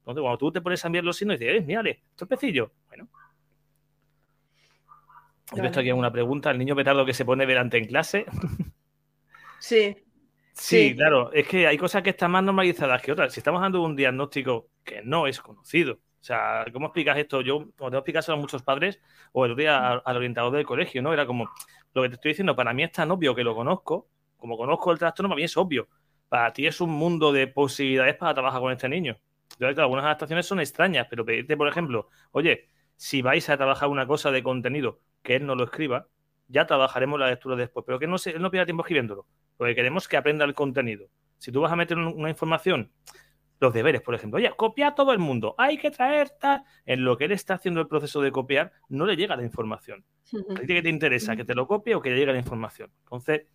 Entonces, 0.00 0.20
cuando 0.20 0.36
tú 0.36 0.52
te 0.52 0.60
pones 0.60 0.84
a 0.84 0.88
enviar 0.88 1.02
los 1.04 1.16
signos 1.16 1.36
y 1.36 1.38
dices, 1.46 1.62
eh, 1.62 1.64
mírale, 1.64 2.02
esto 2.10 2.26
es 2.26 2.28
pecillo. 2.28 2.72
Bueno. 2.88 3.08
He 5.56 5.62
visto 5.62 5.80
aquí 5.80 5.92
una 5.92 6.12
pregunta. 6.12 6.50
¿El 6.50 6.58
niño 6.58 6.76
petardo 6.76 7.06
que 7.06 7.14
se 7.14 7.24
pone 7.24 7.46
delante 7.46 7.78
en 7.78 7.86
clase? 7.86 8.26
Sí. 9.60 9.96
Sí, 10.52 10.94
claro. 10.94 11.32
Es 11.32 11.48
que 11.48 11.66
hay 11.66 11.78
cosas 11.78 12.02
que 12.02 12.10
están 12.10 12.30
más 12.30 12.44
normalizadas 12.44 13.00
que 13.00 13.12
otras. 13.12 13.32
Si 13.32 13.40
estamos 13.40 13.62
dando 13.62 13.82
un 13.82 13.96
diagnóstico 13.96 14.68
que 14.84 15.00
no 15.02 15.26
es 15.26 15.40
conocido, 15.40 15.98
o 16.24 16.26
sea, 16.26 16.64
¿cómo 16.72 16.86
explicas 16.86 17.18
esto? 17.18 17.42
Yo, 17.42 17.58
cuando 17.58 17.74
tengo 17.76 17.90
que 17.90 17.96
explicárselo 17.98 18.38
a 18.38 18.40
muchos 18.40 18.62
padres, 18.62 18.98
o 19.32 19.44
el 19.44 19.54
día 19.54 20.00
al, 20.02 20.16
orientador 20.16 20.54
del 20.54 20.64
colegio, 20.64 21.02
¿no? 21.02 21.12
Era 21.12 21.26
como, 21.26 21.50
lo 21.92 22.00
que 22.00 22.08
te 22.08 22.14
estoy 22.14 22.30
diciendo, 22.30 22.56
para 22.56 22.72
mí 22.72 22.82
es 22.82 22.92
tan 22.92 23.10
obvio 23.10 23.34
que 23.34 23.44
lo 23.44 23.54
conozco, 23.54 24.08
como 24.38 24.56
conozco 24.56 24.90
el 24.90 24.98
trastorno, 24.98 25.28
para 25.28 25.36
mí 25.36 25.44
es 25.44 25.54
obvio. 25.58 25.86
Para 26.30 26.50
ti 26.54 26.66
es 26.66 26.80
un 26.80 26.92
mundo 26.92 27.30
de 27.30 27.46
posibilidades 27.46 28.16
para 28.16 28.32
trabajar 28.32 28.62
con 28.62 28.72
este 28.72 28.88
niño. 28.88 29.18
Yo 29.58 29.68
algunas 29.68 30.06
adaptaciones 30.06 30.46
son 30.46 30.60
extrañas, 30.60 31.08
pero 31.10 31.26
pedirte, 31.26 31.58
por 31.58 31.68
ejemplo, 31.68 32.08
oye, 32.32 32.70
si 32.96 33.20
vais 33.20 33.46
a 33.50 33.58
trabajar 33.58 33.90
una 33.90 34.06
cosa 34.06 34.30
de 34.30 34.42
contenido, 34.42 35.00
que 35.22 35.36
él 35.36 35.44
no 35.44 35.54
lo 35.54 35.64
escriba, 35.64 36.08
ya 36.48 36.66
trabajaremos 36.66 37.20
la 37.20 37.28
lectura 37.28 37.54
después. 37.54 37.84
Pero 37.86 37.98
que 37.98 38.06
no 38.06 38.16
se, 38.16 38.30
él 38.30 38.40
no 38.40 38.50
pierda 38.50 38.64
tiempo 38.64 38.82
escribiéndolo, 38.82 39.26
porque 39.58 39.74
queremos 39.74 40.08
que 40.08 40.16
aprenda 40.16 40.46
el 40.46 40.54
contenido. 40.54 41.06
Si 41.36 41.52
tú 41.52 41.60
vas 41.60 41.70
a 41.70 41.76
meter 41.76 41.98
una 41.98 42.30
información 42.30 42.90
los 43.60 43.72
deberes, 43.72 44.02
por 44.02 44.14
ejemplo. 44.14 44.38
Oye, 44.38 44.50
copia 44.56 44.88
a 44.88 44.94
todo 44.94 45.12
el 45.12 45.18
mundo, 45.18 45.54
hay 45.58 45.78
que 45.78 45.90
traer 45.90 46.30
tal. 46.30 46.64
En 46.84 47.04
lo 47.04 47.16
que 47.16 47.24
él 47.24 47.32
está 47.32 47.54
haciendo 47.54 47.80
el 47.80 47.88
proceso 47.88 48.20
de 48.20 48.32
copiar, 48.32 48.72
no 48.88 49.06
le 49.06 49.16
llega 49.16 49.36
la 49.36 49.42
información. 49.42 50.04
¿A 50.56 50.60
ti 50.60 50.66
que 50.66 50.82
te 50.82 50.88
interesa? 50.88 51.36
¿Que 51.36 51.44
te 51.44 51.54
lo 51.54 51.66
copie 51.66 51.94
o 51.94 52.02
que 52.02 52.10
le 52.10 52.16
llegue 52.16 52.32
la 52.32 52.38
información? 52.38 52.90
Entonces, 53.04 53.46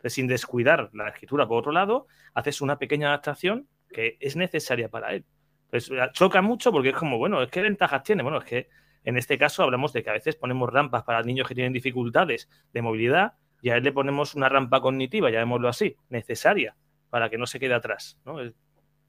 pues, 0.00 0.12
sin 0.12 0.26
descuidar 0.26 0.90
la 0.92 1.08
escritura, 1.08 1.46
por 1.46 1.58
otro 1.58 1.72
lado, 1.72 2.06
haces 2.34 2.60
una 2.60 2.78
pequeña 2.78 3.08
adaptación 3.08 3.68
que 3.88 4.16
es 4.20 4.36
necesaria 4.36 4.88
para 4.88 5.14
él. 5.14 5.24
Pues 5.70 5.90
choca 6.12 6.42
mucho 6.42 6.70
porque 6.70 6.90
es 6.90 6.96
como, 6.96 7.18
bueno, 7.18 7.42
es 7.42 7.50
que 7.50 7.62
ventajas 7.62 8.02
tiene. 8.02 8.22
Bueno, 8.22 8.38
es 8.38 8.44
que 8.44 8.68
en 9.04 9.16
este 9.16 9.38
caso 9.38 9.62
hablamos 9.62 9.92
de 9.92 10.02
que 10.02 10.10
a 10.10 10.12
veces 10.12 10.36
ponemos 10.36 10.72
rampas 10.72 11.04
para 11.04 11.22
niños 11.22 11.48
que 11.48 11.54
tienen 11.54 11.72
dificultades 11.72 12.48
de 12.72 12.82
movilidad 12.82 13.34
y 13.62 13.70
a 13.70 13.76
él 13.76 13.84
le 13.84 13.92
ponemos 13.92 14.34
una 14.34 14.48
rampa 14.48 14.80
cognitiva, 14.80 15.30
llamémoslo 15.30 15.68
así, 15.68 15.96
necesaria 16.08 16.76
para 17.10 17.30
que 17.30 17.38
no 17.38 17.46
se 17.46 17.58
quede 17.58 17.74
atrás, 17.74 18.18
¿no? 18.24 18.36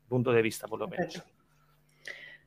El 0.05 0.09
punto 0.09 0.31
de 0.31 0.41
vista, 0.41 0.67
por 0.67 0.79
lo 0.79 0.87
menos. 0.87 1.21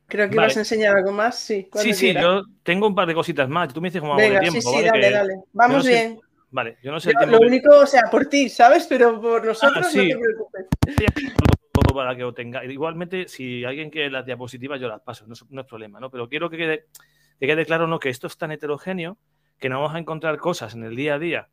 Creo 0.06 0.30
que 0.30 0.36
vas 0.36 0.56
a 0.56 0.61
enseñar 0.61 0.96
algo 0.96 1.12
más, 1.12 1.38
sí. 1.38 1.68
Sí, 1.74 1.92
sí, 1.92 2.14
yo 2.14 2.42
tengo 2.62 2.86
un 2.86 2.94
par 2.94 3.06
de 3.06 3.14
cositas 3.14 3.48
más. 3.48 3.72
Tú 3.74 3.80
me 3.80 3.88
dices 3.88 4.00
cómo 4.00 4.14
vamos 4.14 4.30
de 4.30 4.40
tiempo. 4.40 4.61
Sí, 4.61 4.78
sí, 4.78 4.84
dale, 4.84 5.11
dale. 5.11 5.34
Vamos 5.52 5.86
bien. 5.86 6.18
Vale, 6.50 6.78
yo 6.82 6.90
no 6.90 6.98
sé. 6.98 7.12
lo 7.26 7.40
único, 7.40 7.80
o 7.80 7.86
sea, 7.86 8.04
por 8.11 8.26
ti, 8.26 8.48
¿sabes? 8.48 8.86
Pero 8.86 9.20
por 9.20 9.44
nosotros 9.44 9.86
ah, 9.86 9.96
no 9.96 10.09
te 10.09 10.16
preocupes. 10.16 10.66
para 11.92 12.16
que 12.16 12.22
lo 12.22 12.32
tenga. 12.32 12.64
Igualmente, 12.64 13.28
si 13.28 13.64
alguien 13.64 13.90
quiere 13.90 14.11
las 14.11 14.24
diapositivas, 14.24 14.80
yo 14.80 14.88
las 14.88 15.02
paso, 15.02 15.26
no, 15.26 15.61
es 15.61 15.66
problema, 15.66 16.00
¿no? 16.00 16.11
Pero 16.11 16.28
quiero 16.28 16.48
que 16.48 16.56
quede, 16.56 16.86
que 17.38 17.46
quede 17.46 17.66
claro 17.66 17.86
¿no? 17.86 17.98
que 17.98 18.09
esto 18.09 18.28
es 18.28 18.38
tan 18.38 18.50
heterogéneo 18.50 19.18
que 19.59 19.68
no 19.68 19.80
vamos 19.80 19.94
a 19.94 19.98
encontrar 19.98 20.38
cosas 20.38 20.74
en 20.74 20.84
el 20.84 20.96
día 20.96 21.14
a 21.14 21.18
día 21.18 21.48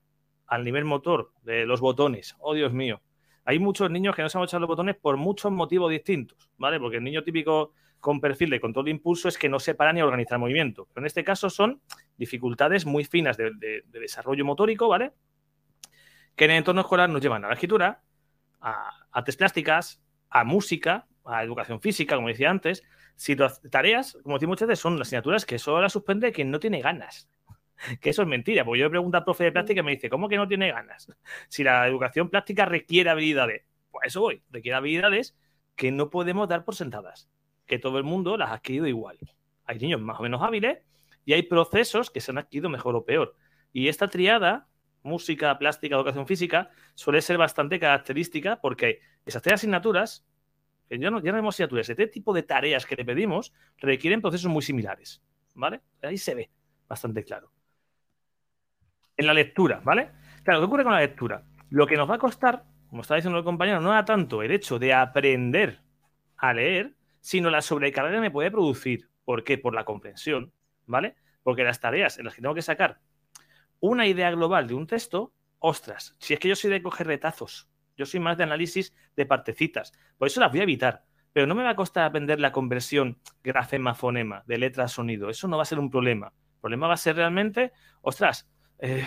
al 0.48 0.64
nivel 0.64 0.86
motor 0.86 1.32
de 1.42 1.66
los 1.66 1.82
botones. 1.82 2.36
Oh, 2.40 2.54
Dios 2.54 2.72
mío. 2.72 3.02
Hay 3.46 3.60
muchos 3.60 3.90
niños 3.92 4.16
que 4.16 4.22
no 4.22 4.30
saben 4.30 4.46
echar 4.46 4.60
los 4.60 4.68
botones 4.68 4.96
por 4.96 5.18
muchos 5.18 5.52
motivos 5.52 5.92
distintos, 5.92 6.50
¿vale? 6.58 6.80
Porque 6.80 6.98
el 6.98 7.04
niño 7.04 7.24
típico 7.24 7.74
con 8.00 8.20
perfil 8.20 8.50
de 8.50 8.60
control 8.60 8.86
de 8.86 8.92
impulso 8.92 9.30
es 9.30 9.38
que 9.38 9.50
no 9.50 9.60
se 9.60 9.76
para 9.76 9.94
ni 9.94 10.02
organizar 10.02 10.38
movimiento. 10.38 10.88
Pero 10.94 11.04
en 11.04 11.08
este 11.08 11.24
caso 11.24 11.50
son 11.50 11.82
dificultades 12.18 12.86
muy 12.86 13.06
finas 13.06 13.38
de, 13.38 13.52
de 13.54 14.00
desarrollo 14.00 14.46
motórico, 14.46 14.88
¿vale? 14.88 15.14
Que 16.36 16.46
en 16.46 16.52
el 16.52 16.58
entorno 16.58 16.82
escolar 16.82 17.10
nos 17.10 17.22
llevan 17.22 17.46
a 17.46 17.48
la 17.48 17.54
escritura, 17.54 18.02
a 18.62 18.90
artes 19.12 19.38
plásticas, 19.38 20.04
a 20.30 20.44
música, 20.44 21.08
a 21.24 21.44
educación 21.44 21.80
física, 21.82 22.16
como 22.16 22.28
decía 22.28 22.50
antes. 22.50 22.84
Si 23.16 23.36
tareas, 23.36 24.18
como 24.24 24.36
decía 24.36 24.48
muchas 24.48 24.68
veces, 24.68 24.82
son 24.82 25.02
asignaturas 25.02 25.46
que 25.46 25.60
solo 25.60 25.82
las 25.82 25.94
suspende 25.94 26.32
quien 26.32 26.52
no 26.52 26.60
tiene 26.60 26.82
ganas. 26.82 27.30
Que 28.02 28.10
eso 28.10 28.22
es 28.22 28.28
mentira, 28.28 28.64
porque 28.64 28.80
yo 28.80 28.90
pregunto 28.90 29.18
al 29.18 29.24
profe 29.24 29.46
de 29.46 29.52
plástica 29.52 29.82
y 29.82 29.84
me 29.84 29.92
dice, 29.92 30.10
¿cómo 30.10 30.30
que 30.30 30.38
no 30.38 30.48
tiene 30.48 30.72
ganas? 30.72 31.12
Si 31.50 31.64
la 31.64 31.88
educación 31.88 32.30
plástica 32.30 32.66
requiere 32.66 33.10
habilidades, 33.10 33.64
pues 33.92 34.08
eso 34.08 34.22
voy, 34.22 34.42
requiere 34.50 34.78
habilidades 34.78 35.36
que 35.76 35.92
no 35.92 36.10
podemos 36.10 36.48
dar 36.48 36.64
por 36.64 36.76
sentadas, 36.76 37.30
que 37.66 37.80
todo 37.80 37.98
el 37.98 38.04
mundo 38.04 38.38
las 38.38 38.50
ha 38.50 38.54
adquirido 38.56 38.88
igual. 38.88 39.18
Hay 39.66 39.80
niños 39.80 40.02
más 40.02 40.20
o 40.20 40.24
menos 40.24 40.42
hábiles 40.42 40.80
y 41.26 41.34
hay 41.34 41.44
procesos 41.44 42.10
que 42.12 42.22
se 42.22 42.32
han 42.32 42.38
adquirido 42.38 42.70
mejor 42.70 42.96
o 42.96 43.04
peor. 43.04 43.36
Y 43.74 43.88
esta 43.90 44.08
triada, 44.08 44.68
música, 45.04 45.58
plástica, 45.58 45.96
educación 45.96 46.28
física, 46.28 46.70
suele 46.94 47.22
ser 47.22 47.38
bastante 47.38 47.80
característica 47.80 48.62
porque 48.62 49.00
esas 49.26 49.42
tres 49.42 49.56
asignaturas, 49.56 50.26
que 50.88 51.00
ya 51.00 51.10
no, 51.10 51.22
ya 51.22 51.32
no 51.32 51.40
hemos 51.40 51.56
asignaturas, 51.56 51.90
este 51.90 52.08
tipo 52.08 52.34
de 52.34 52.44
tareas 52.44 52.86
que 52.86 52.96
le 52.96 53.06
pedimos 53.06 53.54
requieren 53.78 54.22
procesos 54.22 54.50
muy 54.50 54.62
similares, 54.62 55.22
¿vale? 55.56 55.82
Ahí 56.02 56.18
se 56.18 56.36
ve 56.36 56.52
bastante 56.88 57.24
claro. 57.24 57.55
En 59.18 59.28
la 59.28 59.34
lectura, 59.34 59.82
¿vale? 59.84 60.12
Claro, 60.44 60.60
¿qué 60.60 60.66
ocurre 60.66 60.84
con 60.84 60.94
la 60.94 61.00
lectura? 61.00 61.44
Lo 61.70 61.88
que 61.88 61.98
nos 61.98 62.10
va 62.10 62.16
a 62.16 62.20
costar, 62.20 62.64
como 62.90 63.02
estaba 63.02 63.18
diciendo 63.18 63.40
el 63.40 63.46
compañero, 63.46 63.82
no 63.82 63.92
era 63.92 64.06
tanto 64.06 64.44
el 64.44 64.52
hecho 64.52 64.78
de 64.80 64.94
aprender 64.94 65.82
a 66.38 66.54
leer, 66.54 66.96
sino 67.22 67.50
la 67.50 67.62
sobrecarga 67.62 68.12
que 68.12 68.20
me 68.20 68.32
puede 68.32 68.52
producir. 68.52 69.10
¿Por 69.24 69.44
qué? 69.44 69.58
Por 69.58 69.74
la 69.74 69.86
comprensión, 69.86 70.54
¿vale? 70.86 71.16
Porque 71.44 71.64
las 71.64 71.80
tareas 71.80 72.20
en 72.20 72.26
las 72.26 72.36
que 72.36 72.42
tengo 72.42 72.54
que 72.54 72.62
sacar 72.62 73.00
una 73.80 74.08
idea 74.08 74.32
global 74.32 74.68
de 74.68 74.74
un 74.74 74.88
texto, 74.88 75.34
ostras, 75.60 76.16
si 76.20 76.34
es 76.34 76.40
que 76.40 76.50
yo 76.50 76.56
soy 76.56 76.72
de 76.72 76.82
coger 76.82 77.08
retazos, 77.08 77.70
yo 77.98 78.06
soy 78.06 78.20
más 78.20 78.38
de 78.38 78.44
análisis 78.44 78.94
de 79.16 79.26
partecitas. 79.26 79.94
Por 80.18 80.28
eso 80.28 80.40
las 80.40 80.52
voy 80.52 80.60
a 80.62 80.64
evitar. 80.64 81.04
Pero 81.34 81.48
no 81.48 81.56
me 81.56 81.64
va 81.64 81.72
a 81.72 81.76
costar 81.76 82.06
aprender 82.06 82.40
la 82.40 82.52
conversión 82.52 83.20
grafema-fonema, 83.44 84.44
de 84.48 84.58
letra 84.58 84.88
sonido. 84.88 85.30
Eso 85.30 85.48
no 85.48 85.58
va 85.58 85.64
a 85.64 85.66
ser 85.66 85.80
un 85.80 85.90
problema. 85.90 86.28
El 86.28 86.62
problema 86.62 86.88
va 86.88 86.94
a 86.94 86.98
ser 86.98 87.18
realmente, 87.18 87.74
ostras, 88.02 88.50
eh, 88.80 89.06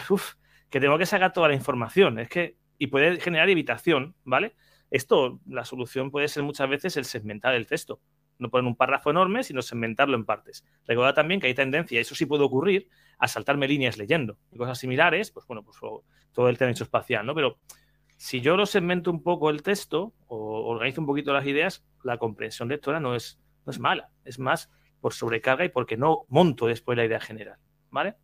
que 0.71 0.81
tengo 0.81 0.99
que 0.99 1.07
sacar 1.07 1.33
toda 1.33 1.49
la 1.49 1.55
información. 1.55 2.19
Es 2.19 2.29
que, 2.29 2.57
y 2.79 2.89
puede 2.89 3.21
generar 3.21 3.49
evitación, 3.49 4.15
¿vale? 4.25 4.55
Esto, 4.91 5.41
la 5.47 5.65
solución 5.65 6.11
puede 6.11 6.29
ser 6.29 6.43
muchas 6.43 6.69
veces 6.69 6.97
el 6.97 7.05
segmentar 7.05 7.55
el 7.55 7.67
texto. 7.67 8.01
No 8.39 8.51
poner 8.51 8.67
un 8.67 8.77
párrafo 8.77 9.11
enorme, 9.11 9.43
sino 9.43 9.63
segmentarlo 9.63 10.17
en 10.17 10.25
partes. 10.25 10.65
Recuerda 10.87 11.13
también 11.13 11.41
que 11.41 11.49
hay 11.49 11.55
tendencia, 11.55 12.01
eso 12.01 12.15
sí 12.15 12.25
puede 12.25 12.45
ocurrir, 12.45 12.89
a 13.19 13.27
saltarme 13.27 13.67
líneas 13.67 13.99
leyendo. 13.99 14.39
Y 14.53 14.59
cosas 14.59 14.79
similares, 14.79 15.31
pues 15.31 15.47
bueno, 15.47 15.65
pues 15.65 15.77
todo 16.33 16.49
el 16.49 16.57
tema 16.57 16.71
espacial, 16.71 17.27
¿no? 17.27 17.35
Pero 17.35 17.59
si 18.17 18.41
yo 18.41 18.57
lo 18.57 18.67
segmento 18.67 19.11
un 19.11 19.23
poco 19.23 19.51
el 19.51 19.63
texto 19.63 20.15
o 20.27 20.69
organizo 20.69 21.01
un 21.01 21.07
poquito 21.07 21.33
las 21.33 21.47
ideas, 21.47 21.85
la 22.03 22.19
comprensión 22.19 22.69
lectora 22.69 23.01
no 23.01 23.15
es, 23.15 23.41
no 23.67 23.71
es 23.71 23.79
mala, 23.79 24.11
es 24.25 24.39
más 24.39 24.71
por 25.01 25.15
sobrecarga 25.15 25.65
y 25.65 25.69
porque 25.69 25.97
no 25.97 26.25
monto 26.29 26.67
después 26.67 26.97
la 26.97 27.05
idea 27.05 27.21
general, 27.21 27.59
¿vale? 27.91 28.17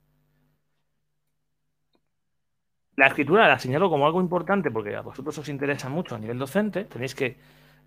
La 2.97 3.09
escritura 3.09 3.49
la 3.49 3.59
señalo 3.59 3.91
como 3.91 4.07
algo 4.07 4.21
importante 4.21 4.71
porque 4.71 4.95
a 4.95 5.01
vosotros 5.01 5.37
os 5.39 5.49
interesa 5.49 5.89
mucho 5.89 6.15
a 6.15 6.19
nivel 6.19 6.39
docente, 6.39 6.85
tenéis 6.85 7.15
que 7.15 7.37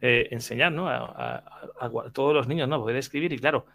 eh, 0.01 0.27
enseñar 0.31 0.71
¿no? 0.71 0.89
a, 0.89 1.43
todos 2.13 2.33
los 2.33 2.47
niños 2.47 2.67
¿no? 2.67 2.79
poder 2.79 2.97
escribir 2.97 3.31
y 3.33 3.39
claro, 3.39 3.65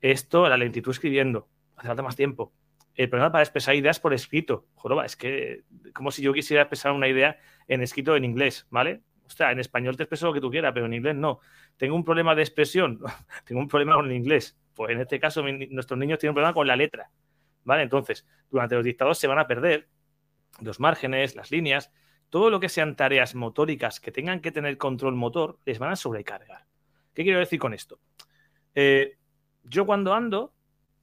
esto, 0.00 0.48
la 0.48 0.56
lentitud 0.56 0.90
escribiendo, 0.90 1.48
hace 1.76 1.88
falta 1.88 2.02
más 2.02 2.16
tiempo 2.16 2.52
el 2.94 3.08
problema 3.08 3.32
para 3.32 3.42
expresar 3.42 3.74
ideas 3.74 4.00
por 4.00 4.12
escrito. 4.12 4.66
Joroba, 4.74 5.06
es 5.06 5.16
que 5.16 5.62
como 5.94 6.10
si 6.10 6.22
yo 6.22 6.32
quisiera 6.32 6.62
expresar 6.62 6.92
una 6.92 7.08
idea 7.08 7.38
en 7.68 7.82
escrito 7.82 8.16
en 8.16 8.24
inglés, 8.24 8.66
¿vale? 8.70 9.02
O 9.24 9.30
sea, 9.30 9.52
en 9.52 9.60
español 9.60 9.96
te 9.96 10.02
expreso 10.02 10.26
lo 10.26 10.34
que 10.34 10.40
tú 10.40 10.50
quieras, 10.50 10.72
pero 10.74 10.86
en 10.86 10.94
inglés 10.94 11.16
no. 11.16 11.40
Tengo 11.76 11.96
un 11.96 12.04
problema 12.04 12.34
de 12.34 12.42
expresión, 12.42 13.00
tengo 13.46 13.60
un 13.60 13.68
problema 13.68 13.94
con 13.94 14.06
el 14.06 14.12
inglés. 14.12 14.58
Pues 14.74 14.90
en 14.90 15.00
este 15.00 15.18
caso, 15.20 15.42
nuestros 15.42 15.98
niños 15.98 16.18
tienen 16.18 16.32
un 16.32 16.34
problema 16.34 16.54
con 16.54 16.66
la 16.66 16.76
letra, 16.76 17.10
¿vale? 17.64 17.82
Entonces, 17.82 18.26
durante 18.50 18.74
los 18.74 18.84
dictados 18.84 19.18
se 19.18 19.26
van 19.26 19.38
a 19.38 19.46
perder 19.46 19.88
los 20.62 20.80
márgenes, 20.80 21.36
las 21.36 21.50
líneas, 21.50 21.92
todo 22.30 22.50
lo 22.50 22.60
que 22.60 22.68
sean 22.68 22.96
tareas 22.96 23.34
motóricas 23.34 24.00
que 24.00 24.12
tengan 24.12 24.40
que 24.40 24.52
tener 24.52 24.78
control 24.78 25.14
motor, 25.14 25.58
les 25.64 25.78
van 25.78 25.92
a 25.92 25.96
sobrecargar. 25.96 26.66
¿Qué 27.14 27.24
quiero 27.24 27.38
decir 27.38 27.58
con 27.58 27.74
esto? 27.74 28.00
Eh, 28.74 29.18
yo 29.64 29.84
cuando 29.84 30.14
ando, 30.14 30.54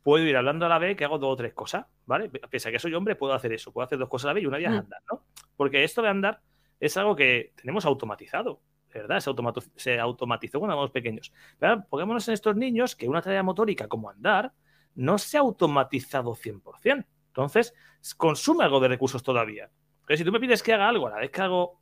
puedo 0.01 0.25
ir 0.25 0.35
hablando 0.35 0.65
a 0.65 0.69
la 0.69 0.79
vez 0.79 0.97
que 0.97 1.05
hago 1.05 1.19
dos 1.19 1.33
o 1.33 1.35
tres 1.35 1.53
cosas, 1.53 1.85
¿vale? 2.05 2.29
Pese 2.29 2.69
a 2.69 2.71
que 2.71 2.79
soy 2.79 2.93
hombre, 2.95 3.15
puedo 3.15 3.33
hacer 3.33 3.53
eso, 3.53 3.71
puedo 3.71 3.85
hacer 3.85 3.99
dos 3.99 4.09
cosas 4.09 4.25
a 4.25 4.27
la 4.29 4.33
vez 4.33 4.43
y 4.43 4.47
una 4.47 4.57
de 4.57 4.63
ellas 4.63 4.73
mm. 4.73 4.79
andar, 4.79 5.01
¿no? 5.11 5.23
Porque 5.55 5.83
esto 5.83 6.01
de 6.01 6.09
andar 6.09 6.41
es 6.79 6.97
algo 6.97 7.15
que 7.15 7.53
tenemos 7.55 7.85
automatizado, 7.85 8.61
¿verdad? 8.93 9.19
Se, 9.19 9.31
se 9.75 9.99
automatizó 9.99 10.59
cuando 10.59 10.73
éramos 10.73 10.91
pequeños. 10.91 11.31
Pero 11.59 11.85
pongámonos 11.89 12.27
en 12.27 12.33
estos 12.33 12.55
niños 12.55 12.95
que 12.95 13.07
una 13.07 13.21
tarea 13.21 13.43
motórica 13.43 13.87
como 13.87 14.09
andar 14.09 14.53
no 14.95 15.17
se 15.17 15.37
ha 15.37 15.41
automatizado 15.41 16.33
100%. 16.33 17.05
Entonces, 17.29 17.73
consume 18.17 18.63
algo 18.63 18.79
de 18.79 18.87
recursos 18.87 19.23
todavía. 19.23 19.69
Pero 20.05 20.17
si 20.17 20.23
tú 20.23 20.31
me 20.31 20.39
pides 20.39 20.63
que 20.63 20.73
haga 20.73 20.89
algo, 20.89 21.07
a 21.07 21.11
la 21.11 21.17
vez 21.17 21.31
que 21.31 21.41
hago, 21.41 21.79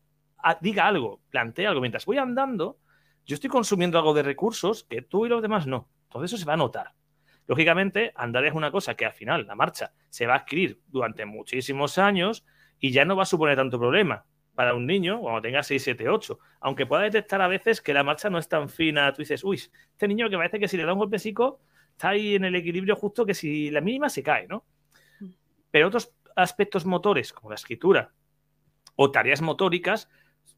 diga 0.61 0.87
algo, 0.87 1.21
plantee 1.29 1.67
algo, 1.67 1.81
mientras 1.81 2.05
voy 2.05 2.17
andando, 2.17 2.77
yo 3.25 3.35
estoy 3.35 3.49
consumiendo 3.49 3.97
algo 3.97 4.13
de 4.13 4.23
recursos 4.23 4.83
que 4.83 5.01
tú 5.01 5.25
y 5.25 5.29
los 5.29 5.41
demás 5.41 5.67
no. 5.67 5.89
Entonces 6.03 6.31
eso 6.31 6.37
se 6.37 6.45
va 6.45 6.53
a 6.53 6.57
notar. 6.57 6.93
Lógicamente, 7.47 8.11
andar 8.15 8.45
es 8.45 8.53
una 8.53 8.71
cosa 8.71 8.95
que 8.95 9.05
al 9.05 9.13
final 9.13 9.47
la 9.47 9.55
marcha 9.55 9.93
se 10.09 10.27
va 10.27 10.33
a 10.33 10.37
adquirir 10.39 10.81
durante 10.87 11.25
muchísimos 11.25 11.97
años 11.97 12.45
y 12.79 12.91
ya 12.91 13.05
no 13.05 13.15
va 13.15 13.23
a 13.23 13.25
suponer 13.25 13.55
tanto 13.55 13.79
problema 13.79 14.25
para 14.53 14.73
un 14.73 14.85
niño 14.85 15.21
cuando 15.21 15.41
tenga 15.41 15.63
6, 15.63 15.81
7, 15.81 16.09
8. 16.09 16.39
Aunque 16.61 16.85
pueda 16.85 17.03
detectar 17.03 17.41
a 17.41 17.47
veces 17.47 17.81
que 17.81 17.93
la 17.93 18.03
marcha 18.03 18.29
no 18.29 18.37
es 18.37 18.49
tan 18.49 18.69
fina, 18.69 19.13
tú 19.13 19.21
dices, 19.21 19.43
uy, 19.43 19.55
este 19.57 20.07
niño 20.07 20.29
que 20.29 20.35
parece 20.35 20.59
que 20.59 20.67
si 20.67 20.77
le 20.77 20.83
da 20.83 20.93
un 20.93 20.99
golpecico 20.99 21.61
está 21.91 22.09
ahí 22.09 22.35
en 22.35 22.43
el 22.43 22.55
equilibrio 22.55 22.95
justo 22.95 23.25
que 23.25 23.33
si 23.33 23.71
la 23.71 23.81
mínima 23.81 24.09
se 24.09 24.23
cae, 24.23 24.47
¿no? 24.47 24.65
Pero 25.72 25.88
otros 25.88 26.13
aspectos 26.36 26.86
motores, 26.86 27.34
como 27.34 27.49
la 27.49 27.55
escritura 27.55 28.13
o 28.95 29.11
tareas 29.11 29.41
motóricas, 29.41 30.09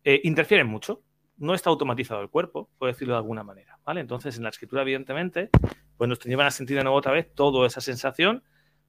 eh, 0.04 0.22
interfieren 0.24 0.68
mucho. 0.68 1.04
No 1.38 1.54
está 1.54 1.70
automatizado 1.70 2.22
el 2.22 2.30
cuerpo, 2.30 2.70
por 2.78 2.90
decirlo 2.90 3.14
de 3.14 3.20
alguna 3.20 3.44
manera, 3.44 3.80
¿vale? 3.86 4.02
Entonces, 4.02 4.38
en 4.38 4.44
la 4.44 4.50
escritura, 4.50 4.82
evidentemente, 4.82 5.50
pues 5.98 6.10
nos 6.10 6.20
llevan 6.20 6.48
a 6.48 6.52
sentir 6.52 6.78
de 6.78 6.84
nuevo 6.84 6.98
otra 6.98 7.14
vez 7.14 7.34
toda 7.34 7.66
esa 7.66 7.80
sensación 7.80 8.44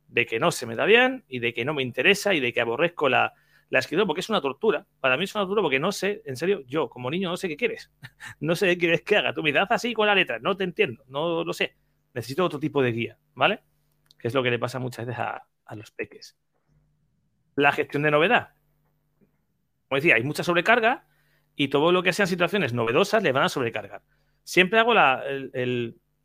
de 0.09 0.27
que 0.27 0.41
no 0.41 0.51
se 0.51 0.67
me 0.67 0.75
da 0.75 0.85
bien 0.85 1.25
y 1.29 1.39
de 1.39 1.55
que 1.55 1.65
no 1.65 1.75
me 1.75 1.83
interesa 1.83 2.35
y 2.35 2.41
de 2.41 2.53
que 2.53 2.61
aborrezco 2.61 3.09
la, 3.09 3.35
la 3.71 3.79
escritura 3.79 4.05
porque 4.05 4.21
es 4.21 4.29
una 4.29 4.41
tortura. 4.41 4.87
Para 5.01 5.17
mí 5.17 5.25
es 5.25 5.35
una 5.35 5.43
tortura 5.43 5.63
porque 5.63 5.79
no 5.79 5.93
sé, 5.93 6.23
en 6.25 6.37
serio, 6.37 6.63
yo 6.67 6.91
como 6.91 7.09
niño 7.11 7.31
no 7.31 7.37
sé 7.37 7.49
qué 7.49 7.57
quieres. 7.57 7.91
No 8.41 8.57
sé 8.57 8.67
qué 8.67 8.79
quieres 8.79 9.03
que 9.03 9.17
haga. 9.17 9.33
Tú 9.33 9.43
me 9.43 9.53
así 9.57 9.95
con 9.95 10.07
la 10.07 10.15
letra, 10.15 10.39
no 10.41 10.57
te 10.57 10.65
entiendo, 10.65 11.05
no 11.07 11.45
lo 11.45 11.53
sé. 11.53 11.77
Necesito 12.13 12.45
otro 12.45 12.59
tipo 12.59 12.83
de 12.83 12.93
guía, 12.93 13.19
¿vale? 13.35 13.63
Que 14.19 14.29
es 14.29 14.35
lo 14.35 14.43
que 14.43 14.51
le 14.51 14.59
pasa 14.59 14.79
muchas 14.79 15.07
veces 15.07 15.21
a, 15.21 15.47
a 15.71 15.77
los 15.77 15.93
peques. 15.93 16.37
La 17.55 17.73
gestión 17.73 18.03
de 18.03 18.11
novedad. 18.11 18.55
Como 19.89 19.97
decía, 19.97 20.17
hay 20.17 20.25
mucha 20.25 20.43
sobrecarga 20.43 21.07
y 21.55 21.69
todo 21.69 21.93
lo 21.93 22.03
que 22.03 22.13
sean 22.13 22.27
situaciones 22.27 22.73
novedosas 22.73 23.23
le 23.23 23.33
van 23.33 23.45
a 23.45 23.49
sobrecargar. 23.49 24.03
siempre 24.43 24.81
hago 24.81 24.95
la, 24.95 25.23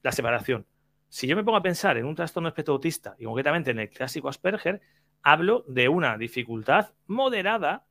la 0.01 0.11
separación. 0.11 0.65
Si 1.09 1.27
yo 1.27 1.35
me 1.35 1.43
pongo 1.43 1.57
a 1.57 1.61
pensar 1.61 1.97
en 1.97 2.05
un 2.05 2.15
trastorno 2.15 2.49
espectro 2.49 2.73
autista 2.73 3.15
y 3.19 3.25
concretamente 3.25 3.71
en 3.71 3.79
el 3.79 3.89
clásico 3.89 4.29
Asperger, 4.29 4.81
hablo 5.21 5.63
de 5.67 5.89
una 5.89 6.17
dificultad 6.17 6.93
moderada 7.05 7.85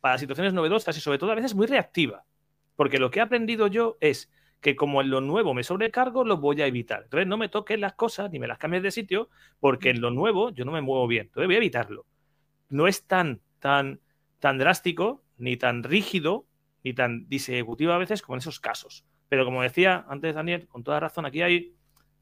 para 0.00 0.18
situaciones 0.18 0.52
novedosas 0.52 0.96
y 0.96 1.00
sobre 1.00 1.18
todo 1.18 1.32
a 1.32 1.36
veces 1.36 1.54
muy 1.54 1.66
reactiva. 1.66 2.24
Porque 2.76 2.98
lo 2.98 3.10
que 3.10 3.20
he 3.20 3.22
aprendido 3.22 3.66
yo 3.66 3.96
es 4.00 4.30
que 4.60 4.76
como 4.76 5.00
en 5.00 5.10
lo 5.10 5.20
nuevo 5.20 5.54
me 5.54 5.62
sobrecargo, 5.62 6.24
lo 6.24 6.38
voy 6.38 6.62
a 6.62 6.66
evitar. 6.66 7.02
Entonces 7.04 7.26
no 7.26 7.36
me 7.36 7.48
toques 7.48 7.78
las 7.78 7.94
cosas 7.94 8.30
ni 8.30 8.38
me 8.38 8.48
las 8.48 8.58
cambies 8.58 8.82
de 8.82 8.90
sitio 8.90 9.28
porque 9.60 9.90
en 9.90 10.00
lo 10.00 10.10
nuevo 10.10 10.50
yo 10.50 10.64
no 10.64 10.72
me 10.72 10.80
muevo 10.80 11.06
bien. 11.06 11.26
Entonces 11.26 11.46
voy 11.46 11.54
a 11.54 11.58
evitarlo. 11.58 12.06
No 12.68 12.88
es 12.88 13.06
tan, 13.06 13.40
tan, 13.60 14.00
tan 14.40 14.58
drástico, 14.58 15.22
ni 15.36 15.56
tan 15.56 15.82
rígido, 15.84 16.46
ni 16.82 16.92
tan 16.92 17.28
disejecutivo 17.28 17.92
a 17.92 17.98
veces 17.98 18.22
como 18.22 18.36
en 18.36 18.40
esos 18.40 18.60
casos. 18.60 19.04
Pero 19.28 19.44
como 19.44 19.62
decía 19.62 20.04
antes 20.08 20.34
Daniel, 20.34 20.66
con 20.66 20.82
toda 20.82 21.00
razón, 21.00 21.26
aquí 21.26 21.42
hay 21.42 21.74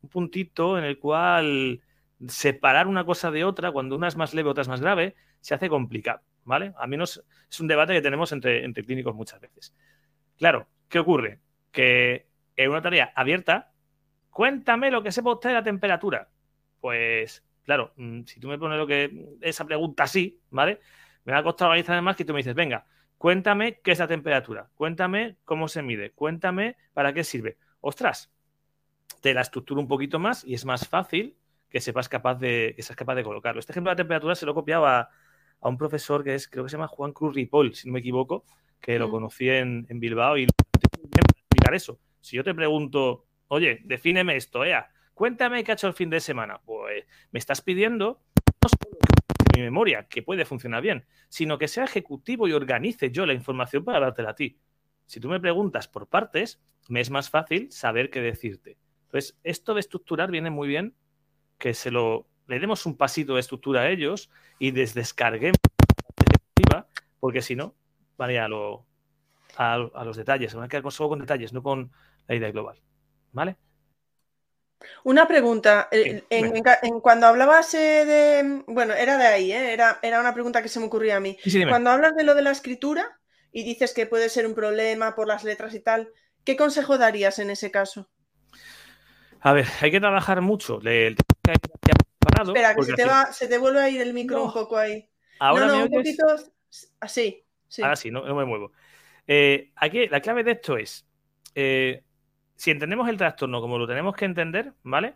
un 0.03 0.09
puntito 0.11 0.78
en 0.78 0.84
el 0.84 0.99
cual 0.99 1.80
separar 2.28 2.87
una 2.87 3.05
cosa 3.05 3.30
de 3.30 3.45
otra, 3.45 3.72
cuando 3.72 3.97
una 3.97 4.09
es 4.09 4.16
más 4.16 4.34
leve, 4.34 4.51
otra 4.51 4.62
es 4.62 4.68
más 4.68 4.80
grave, 4.80 5.14
se 5.41 5.55
hace 5.55 5.68
complicado, 5.68 6.20
¿vale? 6.45 6.72
A 6.78 6.87
menos 6.87 7.22
es 7.51 7.61
un 7.61 7.68
debate 7.68 7.93
que 7.93 8.03
tenemos 8.03 8.32
entre, 8.32 8.64
entre 8.64 8.84
clínicos 8.84 9.14
muchas 9.14 9.41
veces. 9.41 9.74
Claro, 10.37 10.68
¿qué 10.89 10.99
ocurre? 10.99 11.41
Que 11.72 12.28
en 12.56 12.70
una 12.70 12.82
tarea 12.82 13.12
abierta, 13.14 13.72
cuéntame 14.30 14.90
lo 14.90 15.02
que 15.02 15.12
sepa 15.12 15.32
usted 15.32 15.50
de 15.50 15.54
la 15.54 15.62
temperatura. 15.62 16.28
Pues, 16.80 17.44
claro, 17.64 17.92
mm, 17.96 18.22
si 18.24 18.40
tú 18.40 18.48
me 18.48 18.58
pones 18.58 18.78
lo 18.78 18.86
que 18.86 19.36
esa 19.40 19.64
pregunta 19.64 20.04
así, 20.04 20.40
¿vale? 20.50 20.80
Me 21.24 21.32
va 21.32 21.38
a 21.38 21.42
costar 21.42 21.68
organizar 21.68 22.00
más 22.02 22.16
que 22.16 22.24
tú 22.24 22.32
me 22.32 22.38
dices, 22.38 22.54
venga, 22.54 22.86
cuéntame 23.18 23.80
qué 23.80 23.92
es 23.92 23.98
la 23.98 24.06
temperatura, 24.06 24.70
cuéntame 24.74 25.36
cómo 25.44 25.68
se 25.68 25.82
mide, 25.82 26.12
cuéntame 26.12 26.76
para 26.94 27.12
qué 27.12 27.24
sirve. 27.24 27.58
Ostras, 27.80 28.30
te 29.20 29.34
la 29.34 29.40
estructuro 29.40 29.80
un 29.80 29.88
poquito 29.88 30.18
más 30.18 30.44
y 30.44 30.54
es 30.54 30.64
más 30.64 30.88
fácil 30.88 31.36
que 31.68 31.80
sepas 31.80 32.08
capaz 32.08 32.36
de, 32.36 32.74
que 32.76 32.82
seas 32.82 32.96
capaz 32.96 33.14
de 33.14 33.24
colocarlo. 33.24 33.60
Este 33.60 33.72
ejemplo 33.72 33.90
de 33.90 33.94
la 33.94 33.96
temperatura 33.96 34.34
se 34.34 34.46
lo 34.46 34.52
he 34.52 34.54
copiado 34.54 34.86
a, 34.86 35.08
un 35.60 35.76
profesor 35.76 36.22
que 36.22 36.34
es, 36.34 36.48
creo 36.48 36.64
que 36.64 36.70
se 36.70 36.76
llama 36.76 36.86
Juan 36.86 37.12
Cruz 37.12 37.34
Ripoll, 37.34 37.74
si 37.74 37.88
no 37.88 37.94
me 37.94 37.98
equivoco, 37.98 38.44
que 38.80 38.98
lo 38.98 39.08
mm. 39.08 39.10
conocí 39.10 39.48
en, 39.48 39.86
Bilbao 39.88 40.38
y 40.38 40.46
eso. 41.74 42.00
Si 42.20 42.36
yo 42.36 42.44
te 42.44 42.54
pregunto, 42.54 43.26
oye, 43.48 43.80
defíneme 43.84 44.36
esto, 44.36 44.64
Ea, 44.64 44.88
cuéntame 45.14 45.64
qué 45.64 45.72
ha 45.72 45.74
hecho 45.74 45.86
el 45.86 45.94
fin 45.94 46.10
de 46.10 46.20
semana, 46.20 46.60
pues 46.64 47.04
me 47.30 47.38
estás 47.38 47.60
pidiendo 47.60 48.20
no 48.62 48.68
solo 48.68 48.98
mi 49.54 49.62
memoria, 49.62 50.06
que 50.08 50.22
puede 50.22 50.44
funcionar 50.44 50.82
bien, 50.82 51.06
sino 51.28 51.56
que 51.58 51.68
sea 51.68 51.84
ejecutivo 51.84 52.46
y 52.48 52.52
organice 52.52 53.10
yo 53.10 53.24
la 53.26 53.32
información 53.32 53.84
para 53.84 54.00
dártela 54.00 54.30
a 54.30 54.34
ti. 54.34 54.58
Si 55.06 55.20
tú 55.20 55.28
me 55.28 55.40
preguntas 55.40 55.88
por 55.88 56.08
partes, 56.08 56.60
me 56.88 57.00
es 57.00 57.10
más 57.10 57.30
fácil 57.30 57.70
saber 57.70 58.10
qué 58.10 58.20
decirte. 58.20 58.76
Entonces, 59.06 59.38
esto 59.44 59.74
de 59.74 59.80
estructurar 59.80 60.30
viene 60.30 60.50
muy 60.50 60.68
bien 60.68 60.94
que 61.58 61.74
se 61.74 61.90
lo 61.90 62.28
le 62.46 62.60
demos 62.60 62.86
un 62.86 62.96
pasito 62.96 63.34
de 63.34 63.40
estructura 63.40 63.82
a 63.82 63.90
ellos 63.90 64.30
y 64.58 64.70
descarguemos 64.70 65.58
porque 67.20 67.42
si 67.42 67.56
no, 67.56 67.74
van 68.16 68.36
a, 68.36 68.46
lo, 68.46 68.86
a, 69.57 70.04
los 70.04 70.16
detalles, 70.16 70.50
se 70.50 70.57
van 70.57 70.66
a 70.66 70.68
quedar 70.68 70.90
solo 70.92 71.11
con 71.11 71.18
detalles, 71.18 71.52
no 71.52 71.62
con 71.62 71.90
la 72.26 72.34
idea 72.34 72.50
global. 72.50 72.80
¿Vale? 73.32 73.57
Una 75.04 75.26
pregunta. 75.26 75.88
En, 75.90 77.00
cuando 77.00 77.26
hablabas 77.26 77.72
eh, 77.74 78.04
de. 78.04 78.64
Bueno, 78.66 78.94
era 78.94 79.16
de 79.16 79.26
ahí, 79.26 79.52
¿eh? 79.52 79.72
era, 79.72 79.98
era, 80.02 80.20
una 80.20 80.34
pregunta 80.34 80.62
que 80.62 80.68
se 80.68 80.80
me 80.80 80.86
ocurría 80.86 81.16
a 81.16 81.20
mí. 81.20 81.36
cuando 81.68 81.90
hablas 81.90 82.14
de 82.14 82.24
lo 82.24 82.34
de 82.34 82.42
la 82.42 82.50
escritura 82.50 83.18
y 83.52 83.64
dices 83.64 83.94
que 83.94 84.07
puede 84.07 84.28
ser 84.28 84.46
un 84.46 84.54
problema 84.54 85.14
por 85.14 85.28
las 85.28 85.44
letras 85.44 85.74
y 85.74 85.80
tal, 85.80 86.11
¿qué 86.44 86.57
consejo 86.57 86.98
darías 86.98 87.38
en 87.38 87.50
ese 87.50 87.70
caso? 87.70 88.11
A 89.40 89.52
ver, 89.52 89.66
hay 89.80 89.90
que 89.90 90.00
trabajar 90.00 90.40
mucho. 90.40 90.80
Espera, 90.82 92.74
que 92.74 92.82
se 92.82 92.92
te, 92.94 93.04
va, 93.04 93.32
se 93.32 93.48
te, 93.48 93.59
vuelve 93.59 93.80
a 93.80 93.88
ir 93.88 94.02
el 94.02 94.12
micro 94.12 94.44
un 94.44 94.52
poco 94.52 94.76
ahí. 94.76 95.09
Ahora 95.38 95.66
no, 95.66 95.84
un 95.84 95.90
poquito 95.90 96.26
así. 97.00 97.44
Ahora 97.82 97.96
sí, 97.96 98.11
no, 98.11 98.22
me 98.22 98.44
muevo. 98.44 98.72
Eh, 99.27 99.72
aquí 99.77 100.09
la 100.09 100.20
clave 100.20 100.45
de 100.45 100.53
esto 100.53 100.77
es, 100.77 101.07
eh, 101.55 102.03
si 102.55 102.70
entendemos 102.70 103.09
el 103.09 103.16
trastorno 103.16 103.61
como 103.61 103.79
lo 103.79 103.87
tenemos 103.87 104.14
que 104.14 104.24
entender, 104.24 104.72
¿vale? 104.83 105.14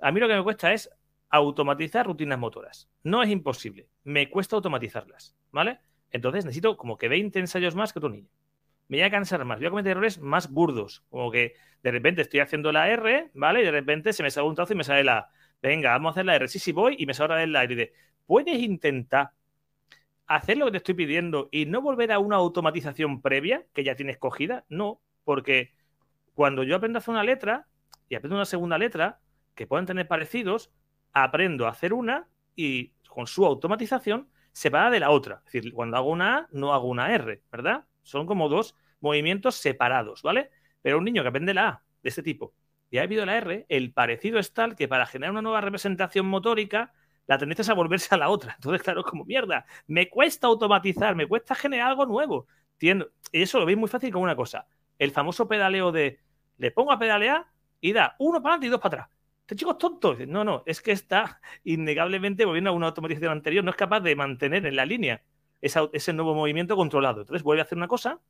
A 0.00 0.10
mí 0.10 0.20
lo 0.20 0.28
que 0.28 0.34
me 0.34 0.42
cuesta 0.42 0.72
es 0.72 0.90
automatizar 1.30 2.06
rutinas 2.06 2.38
motoras. 2.38 2.88
No 3.04 3.22
es 3.22 3.30
imposible, 3.30 3.88
me 4.04 4.28
cuesta 4.28 4.56
automatizarlas, 4.56 5.36
¿vale? 5.50 5.78
Entonces 6.10 6.44
necesito 6.44 6.76
como 6.76 6.98
que 6.98 7.08
20 7.08 7.38
ensayos 7.38 7.74
más 7.74 7.92
que 7.92 7.98
otro 7.98 8.10
niño 8.10 8.28
me 8.88 8.98
voy 8.98 9.04
a 9.04 9.10
cansar 9.10 9.42
más, 9.46 9.58
voy 9.58 9.68
a 9.68 9.70
cometer 9.70 9.92
errores 9.92 10.18
más 10.20 10.50
burdos, 10.50 11.02
como 11.08 11.30
que 11.30 11.54
de 11.82 11.90
repente 11.90 12.20
estoy 12.20 12.40
haciendo 12.40 12.72
la 12.72 12.90
R, 12.90 13.30
¿vale? 13.32 13.62
Y 13.62 13.64
de 13.64 13.70
repente 13.70 14.12
se 14.12 14.22
me 14.22 14.30
sale 14.30 14.46
un 14.46 14.54
trazo 14.54 14.74
y 14.74 14.76
me 14.76 14.84
sale 14.84 15.02
la 15.02 15.30
Venga, 15.62 15.92
vamos 15.92 16.10
a 16.10 16.12
hacer 16.12 16.26
la 16.26 16.34
R. 16.34 16.48
Sí, 16.48 16.58
sí, 16.58 16.72
voy 16.72 16.96
y 16.98 17.06
me 17.06 17.14
sale 17.14 17.46
la 17.46 17.62
R. 17.62 17.72
Y 17.72 17.76
de, 17.76 17.92
¿puedes 18.26 18.58
intentar 18.58 19.30
hacer 20.36 20.58
lo 20.58 20.66
que 20.66 20.72
te 20.72 20.76
estoy 20.78 20.94
pidiendo 20.94 21.48
y 21.50 21.66
no 21.66 21.80
volver 21.80 22.12
a 22.12 22.18
una 22.18 22.36
automatización 22.36 23.22
previa 23.22 23.64
que 23.72 23.84
ya 23.84 23.94
tienes 23.94 24.18
cogida? 24.18 24.64
No, 24.68 25.00
porque 25.24 25.74
cuando 26.34 26.62
yo 26.62 26.76
aprendo 26.76 26.98
a 26.98 27.00
hacer 27.00 27.12
una 27.12 27.24
letra 27.24 27.66
y 28.08 28.14
aprendo 28.14 28.36
una 28.36 28.44
segunda 28.44 28.78
letra 28.78 29.20
que 29.54 29.66
pueden 29.66 29.86
tener 29.86 30.08
parecidos, 30.08 30.70
aprendo 31.12 31.66
a 31.66 31.70
hacer 31.70 31.92
una 31.92 32.28
y 32.56 32.92
con 33.08 33.26
su 33.26 33.44
automatización 33.44 34.28
separada 34.52 34.90
de 34.90 35.00
la 35.00 35.10
otra. 35.10 35.42
Es 35.46 35.52
decir, 35.52 35.72
cuando 35.72 35.96
hago 35.96 36.10
una 36.10 36.36
A, 36.36 36.48
no 36.52 36.72
hago 36.72 36.88
una 36.88 37.12
R, 37.14 37.42
¿verdad? 37.50 37.84
Son 38.02 38.26
como 38.26 38.48
dos 38.48 38.76
movimientos 39.00 39.56
separados, 39.56 40.22
¿vale? 40.22 40.50
Pero 40.82 40.98
un 40.98 41.04
niño 41.04 41.22
que 41.22 41.28
aprende 41.28 41.54
la 41.54 41.68
A 41.68 41.84
de 42.02 42.08
este 42.08 42.22
tipo 42.22 42.54
y 42.92 42.98
ha 42.98 43.02
habido 43.04 43.24
la 43.24 43.38
R, 43.38 43.64
el 43.70 43.92
parecido 43.94 44.38
es 44.38 44.52
tal 44.52 44.76
que 44.76 44.86
para 44.86 45.06
generar 45.06 45.32
una 45.32 45.40
nueva 45.40 45.62
representación 45.62 46.26
motórica, 46.26 46.92
la 47.26 47.38
tendencia 47.38 47.62
es 47.62 47.68
a 47.68 47.74
volverse 47.74 48.14
a 48.14 48.18
la 48.18 48.28
otra. 48.28 48.54
Entonces, 48.56 48.82
claro, 48.82 49.02
como 49.02 49.24
mierda, 49.24 49.66
me 49.86 50.08
cuesta 50.08 50.46
automatizar, 50.46 51.14
me 51.14 51.26
cuesta 51.26 51.54
generar 51.54 51.88
algo 51.88 52.06
nuevo. 52.06 52.46
Y 52.80 52.90
eso 53.32 53.60
lo 53.60 53.66
veis 53.66 53.78
muy 53.78 53.88
fácil 53.88 54.12
con 54.12 54.22
una 54.22 54.34
cosa. 54.34 54.66
El 54.98 55.12
famoso 55.12 55.46
pedaleo 55.46 55.92
de 55.92 56.18
le 56.58 56.70
pongo 56.70 56.92
a 56.92 56.98
pedalear 56.98 57.46
y 57.80 57.92
da 57.92 58.16
uno 58.18 58.42
para 58.42 58.54
adelante 58.54 58.66
y 58.66 58.70
dos 58.70 58.80
para 58.80 59.02
atrás. 59.02 59.16
Este 59.42 59.56
chico 59.56 59.72
es 59.72 59.78
tonto. 59.78 60.16
No, 60.26 60.44
no, 60.44 60.62
es 60.66 60.80
que 60.80 60.92
está 60.92 61.40
innegablemente 61.64 62.44
volviendo 62.44 62.70
a 62.70 62.72
una 62.72 62.88
automatización 62.88 63.32
anterior. 63.32 63.64
No 63.64 63.70
es 63.70 63.76
capaz 63.76 64.00
de 64.00 64.16
mantener 64.16 64.66
en 64.66 64.76
la 64.76 64.84
línea 64.84 65.22
ese 65.60 66.12
nuevo 66.12 66.34
movimiento 66.34 66.74
controlado. 66.74 67.20
Entonces 67.20 67.44
vuelve 67.44 67.60
a 67.60 67.64
hacer 67.64 67.78
una 67.78 67.86
cosa 67.86 68.20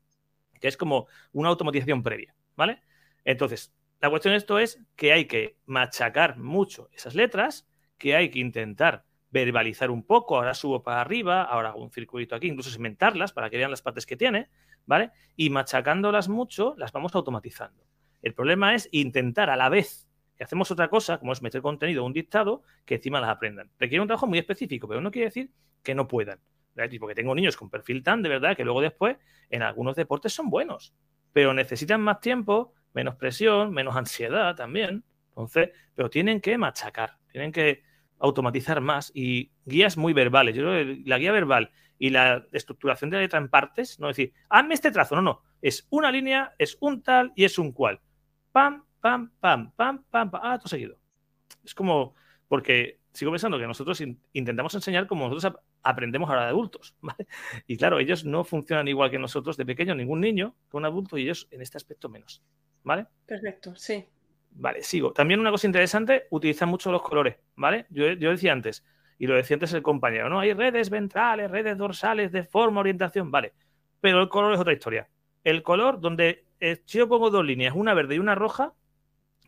que 0.61 0.69
es 0.69 0.77
como 0.77 1.09
una 1.33 1.49
automatización 1.49 2.03
previa, 2.03 2.35
¿vale? 2.57 2.83
Entonces, 3.25 3.75
la 4.01 4.11
cuestión 4.11 4.33
de 4.33 4.39
esto 4.39 4.59
es 4.59 4.81
que 4.97 5.13
hay 5.13 5.27
que 5.27 5.57
machacar 5.67 6.39
mucho 6.39 6.89
esas 6.93 7.15
letras, 7.15 7.67
que 8.03 8.17
hay 8.17 8.31
que 8.31 8.41
intentar 8.41 9.05
verbalizar 9.31 9.89
un 9.89 10.03
poco, 10.03 10.35
ahora 10.35 10.55
subo 10.55 10.83
para 10.83 11.01
arriba, 11.01 11.45
ahora 11.45 11.69
hago 11.69 11.85
un 11.85 11.93
circuito 11.93 12.35
aquí, 12.35 12.49
incluso 12.49 12.69
segmentarlas 12.69 13.33
para 13.33 13.49
que 13.49 13.59
vean 13.59 13.71
las 13.71 13.81
partes 13.81 14.07
que 14.07 14.17
tiene, 14.17 14.51
¿vale? 14.87 15.13
Y 15.37 15.51
machacándolas 15.51 16.29
mucho, 16.29 16.75
las 16.79 16.91
vamos 16.91 17.15
automatizando. 17.15 17.87
El 18.21 18.35
problema 18.35 18.75
es 18.75 18.89
intentar 18.91 19.51
a 19.51 19.57
la 19.57 19.69
vez 19.69 20.11
que 20.37 20.43
hacemos 20.43 20.69
otra 20.73 20.89
cosa, 20.89 21.19
como 21.19 21.33
es 21.33 21.43
meter 21.43 21.63
contenido 21.63 22.03
a 22.03 22.07
un 22.07 22.13
dictado, 22.13 22.65
que 22.85 22.97
encima 22.97 23.21
las 23.21 23.31
aprendan. 23.31 23.71
Requiere 23.79 24.03
un 24.03 24.09
trabajo 24.09 24.27
muy 24.27 24.41
específico, 24.41 24.89
pero 24.89 25.01
no 25.01 25.13
quiere 25.13 25.27
decir 25.27 25.53
que 25.85 25.95
no 25.95 26.09
puedan. 26.09 26.41
Porque 26.99 27.15
tengo 27.15 27.37
niños 27.37 27.57
con 27.57 27.71
perfil 27.71 28.03
tan 28.03 28.21
de 28.21 28.31
verdad 28.31 28.57
que 28.57 28.65
luego 28.65 28.81
después 28.81 29.17
en 29.49 29.63
algunos 29.63 29.95
deportes 29.95 30.33
son 30.33 30.51
buenos, 30.51 30.93
pero 31.33 31.55
necesitan 31.55 32.01
más 32.01 32.19
tiempo, 32.19 32.75
menos 32.95 33.15
presión, 33.15 33.73
menos 33.73 33.95
ansiedad 33.95 34.57
también. 34.57 35.05
Entonces, 35.29 35.71
pero 35.95 36.11
tienen 36.11 36.41
que 36.41 36.59
machacar, 36.59 37.17
tienen 37.31 37.53
que 37.53 37.85
automatizar 38.23 38.81
más 38.81 39.11
y 39.15 39.51
guías 39.65 39.97
muy 39.97 40.13
verbales. 40.13 40.55
Yo 40.55 40.63
creo 40.63 40.75
que 40.75 41.03
la 41.05 41.19
guía 41.19 41.33
verbal 41.33 41.73
y 41.99 42.11
la 42.11 42.47
estructuración 42.53 43.11
de 43.11 43.17
la 43.17 43.23
letra 43.23 43.41
en 43.41 43.49
partes, 43.49 43.99
no 43.99 44.07
decir, 44.07 44.33
hazme 44.49 44.75
este 44.75 44.93
trazo, 44.93 45.17
no, 45.17 45.23
no, 45.23 45.43
es 45.61 45.87
una 45.91 46.11
línea, 46.11 46.55
es 46.57 46.79
un 46.81 47.03
tal 47.03 47.33
y 47.35 47.45
es 47.45 47.59
un 47.59 47.73
cual. 47.73 48.01
Pam, 48.53 48.85
pam, 49.01 49.33
pam, 49.41 49.73
pam, 49.73 50.05
pam, 50.05 50.31
pam, 50.31 50.41
ah, 50.43 50.57
todo 50.57 50.69
seguido. 50.69 50.97
Es 51.65 51.75
como, 51.75 52.15
porque 52.47 53.01
sigo 53.13 53.33
pensando 53.33 53.59
que 53.59 53.67
nosotros 53.67 54.01
intentamos 54.33 54.75
enseñar 54.75 55.09
como 55.09 55.29
nosotros 55.29 55.61
aprendemos 55.83 56.31
ahora 56.31 56.43
de 56.43 56.49
adultos, 56.49 56.95
¿vale? 57.01 57.27
Y 57.67 57.77
claro, 57.77 57.99
ellos 57.99 58.25
no 58.25 58.45
funcionan 58.45 58.87
igual 58.87 59.11
que 59.11 59.19
nosotros 59.19 59.57
de 59.57 59.67
pequeño, 59.67 59.97
ningún 59.97 60.21
niño 60.21 60.55
que 60.71 60.77
un 60.77 60.85
adulto 60.85 61.19
y 61.19 61.23
ellos 61.23 61.49
en 61.51 61.61
este 61.61 61.77
aspecto 61.77 62.09
menos, 62.09 62.41
¿vale? 62.85 63.07
Perfecto, 63.27 63.75
sí. 63.75 64.07
Vale, 64.55 64.83
sigo. 64.83 65.13
También 65.13 65.41
una 65.41 65.51
cosa 65.51 65.67
interesante, 65.67 66.27
utilizan 66.31 66.69
mucho 66.69 66.93
los 66.93 67.03
colores, 67.03 67.37
¿vale? 67.57 67.87
Yo, 67.91 68.15
decía 68.15 68.53
antes, 68.53 68.85
y 69.19 69.27
lo 69.27 69.35
decía 69.35 69.55
antes 69.55 69.73
el 69.73 69.83
compañero, 69.83 70.29
¿no? 70.29 70.41
Hay 70.41 70.53
redes 70.53 70.91
ventrales, 70.91 71.51
redes 71.51 71.77
dorsales 71.79 72.33
de 72.33 72.45
forma, 72.45 72.81
orientación, 72.81 73.31
vale. 73.31 73.55
Pero 74.01 74.21
el 74.21 74.29
color 74.29 74.55
es 74.55 74.61
otra 74.61 74.73
historia. 74.73 75.09
El 75.43 75.63
color 75.63 76.01
donde 76.01 76.45
eh, 76.61 76.83
si 76.85 76.99
yo 76.99 77.09
pongo 77.09 77.31
dos 77.31 77.45
líneas, 77.45 77.75
una 77.75 77.95
verde 77.95 78.17
y 78.17 78.19
una 78.19 78.35
roja, 78.35 78.75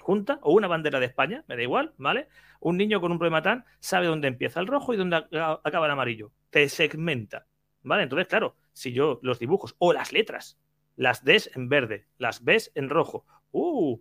junta, 0.01 0.39
o 0.43 0.53
una 0.53 0.69
bandera 0.69 1.01
de 1.01 1.07
España, 1.07 1.45
me 1.49 1.57
da 1.57 1.63
igual, 1.63 1.95
¿vale? 1.97 2.29
Un 2.61 2.77
niño 2.77 3.01
con 3.01 3.13
un 3.13 3.19
problema 3.19 3.43
tan 3.43 3.65
sabe 3.81 4.07
dónde 4.07 4.29
empieza 4.29 4.61
el 4.61 4.67
rojo 4.67 4.95
y 4.95 4.97
dónde 4.97 5.17
acaba 5.17 5.87
el 5.87 5.93
amarillo. 5.93 6.33
Te 6.51 6.69
segmenta, 6.69 7.47
¿vale? 7.83 8.03
Entonces, 8.03 8.29
claro, 8.29 8.57
si 8.73 8.93
yo 8.93 9.21
los 9.23 9.39
dibujos 9.39 9.77
o 9.79 9.93
las 9.93 10.13
letras, 10.13 10.59
las 10.97 11.25
Ds 11.25 11.51
en 11.55 11.69
verde, 11.69 12.07
las 12.19 12.43
Bs 12.45 12.73
en 12.75 12.91
rojo, 12.91 13.27
¡uh! 13.53 13.99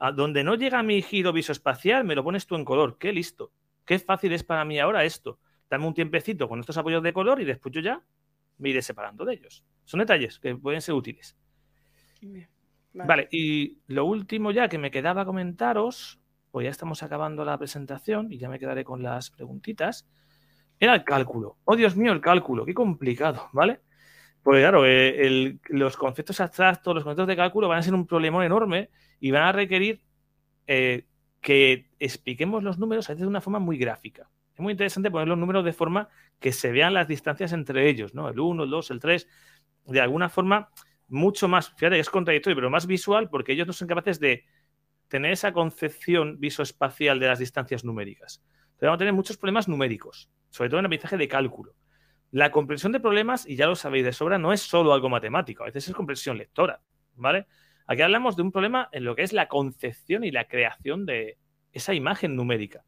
A 0.00 0.12
donde 0.12 0.42
no 0.42 0.54
llega 0.54 0.82
mi 0.82 1.02
giro 1.02 1.32
visoespacial, 1.32 2.04
me 2.04 2.14
lo 2.14 2.24
pones 2.24 2.46
tú 2.46 2.56
en 2.56 2.64
color. 2.64 2.96
Qué 2.98 3.12
listo. 3.12 3.52
Qué 3.84 3.98
fácil 3.98 4.32
es 4.32 4.42
para 4.42 4.64
mí 4.64 4.78
ahora 4.78 5.04
esto. 5.04 5.38
Dame 5.68 5.86
un 5.86 5.94
tiempecito 5.94 6.48
con 6.48 6.58
estos 6.58 6.76
apoyos 6.78 7.02
de 7.02 7.12
color 7.12 7.40
y 7.40 7.44
después 7.44 7.74
yo 7.74 7.80
ya 7.80 8.02
me 8.58 8.70
iré 8.70 8.82
separando 8.82 9.24
de 9.24 9.34
ellos. 9.34 9.64
Son 9.84 10.00
detalles 10.00 10.38
que 10.38 10.56
pueden 10.56 10.80
ser 10.80 10.94
útiles. 10.94 11.36
Vale. 12.92 13.28
y 13.30 13.78
lo 13.86 14.04
último 14.04 14.50
ya 14.50 14.68
que 14.68 14.78
me 14.78 14.90
quedaba 14.90 15.24
comentaros, 15.24 16.18
pues 16.50 16.64
ya 16.64 16.70
estamos 16.70 17.02
acabando 17.02 17.44
la 17.44 17.56
presentación 17.56 18.32
y 18.32 18.38
ya 18.38 18.48
me 18.48 18.58
quedaré 18.58 18.84
con 18.84 19.02
las 19.02 19.30
preguntitas, 19.30 20.08
era 20.78 20.94
el 20.94 21.04
cálculo. 21.04 21.58
Oh, 21.64 21.76
Dios 21.76 21.94
mío, 21.94 22.12
el 22.12 22.20
cálculo, 22.20 22.64
qué 22.64 22.74
complicado, 22.74 23.48
¿vale? 23.52 23.80
Pues 24.42 24.60
claro, 24.60 24.84
eh, 24.86 25.58
los 25.68 25.96
conceptos 25.96 26.40
abstractos, 26.40 26.94
los 26.94 27.04
conceptos 27.04 27.28
de 27.28 27.36
cálculo 27.36 27.68
van 27.68 27.78
a 27.78 27.82
ser 27.82 27.94
un 27.94 28.06
problema 28.06 28.44
enorme 28.44 28.90
y 29.20 29.30
van 29.30 29.42
a 29.42 29.52
requerir 29.52 30.02
eh, 30.66 31.06
que 31.40 31.90
expliquemos 31.98 32.62
los 32.62 32.78
números 32.78 33.08
a 33.08 33.12
veces 33.12 33.22
de 33.22 33.28
una 33.28 33.40
forma 33.40 33.58
muy 33.58 33.76
gráfica. 33.76 34.30
Es 34.54 34.60
muy 34.60 34.72
interesante 34.72 35.10
poner 35.10 35.28
los 35.28 35.38
números 35.38 35.64
de 35.64 35.72
forma 35.72 36.08
que 36.38 36.52
se 36.52 36.72
vean 36.72 36.94
las 36.94 37.06
distancias 37.06 37.52
entre 37.52 37.88
ellos, 37.88 38.14
¿no? 38.14 38.28
El 38.28 38.40
1, 38.40 38.64
el 38.64 38.70
2, 38.70 38.90
el 38.90 39.00
3, 39.00 39.28
de 39.86 40.00
alguna 40.00 40.28
forma 40.28 40.70
mucho 41.08 41.48
más, 41.48 41.70
fíjate, 41.76 41.98
es 41.98 42.08
contradictorio, 42.08 42.56
pero 42.56 42.70
más 42.70 42.86
visual 42.86 43.28
porque 43.28 43.52
ellos 43.52 43.66
no 43.66 43.72
son 43.72 43.88
capaces 43.88 44.20
de 44.20 44.44
tener 45.08 45.32
esa 45.32 45.52
concepción 45.52 46.38
visoespacial 46.38 47.18
de 47.18 47.26
las 47.26 47.40
distancias 47.40 47.84
numéricas. 47.84 48.42
Entonces 48.46 48.86
vamos 48.86 48.96
a 48.96 48.98
tener 48.98 49.12
muchos 49.12 49.36
problemas 49.36 49.68
numéricos, 49.68 50.30
sobre 50.50 50.70
todo 50.70 50.78
en 50.78 50.84
el 50.84 50.86
aprendizaje 50.86 51.16
de 51.16 51.28
cálculo. 51.28 51.74
La 52.30 52.50
comprensión 52.50 52.92
de 52.92 53.00
problemas, 53.00 53.46
y 53.46 53.56
ya 53.56 53.66
lo 53.66 53.74
sabéis 53.74 54.04
de 54.04 54.12
sobra, 54.12 54.38
no 54.38 54.52
es 54.52 54.60
solo 54.60 54.92
algo 54.92 55.08
matemático, 55.08 55.64
a 55.64 55.66
veces 55.66 55.88
es 55.88 55.94
comprensión 55.94 56.38
lectora, 56.38 56.80
¿vale? 57.16 57.46
Aquí 57.86 58.02
hablamos 58.02 58.36
de 58.36 58.42
un 58.42 58.52
problema 58.52 58.88
en 58.92 59.04
lo 59.04 59.16
que 59.16 59.22
es 59.22 59.32
la 59.32 59.48
concepción 59.48 60.22
y 60.22 60.30
la 60.30 60.46
creación 60.46 61.06
de 61.06 61.38
esa 61.72 61.92
imagen 61.92 62.36
numérica. 62.36 62.84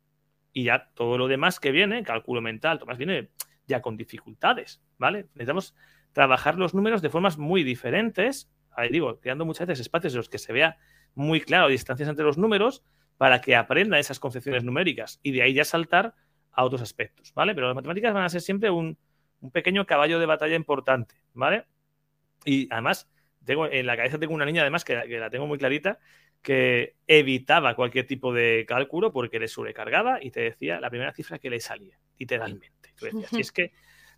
Y 0.52 0.64
ya 0.64 0.90
todo 0.94 1.18
lo 1.18 1.26
demás 1.26 1.58
que 1.58 1.72
viene, 1.72 2.04
cálculo 2.04 2.40
mental, 2.40 2.78
todo 2.78 2.94
viene 2.96 3.30
ya 3.66 3.82
con 3.82 3.96
dificultades, 3.96 4.80
¿vale? 4.98 5.26
Necesitamos 5.34 5.74
trabajar 6.12 6.56
los 6.56 6.74
números 6.74 7.02
de 7.02 7.10
formas 7.10 7.38
muy 7.38 7.64
diferentes, 7.64 8.48
ahí 8.70 8.90
digo, 8.90 9.18
creando 9.18 9.44
muchas 9.44 9.66
veces 9.66 9.80
espacios 9.80 10.12
en 10.12 10.18
los 10.18 10.28
que 10.28 10.38
se 10.38 10.52
vea 10.52 10.76
muy 11.14 11.40
claro 11.40 11.68
distancias 11.68 12.08
entre 12.08 12.24
los 12.24 12.38
números 12.38 12.84
para 13.16 13.40
que 13.40 13.56
aprenda 13.56 13.98
esas 13.98 14.20
concepciones 14.20 14.62
numéricas 14.62 15.18
y 15.22 15.32
de 15.32 15.42
ahí 15.42 15.54
ya 15.54 15.64
saltar 15.64 16.14
a 16.52 16.64
otros 16.64 16.82
aspectos, 16.82 17.32
¿vale? 17.34 17.54
Pero 17.54 17.66
las 17.66 17.74
matemáticas 17.74 18.14
van 18.14 18.24
a 18.24 18.28
ser 18.28 18.40
siempre 18.40 18.70
un, 18.70 18.98
pequeño 19.50 19.86
caballo 19.86 20.18
de 20.18 20.26
batalla 20.26 20.56
importante, 20.56 21.16
¿vale? 21.34 21.64
Y 22.44 22.68
además, 22.70 23.10
tengo, 23.44 23.66
en 23.66 23.86
la 23.86 23.96
cabeza 23.96 24.18
tengo 24.18 24.34
una 24.34 24.44
niña, 24.44 24.62
además, 24.62 24.84
que, 24.84 24.94
la 24.94 25.30
tengo 25.30 25.46
muy 25.46 25.58
clarita, 25.58 25.98
que 26.42 26.96
evitaba 27.06 27.74
cualquier 27.74 28.06
tipo 28.06 28.32
de 28.32 28.64
cálculo 28.66 29.12
porque 29.12 29.38
le 29.38 29.48
sobrecargaba 29.48 30.22
y 30.22 30.30
te 30.30 30.40
decía 30.40 30.80
la 30.80 30.90
primera 30.90 31.12
cifra 31.12 31.38
que 31.38 31.50
le 31.50 31.60
salía, 31.60 31.98
literalmente. 32.18 32.92
Tú 32.96 33.06
decías, 33.06 33.30
si 33.30 33.40
es 33.40 33.52
que 33.52 33.72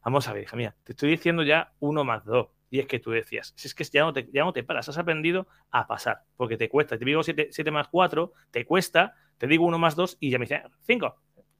Vamos 0.05 0.29
a 0.29 0.35
ver, 0.35 0.43
hija 0.43 0.57
mía, 0.57 0.77
te 0.85 0.93
estoy 0.93 1.11
diciendo 1.11 1.43
ya 1.43 1.73
uno 1.81 2.05
más 2.05 2.25
dos. 2.25 2.49
Y 2.71 2.81
es 2.81 2.87
que 2.87 2.99
tú 2.99 3.11
decías, 3.11 3.55
si 3.57 3.69
es 3.69 3.75
que 3.75 3.85
ya 3.85 4.03
no 4.03 4.13
te, 4.13 4.29
ya 4.33 4.45
no 4.45 4.53
te 4.53 4.63
paras, 4.63 4.89
has 4.89 4.99
aprendido 4.99 5.47
a 5.71 5.87
pasar, 5.87 6.25
porque 6.37 6.57
te 6.57 6.69
cuesta. 6.69 6.99
Te 6.99 7.05
digo 7.05 7.23
7 7.23 7.71
más 7.71 7.89
4, 7.89 8.33
te 8.51 8.67
cuesta, 8.67 9.15
te 9.39 9.47
digo 9.47 9.65
uno 9.65 9.79
más 9.79 9.97
dos 9.97 10.17
y 10.21 10.31
ya 10.31 10.39
me 10.39 10.45
dice 10.45 10.63
5. 10.87 11.17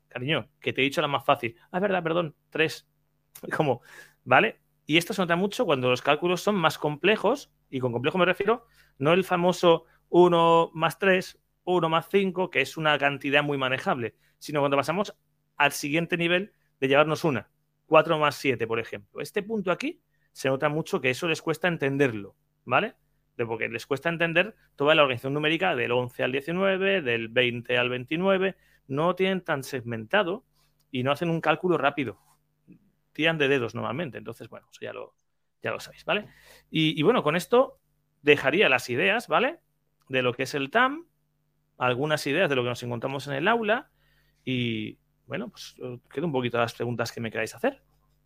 Cariño, 0.09 0.49
que 0.61 0.73
te 0.73 0.83
he 0.83 0.85
dicho 0.85 1.01
la 1.01 1.09
más 1.09 1.25
fácil. 1.25 1.57
Ah, 1.71 1.79
es 1.79 1.83
verdad, 1.83 2.03
perdón, 2.03 2.35
3. 2.51 2.87
Como, 3.57 3.83
¿vale? 4.25 4.61
Y 4.87 4.97
esto 4.97 5.15
se 5.15 5.23
nota 5.23 5.37
mucho 5.37 5.65
cuando 5.65 5.91
los 5.91 6.03
cálculos 6.03 6.43
son 6.43 6.57
más 6.57 6.79
complejos, 6.79 7.53
y 7.71 7.81
con 7.81 7.93
complejo 7.93 8.19
me 8.19 8.27
refiero, 8.27 8.67
no 8.99 9.13
el 9.13 9.25
famoso 9.25 9.85
1 10.11 10.71
más 10.75 10.99
3, 10.99 11.41
1 11.65 11.89
más 11.89 12.09
5, 12.11 12.51
que 12.51 12.61
es 12.61 12.77
una 12.77 12.99
cantidad 12.99 13.43
muy 13.43 13.59
manejable, 13.59 14.15
sino 14.39 14.61
cuando 14.61 14.77
pasamos 14.77 15.17
al 15.57 15.73
siguiente 15.73 16.17
nivel 16.17 16.53
de 16.81 16.89
llevarnos 16.89 17.25
una. 17.25 17.51
4 17.87 18.19
más 18.19 18.37
7, 18.37 18.67
por 18.67 18.79
ejemplo. 18.79 19.21
Este 19.21 19.43
punto 19.43 19.71
aquí 19.71 20.03
se 20.33 20.49
nota 20.49 20.69
mucho 20.69 21.01
que 21.01 21.11
eso 21.11 21.29
les 21.29 21.43
cuesta 21.43 21.69
entenderlo, 21.69 22.37
¿vale? 22.65 22.95
porque 23.45 23.69
les 23.69 23.87
cuesta 23.87 24.09
entender 24.09 24.55
toda 24.77 24.95
la 24.95 25.03
organización 25.03 25.35
numérica 25.35 25.75
del 25.75 25.91
11 25.91 26.23
al 26.23 26.33
19, 26.33 27.03
del 27.03 27.29
20 27.29 27.77
al 27.77 27.89
29, 27.89 28.57
no 28.87 29.15
tienen 29.17 29.41
tan 29.41 29.65
segmentado 29.65 30.45
y 30.93 31.03
no 31.03 31.11
hacen 31.11 31.31
un 31.31 31.41
cálculo 31.41 31.77
rápido. 31.77 32.21
Tiran 33.15 33.39
de 33.39 33.49
dedos 33.49 33.75
normalmente, 33.75 34.19
entonces, 34.19 34.49
bueno, 34.51 34.69
eso 34.71 34.81
ya 34.83 34.93
lo, 34.93 35.15
ya 35.63 35.71
lo 35.71 35.81
sabéis, 35.81 36.05
¿vale? 36.05 36.29
Y, 36.71 36.99
y 36.99 37.03
bueno, 37.03 37.23
con 37.23 37.37
esto 37.37 37.81
dejaría 38.21 38.69
las 38.69 38.91
ideas, 38.91 39.27
¿vale? 39.29 39.61
De 40.11 40.21
lo 40.21 40.35
que 40.35 40.43
es 40.43 40.55
el 40.55 40.71
TAM, 40.71 41.07
algunas 41.79 42.27
ideas 42.27 42.51
de 42.51 42.57
lo 42.57 42.63
que 42.63 42.69
nos 42.69 42.83
encontramos 42.83 43.27
en 43.27 43.35
el 43.35 43.49
aula 43.49 43.91
y, 44.45 44.99
bueno, 45.27 45.49
pues 45.49 45.75
quedo 46.13 46.27
un 46.27 46.33
poquito 46.33 46.59
las 46.59 46.75
preguntas 46.75 47.13
que 47.13 47.21
me 47.21 47.31
queráis 47.31 47.55
hacer. 47.55 47.83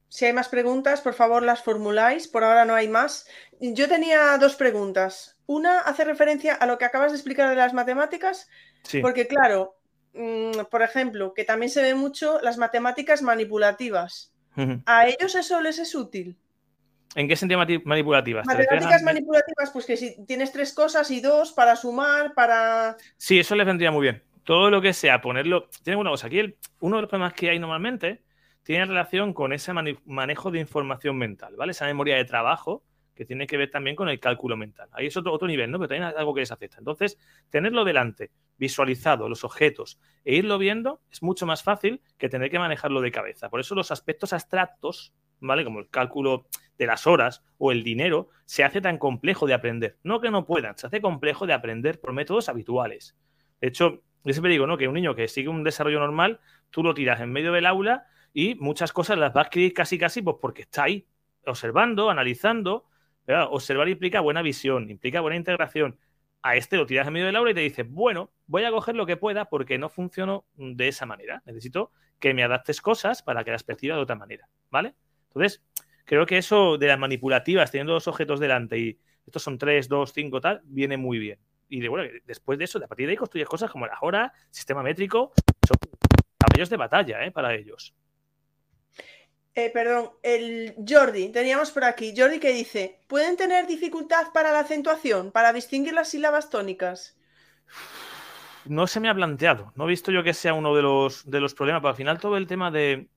Si 0.09 0.25
hay 0.25 0.33
más 0.33 0.49
preguntas, 0.49 1.03
por 1.03 1.15
favor 1.15 1.43
las 1.43 1.63
formuláis. 1.63 2.29
Por 2.29 2.43
ahora 2.43 2.65
no 2.65 2.75
hay 2.75 2.89
más. 2.89 3.29
Yo 3.61 3.89
tenía 3.89 4.37
dos 4.39 4.57
preguntas. 4.57 5.39
Una 5.47 5.81
hace 5.81 6.05
referencia 6.05 6.55
a 6.55 6.67
lo 6.67 6.79
que 6.79 6.87
acabas 6.87 7.13
de 7.13 7.19
explicar 7.19 7.51
de 7.51 7.57
las 7.57 7.75
matemáticas, 7.75 8.49
porque 9.03 9.27
claro, 9.27 9.77
mm, 10.15 10.65
por 10.71 10.83
ejemplo, 10.83 11.35
que 11.35 11.45
también 11.45 11.71
se 11.71 11.83
ve 11.83 11.95
mucho 11.95 12.41
las 12.41 12.57
matemáticas 12.57 13.23
manipulativas. 13.23 14.33
¿A 14.87 15.07
ellos 15.07 15.35
eso 15.35 15.61
les 15.61 15.79
es 15.79 15.95
útil? 15.95 16.37
¿En 17.15 17.27
qué 17.27 17.37
sentido 17.37 17.59
manipulativas? 17.85 18.47
Matemáticas 18.47 19.03
manipulativas, 19.03 19.71
pues 19.73 19.87
que 19.87 19.97
si 19.97 20.25
tienes 20.27 20.53
tres 20.53 20.73
cosas 20.73 21.11
y 21.11 21.21
dos 21.21 21.53
para 21.53 21.75
sumar, 21.77 22.35
para... 22.35 22.97
Sí, 23.17 23.39
eso 23.39 23.55
les 23.55 23.67
vendría 23.67 23.91
muy 23.91 24.03
bien 24.03 24.23
todo 24.49 24.71
lo 24.71 24.81
que 24.81 24.95
sea 24.95 25.21
ponerlo. 25.21 25.69
Tiene 25.83 26.01
una 26.01 26.09
cosa, 26.09 26.27
aquí 26.27 26.41
uno 26.81 26.97
de 26.97 27.03
los 27.03 27.11
problemas 27.11 27.35
que 27.35 27.51
hay 27.51 27.59
normalmente 27.59 28.23
tiene 28.63 28.87
relación 28.87 29.35
con 29.35 29.53
ese 29.53 29.75
manejo 30.07 30.51
de 30.51 30.59
información 30.59 31.19
mental, 31.19 31.55
¿vale? 31.55 31.73
Esa 31.73 31.85
memoria 31.85 32.17
de 32.17 32.25
trabajo 32.25 32.83
que 33.19 33.25
tiene 33.25 33.49
que 33.49 33.57
ver 33.57 33.69
también 33.69 33.97
con 33.97 34.09
el 34.09 34.21
cálculo 34.21 34.57
mental. 34.57 34.89
Ahí 34.93 35.07
es 35.07 35.17
otro, 35.17 35.33
otro 35.33 35.49
nivel, 35.49 35.73
¿no? 35.73 35.79
Pero 35.81 35.89
también 35.89 36.05
algo 36.17 36.33
que 36.33 36.41
les 36.41 36.53
afecta. 36.53 36.79
Entonces, 36.79 37.19
tenerlo 37.51 37.85
delante, 37.85 38.31
visualizado, 38.59 39.29
los 39.29 39.43
objetos, 39.43 39.99
e 40.25 40.37
irlo 40.37 40.57
viendo 40.57 41.01
es 41.11 41.21
mucho 41.21 41.45
más 41.45 41.65
fácil 41.65 42.01
que 42.17 42.29
tener 42.29 42.49
que 42.49 42.61
manejarlo 42.61 43.01
de 43.01 43.11
cabeza. 43.11 43.51
Por 43.51 43.59
eso 43.59 43.75
los 43.75 43.91
aspectos 43.91 44.33
abstractos, 44.33 45.13
¿vale? 45.41 45.65
Como 45.65 45.81
el 45.81 45.89
cálculo 45.89 46.47
de 46.79 46.87
las 46.87 47.09
horas 47.09 47.43
o 47.59 47.73
el 47.73 47.83
dinero, 47.83 48.29
se 48.45 48.63
hace 48.63 48.81
tan 48.81 48.99
complejo 48.99 49.49
de 49.49 49.55
aprender. 49.55 49.99
No 50.05 50.21
que 50.21 50.31
no 50.31 50.47
puedan, 50.47 50.79
se 50.79 50.87
hace 50.87 51.01
complejo 51.01 51.45
de 51.45 51.55
aprender 51.55 52.01
por 52.01 52.13
métodos 52.13 52.49
habituales. 52.49 53.17
De 53.61 53.67
hecho, 53.67 54.05
yo 54.23 54.33
siempre 54.33 54.53
digo, 54.53 54.69
¿no? 54.69 54.79
Que 54.79 54.87
un 54.87 54.95
niño 54.95 55.17
que 55.17 55.27
sigue 55.27 55.49
un 55.49 55.65
desarrollo 55.65 55.99
normal, 55.99 56.39
tú 56.71 56.85
lo 56.85 56.95
tiras 56.95 57.21
en 57.21 57.33
medio 57.33 57.51
del 57.51 57.67
aula 57.67 58.07
y 58.33 58.55
muchas 58.55 58.93
cosas 58.93 59.19
las 59.19 59.35
va 59.35 59.41
a 59.41 59.45
adquirir 59.47 59.75
casi 59.75 59.99
casi 59.99 60.23
pues 60.23 60.37
porque 60.41 60.63
está 60.63 60.85
ahí, 60.85 61.09
observando, 61.45 62.11
analizando. 62.11 62.85
Observar 63.51 63.89
implica 63.89 64.21
buena 64.21 64.43
visión, 64.43 64.91
implica 64.91 65.21
buena 65.21 65.37
integración. 65.37 65.99
A 66.43 66.57
este 66.57 66.77
lo 66.77 66.87
tiras 66.87 67.07
en 67.07 67.13
medio 67.13 67.27
del 67.27 67.37
aula 67.37 67.51
y 67.51 67.55
te 67.55 67.61
dices, 67.61 67.87
bueno, 67.89 68.33
voy 68.47 68.65
a 68.65 68.71
coger 68.71 68.95
lo 68.95 69.07
que 69.07 69.17
pueda 69.17 69.47
porque 69.47 69.77
no 69.77 69.89
funciono 69.89 70.47
de 70.55 70.89
esa 70.89 71.05
manera. 71.05 71.43
Necesito 71.45 71.93
que 72.19 72.33
me 72.33 72.43
adaptes 72.43 72.81
cosas 72.81 73.23
para 73.23 73.45
que 73.45 73.51
las 73.51 73.65
perciba 73.65 73.97
de 73.97 74.03
otra 74.03 74.17
manera, 74.17 74.49
¿vale? 74.71 74.95
Entonces, 75.29 75.63
creo 76.05 76.27
que 76.27 76.39
eso 76.39 76.79
de 76.79 76.87
las 76.87 76.99
manipulativas, 76.99 77.71
teniendo 77.71 77.93
dos 77.93 78.09
objetos 78.09 78.41
delante 78.41 78.79
y 78.79 78.99
estos 79.27 79.43
son 79.43 79.59
tres, 79.59 79.89
dos, 79.89 80.13
cinco, 80.13 80.41
tal, 80.41 80.63
viene 80.65 80.97
muy 80.97 81.19
bien 81.19 81.39
y 81.69 81.81
de, 81.81 81.89
bueno, 81.89 82.11
después 82.25 82.59
de 82.59 82.65
eso, 82.65 82.79
de 82.79 82.87
a 82.87 82.89
partir 82.89 83.07
de 83.07 83.13
ahí 83.13 83.17
construyes 83.17 83.49
cosas 83.49 83.71
como 83.71 83.87
la 83.87 83.99
hora, 84.01 84.33
sistema 84.51 84.83
métrico, 84.83 85.33
son 85.67 85.77
caballos 86.39 86.71
de 86.71 86.77
batalla 86.77 87.25
¿eh? 87.25 87.31
para 87.31 87.55
ellos. 87.55 87.95
Eh, 89.59 89.71
perdón, 89.75 90.11
el 90.23 90.77
Jordi, 90.89 91.31
teníamos 91.31 91.73
por 91.73 91.83
aquí, 91.83 92.15
Jordi 92.17 92.39
que 92.39 92.53
dice, 92.53 93.01
¿pueden 93.09 93.37
tener 93.37 93.67
dificultad 93.67 94.29
para 94.33 94.53
la 94.53 94.61
acentuación, 94.61 95.33
para 95.33 95.53
distinguir 95.53 95.95
las 95.95 96.11
sílabas 96.11 96.49
tónicas? 96.49 97.19
No 98.67 98.87
se 98.87 99.01
me 99.01 99.09
ha 99.09 99.15
planteado, 99.17 99.73
no 99.75 99.87
he 99.87 99.89
visto 99.89 100.13
yo 100.13 100.23
que 100.23 100.33
sea 100.33 100.55
uno 100.55 100.77
de 100.77 100.83
los, 100.83 101.29
de 101.29 101.41
los 101.41 101.55
problemas, 101.55 101.81
pero 101.81 101.89
al 101.89 101.97
final 101.97 102.21
todo 102.21 102.37
el 102.37 102.47
tema 102.47 102.71
de, 102.71 103.09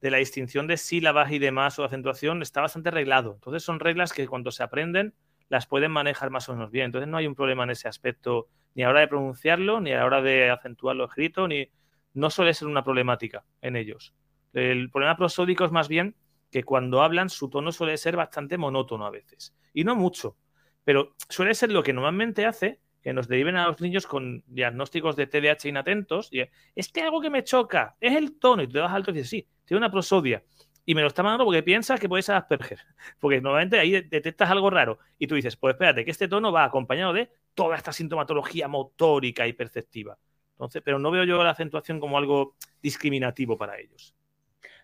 de 0.00 0.10
la 0.10 0.16
distinción 0.16 0.66
de 0.66 0.78
sílabas 0.78 1.30
y 1.30 1.38
demás 1.38 1.78
o 1.78 1.84
acentuación 1.84 2.42
está 2.42 2.60
bastante 2.60 2.88
arreglado. 2.88 3.34
Entonces 3.34 3.62
son 3.62 3.78
reglas 3.78 4.12
que 4.12 4.26
cuando 4.26 4.50
se 4.50 4.64
aprenden 4.64 5.14
las 5.48 5.68
pueden 5.68 5.92
manejar 5.92 6.30
más 6.30 6.48
o 6.48 6.54
menos 6.54 6.72
bien. 6.72 6.86
Entonces 6.86 7.08
no 7.08 7.18
hay 7.18 7.28
un 7.28 7.36
problema 7.36 7.62
en 7.62 7.70
ese 7.70 7.86
aspecto 7.86 8.48
ni 8.74 8.82
a 8.82 8.86
la 8.86 8.90
hora 8.90 9.00
de 9.02 9.08
pronunciarlo, 9.08 9.80
ni 9.80 9.92
a 9.92 9.98
la 9.98 10.06
hora 10.06 10.22
de 10.22 10.50
acentuarlo 10.50 11.04
escrito, 11.04 11.46
ni 11.46 11.70
no 12.14 12.30
suele 12.30 12.52
ser 12.52 12.66
una 12.66 12.82
problemática 12.82 13.44
en 13.62 13.76
ellos. 13.76 14.12
El 14.52 14.90
problema 14.90 15.16
prosódico 15.16 15.64
es 15.64 15.72
más 15.72 15.88
bien 15.88 16.14
que 16.50 16.64
cuando 16.64 17.02
hablan 17.02 17.28
su 17.28 17.50
tono 17.50 17.72
suele 17.72 17.96
ser 17.98 18.16
bastante 18.16 18.58
monótono 18.58 19.06
a 19.06 19.10
veces. 19.10 19.54
Y 19.72 19.84
no 19.84 19.94
mucho, 19.94 20.36
pero 20.84 21.14
suele 21.28 21.54
ser 21.54 21.70
lo 21.70 21.82
que 21.82 21.92
normalmente 21.92 22.46
hace 22.46 22.80
que 23.02 23.12
nos 23.12 23.28
deriven 23.28 23.56
a 23.56 23.68
los 23.68 23.80
niños 23.80 24.06
con 24.06 24.42
diagnósticos 24.46 25.16
de 25.16 25.26
TDAH 25.26 25.68
inatentos. 25.68 26.28
Y 26.32 26.42
es 26.74 26.88
que 26.88 27.02
algo 27.02 27.20
que 27.20 27.30
me 27.30 27.44
choca 27.44 27.96
es 28.00 28.16
el 28.16 28.38
tono. 28.38 28.62
Y 28.62 28.66
tú 28.66 28.74
te 28.74 28.80
vas 28.80 28.92
alto 28.92 29.10
y 29.10 29.14
dices, 29.14 29.30
sí, 29.30 29.48
tiene 29.64 29.78
una 29.78 29.90
prosodia. 29.90 30.42
y 30.84 30.94
me 30.94 31.02
lo 31.02 31.08
está 31.08 31.22
mandando 31.22 31.44
porque 31.44 31.62
piensas 31.62 32.00
que 32.00 32.08
puede 32.08 32.22
ser 32.22 32.36
Asperger. 32.36 32.78
Porque 33.20 33.40
normalmente 33.42 33.78
ahí 33.78 34.00
detectas 34.00 34.50
algo 34.50 34.70
raro 34.70 34.98
y 35.18 35.26
tú 35.26 35.34
dices, 35.34 35.54
pues 35.56 35.74
espérate, 35.74 36.02
que 36.02 36.10
este 36.10 36.28
tono 36.28 36.50
va 36.50 36.64
acompañado 36.64 37.12
de 37.12 37.30
toda 37.52 37.76
esta 37.76 37.92
sintomatología 37.92 38.68
motórica 38.68 39.46
y 39.46 39.52
perceptiva. 39.52 40.18
Entonces, 40.52 40.80
pero 40.82 40.98
no 40.98 41.10
veo 41.10 41.24
yo 41.24 41.44
la 41.44 41.50
acentuación 41.50 42.00
como 42.00 42.16
algo 42.16 42.56
discriminativo 42.80 43.58
para 43.58 43.78
ellos. 43.78 44.14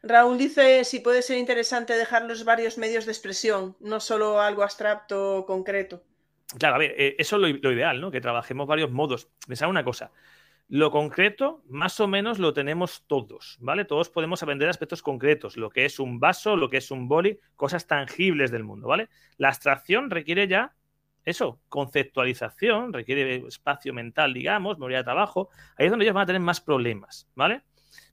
Raúl 0.06 0.39
dice 0.39 0.85
si 0.85 1.01
puede 1.01 1.22
ser 1.22 1.39
interesante 1.39 1.94
dejar 1.94 2.24
los 2.24 2.44
varios 2.44 2.78
medios 2.78 3.06
de 3.06 3.12
expresión, 3.12 3.76
no 3.81 4.01
solo 4.01 4.40
algo 4.40 4.62
abstracto 4.62 5.39
o 5.39 5.47
concreto. 5.47 6.02
Claro, 6.59 6.76
a 6.76 6.78
ver, 6.78 6.94
eh, 6.97 7.16
eso 7.18 7.36
es 7.36 7.62
lo, 7.62 7.72
ideal, 7.72 8.01
¿no? 8.01 8.10
Que 8.10 8.20
trabajemos 8.20 8.66
varios 8.66 8.90
modos. 8.90 9.28
Pensad 9.47 9.68
una 9.68 9.82
cosa. 9.82 10.12
Lo 10.68 10.90
concreto, 10.90 11.62
más 11.68 12.01
o 12.01 12.06
menos 12.06 12.39
lo 12.39 12.52
tenemos 12.52 13.05
todos, 13.06 13.59
¿vale? 13.60 13.85
Todos 13.85 14.09
podemos 14.09 14.43
aprender 14.43 14.68
aspectos 14.68 15.02
concretos, 15.02 15.56
lo 15.56 15.70
que 15.70 15.85
es 15.85 15.98
un 15.98 16.20
vaso, 16.20 16.56
lo 16.56 16.70
que 16.70 16.78
es 16.78 16.90
un 16.90 17.09
boli, 17.09 17.39
cosas 17.56 17.86
tangibles 17.86 18.51
del 18.51 18.64
mundo, 18.64 18.89
¿vale? 18.89 19.09
La 19.36 19.48
abstracción 19.48 20.10
requiere 20.10 20.48
ya 20.48 20.74
eso, 21.24 21.60
conceptualización, 21.68 22.93
requiere 22.93 23.47
espacio 23.47 23.94
mental, 23.94 24.35
digamos, 24.35 24.78
memoria 24.78 24.98
de 24.98 25.05
trabajo. 25.05 25.48
Ahí 25.76 25.86
es 25.86 25.90
donde 25.90 26.05
ellos 26.05 26.14
van 26.14 26.24
a 26.24 26.26
tener 26.26 26.43
más 26.43 26.60
problemas, 26.60 27.28
¿vale? 27.35 27.62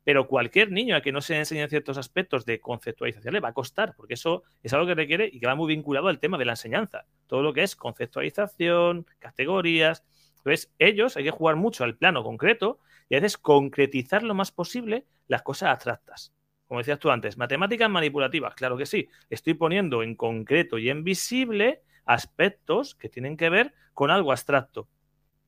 Pero 0.04 0.28
cualquier 0.28 0.72
niño 0.72 0.96
a 0.96 1.02
que 1.02 1.12
no 1.12 1.22
se 1.22 1.38
enseñen 1.38 1.70
ciertos 1.70 1.98
aspectos 1.98 2.46
de 2.46 2.60
conceptualización 2.60 3.34
le 3.34 3.40
va 3.40 3.50
a 3.50 3.54
costar, 3.54 3.94
porque 3.96 4.16
eso 4.16 4.44
es 4.64 4.74
algo 4.74 4.88
que 4.88 4.96
requiere 4.96 5.30
y 5.32 5.40
que 5.40 5.46
va 5.46 5.56
muy 5.56 5.68
vinculado 5.68 6.08
al 6.08 6.20
tema 6.20 6.38
de 6.38 6.46
la 6.46 6.54
enseñanza. 6.54 7.06
Todo 7.28 7.44
lo 7.44 7.54
que 7.54 7.64
es 7.64 7.76
conceptualización, 7.76 9.06
categorías. 9.20 10.04
Entonces, 10.38 10.74
ellos 10.80 11.18
hay 11.18 11.24
que 11.24 11.32
jugar 11.32 11.56
mucho 11.56 11.84
al 11.84 11.98
plano 11.98 12.24
concreto 12.24 12.80
y 13.10 13.16
a 13.16 13.20
veces 13.20 13.38
concretizar 13.38 14.24
lo 14.24 14.34
más 14.34 14.52
posible 14.52 15.06
las 15.28 15.44
cosas 15.44 15.70
abstractas. 15.70 16.34
Como 16.66 16.80
decías 16.80 17.00
tú 17.00 17.12
antes, 17.12 17.38
matemáticas 17.38 17.90
manipulativas, 17.90 18.56
claro 18.56 18.78
que 18.78 18.86
sí. 18.86 19.08
Estoy 19.30 19.54
poniendo 19.54 20.04
en 20.04 20.16
concreto 20.16 20.78
y 20.78 20.90
en 20.90 21.04
visible 21.04 21.84
aspectos 22.06 22.96
que 22.96 23.10
tienen 23.10 23.38
que 23.38 23.50
ver 23.50 23.74
con 23.94 24.10
algo 24.10 24.32
abstracto 24.32 24.88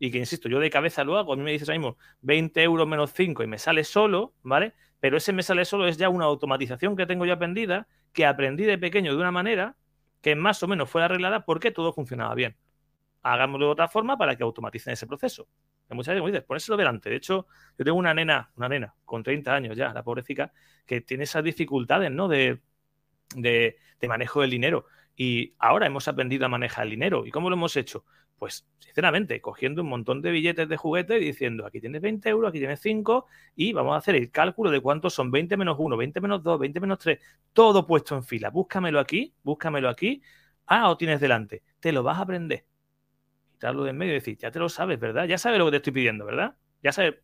y 0.04 0.12
que, 0.12 0.18
insisto, 0.18 0.50
yo 0.50 0.60
de 0.60 0.70
cabeza 0.70 1.06
lo 1.06 1.18
hago, 1.18 1.32
a 1.32 1.38
mí 1.38 1.44
me 1.44 1.54
dices 1.54 1.70
ahora 1.70 1.80
mismo 1.80 1.98
20 2.24 2.62
euros 2.62 2.86
menos 2.86 3.14
5 3.14 3.42
y 3.42 3.48
me 3.48 3.58
sale 3.58 3.86
solo, 3.86 4.34
¿vale? 4.44 4.74
Pero 5.00 5.16
ese 5.16 5.32
me 5.32 5.44
sale 5.44 5.64
solo 5.64 5.88
es 5.88 5.96
ya 5.96 6.10
una 6.10 6.26
automatización 6.26 6.98
que 6.98 7.06
tengo 7.06 7.26
ya 7.26 7.36
aprendida, 7.36 7.88
que 8.12 8.26
aprendí 8.26 8.66
de 8.66 8.78
pequeño 8.78 9.14
de 9.14 9.18
una 9.18 9.32
manera 9.32 9.78
que 10.20 10.36
más 10.36 10.62
o 10.62 10.68
menos 10.68 10.90
fue 10.90 11.04
arreglada 11.06 11.46
porque 11.46 11.72
todo 11.72 11.94
funcionaba 11.94 12.36
bien. 12.36 12.58
Hagámoslo 13.22 13.68
de 13.68 13.72
otra 13.72 13.88
forma 13.88 14.18
para 14.18 14.36
que 14.36 14.44
automatice 14.44 14.92
ese 14.92 15.08
proceso. 15.08 15.48
muchas 15.92 16.16
veces 16.16 16.26
me 16.26 16.32
dices, 16.32 16.44
ponérselo 16.46 16.76
delante. 16.76 17.10
De 17.10 17.16
hecho, 17.16 17.48
yo 17.78 17.86
tengo 17.86 17.98
una 17.98 18.14
nena, 18.14 18.52
una 18.58 18.68
nena 18.68 18.94
con 19.06 19.24
30 19.24 19.56
años 19.56 19.78
ya, 19.78 19.94
la 19.94 20.04
pobrecita, 20.04 20.52
que 20.86 21.00
tiene 21.00 21.24
esas 21.24 21.46
dificultades, 21.46 22.12
¿no? 22.12 22.28
De, 22.28 22.60
de 23.38 23.78
manejo 24.10 24.42
del 24.42 24.50
dinero. 24.50 24.86
Y 25.16 25.54
ahora 25.60 25.86
hemos 25.86 26.08
aprendido 26.08 26.46
a 26.46 26.50
manejar 26.50 26.86
el 26.86 26.92
dinero. 26.92 27.26
¿Y 27.26 27.32
cómo 27.32 27.50
lo 27.50 27.56
hemos 27.56 27.76
hecho? 27.78 28.06
Pues, 28.38 28.68
sinceramente, 28.80 29.40
cogiendo 29.42 29.84
un 29.84 29.90
montón 29.90 30.22
de 30.22 30.32
billetes 30.32 30.68
de 30.68 30.76
juguete 30.76 31.18
y 31.18 31.26
diciendo, 31.26 31.66
aquí 31.66 31.80
tienes 31.80 32.02
20 32.02 32.28
euros, 32.30 32.50
aquí 32.50 32.60
tienes 32.60 32.82
5, 32.82 33.26
y 33.56 33.74
vamos 33.74 33.94
a 33.94 33.98
hacer 33.98 34.16
el 34.16 34.32
cálculo 34.32 34.70
de 34.70 34.82
cuántos 34.82 35.14
son 35.14 35.32
20 35.32 35.56
menos 35.56 35.78
1, 35.80 35.96
20 35.96 36.20
menos 36.20 36.44
2, 36.44 36.60
20 36.60 36.80
menos 36.80 37.00
3, 37.00 37.20
todo 37.54 37.88
puesto 37.88 38.16
en 38.16 38.24
fila. 38.24 38.50
Búscamelo 38.50 39.00
aquí, 39.00 39.34
búscamelo 39.44 39.88
aquí. 39.88 40.22
Ah, 40.66 40.90
o 40.90 40.98
tienes 40.98 41.22
delante. 41.22 41.64
Te 41.80 41.92
lo 41.92 42.04
vas 42.04 42.18
a 42.18 42.22
aprender. 42.22 42.66
Quitarlo 43.54 43.84
de 43.84 43.92
en 43.92 43.98
medio 43.98 44.12
y 44.12 44.16
decir, 44.16 44.38
ya 44.38 44.52
te 44.52 44.60
lo 44.60 44.68
sabes, 44.70 45.00
¿verdad? 45.00 45.26
Ya 45.26 45.38
sabes 45.38 45.60
lo 45.60 45.66
que 45.66 45.72
te 45.72 45.78
estoy 45.78 45.94
pidiendo, 45.94 46.26
¿verdad? 46.26 46.56
Ya 46.82 46.92
sabes. 46.92 47.16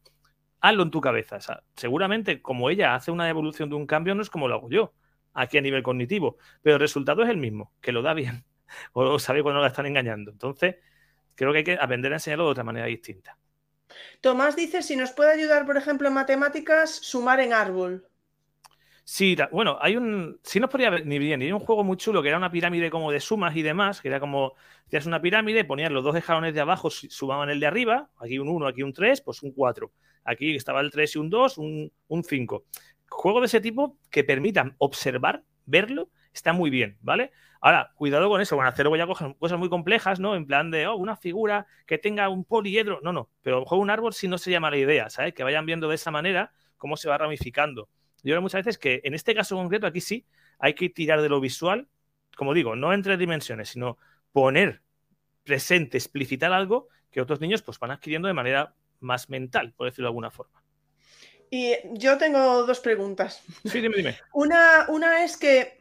Hazlo 0.61 0.84
en 0.84 0.91
tu 0.91 1.02
cabeza. 1.02 1.40
seguramente, 1.76 2.41
como 2.41 2.70
ella 2.70 2.95
hace 2.95 3.11
una 3.11 3.30
evolución 3.30 3.70
de 3.70 3.76
un 3.76 3.86
cambio, 3.88 4.16
no 4.16 4.22
es 4.22 4.30
como 4.30 4.48
lo 4.48 4.56
hago 4.56 4.70
yo, 4.70 4.94
aquí 5.34 5.57
a 5.57 5.61
nivel 5.61 5.84
cognitivo. 5.84 6.38
Pero 6.61 6.76
el 6.76 6.81
resultado 6.81 7.23
es 7.23 7.30
el 7.30 7.38
mismo, 7.38 7.73
que 7.81 7.91
lo 7.91 8.01
da 8.01 8.14
bien. 8.14 8.45
O 8.93 9.18
sabe 9.18 9.41
cuando 9.41 9.61
la 9.61 9.68
están 9.68 9.88
engañando. 9.88 10.30
Entonces, 10.30 10.76
creo 11.34 11.51
que 11.51 11.57
hay 11.57 11.64
que 11.64 11.77
aprender 11.81 12.11
a 12.11 12.18
enseñarlo 12.18 12.45
de 12.45 12.51
otra 12.51 12.64
manera 12.64 12.85
distinta. 12.85 13.35
Tomás 14.22 14.56
dice 14.56 14.84
si 14.84 14.95
nos 14.95 15.11
puede 15.11 15.34
ayudar, 15.34 15.65
por 15.65 15.76
ejemplo, 15.76 16.07
en 16.07 16.14
matemáticas, 16.14 16.91
sumar 16.91 17.39
en 17.39 17.53
árbol. 17.53 18.07
Sí, 19.11 19.35
bueno, 19.51 19.80
hay 19.81 19.97
un. 19.97 20.39
Sí 20.43 20.60
nos 20.60 20.69
podría 20.69 20.91
ni 20.91 21.18
bien. 21.18 21.41
Hay 21.41 21.51
un 21.51 21.61
juego 21.61 21.84
muy 21.84 21.97
chulo 21.97 22.22
que 22.22 22.27
era 22.27 22.38
una 22.38 22.51
pirámide 22.51 22.91
como 22.91 23.11
de 23.11 23.19
sumas 23.19 23.56
y 23.56 23.64
demás, 23.64 24.01
que 24.01 24.07
era 24.07 24.19
como. 24.19 24.53
Hacías 24.85 25.07
una 25.07 25.19
pirámide, 25.19 25.65
ponías 25.65 25.91
los 25.91 26.03
dos 26.03 26.15
escalones 26.15 26.53
de 26.53 26.61
abajo, 26.61 26.91
sumaban 26.91 27.49
el 27.49 27.60
de 27.60 27.65
arriba, 27.65 28.11
aquí 28.19 28.38
un 28.38 28.49
1, 28.49 28.68
aquí 28.68 28.84
un 28.84 28.93
3, 28.93 29.22
pues 29.22 29.41
un 29.41 29.51
4. 29.51 29.91
Aquí 30.26 30.56
estaba 30.56 30.81
el 30.81 30.91
3 30.91 31.15
y 31.15 31.18
un 31.18 31.30
2, 31.31 31.57
un, 31.57 31.91
un 32.07 32.23
5. 32.23 32.65
Juego 33.10 33.40
de 33.40 33.48
ese 33.48 33.61
tipo 33.61 33.98
que 34.10 34.23
permitan 34.23 34.76
observar, 34.77 35.44
verlo, 35.65 36.10
está 36.34 36.53
muy 36.53 36.69
bien, 36.69 36.98
¿vale? 37.02 37.31
Ahora, 37.61 37.91
cuidado 37.95 38.30
con 38.30 38.40
eso, 38.40 38.56
bueno, 38.56 38.69
hacer 38.69 38.88
voy 38.88 39.02
a 39.02 39.07
coger 39.07 39.36
cosas 39.38 39.60
muy 39.60 39.69
complejas, 39.69 40.19
¿no? 40.19 40.36
En 40.36 40.45
plan 40.45 40.72
de, 40.72 40.88
oh, 40.88 40.95
una 40.95 41.18
figura 41.18 41.68
que 41.86 41.98
tenga 41.98 42.30
un 42.30 42.45
poliedro. 42.45 42.99
No, 43.03 43.11
no, 43.11 43.30
pero 43.41 43.65
a 43.68 43.76
un 43.76 43.90
árbol 43.90 44.14
si 44.14 44.27
no 44.27 44.38
se 44.38 44.52
llama 44.52 44.69
la 44.69 44.77
idea, 44.77 45.10
¿sabes? 45.10 45.34
Que 45.34 45.44
vayan 45.44 45.65
viendo 45.65 45.90
de 45.90 45.95
esa 45.95 46.11
manera 46.11 46.53
cómo 46.77 46.95
se 46.95 47.10
va 47.10 47.18
ramificando. 47.18 47.90
Yo 48.23 48.34
veo 48.34 48.41
muchas 48.41 48.65
veces 48.65 48.77
que 48.77 49.02
en 49.03 49.14
este 49.14 49.36
caso 49.36 49.56
concreto, 49.56 49.88
aquí 49.88 50.02
sí, 50.02 50.26
hay 50.57 50.73
que 50.73 50.90
tirar 50.90 51.22
de 51.22 51.30
lo 51.30 51.40
visual, 51.40 51.88
como 52.36 52.53
digo, 52.53 52.76
no 52.76 52.94
en 52.94 53.02
tres 53.02 53.19
dimensiones, 53.19 53.69
sino 53.69 53.98
poner 54.31 54.81
presente, 55.44 55.98
explicitar 55.98 56.53
algo 56.53 56.88
que 57.11 57.22
otros 57.22 57.41
niños 57.41 57.61
pues 57.61 57.80
van 57.80 57.91
adquiriendo 57.91 58.27
de 58.27 58.34
manera 58.34 58.76
más 58.99 59.30
mental, 59.30 59.73
por 59.76 59.88
decirlo 59.88 60.07
de 60.07 60.10
alguna 60.10 60.31
forma. 60.31 60.64
Y 61.50 61.76
yo 61.94 62.18
tengo 62.18 62.66
dos 62.66 62.80
preguntas. 62.80 63.42
Sí, 63.66 63.82
dime, 63.82 63.98
dime. 63.98 64.20
Una, 64.34 64.86
una 64.90 65.24
es 65.24 65.36
que 65.36 65.80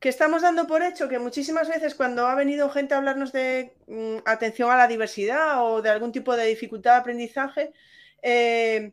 que 0.00 0.10
estamos 0.10 0.42
dando 0.42 0.66
por 0.66 0.82
hecho 0.82 1.08
que 1.08 1.18
muchísimas 1.18 1.68
veces 1.68 1.94
cuando 1.94 2.26
ha 2.26 2.34
venido 2.34 2.70
gente 2.70 2.94
a 2.94 2.98
hablarnos 2.98 3.32
de 3.32 3.74
mm, 3.86 4.18
atención 4.26 4.70
a 4.70 4.76
la 4.76 4.86
diversidad 4.86 5.64
o 5.64 5.80
de 5.80 5.90
algún 5.90 6.12
tipo 6.12 6.36
de 6.36 6.46
dificultad 6.46 6.92
de 6.92 7.00
aprendizaje, 7.00 7.72
eh, 8.22 8.92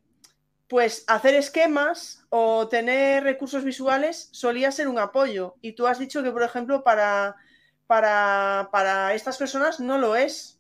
pues 0.68 1.04
hacer 1.08 1.36
esquemas 1.36 2.26
o 2.30 2.68
tener 2.68 3.24
recursos 3.24 3.64
visuales 3.64 4.30
solía 4.32 4.72
ser 4.72 4.88
un 4.88 4.98
apoyo. 4.98 5.56
Y 5.62 5.74
tú 5.74 5.88
has 5.88 6.00
dicho 6.00 6.24
que, 6.24 6.32
por 6.32 6.42
ejemplo, 6.42 6.84
para, 6.84 7.36
para, 7.86 8.70
para 8.72 9.14
estas 9.14 9.38
personas 9.38 9.80
no 9.80 9.98
lo 9.98 10.16
es. 10.16 10.60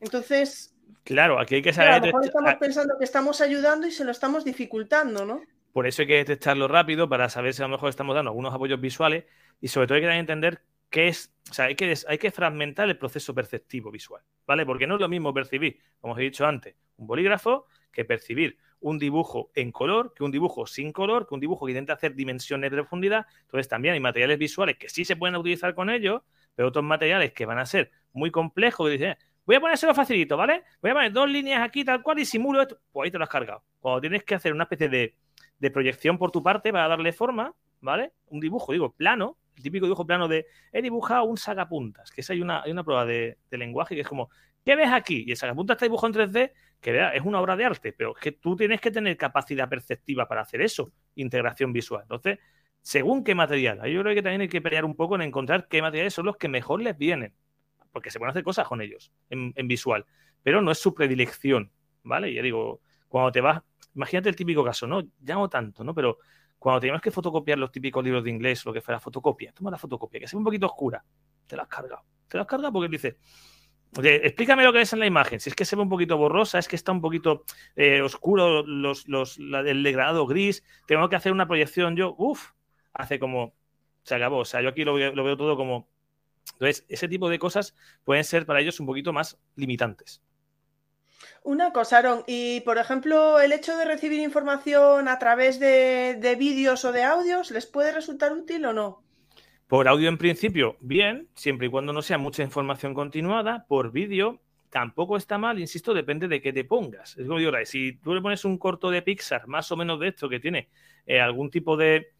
Entonces... 0.00 0.72
Claro, 1.04 1.38
aquí 1.38 1.56
hay 1.56 1.62
que 1.62 1.72
saber... 1.72 1.92
a 1.92 1.98
lo 1.98 2.06
mejor 2.06 2.24
estamos 2.24 2.54
pensando 2.54 2.94
que 2.98 3.04
estamos 3.04 3.40
ayudando 3.40 3.86
y 3.86 3.92
se 3.92 4.04
lo 4.04 4.10
estamos 4.10 4.44
dificultando, 4.44 5.24
¿no? 5.24 5.40
Por 5.72 5.86
eso 5.86 6.02
hay 6.02 6.08
que 6.08 6.16
detectarlo 6.16 6.68
rápido 6.68 7.08
para 7.08 7.28
saber 7.28 7.54
si 7.54 7.62
a 7.62 7.66
lo 7.66 7.72
mejor 7.72 7.90
estamos 7.90 8.14
dando 8.14 8.30
algunos 8.30 8.54
apoyos 8.54 8.80
visuales 8.80 9.24
y 9.60 9.68
sobre 9.68 9.86
todo 9.86 9.96
hay 9.96 10.02
que 10.02 10.10
entender 10.10 10.62
qué 10.90 11.08
es, 11.08 11.32
o 11.50 11.54
sea, 11.54 11.66
hay 11.66 11.74
que, 11.74 11.94
hay 12.08 12.18
que 12.18 12.30
fragmentar 12.30 12.88
el 12.88 12.98
proceso 12.98 13.34
perceptivo 13.34 13.90
visual, 13.90 14.22
¿vale? 14.46 14.64
Porque 14.64 14.86
no 14.86 14.94
es 14.94 15.00
lo 15.00 15.08
mismo 15.08 15.34
percibir, 15.34 15.78
como 16.00 16.14
os 16.14 16.18
he 16.18 16.22
dicho 16.22 16.46
antes, 16.46 16.74
un 16.96 17.06
bolígrafo 17.06 17.66
que 17.92 18.04
percibir 18.04 18.58
un 18.80 18.98
dibujo 18.98 19.50
en 19.54 19.72
color, 19.72 20.12
que 20.14 20.24
un 20.24 20.30
dibujo 20.30 20.66
sin 20.66 20.92
color, 20.92 21.26
que 21.26 21.34
un 21.34 21.40
dibujo 21.40 21.66
que 21.66 21.72
intenta 21.72 21.94
hacer 21.94 22.14
dimensiones 22.14 22.70
de 22.70 22.76
profundidad. 22.76 23.26
Entonces 23.42 23.68
también 23.68 23.94
hay 23.94 24.00
materiales 24.00 24.38
visuales 24.38 24.76
que 24.76 24.88
sí 24.88 25.04
se 25.04 25.16
pueden 25.16 25.36
utilizar 25.36 25.74
con 25.74 25.90
ellos, 25.90 26.22
pero 26.54 26.68
otros 26.68 26.84
materiales 26.84 27.32
que 27.32 27.46
van 27.46 27.58
a 27.58 27.66
ser 27.66 27.90
muy 28.12 28.30
complejos, 28.30 28.86
que 28.86 28.92
dicen, 28.92 29.16
voy 29.46 29.56
a 29.56 29.60
ponérselo 29.60 29.94
facilito, 29.94 30.36
¿vale? 30.36 30.64
Voy 30.82 30.90
a 30.90 30.94
poner 30.94 31.12
dos 31.12 31.30
líneas 31.30 31.62
aquí 31.62 31.84
tal 31.84 32.02
cual 32.02 32.18
y 32.18 32.24
simulo 32.26 32.60
esto. 32.60 32.78
Pues 32.92 33.06
ahí 33.06 33.10
te 33.10 33.18
lo 33.18 33.24
has 33.24 33.30
cargado. 33.30 33.64
Cuando 33.80 34.00
tienes 34.00 34.24
que 34.24 34.34
hacer 34.34 34.52
una 34.52 34.64
especie 34.64 34.88
de 34.88 35.14
de 35.58 35.70
proyección 35.70 36.18
por 36.18 36.30
tu 36.30 36.42
parte 36.42 36.72
para 36.72 36.88
darle 36.88 37.12
forma, 37.12 37.54
¿vale? 37.80 38.12
Un 38.26 38.40
dibujo, 38.40 38.72
digo, 38.72 38.92
plano, 38.92 39.38
el 39.56 39.62
típico 39.62 39.86
dibujo 39.86 40.06
plano 40.06 40.28
de 40.28 40.46
he 40.72 40.82
dibujado 40.82 41.24
un 41.24 41.36
sacapuntas, 41.36 42.10
que 42.10 42.20
es 42.20 42.30
hay 42.30 42.42
una, 42.42 42.62
hay 42.62 42.72
una 42.72 42.84
prueba 42.84 43.04
de, 43.06 43.38
lenguaje 43.50 43.94
que 43.94 44.02
es 44.02 44.08
como, 44.08 44.28
¿qué 44.64 44.76
ves 44.76 44.92
aquí? 44.92 45.24
Y 45.26 45.30
el 45.30 45.36
sacapuntas 45.36 45.76
está 45.76 45.86
dibujado 45.86 46.20
en 46.20 46.32
3D, 46.32 46.52
que 46.80 46.92
vea, 46.92 47.10
es 47.10 47.22
una 47.24 47.40
obra 47.40 47.56
de 47.56 47.64
arte, 47.64 47.92
pero 47.92 48.14
que 48.14 48.32
tú 48.32 48.54
tienes 48.56 48.80
que 48.80 48.90
tener 48.90 49.16
capacidad 49.16 49.68
perceptiva 49.68 50.28
para 50.28 50.42
hacer 50.42 50.60
eso, 50.60 50.92
integración 51.14 51.72
visual. 51.72 52.02
Entonces, 52.02 52.38
según 52.82 53.24
qué 53.24 53.34
material, 53.34 53.78
yo 53.90 54.02
creo 54.02 54.14
que 54.14 54.22
también 54.22 54.42
hay 54.42 54.48
que 54.48 54.60
pelear 54.60 54.84
un 54.84 54.94
poco 54.94 55.16
en 55.16 55.22
encontrar 55.22 55.66
qué 55.68 55.80
materiales 55.80 56.14
son 56.14 56.26
los 56.26 56.36
que 56.36 56.48
mejor 56.48 56.82
les 56.82 56.96
vienen, 56.96 57.32
porque 57.96 58.10
se 58.10 58.18
pueden 58.18 58.28
hacer 58.28 58.42
cosas 58.42 58.68
con 58.68 58.82
ellos 58.82 59.10
en, 59.30 59.68
visual, 59.68 60.04
pero 60.42 60.60
no 60.60 60.70
es 60.70 60.78
su 60.78 60.92
predilección, 60.92 61.72
¿vale? 62.02 62.30
Ya 62.30 62.42
digo, 62.42 62.82
cuando 63.08 63.32
te 63.32 63.40
vas, 63.40 63.62
imagínate 63.94 64.28
el 64.28 64.36
típico 64.36 64.62
caso, 64.62 64.86
¿no? 64.86 65.02
Ya 65.22 65.36
no 65.36 65.48
tanto, 65.48 65.82
¿no? 65.82 65.94
Pero 65.94 66.18
cuando 66.58 66.80
teníamos 66.80 67.00
que 67.00 67.10
fotocopiar 67.10 67.56
los 67.56 67.72
típicos 67.72 68.04
libros 68.04 68.22
de 68.22 68.28
inglés, 68.28 68.66
lo 68.66 68.72
que 68.74 68.82
fuera 68.82 69.00
fotocopia, 69.00 69.50
toma 69.52 69.70
la 69.70 69.78
fotocopia, 69.78 70.20
que 70.20 70.28
sea 70.28 70.36
un 70.36 70.44
poquito 70.44 70.66
oscura, 70.66 71.02
te 71.46 71.56
la 71.56 71.62
has 71.62 71.68
cargado. 71.70 72.02
Te 72.28 72.36
la 72.36 72.42
has 72.42 72.46
cargado 72.46 72.70
porque 72.70 72.90
dice, 72.90 73.16
explícame 73.94 74.62
lo 74.62 74.74
que 74.74 74.82
es 74.82 74.92
en 74.92 74.98
la 74.98 75.06
imagen. 75.06 75.40
Si 75.40 75.48
es 75.48 75.56
que 75.56 75.64
se 75.64 75.74
ve 75.74 75.80
un 75.80 75.88
poquito 75.88 76.18
borrosa, 76.18 76.58
es 76.58 76.68
que 76.68 76.76
está 76.76 76.92
un 76.92 77.00
poquito 77.00 77.44
eh, 77.76 78.02
oscuro 78.02 78.62
los, 78.62 79.08
los, 79.08 79.38
el 79.38 79.82
degradado 79.82 80.26
gris, 80.26 80.62
tengo 80.86 81.08
que 81.08 81.16
hacer 81.16 81.32
una 81.32 81.48
proyección 81.48 81.96
yo, 81.96 82.14
uff, 82.18 82.50
hace 82.92 83.18
como, 83.18 83.54
se 84.06 84.14
acabó. 84.14 84.38
O 84.38 84.44
sea, 84.44 84.60
yo 84.60 84.68
aquí 84.68 84.84
lo, 84.84 84.94
veo 84.94 85.36
todo 85.38 85.56
como... 85.56 85.88
Entonces, 86.52 86.84
ese 86.88 87.08
tipo 87.08 87.28
de 87.28 87.38
cosas 87.38 87.74
pueden 88.04 88.24
ser 88.24 88.46
para 88.46 88.60
ellos 88.60 88.80
un 88.80 88.86
poquito 88.86 89.12
más 89.12 89.38
limitantes. 89.56 90.22
Una 91.42 91.72
cosa, 91.72 91.98
Aaron, 91.98 92.24
y 92.26 92.60
por 92.60 92.78
ejemplo, 92.78 93.40
el 93.40 93.52
hecho 93.52 93.76
de 93.76 93.84
recibir 93.84 94.20
información 94.20 95.08
a 95.08 95.18
través 95.18 95.60
de, 95.60 96.16
de 96.18 96.34
vídeos 96.36 96.84
o 96.84 96.92
de 96.92 97.04
audios, 97.04 97.50
¿les 97.50 97.66
puede 97.66 97.92
resultar 97.92 98.32
útil 98.32 98.64
o 98.66 98.72
no? 98.72 99.02
Por 99.66 99.88
audio 99.88 100.08
en 100.08 100.18
principio, 100.18 100.76
bien, 100.80 101.28
siempre 101.34 101.66
y 101.66 101.70
cuando 101.70 101.92
no 101.92 102.02
sea 102.02 102.18
mucha 102.18 102.42
información 102.42 102.94
continuada. 102.94 103.66
Por 103.66 103.90
vídeo, 103.90 104.40
tampoco 104.70 105.16
está 105.16 105.38
mal, 105.38 105.58
insisto, 105.58 105.94
depende 105.94 106.28
de 106.28 106.40
qué 106.40 106.52
te 106.52 106.64
pongas. 106.64 107.16
Es 107.16 107.26
como 107.26 107.38
digo, 107.38 107.52
si 107.64 107.94
tú 107.94 108.14
le 108.14 108.20
pones 108.20 108.44
un 108.44 108.58
corto 108.58 108.90
de 108.90 109.02
Pixar, 109.02 109.48
más 109.48 109.70
o 109.72 109.76
menos 109.76 109.98
de 109.98 110.08
esto, 110.08 110.28
que 110.28 110.38
tiene 110.40 110.68
eh, 111.06 111.20
algún 111.20 111.50
tipo 111.50 111.76
de, 111.76 112.12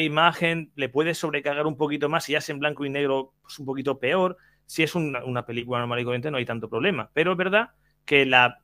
imagen, 0.00 0.72
le 0.76 0.88
puedes 0.88 1.18
sobrecargar 1.18 1.66
un 1.66 1.76
poquito 1.76 2.08
más. 2.08 2.24
Si 2.24 2.32
ya 2.32 2.38
es 2.38 2.48
en 2.48 2.58
blanco 2.58 2.84
y 2.84 2.90
negro, 2.90 3.34
pues 3.42 3.58
un 3.58 3.66
poquito 3.66 3.98
peor. 3.98 4.36
Si 4.66 4.82
es 4.82 4.94
una, 4.94 5.44
película 5.44 5.80
normal 5.80 6.00
y 6.00 6.04
corriente, 6.04 6.30
no 6.30 6.38
hay 6.38 6.44
tanto 6.44 6.68
problema. 6.68 7.10
Pero 7.12 7.32
es 7.32 7.38
verdad 7.38 7.70
que 8.04 8.26
la 8.26 8.58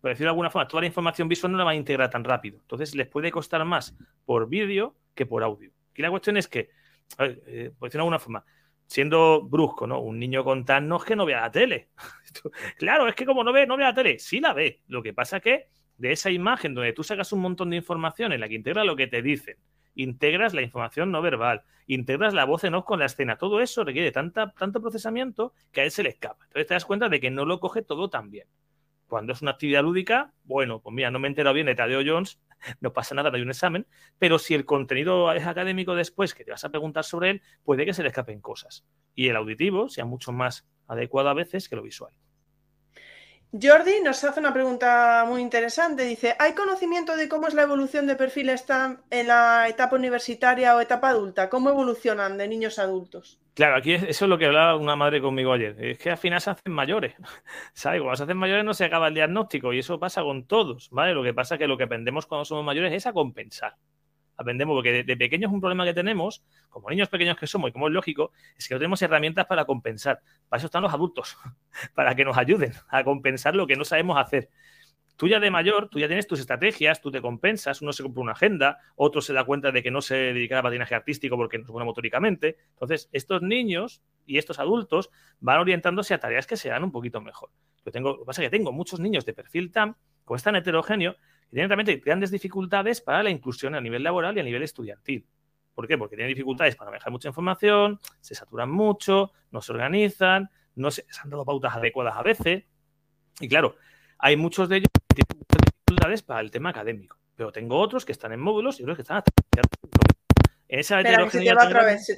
por 0.00 0.10
decirlo 0.10 0.28
de 0.28 0.30
alguna 0.30 0.50
forma, 0.50 0.68
toda 0.68 0.80
la 0.80 0.88
información 0.88 1.28
visual 1.28 1.52
no 1.52 1.58
la 1.58 1.64
va 1.64 1.70
a 1.70 1.74
integrar 1.74 2.10
tan 2.10 2.24
rápido. 2.24 2.58
Entonces, 2.60 2.94
les 2.94 3.06
puede 3.06 3.30
costar 3.30 3.64
más 3.64 3.96
por 4.24 4.48
vídeo 4.48 4.96
que 5.14 5.26
por 5.26 5.42
audio. 5.42 5.70
Y 5.94 6.02
la 6.02 6.10
cuestión 6.10 6.36
es 6.36 6.48
que, 6.48 6.70
eh, 7.18 7.72
por 7.78 7.88
decirlo 7.88 8.02
de 8.02 8.06
alguna 8.06 8.18
forma, 8.18 8.44
siendo 8.86 9.42
brusco, 9.42 9.86
¿no? 9.86 10.00
Un 10.00 10.18
niño 10.18 10.44
con 10.44 10.64
tan 10.64 10.88
no 10.88 10.96
es 10.96 11.04
que 11.04 11.16
no 11.16 11.26
vea 11.26 11.42
la 11.42 11.50
tele. 11.50 11.90
claro, 12.78 13.08
es 13.08 13.14
que 13.14 13.26
como 13.26 13.44
no 13.44 13.52
ve, 13.52 13.66
no 13.66 13.76
ve 13.76 13.84
la 13.84 13.94
tele. 13.94 14.18
Sí 14.18 14.40
la 14.40 14.52
ve. 14.52 14.82
Lo 14.86 15.02
que 15.02 15.12
pasa 15.12 15.40
que 15.40 15.68
de 15.96 16.12
esa 16.12 16.30
imagen 16.30 16.74
donde 16.74 16.92
tú 16.92 17.02
sacas 17.02 17.32
un 17.32 17.40
montón 17.40 17.70
de 17.70 17.76
información 17.76 18.32
en 18.32 18.40
la 18.40 18.48
que 18.48 18.54
integra 18.54 18.84
lo 18.84 18.96
que 18.96 19.06
te 19.06 19.22
dicen, 19.22 19.56
integras 19.96 20.54
la 20.54 20.62
información 20.62 21.10
no 21.10 21.20
verbal, 21.22 21.64
integras 21.86 22.34
la 22.34 22.44
voz 22.44 22.62
en 22.64 22.74
off 22.74 22.84
con 22.84 23.00
la 23.00 23.06
escena, 23.06 23.36
todo 23.36 23.60
eso 23.60 23.82
requiere 23.82 24.12
tanta, 24.12 24.52
tanto 24.52 24.80
procesamiento 24.80 25.52
que 25.72 25.80
a 25.80 25.84
él 25.84 25.90
se 25.90 26.04
le 26.04 26.10
escapa. 26.10 26.44
Entonces 26.44 26.68
te 26.68 26.74
das 26.74 26.84
cuenta 26.84 27.08
de 27.08 27.18
que 27.18 27.30
no 27.30 27.44
lo 27.44 27.58
coge 27.58 27.82
todo 27.82 28.08
tan 28.08 28.30
bien. 28.30 28.46
Cuando 29.08 29.32
es 29.32 29.42
una 29.42 29.52
actividad 29.52 29.82
lúdica, 29.82 30.32
bueno, 30.44 30.80
pues 30.80 30.94
mira, 30.94 31.10
no 31.10 31.18
me 31.18 31.28
he 31.28 31.30
enterado 31.30 31.54
bien 31.54 31.66
de 31.66 31.74
Tadeo 31.74 32.02
Jones, 32.04 32.40
no 32.80 32.92
pasa 32.92 33.14
nada, 33.14 33.30
no 33.30 33.36
hay 33.36 33.42
un 33.42 33.50
examen, 33.50 33.86
pero 34.18 34.38
si 34.38 34.54
el 34.54 34.64
contenido 34.64 35.32
es 35.32 35.46
académico 35.46 35.94
después, 35.94 36.34
que 36.34 36.44
te 36.44 36.50
vas 36.50 36.64
a 36.64 36.70
preguntar 36.70 37.04
sobre 37.04 37.30
él, 37.30 37.42
puede 37.64 37.84
que 37.86 37.94
se 37.94 38.02
le 38.02 38.08
escapen 38.08 38.40
cosas. 38.40 38.84
Y 39.14 39.28
el 39.28 39.36
auditivo 39.36 39.88
sea 39.88 40.04
mucho 40.04 40.32
más 40.32 40.68
adecuado 40.86 41.28
a 41.30 41.34
veces 41.34 41.68
que 41.68 41.76
lo 41.76 41.82
visual. 41.82 42.12
Jordi 43.62 44.00
nos 44.04 44.22
hace 44.24 44.40
una 44.40 44.52
pregunta 44.52 45.24
muy 45.26 45.40
interesante. 45.40 46.04
Dice, 46.04 46.34
¿hay 46.38 46.52
conocimiento 46.52 47.16
de 47.16 47.28
cómo 47.28 47.46
es 47.46 47.54
la 47.54 47.62
evolución 47.62 48.06
de 48.06 48.16
perfil 48.16 48.50
STAM 48.50 49.02
en 49.10 49.28
la 49.28 49.68
etapa 49.68 49.96
universitaria 49.96 50.76
o 50.76 50.80
etapa 50.80 51.10
adulta? 51.10 51.48
¿Cómo 51.48 51.70
evolucionan 51.70 52.36
de 52.36 52.48
niños 52.48 52.78
a 52.78 52.82
adultos? 52.82 53.40
Claro, 53.54 53.76
aquí 53.76 53.94
eso 53.94 54.24
es 54.24 54.28
lo 54.28 54.36
que 54.36 54.46
hablaba 54.46 54.76
una 54.76 54.96
madre 54.96 55.22
conmigo 55.22 55.52
ayer. 55.52 55.76
Es 55.82 55.98
que 55.98 56.10
al 56.10 56.18
final 56.18 56.40
se 56.40 56.50
hacen 56.50 56.72
mayores. 56.72 57.14
¿Sabes? 57.72 58.00
Cuando 58.00 58.16
se 58.16 58.24
hacen 58.24 58.36
mayores 58.36 58.64
no 58.64 58.74
se 58.74 58.84
acaba 58.84 59.08
el 59.08 59.14
diagnóstico 59.14 59.72
y 59.72 59.78
eso 59.78 59.98
pasa 59.98 60.22
con 60.22 60.46
todos. 60.46 60.90
¿Vale? 60.90 61.14
Lo 61.14 61.22
que 61.22 61.32
pasa 61.32 61.54
es 61.54 61.58
que 61.58 61.66
lo 61.66 61.78
que 61.78 61.84
aprendemos 61.84 62.26
cuando 62.26 62.44
somos 62.44 62.64
mayores 62.64 62.92
es 62.92 63.06
a 63.06 63.12
compensar 63.12 63.76
aprendemos, 64.36 64.74
porque 64.74 64.92
de, 64.92 65.04
de 65.04 65.16
pequeños 65.16 65.52
un 65.52 65.60
problema 65.60 65.84
que 65.84 65.94
tenemos, 65.94 66.44
como 66.68 66.90
niños 66.90 67.08
pequeños 67.08 67.36
que 67.36 67.46
somos 67.46 67.70
y 67.70 67.72
como 67.72 67.88
es 67.88 67.94
lógico, 67.94 68.32
es 68.56 68.68
que 68.68 68.74
no 68.74 68.78
tenemos 68.78 69.00
herramientas 69.02 69.46
para 69.46 69.64
compensar. 69.64 70.20
Para 70.48 70.58
eso 70.58 70.66
están 70.66 70.82
los 70.82 70.92
adultos, 70.92 71.36
para 71.94 72.14
que 72.14 72.24
nos 72.24 72.36
ayuden 72.36 72.72
a 72.88 73.04
compensar 73.04 73.54
lo 73.54 73.66
que 73.66 73.76
no 73.76 73.84
sabemos 73.84 74.18
hacer. 74.18 74.50
Tú 75.16 75.28
ya 75.28 75.40
de 75.40 75.50
mayor, 75.50 75.88
tú 75.88 75.98
ya 75.98 76.08
tienes 76.08 76.26
tus 76.26 76.40
estrategias, 76.40 77.00
tú 77.00 77.10
te 77.10 77.22
compensas, 77.22 77.80
uno 77.80 77.94
se 77.94 78.02
compra 78.02 78.22
una 78.22 78.32
agenda, 78.32 78.78
otro 78.96 79.22
se 79.22 79.32
da 79.32 79.44
cuenta 79.44 79.72
de 79.72 79.82
que 79.82 79.90
no 79.90 80.02
se 80.02 80.14
dedica 80.14 80.58
a 80.58 80.62
patinaje 80.62 80.94
artístico 80.94 81.36
porque 81.36 81.56
no 81.56 81.64
es 81.64 81.70
bueno 81.70 81.86
motóricamente. 81.86 82.58
Entonces, 82.72 83.08
estos 83.12 83.40
niños 83.40 84.02
y 84.26 84.36
estos 84.36 84.58
adultos 84.58 85.10
van 85.40 85.58
orientándose 85.60 86.12
a 86.12 86.18
tareas 86.18 86.46
que 86.46 86.58
sean 86.58 86.84
un 86.84 86.92
poquito 86.92 87.22
mejor. 87.22 87.48
Yo 87.86 87.92
tengo, 87.92 88.10
lo 88.10 88.18
que 88.20 88.24
pasa 88.26 88.42
es 88.42 88.50
que 88.50 88.58
tengo 88.58 88.72
muchos 88.72 89.00
niños 89.00 89.24
de 89.24 89.32
perfil 89.32 89.72
TAM, 89.72 89.94
como 90.26 90.36
es 90.36 90.42
tan 90.42 90.54
heterogéneo, 90.54 91.16
y 91.48 91.54
tienen 91.54 91.68
realmente 91.68 91.96
grandes 91.96 92.30
dificultades 92.30 93.00
para 93.00 93.22
la 93.22 93.30
inclusión 93.30 93.74
a 93.74 93.80
nivel 93.80 94.02
laboral 94.02 94.36
y 94.36 94.40
a 94.40 94.42
nivel 94.42 94.62
estudiantil. 94.62 95.26
¿Por 95.74 95.86
qué? 95.86 95.98
Porque 95.98 96.16
tienen 96.16 96.34
dificultades 96.34 96.74
para 96.74 96.90
manejar 96.90 97.12
mucha 97.12 97.28
información, 97.28 98.00
se 98.20 98.34
saturan 98.34 98.70
mucho, 98.70 99.32
no 99.50 99.60
se 99.60 99.72
organizan, 99.72 100.50
no 100.74 100.90
se, 100.90 101.04
han 101.22 101.30
dado 101.30 101.44
pautas 101.44 101.76
adecuadas 101.76 102.16
a 102.16 102.22
veces. 102.22 102.64
Y 103.40 103.48
claro, 103.48 103.76
hay 104.18 104.36
muchos 104.36 104.68
de 104.68 104.78
ellos 104.78 104.88
que 104.92 105.22
tienen 105.22 105.38
muchas 105.38 105.72
dificultades 105.72 106.22
para 106.22 106.40
el 106.40 106.50
tema 106.50 106.70
académico. 106.70 107.18
Pero 107.36 107.52
tengo 107.52 107.78
otros 107.78 108.04
que 108.04 108.12
están 108.12 108.32
en 108.32 108.40
módulos 108.40 108.80
y 108.80 108.84
otros 108.84 108.96
que 108.96 109.02
están 109.02 109.18
hasta 109.18 109.30
en 110.68 110.80
esa 110.80 111.00
heterogeneidad. 111.00 111.66
otra 111.66 111.84
vez. 111.84 112.08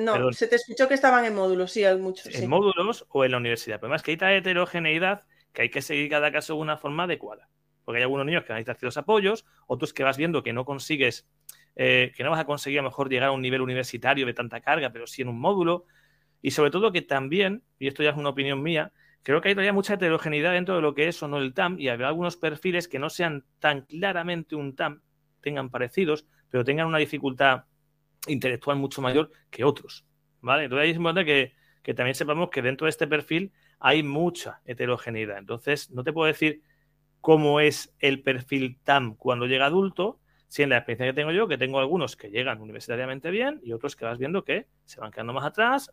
no, 0.00 0.32
se 0.32 0.46
te 0.46 0.56
escuchó 0.56 0.86
que 0.86 0.94
estaban 0.94 1.24
en 1.24 1.34
módulos, 1.34 1.72
sí, 1.72 1.84
hay 1.84 1.96
muchos. 1.96 2.32
En 2.32 2.48
módulos 2.48 3.06
o 3.08 3.24
en 3.24 3.32
la 3.32 3.38
universidad. 3.38 3.80
Pero 3.80 3.90
más 3.90 4.02
que 4.02 4.12
hay 4.12 4.14
esta 4.16 4.32
heterogeneidad 4.32 5.24
que 5.52 5.62
hay 5.62 5.70
que 5.70 5.82
seguir 5.82 6.08
cada 6.10 6.30
caso 6.30 6.54
de 6.54 6.60
una 6.60 6.76
forma 6.76 7.04
adecuada 7.04 7.48
porque 7.84 7.98
hay 7.98 8.02
algunos 8.02 8.26
niños 8.26 8.44
que 8.44 8.52
necesitan 8.52 8.76
ciertos 8.76 8.96
apoyos, 8.96 9.44
otros 9.66 9.92
que 9.92 10.04
vas 10.04 10.16
viendo 10.16 10.42
que 10.42 10.52
no 10.52 10.64
consigues, 10.64 11.28
eh, 11.76 12.12
que 12.16 12.22
no 12.22 12.30
vas 12.30 12.40
a 12.40 12.44
conseguir 12.44 12.78
a 12.80 12.82
lo 12.82 12.88
mejor 12.88 13.08
llegar 13.08 13.28
a 13.28 13.32
un 13.32 13.42
nivel 13.42 13.60
universitario 13.60 14.26
de 14.26 14.34
tanta 14.34 14.60
carga, 14.60 14.90
pero 14.90 15.06
sí 15.06 15.22
en 15.22 15.28
un 15.28 15.40
módulo. 15.40 15.86
Y 16.40 16.50
sobre 16.50 16.70
todo 16.70 16.92
que 16.92 17.02
también, 17.02 17.62
y 17.78 17.86
esto 17.88 18.02
ya 18.02 18.10
es 18.10 18.16
una 18.16 18.30
opinión 18.30 18.62
mía, 18.62 18.92
creo 19.22 19.40
que 19.40 19.48
hay 19.48 19.54
todavía 19.54 19.72
mucha 19.72 19.94
heterogeneidad 19.94 20.52
dentro 20.52 20.74
de 20.76 20.82
lo 20.82 20.94
que 20.94 21.08
es 21.08 21.22
o 21.22 21.28
no 21.28 21.38
el 21.38 21.54
TAM, 21.54 21.78
y 21.78 21.88
habrá 21.88 22.08
algunos 22.08 22.36
perfiles 22.36 22.88
que 22.88 22.98
no 22.98 23.10
sean 23.10 23.44
tan 23.58 23.82
claramente 23.82 24.56
un 24.56 24.74
TAM, 24.74 25.02
tengan 25.40 25.70
parecidos, 25.70 26.26
pero 26.50 26.64
tengan 26.64 26.86
una 26.86 26.98
dificultad 26.98 27.64
intelectual 28.26 28.76
mucho 28.76 29.02
mayor 29.02 29.30
que 29.50 29.64
otros. 29.64 30.04
¿Vale? 30.40 30.64
Entonces 30.64 30.90
es 30.90 30.96
importante 30.96 31.24
que, 31.24 31.54
que 31.82 31.94
también 31.94 32.14
sepamos 32.14 32.50
que 32.50 32.62
dentro 32.62 32.86
de 32.86 32.90
este 32.90 33.06
perfil 33.06 33.52
hay 33.78 34.02
mucha 34.02 34.60
heterogeneidad. 34.64 35.38
Entonces, 35.38 35.90
no 35.90 36.04
te 36.04 36.12
puedo 36.12 36.26
decir 36.26 36.62
cómo 37.22 37.60
es 37.60 37.94
el 38.00 38.20
perfil 38.20 38.78
TAM 38.82 39.14
cuando 39.14 39.46
llega 39.46 39.64
adulto, 39.66 40.18
si 40.48 40.62
en 40.64 40.68
la 40.68 40.76
experiencia 40.76 41.06
que 41.06 41.14
tengo 41.14 41.30
yo, 41.30 41.48
que 41.48 41.56
tengo 41.56 41.78
algunos 41.78 42.16
que 42.16 42.28
llegan 42.28 42.60
universitariamente 42.60 43.30
bien 43.30 43.60
y 43.62 43.72
otros 43.72 43.96
que 43.96 44.04
vas 44.04 44.18
viendo 44.18 44.44
que 44.44 44.66
se 44.84 45.00
van 45.00 45.12
quedando 45.12 45.32
más 45.32 45.46
atrás, 45.46 45.90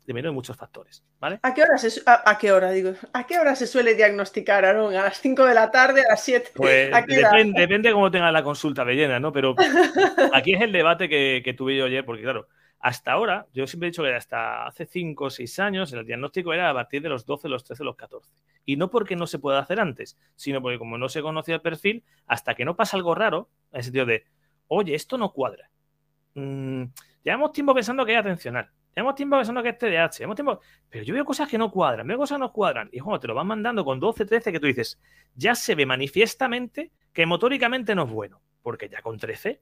dependiendo 0.00 0.30
de 0.30 0.34
muchos 0.34 0.56
factores, 0.56 1.04
¿vale? 1.20 1.38
¿A 1.42 1.54
qué 1.54 1.62
hora 1.62 1.76
se, 1.76 2.02
a, 2.06 2.38
qué 2.38 2.50
hora, 2.50 2.70
digo, 2.70 2.94
¿a 3.12 3.26
qué 3.26 3.38
hora 3.38 3.54
se 3.54 3.66
suele 3.66 3.94
diagnosticar, 3.94 4.64
Aaron? 4.64 4.96
¿A 4.96 5.04
las 5.04 5.20
5 5.20 5.44
de 5.44 5.54
la 5.54 5.70
tarde, 5.70 6.00
a 6.00 6.12
las 6.12 6.24
7? 6.24 6.50
Pues 6.56 6.90
depende, 7.06 7.60
depende, 7.60 7.88
de 7.90 7.94
cómo 7.94 8.10
tenga 8.10 8.32
la 8.32 8.42
consulta 8.42 8.84
de 8.84 8.94
llena, 8.94 9.20
¿no? 9.20 9.30
Pero 9.30 9.54
aquí 10.32 10.54
es 10.54 10.62
el 10.62 10.72
debate 10.72 11.08
que, 11.08 11.42
que 11.44 11.52
tuve 11.52 11.76
yo 11.76 11.84
ayer, 11.84 12.04
porque 12.04 12.22
claro, 12.22 12.48
hasta 12.82 13.12
ahora, 13.12 13.46
yo 13.54 13.64
siempre 13.68 13.86
he 13.86 13.90
dicho 13.92 14.02
que 14.02 14.12
hasta 14.12 14.66
hace 14.66 14.86
5 14.86 15.24
o 15.24 15.30
6 15.30 15.58
años 15.60 15.92
el 15.92 16.04
diagnóstico 16.04 16.52
era 16.52 16.68
a 16.68 16.74
partir 16.74 17.00
de 17.00 17.08
los 17.08 17.24
12, 17.24 17.48
los 17.48 17.62
13, 17.62 17.84
los 17.84 17.94
14. 17.94 18.28
Y 18.66 18.74
no 18.74 18.90
porque 18.90 19.14
no 19.14 19.28
se 19.28 19.38
pueda 19.38 19.60
hacer 19.60 19.78
antes, 19.78 20.18
sino 20.34 20.60
porque 20.60 20.80
como 20.80 20.98
no 20.98 21.08
se 21.08 21.22
conocía 21.22 21.54
el 21.54 21.60
perfil, 21.60 22.02
hasta 22.26 22.56
que 22.56 22.64
no 22.64 22.74
pasa 22.74 22.96
algo 22.96 23.14
raro, 23.14 23.48
en 23.70 23.78
el 23.78 23.84
sentido 23.84 24.04
de, 24.04 24.24
oye, 24.66 24.96
esto 24.96 25.16
no 25.16 25.32
cuadra. 25.32 25.70
Mm, 26.34 26.86
llevamos 27.22 27.52
tiempo 27.52 27.72
pensando 27.72 28.04
que 28.04 28.14
es 28.14 28.18
atencional. 28.18 28.68
Llevamos 28.96 29.14
tiempo 29.14 29.36
pensando 29.36 29.62
que 29.62 29.68
es 29.68 29.78
TDAH. 29.78 30.18
Llevamos 30.18 30.34
tiempo... 30.34 30.60
Pero 30.90 31.04
yo 31.04 31.14
veo 31.14 31.24
cosas 31.24 31.48
que 31.48 31.58
no 31.58 31.70
cuadran, 31.70 32.04
veo 32.04 32.18
cosas 32.18 32.36
que 32.36 32.40
no 32.40 32.52
cuadran. 32.52 32.88
Y 32.90 32.98
cuando 32.98 33.20
te 33.20 33.28
lo 33.28 33.34
van 33.36 33.46
mandando 33.46 33.84
con 33.84 34.00
12, 34.00 34.26
13, 34.26 34.50
que 34.50 34.58
tú 34.58 34.66
dices, 34.66 35.00
ya 35.36 35.54
se 35.54 35.76
ve 35.76 35.86
manifiestamente 35.86 36.90
que 37.12 37.26
motóricamente 37.26 37.94
no 37.94 38.06
es 38.06 38.10
bueno. 38.10 38.40
Porque 38.60 38.88
ya 38.88 39.02
con 39.02 39.18
13 39.18 39.60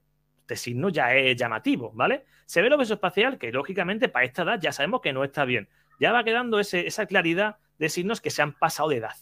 este 0.52 0.64
signo 0.64 0.88
ya 0.88 1.14
es 1.14 1.36
llamativo, 1.36 1.92
¿vale? 1.94 2.24
Se 2.44 2.60
ve 2.60 2.68
lo 2.68 2.76
beso 2.76 2.94
espacial, 2.94 3.38
que 3.38 3.52
lógicamente 3.52 4.08
para 4.08 4.24
esta 4.24 4.42
edad 4.42 4.60
ya 4.60 4.72
sabemos 4.72 5.00
que 5.00 5.12
no 5.12 5.22
está 5.22 5.44
bien. 5.44 5.68
Ya 6.00 6.10
va 6.10 6.24
quedando 6.24 6.58
esa 6.58 7.06
claridad 7.06 7.58
de 7.78 7.88
signos 7.88 8.20
que 8.20 8.30
se 8.30 8.42
han 8.42 8.54
pasado 8.54 8.88
de 8.88 8.96
edad. 8.96 9.14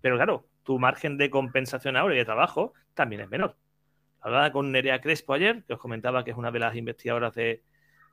Pero 0.00 0.14
claro, 0.14 0.46
tu 0.62 0.78
margen 0.78 1.18
de 1.18 1.30
compensación 1.30 1.96
ahora 1.96 2.14
y 2.14 2.18
de 2.18 2.24
trabajo 2.24 2.74
también 2.94 3.22
es 3.22 3.28
menor. 3.28 3.56
Hablaba 4.20 4.52
con 4.52 4.70
Nerea 4.70 5.00
Crespo 5.00 5.34
ayer, 5.34 5.64
que 5.64 5.72
os 5.72 5.80
comentaba 5.80 6.22
que 6.22 6.30
es 6.30 6.36
una 6.36 6.52
de 6.52 6.60
las 6.60 6.76
investigadoras 6.76 7.34
de, 7.34 7.64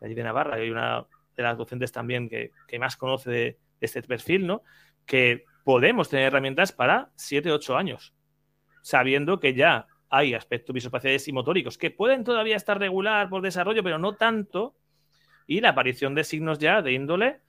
de, 0.02 0.16
de 0.16 0.24
Navarra 0.24 0.64
y 0.64 0.72
una 0.72 1.06
de 1.38 1.44
las 1.44 1.56
docentes 1.56 1.92
también 1.92 2.30
que, 2.30 2.52
más 2.80 2.98
conoce 2.98 3.30
de, 3.30 3.60
este 3.80 4.02
perfil, 4.02 4.48
¿no? 4.48 4.64
Que 5.06 5.46
podemos 5.64 6.10
tener 6.10 6.26
herramientas 6.26 6.72
para 6.72 7.12
7, 7.16 7.52
8 7.52 7.78
años, 7.78 8.16
sabiendo 8.82 9.40
que 9.40 9.54
ya 9.54 9.86
hay 10.10 10.34
aspectos 10.34 10.74
visoespaciales 10.74 11.28
y 11.28 11.32
motóricos 11.32 11.78
que 11.78 11.92
pueden 11.92 12.24
todavía 12.24 12.56
estar 12.56 12.80
regular 12.80 13.30
por 13.30 13.42
desarrollo, 13.42 13.84
pero 13.84 14.00
no 14.00 14.16
tanto. 14.16 14.76
Y 15.46 15.62
la 15.62 15.70
aparición 15.70 16.16
de 16.16 16.24
signos 16.24 16.60
ya 16.60 16.82
de 16.82 16.94
índole, 16.94 17.42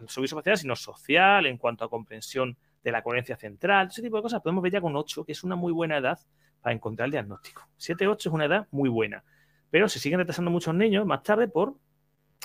no 0.00 0.08
solo 0.08 0.22
visoespacial, 0.22 0.58
sino 0.58 0.76
social, 0.76 1.46
en 1.46 1.58
cuanto 1.58 1.84
a 1.84 1.90
comprensión 1.90 2.56
de 2.82 2.92
la 2.92 3.02
coherencia 3.02 3.36
central, 3.36 3.88
ese 3.88 4.02
tipo 4.02 4.16
de 4.16 4.22
cosas, 4.22 4.42
podemos 4.42 4.62
ver 4.62 4.72
ya 4.72 4.80
con 4.80 4.94
8, 4.94 5.24
que 5.24 5.32
es 5.32 5.42
una 5.42 5.56
muy 5.56 5.72
buena 5.72 5.96
edad 5.96 6.18
para 6.60 6.74
encontrar 6.74 7.06
el 7.06 7.12
diagnóstico. 7.12 7.66
7-8 7.78 8.16
es 8.18 8.26
una 8.26 8.44
edad 8.44 8.68
muy 8.70 8.88
buena, 8.88 9.24
pero 9.70 9.88
se 9.88 9.98
siguen 9.98 10.18
retrasando 10.18 10.50
muchos 10.50 10.74
niños 10.74 11.06
más 11.06 11.22
tarde 11.22 11.48
por 11.48 11.74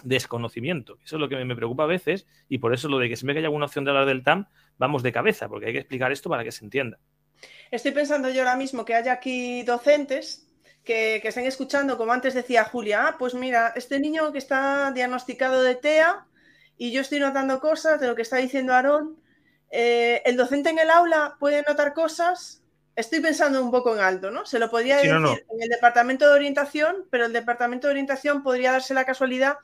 desconocimiento. 0.04 0.98
Eso 1.04 1.18
es 1.18 1.20
lo 1.20 1.28
que 1.28 1.44
me 1.44 1.56
preocupa 1.56 1.84
a 1.84 1.88
veces 1.88 2.26
y 2.48 2.60
por 2.60 2.74
eso 2.74 2.88
lo 2.88 3.00
de 3.00 3.10
que 3.10 3.18
siempre 3.18 3.34
que 3.34 3.40
haya 3.40 3.48
alguna 3.48 3.66
opción 3.66 3.84
de 3.84 3.92
hablar 3.92 4.06
del 4.06 4.24
TAM, 4.24 4.48
vamos 4.78 5.04
de 5.04 5.12
cabeza, 5.12 5.50
porque 5.50 5.68
hay 5.68 5.74
que 5.74 5.80
explicar 5.80 6.12
esto 6.12 6.30
para 6.30 6.44
que 6.46 6.52
se 6.52 6.64
entienda. 6.64 7.00
Estoy 7.72 7.92
pensando 7.92 8.30
yo 8.30 8.42
ahora 8.42 8.56
mismo 8.56 8.86
que 8.86 8.96
haya 8.96 9.14
aquí 9.14 9.64
docentes 9.64 10.48
que, 10.84 11.22
estén 11.24 11.46
escuchando, 11.46 11.98
como 11.98 12.14
antes 12.14 12.34
decía 12.34 12.64
Julia, 12.64 13.08
ah, 13.08 13.16
pues 13.20 13.34
mira, 13.34 13.74
este 13.76 14.00
niño 14.00 14.32
que 14.32 14.40
está 14.40 14.92
diagnosticado 14.92 15.62
de 15.62 15.76
TEA 15.76 16.26
y 16.78 16.92
yo 16.92 17.02
estoy 17.02 17.20
notando 17.20 17.60
cosas 17.60 18.00
de 18.00 18.08
lo 18.08 18.16
que 18.16 18.24
está 18.24 18.38
diciendo 18.38 18.74
Aarón, 18.74 19.18
eh, 19.70 20.24
el 20.26 20.36
docente 20.36 20.70
en 20.70 20.80
el 20.80 20.90
aula 20.90 21.38
puede 21.40 21.64
notar 21.68 21.94
cosas. 21.94 22.64
Estoy 22.96 23.20
pensando 23.20 23.64
un 23.64 23.70
poco 23.70 23.94
en 23.94 24.02
alto, 24.02 24.32
¿no? 24.32 24.46
Se 24.46 24.60
lo 24.60 24.70
podría 24.70 24.98
decir 24.98 25.12
en 25.12 25.62
el 25.62 25.70
departamento 25.70 26.28
de 26.28 26.34
orientación, 26.34 27.06
pero 27.12 27.26
el 27.26 27.34
departamento 27.34 27.88
de 27.88 27.92
orientación 27.92 28.42
podría 28.42 28.72
darse 28.72 28.94
la 28.94 29.06
casualidad 29.06 29.58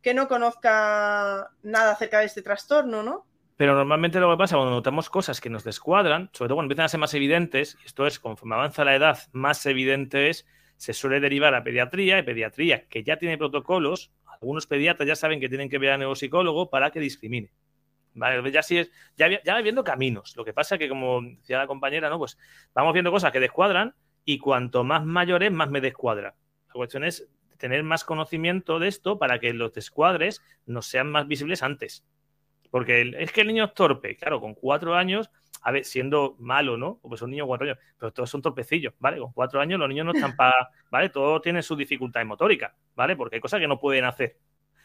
que 0.00 0.14
no 0.14 0.28
conozca 0.28 1.50
nada 1.62 1.92
acerca 1.92 2.20
de 2.20 2.26
este 2.26 2.42
trastorno, 2.42 3.02
¿no? 3.02 3.26
Pero 3.60 3.74
normalmente 3.74 4.20
lo 4.20 4.30
que 4.30 4.38
pasa 4.38 4.56
cuando 4.56 4.74
notamos 4.74 5.10
cosas 5.10 5.38
que 5.38 5.50
nos 5.50 5.64
descuadran, 5.64 6.30
sobre 6.32 6.48
todo 6.48 6.56
cuando 6.56 6.72
empiezan 6.72 6.86
a 6.86 6.88
ser 6.88 6.98
más 6.98 7.12
evidentes, 7.12 7.76
y 7.82 7.84
esto 7.88 8.06
es 8.06 8.18
conforme 8.18 8.54
avanza 8.54 8.86
la 8.86 8.96
edad, 8.96 9.18
más 9.32 9.66
evidente 9.66 10.30
es, 10.30 10.46
se 10.78 10.94
suele 10.94 11.20
derivar 11.20 11.54
a 11.54 11.62
pediatría, 11.62 12.18
y 12.18 12.22
pediatría 12.22 12.88
que 12.88 13.04
ya 13.04 13.18
tiene 13.18 13.36
protocolos, 13.36 14.12
algunos 14.24 14.66
pediatras 14.66 15.06
ya 15.06 15.14
saben 15.14 15.40
que 15.40 15.50
tienen 15.50 15.68
que 15.68 15.76
ver 15.76 15.90
a 15.90 15.98
neuropsicólogo 15.98 16.70
para 16.70 16.90
que 16.90 17.00
discrimine. 17.00 17.52
Vale, 18.14 18.50
ya 18.50 18.62
sí 18.62 18.78
es, 18.78 18.90
ya, 19.18 19.28
ya 19.44 19.60
viendo 19.60 19.84
caminos. 19.84 20.34
Lo 20.38 20.44
que 20.46 20.54
pasa 20.54 20.76
es 20.76 20.78
que, 20.78 20.88
como 20.88 21.20
decía 21.20 21.58
la 21.58 21.66
compañera, 21.66 22.08
¿no? 22.08 22.16
Pues 22.16 22.38
vamos 22.72 22.94
viendo 22.94 23.10
cosas 23.10 23.30
que 23.30 23.40
descuadran 23.40 23.94
y 24.24 24.38
cuanto 24.38 24.84
más 24.84 25.04
mayores, 25.04 25.52
más 25.52 25.68
me 25.68 25.82
descuadra. 25.82 26.34
La 26.68 26.72
cuestión 26.72 27.04
es 27.04 27.28
tener 27.58 27.82
más 27.82 28.04
conocimiento 28.04 28.78
de 28.78 28.88
esto 28.88 29.18
para 29.18 29.38
que 29.38 29.52
los 29.52 29.74
descuadres 29.74 30.40
nos 30.64 30.86
sean 30.86 31.10
más 31.10 31.28
visibles 31.28 31.62
antes. 31.62 32.06
Porque 32.70 33.14
es 33.18 33.32
que 33.32 33.40
el 33.40 33.48
niño 33.48 33.64
es 33.64 33.74
torpe, 33.74 34.16
claro, 34.16 34.40
con 34.40 34.54
cuatro 34.54 34.94
años, 34.94 35.30
a 35.62 35.72
ver, 35.72 35.84
siendo 35.84 36.36
malo, 36.38 36.76
¿no? 36.76 37.00
Pues 37.02 37.20
un 37.22 37.30
niño 37.30 37.44
de 37.44 37.48
cuatro 37.48 37.66
años, 37.66 37.78
pero 37.98 38.12
todos 38.12 38.30
son 38.30 38.42
torpecillos, 38.42 38.94
¿vale? 38.98 39.18
Con 39.18 39.32
cuatro 39.32 39.60
años 39.60 39.78
los 39.78 39.88
niños 39.88 40.06
no 40.06 40.12
están 40.12 40.36
para, 40.36 40.70
¿vale? 40.90 41.10
Todos 41.10 41.42
tienen 41.42 41.62
su 41.62 41.76
dificultad 41.76 42.24
motórica, 42.24 42.74
¿vale? 42.94 43.16
Porque 43.16 43.36
hay 43.36 43.40
cosas 43.40 43.60
que 43.60 43.68
no 43.68 43.78
pueden 43.78 44.04
hacer. 44.04 44.38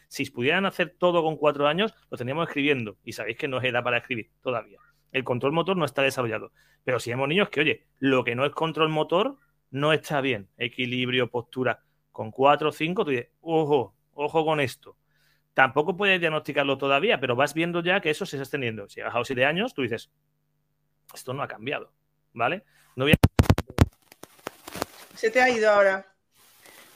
Si 0.08 0.30
pudieran 0.30 0.66
hacer 0.66 0.94
todo 0.98 1.22
con 1.22 1.36
cuatro 1.36 1.66
años, 1.66 1.94
lo 2.10 2.16
teníamos 2.16 2.48
escribiendo. 2.48 2.96
Y 3.04 3.12
sabéis 3.12 3.36
que 3.36 3.48
no 3.48 3.58
es 3.58 3.64
edad 3.64 3.82
para 3.82 3.98
escribir 3.98 4.30
todavía. 4.40 4.78
El 5.12 5.24
control 5.24 5.52
motor 5.52 5.76
no 5.76 5.84
está 5.84 6.02
desarrollado. 6.02 6.52
Pero 6.84 7.00
si 7.00 7.10
hemos 7.10 7.28
niños 7.28 7.48
que, 7.48 7.60
oye, 7.60 7.86
lo 7.98 8.22
que 8.22 8.34
no 8.34 8.44
es 8.44 8.52
control 8.52 8.88
motor 8.88 9.38
no 9.70 9.92
está 9.92 10.20
bien. 10.20 10.48
Equilibrio, 10.56 11.30
postura. 11.30 11.82
Con 12.12 12.30
cuatro 12.30 12.68
o 12.68 12.72
cinco, 12.72 13.04
tú 13.04 13.10
dices, 13.10 13.28
ojo, 13.40 13.94
ojo 14.12 14.44
con 14.44 14.60
esto. 14.60 14.96
Tampoco 15.56 15.96
puedes 15.96 16.20
diagnosticarlo 16.20 16.76
todavía, 16.76 17.18
pero 17.18 17.34
vas 17.34 17.54
viendo 17.54 17.82
ya 17.82 18.02
que 18.02 18.10
eso 18.10 18.26
se 18.26 18.36
está 18.36 18.42
extendiendo. 18.42 18.90
Si 18.90 19.00
has 19.00 19.06
bajado 19.06 19.24
siete 19.24 19.46
años, 19.46 19.72
tú 19.72 19.80
dices, 19.80 20.10
esto 21.14 21.32
no 21.32 21.42
ha 21.42 21.48
cambiado, 21.48 21.94
¿vale? 22.34 22.62
No 22.94 23.06
Se 25.14 25.30
te 25.30 25.40
ha 25.40 25.48
ido 25.48 25.70
ahora. 25.70 26.12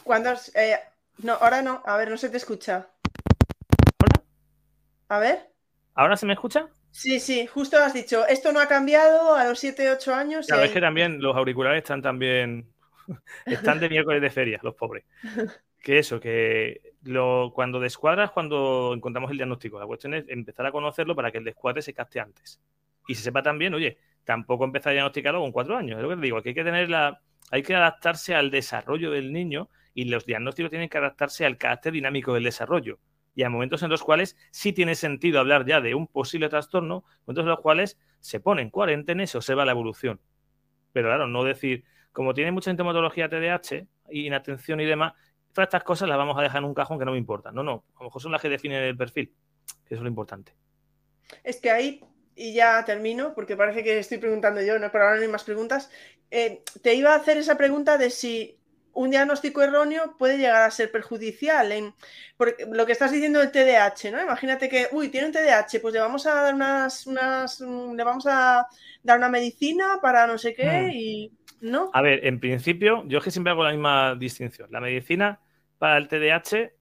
Cuando 0.05 0.35
eh, 0.55 0.79
no, 1.23 1.33
ahora 1.41 1.63
no. 1.63 1.83
A 1.87 1.97
ver, 1.97 2.11
no 2.11 2.19
se 2.19 2.29
te 2.29 2.37
escucha. 2.37 2.91
¿Ahora? 3.99 4.27
A 5.09 5.19
ver. 5.19 5.51
¿Ahora 5.95 6.19
se 6.19 6.27
me 6.27 6.35
escucha? 6.35 6.69
Sí, 6.91 7.19
sí, 7.19 7.47
justo 7.47 7.79
has 7.79 7.95
dicho, 7.95 8.27
esto 8.27 8.53
no 8.53 8.61
ha 8.61 8.69
cambiado 8.69 9.37
a 9.37 9.45
los 9.45 9.59
7, 9.59 9.91
8 9.91 10.15
años. 10.15 10.47
Claro, 10.47 10.65
es 10.65 10.73
que 10.73 10.83
también 10.83 11.23
los 11.23 11.35
auriculares 11.35 11.79
están 11.79 12.03
también. 12.03 12.71
están 13.47 13.81
de 13.81 13.89
miércoles 13.89 14.21
de 14.21 14.29
feria, 14.29 14.61
los 14.63 14.75
pobres. 14.75 15.07
Que 15.83 15.99
eso, 15.99 16.21
que 16.21 16.90
lo, 17.03 17.53
cuando 17.55 17.81
descuadras, 17.81 18.31
cuando 18.31 18.93
encontramos 18.95 19.31
el 19.31 19.39
diagnóstico, 19.39 19.79
la 19.79 19.87
cuestión 19.87 20.15
es 20.15 20.29
empezar 20.29 20.67
a 20.67 20.73
conocerlo 20.73 21.15
para 21.17 21.31
que 21.31 21.39
el 21.39 21.45
descuadre 21.45 21.83
se 21.83 21.95
capte 21.95 22.21
antes. 22.21 22.61
Y 23.09 23.15
se 23.15 23.23
sepa 23.23 23.43
también, 23.43 23.75
oye, 23.75 23.99
tampoco 24.25 24.65
empezar 24.65 24.91
a 24.91 24.95
diagnosticarlo 24.95 25.41
con 25.41 25.53
cuatro 25.53 25.77
años. 25.77 25.97
Es 25.97 26.03
lo 26.03 26.09
que 26.11 26.17
te 26.17 26.23
digo, 26.23 26.43
que 26.43 26.51
hay 26.51 26.55
que 26.55 26.65
tener 26.65 26.91
la, 26.91 27.21
hay 27.51 27.63
que 27.63 27.75
adaptarse 27.75 28.35
al 28.35 28.51
desarrollo 28.51 29.11
del 29.11 29.33
niño 29.33 29.69
y 29.95 30.05
los 30.05 30.25
diagnósticos 30.27 30.71
tienen 30.71 30.89
que 30.89 30.99
adaptarse 30.99 31.45
al 31.45 31.57
carácter 31.57 31.93
dinámico 31.93 32.35
del 32.35 32.45
desarrollo. 32.45 32.99
Y 33.35 33.43
hay 33.43 33.49
momentos 33.49 33.83
en 33.83 33.91
los 33.91 34.03
cuales 34.03 34.37
sí 34.51 34.73
tiene 34.73 34.95
sentido 34.95 35.41
hablar 35.41 35.65
ya 35.65 35.81
de 35.81 35.95
un 35.95 36.07
posible 36.07 36.49
trastorno, 36.49 37.05
momentos 37.27 37.43
en 37.43 37.49
los 37.49 37.61
cuales 37.61 37.99
se 38.21 38.41
pone 38.41 38.63
en 38.63 38.71
cuarentena 38.71 39.23
y 39.23 39.27
se 39.27 39.39
observa 39.39 39.65
la 39.65 39.73
evolución. 39.73 40.21
Pero 40.93 41.09
claro, 41.09 41.27
no 41.27 41.45
decir, 41.45 41.85
como 42.13 42.35
tiene 42.35 42.53
mucha 42.53 42.71
sintomatología 42.71 43.29
TDAH, 43.29 43.87
inatención 44.11 44.81
y 44.81 44.85
demás, 44.85 45.15
todas 45.53 45.67
estas 45.67 45.85
cosas 45.85 46.09
las 46.09 46.19
vamos 46.19 46.39
a 46.39 46.43
dejar 46.43 46.59
en 46.59 46.65
un 46.65 46.75
cajón 46.75 46.99
que 46.99 47.05
no 47.05 47.13
me 47.13 47.19
importa. 47.19 47.53
No, 47.53 47.63
no, 47.63 47.85
a 47.97 48.01
lo 48.01 48.05
mejor 48.07 48.23
son 48.23 48.33
las 48.33 48.41
que 48.41 48.49
definen 48.49 48.83
el 48.83 48.97
perfil, 48.97 49.33
que 49.87 49.95
es 49.95 50.01
lo 50.01 50.09
importante. 50.09 50.55
Es 51.45 51.61
que 51.61 51.71
ahí, 51.71 52.05
y 52.35 52.55
ya 52.55 52.85
termino, 52.85 53.35
porque 53.35 53.57
parece 53.57 53.83
que 53.83 53.99
estoy 53.99 54.19
preguntando 54.19 54.63
yo, 54.63 54.79
no, 54.79 54.91
pero 54.91 55.05
ahora 55.05 55.17
no 55.17 55.23
hay 55.23 55.29
más 55.29 55.45
preguntas. 55.45 55.91
Eh, 56.31 56.63
te 56.83 56.95
iba 56.95 57.13
a 57.13 57.17
hacer 57.17 57.37
esa 57.37 57.57
pregunta 57.57 57.99
de 57.99 58.11
si 58.11 58.61
un 58.93 59.11
diagnóstico 59.11 59.63
erróneo 59.63 60.17
puede 60.19 60.39
llegar 60.39 60.63
a 60.63 60.71
ser 60.71 60.91
perjudicial. 60.91 61.73
En, 61.73 61.95
porque 62.37 62.67
lo 62.71 62.87
que 62.87 62.93
estás 62.93 63.13
diciendo 63.13 63.39
del 63.41 63.53
TDAH, 63.53 64.11
¿no? 64.11 64.23
Imagínate 64.23 64.69
que, 64.69 64.89
uy, 64.93 65.09
tiene 65.09 65.29
un 65.29 65.33
TDAH, 65.33 65.81
pues 65.81 65.95
le 65.95 66.01
vamos 66.01 66.27
a 66.27 66.35
dar 66.35 66.55
unas, 66.55 67.07
unas 67.07 67.61
le 67.61 68.05
vamos 68.05 68.27
a 68.27 68.67
dar 69.03 69.19
una 69.19 69.29
medicina 69.29 69.99
para 70.03 70.27
no 70.27 70.39
sé 70.39 70.55
qué 70.55 70.65
hmm. 70.65 70.91
y 70.93 71.33
¿no? 71.61 71.91
A 71.93 72.03
ver, 72.03 72.27
en 72.27 72.41
principio, 72.41 73.05
yo 73.07 73.19
es 73.19 73.25
que 73.25 73.31
siempre 73.31 73.53
hago 73.53 73.65
la 73.65 73.71
misma 73.71 74.15
distinción. 74.15 74.71
La 74.71 74.81
medicina 74.81 75.41
para 75.79 75.97
el 75.97 76.09
TDAH, 76.09 76.73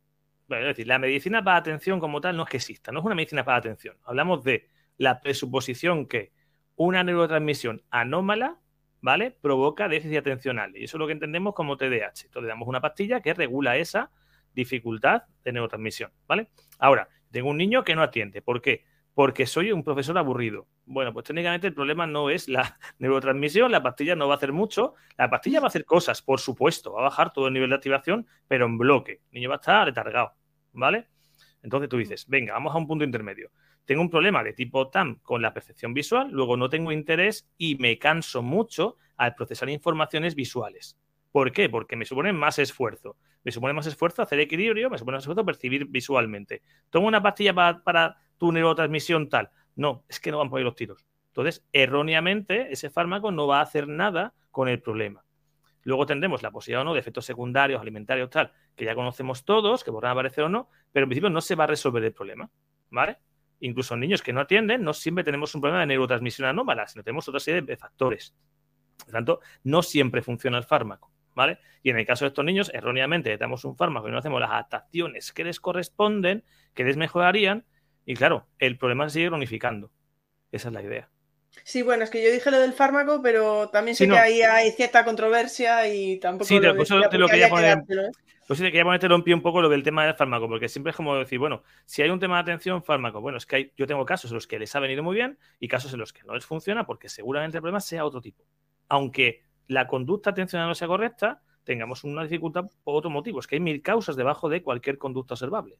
bueno, 0.47 0.63
es 0.63 0.75
decir, 0.75 0.87
la 0.87 0.99
medicina 0.99 1.43
para 1.43 1.57
atención 1.57 1.99
como 1.99 2.21
tal 2.21 2.35
no 2.35 2.43
es 2.43 2.49
que 2.49 2.57
exista, 2.57 2.91
no 2.91 2.99
es 2.99 3.05
una 3.05 3.15
medicina 3.15 3.43
para 3.43 3.57
atención. 3.57 3.97
Hablamos 4.03 4.43
de 4.43 4.67
la 4.97 5.21
presuposición 5.21 6.07
que 6.07 6.31
una 6.75 7.03
neurotransmisión 7.03 7.83
anómala, 7.89 8.59
¿vale? 9.01 9.31
Provoca 9.31 9.87
déficit 9.87 10.17
atencional. 10.17 10.75
Y 10.75 10.85
eso 10.85 10.97
es 10.97 10.99
lo 10.99 11.07
que 11.07 11.13
entendemos 11.13 11.53
como 11.53 11.77
TDAH. 11.77 12.25
Entonces, 12.25 12.47
damos 12.47 12.67
una 12.67 12.81
pastilla 12.81 13.21
que 13.21 13.33
regula 13.33 13.77
esa 13.77 14.11
dificultad 14.53 15.23
de 15.43 15.53
neurotransmisión, 15.53 16.11
¿vale? 16.27 16.49
Ahora, 16.79 17.09
tengo 17.31 17.49
un 17.49 17.57
niño 17.57 17.83
que 17.83 17.95
no 17.95 18.01
atiende. 18.01 18.41
¿Por 18.41 18.61
qué? 18.61 18.83
porque 19.19 19.45
soy 19.45 19.73
un 19.73 19.83
profesor 19.83 20.17
aburrido. 20.17 20.65
Bueno, 20.91 21.13
pues 21.13 21.25
técnicamente 21.25 21.67
el 21.67 21.75
problema 21.75 22.07
no 22.07 22.31
es 22.31 22.49
la 22.49 22.79
neurotransmisión, 22.97 23.71
la 23.71 23.83
pastilla 23.83 24.15
no 24.15 24.27
va 24.27 24.33
a 24.33 24.37
hacer 24.37 24.51
mucho, 24.51 24.95
la 25.19 25.29
pastilla 25.29 25.59
va 25.59 25.65
a 25.65 25.67
hacer 25.67 25.85
cosas, 25.85 26.23
por 26.23 26.39
supuesto, 26.39 26.93
va 26.93 27.01
a 27.01 27.03
bajar 27.03 27.31
todo 27.31 27.45
el 27.45 27.53
nivel 27.53 27.69
de 27.69 27.75
activación, 27.75 28.25
pero 28.47 28.65
en 28.65 28.75
bloque. 28.79 29.21
El 29.29 29.35
niño 29.35 29.49
va 29.49 29.55
a 29.55 29.59
estar 29.59 29.85
retargado, 29.85 30.33
¿vale? 30.73 31.07
Entonces 31.61 31.89
tú 31.89 31.97
dices, 31.97 32.25
venga, 32.27 32.53
vamos 32.53 32.73
a 32.73 32.79
un 32.79 32.87
punto 32.87 33.03
intermedio. 33.03 33.51
Tengo 33.85 34.01
un 34.01 34.09
problema 34.09 34.43
de 34.43 34.53
tipo 34.53 34.89
TAM 34.89 35.19
con 35.21 35.43
la 35.43 35.53
percepción 35.53 35.93
visual, 35.93 36.31
luego 36.31 36.57
no 36.57 36.69
tengo 36.69 36.91
interés 36.91 37.47
y 37.55 37.75
me 37.75 37.99
canso 37.99 38.41
mucho 38.41 38.97
al 39.15 39.35
procesar 39.35 39.69
informaciones 39.69 40.33
visuales. 40.33 40.97
¿Por 41.31 41.51
qué? 41.51 41.69
Porque 41.69 41.97
me 41.97 42.05
supone 42.05 42.33
más 42.33 42.57
esfuerzo. 42.57 43.15
Me 43.43 43.51
supone 43.51 43.73
más 43.73 43.85
esfuerzo 43.85 44.23
hacer 44.23 44.39
equilibrio, 44.39 44.89
me 44.89 44.97
supone 44.97 45.17
más 45.17 45.23
esfuerzo 45.23 45.45
percibir 45.45 45.85
visualmente. 45.85 46.63
Tomo 46.89 47.07
una 47.07 47.21
pastilla 47.21 47.53
para 47.53 48.17
tu 48.39 48.51
neurotransmisión 48.51 49.29
tal. 49.29 49.51
No, 49.79 50.03
es 50.09 50.19
que 50.19 50.29
no 50.29 50.39
van 50.39 50.49
por 50.49 50.57
ahí 50.57 50.65
los 50.65 50.75
tiros. 50.75 51.05
Entonces, 51.27 51.65
erróneamente, 51.71 52.69
ese 52.69 52.89
fármaco 52.89 53.31
no 53.31 53.47
va 53.47 53.59
a 53.59 53.61
hacer 53.61 53.87
nada 53.87 54.33
con 54.51 54.67
el 54.67 54.81
problema. 54.81 55.23
Luego 55.83 56.05
tendremos 56.05 56.43
la 56.43 56.51
posibilidad 56.51 56.81
o 56.81 56.83
no 56.83 56.93
de 56.93 56.99
efectos 56.99 57.23
secundarios, 57.23 57.79
alimentarios, 57.79 58.29
tal, 58.29 58.51
que 58.75 58.83
ya 58.83 58.93
conocemos 58.93 59.45
todos, 59.45 59.85
que 59.85 59.91
podrán 59.93 60.11
aparecer 60.11 60.43
o 60.43 60.49
no, 60.49 60.67
pero 60.91 61.05
en 61.05 61.09
principio 61.11 61.29
no 61.29 61.39
se 61.39 61.55
va 61.55 61.63
a 61.63 61.67
resolver 61.67 62.03
el 62.03 62.11
problema. 62.11 62.51
¿Vale? 62.91 63.19
Incluso 63.61 63.93
en 63.93 64.01
niños 64.01 64.21
que 64.21 64.33
no 64.33 64.41
atienden, 64.41 64.83
no 64.83 64.91
siempre 64.91 65.23
tenemos 65.23 65.55
un 65.55 65.61
problema 65.61 65.79
de 65.79 65.85
neurotransmisión 65.85 66.49
anómala, 66.49 66.85
sino 66.85 67.01
tenemos 67.01 67.29
otra 67.29 67.39
serie 67.39 67.61
de 67.61 67.77
factores. 67.77 68.35
Por 68.97 69.13
tanto, 69.13 69.39
no 69.63 69.81
siempre 69.81 70.21
funciona 70.21 70.57
el 70.57 70.65
fármaco. 70.65 71.09
¿Vale? 71.35 71.59
Y 71.83 71.89
en 71.91 71.97
el 71.97 72.05
caso 72.05 72.25
de 72.25 72.29
estos 72.29 72.43
niños, 72.43 72.69
erróneamente 72.73 73.29
le 73.29 73.37
damos 73.37 73.63
un 73.63 73.77
fármaco 73.77 74.09
y 74.09 74.11
no 74.11 74.17
hacemos 74.17 74.41
las 74.41 74.49
adaptaciones 74.49 75.31
que 75.31 75.45
les 75.45 75.61
corresponden, 75.61 76.43
que 76.73 76.83
les 76.83 76.97
mejorarían, 76.97 77.65
y 78.09 78.15
claro, 78.15 78.47
el 78.57 78.75
problema 78.75 79.07
se 79.07 79.13
sigue 79.13 79.27
cronificando. 79.27 79.91
Esa 80.51 80.69
es 80.69 80.73
la 80.73 80.81
idea. 80.81 81.11
Sí, 81.63 81.83
bueno, 81.83 82.03
es 82.03 82.09
que 82.09 82.23
yo 82.23 82.31
dije 82.31 82.49
lo 82.49 82.59
del 82.59 82.73
fármaco, 82.73 83.21
pero 83.21 83.69
también 83.69 83.95
sé 83.95 84.07
que 84.07 84.17
ahí 84.17 84.41
hay 84.41 84.71
cierta 84.71 85.05
controversia 85.05 85.87
y 85.87 86.17
tampoco. 86.17 86.45
Sí, 86.45 86.59
lo, 86.59 86.75
pues 86.75 86.89
te 86.89 87.17
lo 87.19 87.27
quería 87.27 87.49
poner. 87.49 87.83
Pues 88.47 88.57
sí, 88.57 88.65
te 88.65 88.71
quería 88.71 88.83
ponerte 88.83 89.13
un 89.13 89.41
poco 89.43 89.61
lo 89.61 89.69
del 89.69 89.83
tema 89.83 90.07
del 90.07 90.15
fármaco, 90.15 90.47
porque 90.47 90.69
siempre 90.69 90.89
es 90.89 90.95
como 90.95 91.15
decir, 91.17 91.37
bueno, 91.37 91.61
si 91.85 92.01
hay 92.01 92.09
un 92.09 92.19
tema 92.19 92.37
de 92.37 92.41
atención, 92.41 92.83
fármaco. 92.83 93.21
Bueno, 93.21 93.37
es 93.37 93.45
que 93.45 93.55
hay, 93.57 93.73
yo 93.77 93.85
tengo 93.85 94.03
casos 94.07 94.31
en 94.31 94.35
los 94.35 94.47
que 94.47 94.57
les 94.57 94.75
ha 94.75 94.79
venido 94.79 95.03
muy 95.03 95.13
bien 95.13 95.37
y 95.59 95.67
casos 95.67 95.93
en 95.93 95.99
los 95.99 96.11
que 96.11 96.23
no 96.23 96.33
les 96.33 96.47
funciona 96.47 96.87
porque 96.87 97.09
seguramente 97.09 97.57
el 97.57 97.61
problema 97.61 97.79
sea 97.79 98.05
otro 98.05 98.21
tipo. 98.21 98.43
Aunque 98.87 99.43
la 99.67 99.85
conducta 99.85 100.31
atencional 100.31 100.67
no 100.67 100.73
sea 100.73 100.87
correcta, 100.87 101.43
tengamos 101.63 102.03
una 102.03 102.23
dificultad 102.23 102.65
por 102.83 102.95
otro 102.95 103.11
motivo. 103.11 103.39
Es 103.39 103.45
que 103.45 103.57
hay 103.57 103.61
mil 103.61 103.83
causas 103.83 104.15
debajo 104.15 104.49
de 104.49 104.63
cualquier 104.63 104.97
conducta 104.97 105.35
observable. 105.35 105.77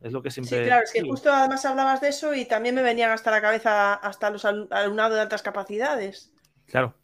Es 0.00 0.12
lo 0.12 0.22
que 0.22 0.30
siempre. 0.30 0.58
Sí, 0.58 0.64
claro, 0.64 0.84
es 0.84 0.92
que 0.92 1.02
justo 1.02 1.32
además 1.32 1.64
hablabas 1.64 2.00
de 2.00 2.08
eso 2.08 2.34
y 2.34 2.44
también 2.44 2.74
me 2.74 2.82
venían 2.82 3.10
hasta 3.10 3.30
la 3.30 3.40
cabeza 3.40 3.94
hasta 3.94 4.30
los 4.30 4.44
alumnados 4.44 5.14
de 5.14 5.20
altas 5.20 5.42
capacidades. 5.42 6.32
Claro. 6.66 6.94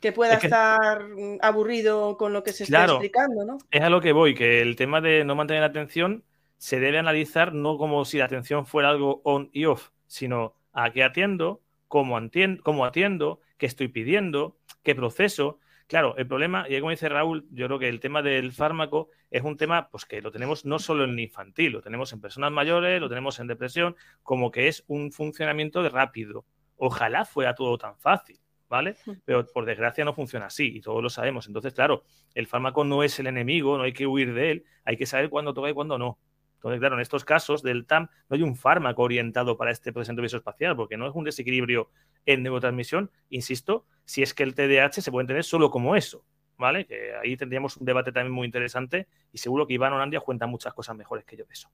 Que 0.00 0.12
pueda 0.12 0.34
estar 0.34 1.02
aburrido 1.40 2.16
con 2.16 2.32
lo 2.32 2.42
que 2.42 2.52
se 2.52 2.64
está 2.64 2.84
explicando, 2.84 3.44
¿no? 3.44 3.58
Es 3.70 3.82
a 3.82 3.90
lo 3.90 4.00
que 4.00 4.12
voy, 4.12 4.34
que 4.34 4.60
el 4.60 4.76
tema 4.76 5.00
de 5.00 5.24
no 5.24 5.34
mantener 5.34 5.62
la 5.62 5.68
atención 5.68 6.24
se 6.58 6.78
debe 6.78 6.98
analizar 6.98 7.52
no 7.52 7.76
como 7.78 8.04
si 8.04 8.18
la 8.18 8.26
atención 8.26 8.66
fuera 8.66 8.90
algo 8.90 9.20
on 9.24 9.50
y 9.52 9.64
off, 9.64 9.90
sino 10.06 10.54
a 10.72 10.92
qué 10.92 11.02
atiendo, 11.02 11.62
cómo 11.88 12.16
atiendo, 12.16 12.62
cómo 12.62 12.84
atiendo 12.84 13.40
qué 13.56 13.66
estoy 13.66 13.88
pidiendo, 13.88 14.56
qué 14.82 14.94
proceso. 14.94 15.58
Claro, 15.86 16.16
el 16.16 16.26
problema, 16.26 16.66
y 16.68 16.78
como 16.80 16.90
dice 16.90 17.08
Raúl, 17.08 17.46
yo 17.50 17.66
creo 17.66 17.78
que 17.78 17.88
el 17.88 18.00
tema 18.00 18.22
del 18.22 18.52
fármaco 18.52 19.10
es 19.30 19.42
un 19.42 19.56
tema 19.56 19.90
pues, 19.90 20.06
que 20.06 20.22
lo 20.22 20.32
tenemos 20.32 20.64
no 20.64 20.78
solo 20.78 21.04
en 21.04 21.18
infantil, 21.18 21.72
lo 21.72 21.82
tenemos 21.82 22.12
en 22.12 22.20
personas 22.22 22.50
mayores, 22.52 23.00
lo 23.00 23.08
tenemos 23.08 23.38
en 23.38 23.48
depresión, 23.48 23.94
como 24.22 24.50
que 24.50 24.68
es 24.68 24.82
un 24.86 25.12
funcionamiento 25.12 25.82
de 25.82 25.90
rápido. 25.90 26.46
Ojalá 26.76 27.26
fuera 27.26 27.54
todo 27.54 27.76
tan 27.76 27.98
fácil, 27.98 28.40
¿vale? 28.68 28.96
Pero 29.26 29.46
por 29.46 29.66
desgracia 29.66 30.06
no 30.06 30.14
funciona 30.14 30.46
así 30.46 30.74
y 30.74 30.80
todos 30.80 31.02
lo 31.02 31.10
sabemos. 31.10 31.46
Entonces, 31.48 31.74
claro, 31.74 32.04
el 32.34 32.46
fármaco 32.46 32.84
no 32.84 33.02
es 33.02 33.18
el 33.18 33.26
enemigo, 33.26 33.76
no 33.76 33.84
hay 33.84 33.92
que 33.92 34.06
huir 34.06 34.32
de 34.32 34.50
él, 34.52 34.64
hay 34.84 34.96
que 34.96 35.06
saber 35.06 35.28
cuándo 35.28 35.52
toca 35.52 35.68
y 35.68 35.74
cuándo 35.74 35.98
no. 35.98 36.18
Entonces, 36.64 36.80
claro, 36.80 36.94
en 36.94 37.02
estos 37.02 37.26
casos 37.26 37.62
del 37.62 37.84
TAM 37.84 38.08
no 38.30 38.36
hay 38.36 38.42
un 38.42 38.56
fármaco 38.56 39.02
orientado 39.02 39.58
para 39.58 39.70
este 39.70 39.92
proceso 39.92 40.18
visoespacial, 40.22 40.74
porque 40.74 40.96
no 40.96 41.06
es 41.06 41.14
un 41.14 41.24
desequilibrio 41.24 41.90
en 42.24 42.42
neurotransmisión, 42.42 43.10
insisto, 43.28 43.84
si 44.06 44.22
es 44.22 44.32
que 44.32 44.44
el 44.44 44.54
TDAH 44.54 45.02
se 45.02 45.10
puede 45.10 45.24
entender 45.24 45.44
solo 45.44 45.70
como 45.70 45.94
eso, 45.94 46.24
¿vale? 46.56 46.86
Que 46.86 47.14
ahí 47.22 47.36
tendríamos 47.36 47.76
un 47.76 47.84
debate 47.84 48.12
también 48.12 48.32
muy 48.32 48.46
interesante 48.46 49.08
y 49.30 49.36
seguro 49.36 49.66
que 49.66 49.74
Iván 49.74 49.92
Orandia 49.92 50.20
cuenta 50.20 50.46
muchas 50.46 50.72
cosas 50.72 50.96
mejores 50.96 51.26
que 51.26 51.36
yo 51.36 51.44
de 51.44 51.52
eso. 51.52 51.68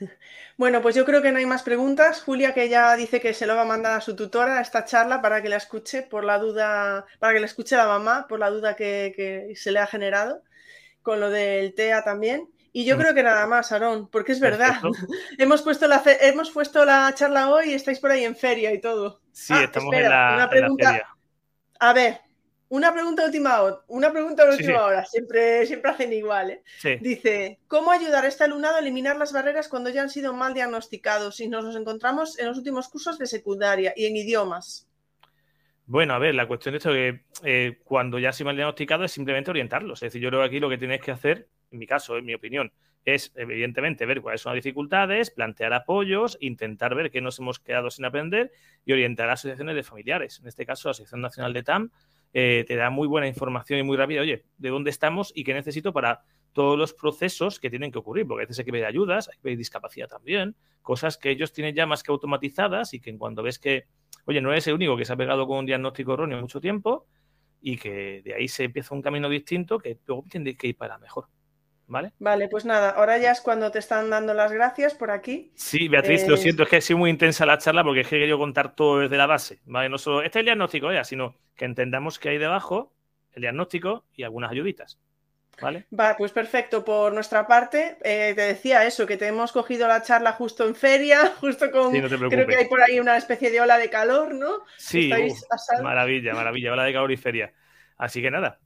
Bueno, 0.56 0.80
pues 0.80 0.94
yo 0.94 1.04
creo 1.04 1.20
que 1.20 1.30
no 1.30 1.38
hay 1.38 1.46
más 1.46 1.62
preguntas. 1.62 2.22
Julia, 2.22 2.54
que 2.54 2.70
ya 2.70 2.96
dice 2.96 3.20
que 3.20 3.34
se 3.34 3.46
lo 3.46 3.54
va 3.54 3.62
a 3.62 3.66
mandar 3.66 3.98
a 3.98 4.00
su 4.00 4.16
tutora 4.16 4.62
esta 4.62 4.86
charla 4.86 5.20
para 5.20 5.42
que 5.42 5.50
la 5.50 5.56
escuche 5.56 6.02
por 6.02 6.24
la 6.24 6.38
duda, 6.38 7.04
para 7.18 7.34
que 7.34 7.40
la 7.40 7.46
escuche 7.46 7.76
la 7.76 7.86
mamá 7.86 8.26
por 8.28 8.38
la 8.38 8.50
duda 8.50 8.76
que, 8.76 9.12
que 9.14 9.56
se 9.56 9.72
le 9.72 9.78
ha 9.78 9.86
generado, 9.86 10.42
con 11.02 11.20
lo 11.20 11.28
del 11.30 11.74
TEA 11.74 12.02
también. 12.02 12.48
Y 12.72 12.84
yo 12.86 12.96
mm. 12.96 13.00
creo 13.00 13.14
que 13.14 13.22
nada 13.22 13.46
más, 13.46 13.70
Aarón, 13.70 14.08
porque 14.08 14.32
es 14.32 14.40
verdad. 14.40 14.76
hemos, 15.38 15.62
puesto 15.62 15.86
la 15.86 16.02
hemos 16.20 16.50
puesto 16.50 16.84
la 16.84 17.12
charla 17.14 17.50
hoy 17.50 17.70
y 17.70 17.74
estáis 17.74 18.00
por 18.00 18.10
ahí 18.10 18.24
en 18.24 18.34
feria 18.34 18.72
y 18.72 18.80
todo. 18.80 19.20
Sí, 19.30 19.52
ah, 19.54 19.64
estamos 19.64 19.94
en, 19.94 20.08
la, 20.08 20.48
feria. 20.50 21.06
A 21.80 21.92
ver, 21.92 22.20
una 22.70 22.90
pregunta 22.90 23.26
última 23.26 23.60
hora. 23.60 23.80
Una 23.88 24.10
pregunta 24.10 24.48
última 24.48 24.84
hora. 24.84 25.04
Siempre, 25.04 25.66
siempre 25.66 25.90
hacen 25.90 26.12
igual. 26.14 26.50
¿eh? 26.52 26.98
Dice: 27.02 27.58
¿Cómo 27.68 27.90
ayudar 27.90 28.24
a 28.24 28.28
este 28.28 28.44
alumnado 28.44 28.76
a 28.76 28.80
eliminar 28.80 29.18
las 29.18 29.34
barreras 29.34 29.68
cuando 29.68 29.90
ya 29.90 30.00
han 30.00 30.08
sido 30.08 30.32
mal 30.32 30.54
diagnosticados 30.54 31.40
y 31.40 31.48
nos 31.48 31.64
los 31.64 31.76
encontramos 31.76 32.38
en 32.38 32.46
los 32.46 32.56
últimos 32.56 32.88
cursos 32.88 33.18
de 33.18 33.26
secundaria 33.26 33.92
y 33.94 34.06
en 34.06 34.16
idiomas? 34.16 34.88
Bueno, 35.84 36.14
a 36.14 36.18
ver, 36.18 36.34
la 36.34 36.48
cuestión 36.48 36.72
de 36.72 36.78
esto 36.78 36.94
es 36.94 36.96
que 36.96 37.24
eh, 37.44 37.80
cuando 37.84 38.18
ya 38.18 38.32
se 38.32 38.44
mal 38.44 38.56
diagnosticado 38.56 39.04
es 39.04 39.12
simplemente 39.12 39.50
orientarlos. 39.50 40.02
Es 40.02 40.06
decir, 40.06 40.22
yo 40.22 40.30
creo 40.30 40.40
que 40.40 40.46
aquí 40.46 40.60
lo 40.60 40.70
que 40.70 40.78
tienes 40.78 41.02
que 41.02 41.10
hacer 41.10 41.48
en 41.72 41.78
mi 41.78 41.86
caso, 41.86 42.16
en 42.16 42.24
mi 42.24 42.34
opinión, 42.34 42.72
es 43.04 43.32
evidentemente 43.34 44.06
ver 44.06 44.20
cuáles 44.20 44.40
son 44.40 44.54
las 44.54 44.62
dificultades, 44.62 45.30
plantear 45.30 45.72
apoyos, 45.72 46.38
intentar 46.40 46.94
ver 46.94 47.10
qué 47.10 47.20
nos 47.20 47.38
hemos 47.38 47.58
quedado 47.58 47.90
sin 47.90 48.04
aprender 48.04 48.52
y 48.84 48.92
orientar 48.92 49.28
a 49.28 49.32
asociaciones 49.32 49.74
de 49.74 49.82
familiares. 49.82 50.38
En 50.40 50.46
este 50.46 50.64
caso, 50.64 50.88
la 50.88 50.92
Asociación 50.92 51.20
Nacional 51.20 51.52
de 51.52 51.62
TAM 51.62 51.90
eh, 52.32 52.64
te 52.66 52.76
da 52.76 52.90
muy 52.90 53.08
buena 53.08 53.26
información 53.26 53.78
y 53.80 53.82
muy 53.82 53.96
rápida, 53.96 54.20
oye, 54.20 54.44
de 54.56 54.68
dónde 54.68 54.90
estamos 54.90 55.32
y 55.34 55.44
qué 55.44 55.52
necesito 55.52 55.92
para 55.92 56.22
todos 56.52 56.78
los 56.78 56.92
procesos 56.92 57.58
que 57.58 57.70
tienen 57.70 57.90
que 57.90 57.98
ocurrir, 57.98 58.26
porque 58.26 58.42
a 58.42 58.44
veces 58.44 58.58
hay 58.58 58.64
que 58.64 58.72
ver 58.72 58.84
ayudas, 58.84 59.28
hay 59.28 59.36
que 59.36 59.48
ver 59.48 59.58
discapacidad 59.58 60.08
también, 60.08 60.54
cosas 60.82 61.16
que 61.16 61.30
ellos 61.30 61.52
tienen 61.52 61.74
ya 61.74 61.86
más 61.86 62.02
que 62.02 62.12
automatizadas 62.12 62.94
y 62.94 63.00
que 63.00 63.10
en 63.10 63.18
cuanto 63.18 63.42
ves 63.42 63.58
que, 63.58 63.86
oye, 64.26 64.40
no 64.40 64.52
eres 64.52 64.66
el 64.66 64.74
único 64.74 64.96
que 64.96 65.04
se 65.04 65.12
ha 65.12 65.16
pegado 65.16 65.46
con 65.46 65.58
un 65.58 65.66
diagnóstico 65.66 66.14
erróneo 66.14 66.40
mucho 66.40 66.60
tiempo 66.60 67.06
y 67.60 67.76
que 67.78 68.22
de 68.22 68.34
ahí 68.34 68.48
se 68.48 68.64
empieza 68.64 68.94
un 68.94 69.02
camino 69.02 69.28
distinto 69.28 69.78
que 69.78 69.98
luego 70.06 70.24
tiene 70.28 70.56
que 70.56 70.68
ir 70.68 70.76
para 70.76 70.98
mejor. 70.98 71.28
¿Vale? 71.92 72.14
Vale, 72.20 72.48
pues 72.48 72.64
nada, 72.64 72.88
ahora 72.88 73.18
ya 73.18 73.32
es 73.32 73.42
cuando 73.42 73.70
te 73.70 73.78
están 73.78 74.08
dando 74.08 74.32
las 74.32 74.50
gracias 74.50 74.94
por 74.94 75.10
aquí. 75.10 75.52
Sí, 75.56 75.88
Beatriz, 75.88 76.26
lo 76.26 76.36
eh, 76.36 76.38
siento, 76.38 76.62
es 76.62 76.70
que 76.70 76.76
ha 76.76 76.80
sido 76.80 76.98
muy 76.98 77.10
intensa 77.10 77.44
la 77.44 77.58
charla 77.58 77.84
porque 77.84 78.00
es 78.00 78.08
que 78.08 78.18
querido 78.18 78.38
contar 78.38 78.74
todo 78.74 79.00
desde 79.00 79.18
la 79.18 79.26
base, 79.26 79.60
¿vale? 79.66 79.90
No 79.90 79.98
solo 79.98 80.22
este 80.22 80.38
es 80.38 80.40
el 80.40 80.46
diagnóstico 80.46 80.90
ya, 80.90 81.04
sino 81.04 81.36
que 81.54 81.66
entendamos 81.66 82.18
que 82.18 82.30
hay 82.30 82.38
debajo 82.38 82.94
el 83.34 83.42
diagnóstico 83.42 84.06
y 84.14 84.22
algunas 84.22 84.50
ayuditas. 84.50 84.98
¿Vale? 85.60 85.84
Va, 85.92 86.16
pues 86.16 86.32
perfecto. 86.32 86.82
Por 86.82 87.12
nuestra 87.12 87.46
parte, 87.46 87.98
eh, 88.02 88.32
te 88.34 88.40
decía 88.40 88.86
eso, 88.86 89.06
que 89.06 89.18
te 89.18 89.26
hemos 89.26 89.52
cogido 89.52 89.86
la 89.86 90.02
charla 90.02 90.32
justo 90.32 90.66
en 90.66 90.74
feria, 90.74 91.26
justo 91.40 91.70
con. 91.70 91.92
creo 91.92 92.46
que 92.46 92.56
hay 92.56 92.68
por 92.68 92.80
ahí 92.80 93.00
una 93.00 93.18
especie 93.18 93.50
de 93.50 93.60
ola 93.60 93.76
de 93.76 93.90
calor, 93.90 94.34
¿no? 94.34 94.64
Sí, 94.78 95.10
maravilla, 95.82 96.32
maravilla, 96.32 96.72
ola 96.72 96.84
de 96.84 96.94
calor 96.94 97.12
y 97.12 97.18
feria. 97.18 97.52
Así 97.98 98.22
que 98.22 98.30
nada, 98.30 98.60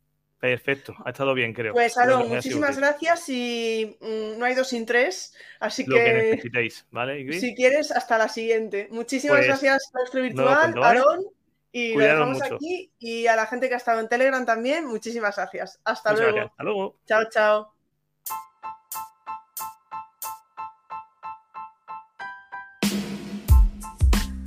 Perfecto, 0.50 0.94
ha 1.04 1.10
estado 1.10 1.34
bien, 1.34 1.52
creo. 1.52 1.72
Pues, 1.72 1.98
Aaron, 1.98 2.28
muchísimas 2.28 2.78
gracias 2.78 3.28
y 3.28 3.96
mm, 4.00 4.38
no 4.38 4.44
hay 4.44 4.54
dos 4.54 4.68
sin 4.68 4.86
tres, 4.86 5.34
así 5.58 5.84
Lo 5.84 5.96
que, 5.96 6.12
necesitéis, 6.12 6.86
¿vale? 6.92 7.32
Si 7.40 7.52
quieres, 7.54 7.90
hasta 7.90 8.16
la 8.16 8.28
siguiente. 8.28 8.86
Muchísimas 8.92 9.38
pues, 9.38 9.48
gracias, 9.48 9.90
nuestro 9.92 10.22
virtual, 10.22 10.74
Aaron, 10.80 11.24
y 11.72 11.94
lo 11.94 12.00
dejamos 12.00 12.42
aquí. 12.42 12.92
Y 13.00 13.26
a 13.26 13.34
la 13.34 13.46
gente 13.46 13.68
que 13.68 13.74
ha 13.74 13.78
estado 13.78 14.00
en 14.00 14.08
Telegram 14.08 14.46
también, 14.46 14.86
muchísimas 14.86 15.34
gracias. 15.34 15.80
Hasta 15.84 16.12
luego. 16.12 16.38
Hasta 16.38 16.62
luego. 16.62 16.96
Chao, 17.06 17.24
chao. 17.28 17.72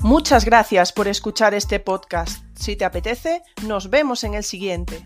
Muchas 0.01 0.45
gracias 0.45 0.93
por 0.93 1.09
escuchar 1.09 1.53
este 1.53 1.81
podcast. 1.81 2.41
Si 2.55 2.77
te 2.77 2.85
apetece, 2.85 3.41
nos 3.67 3.89
vemos 3.89 4.23
en 4.23 4.33
el 4.33 4.45
siguiente. 4.45 5.05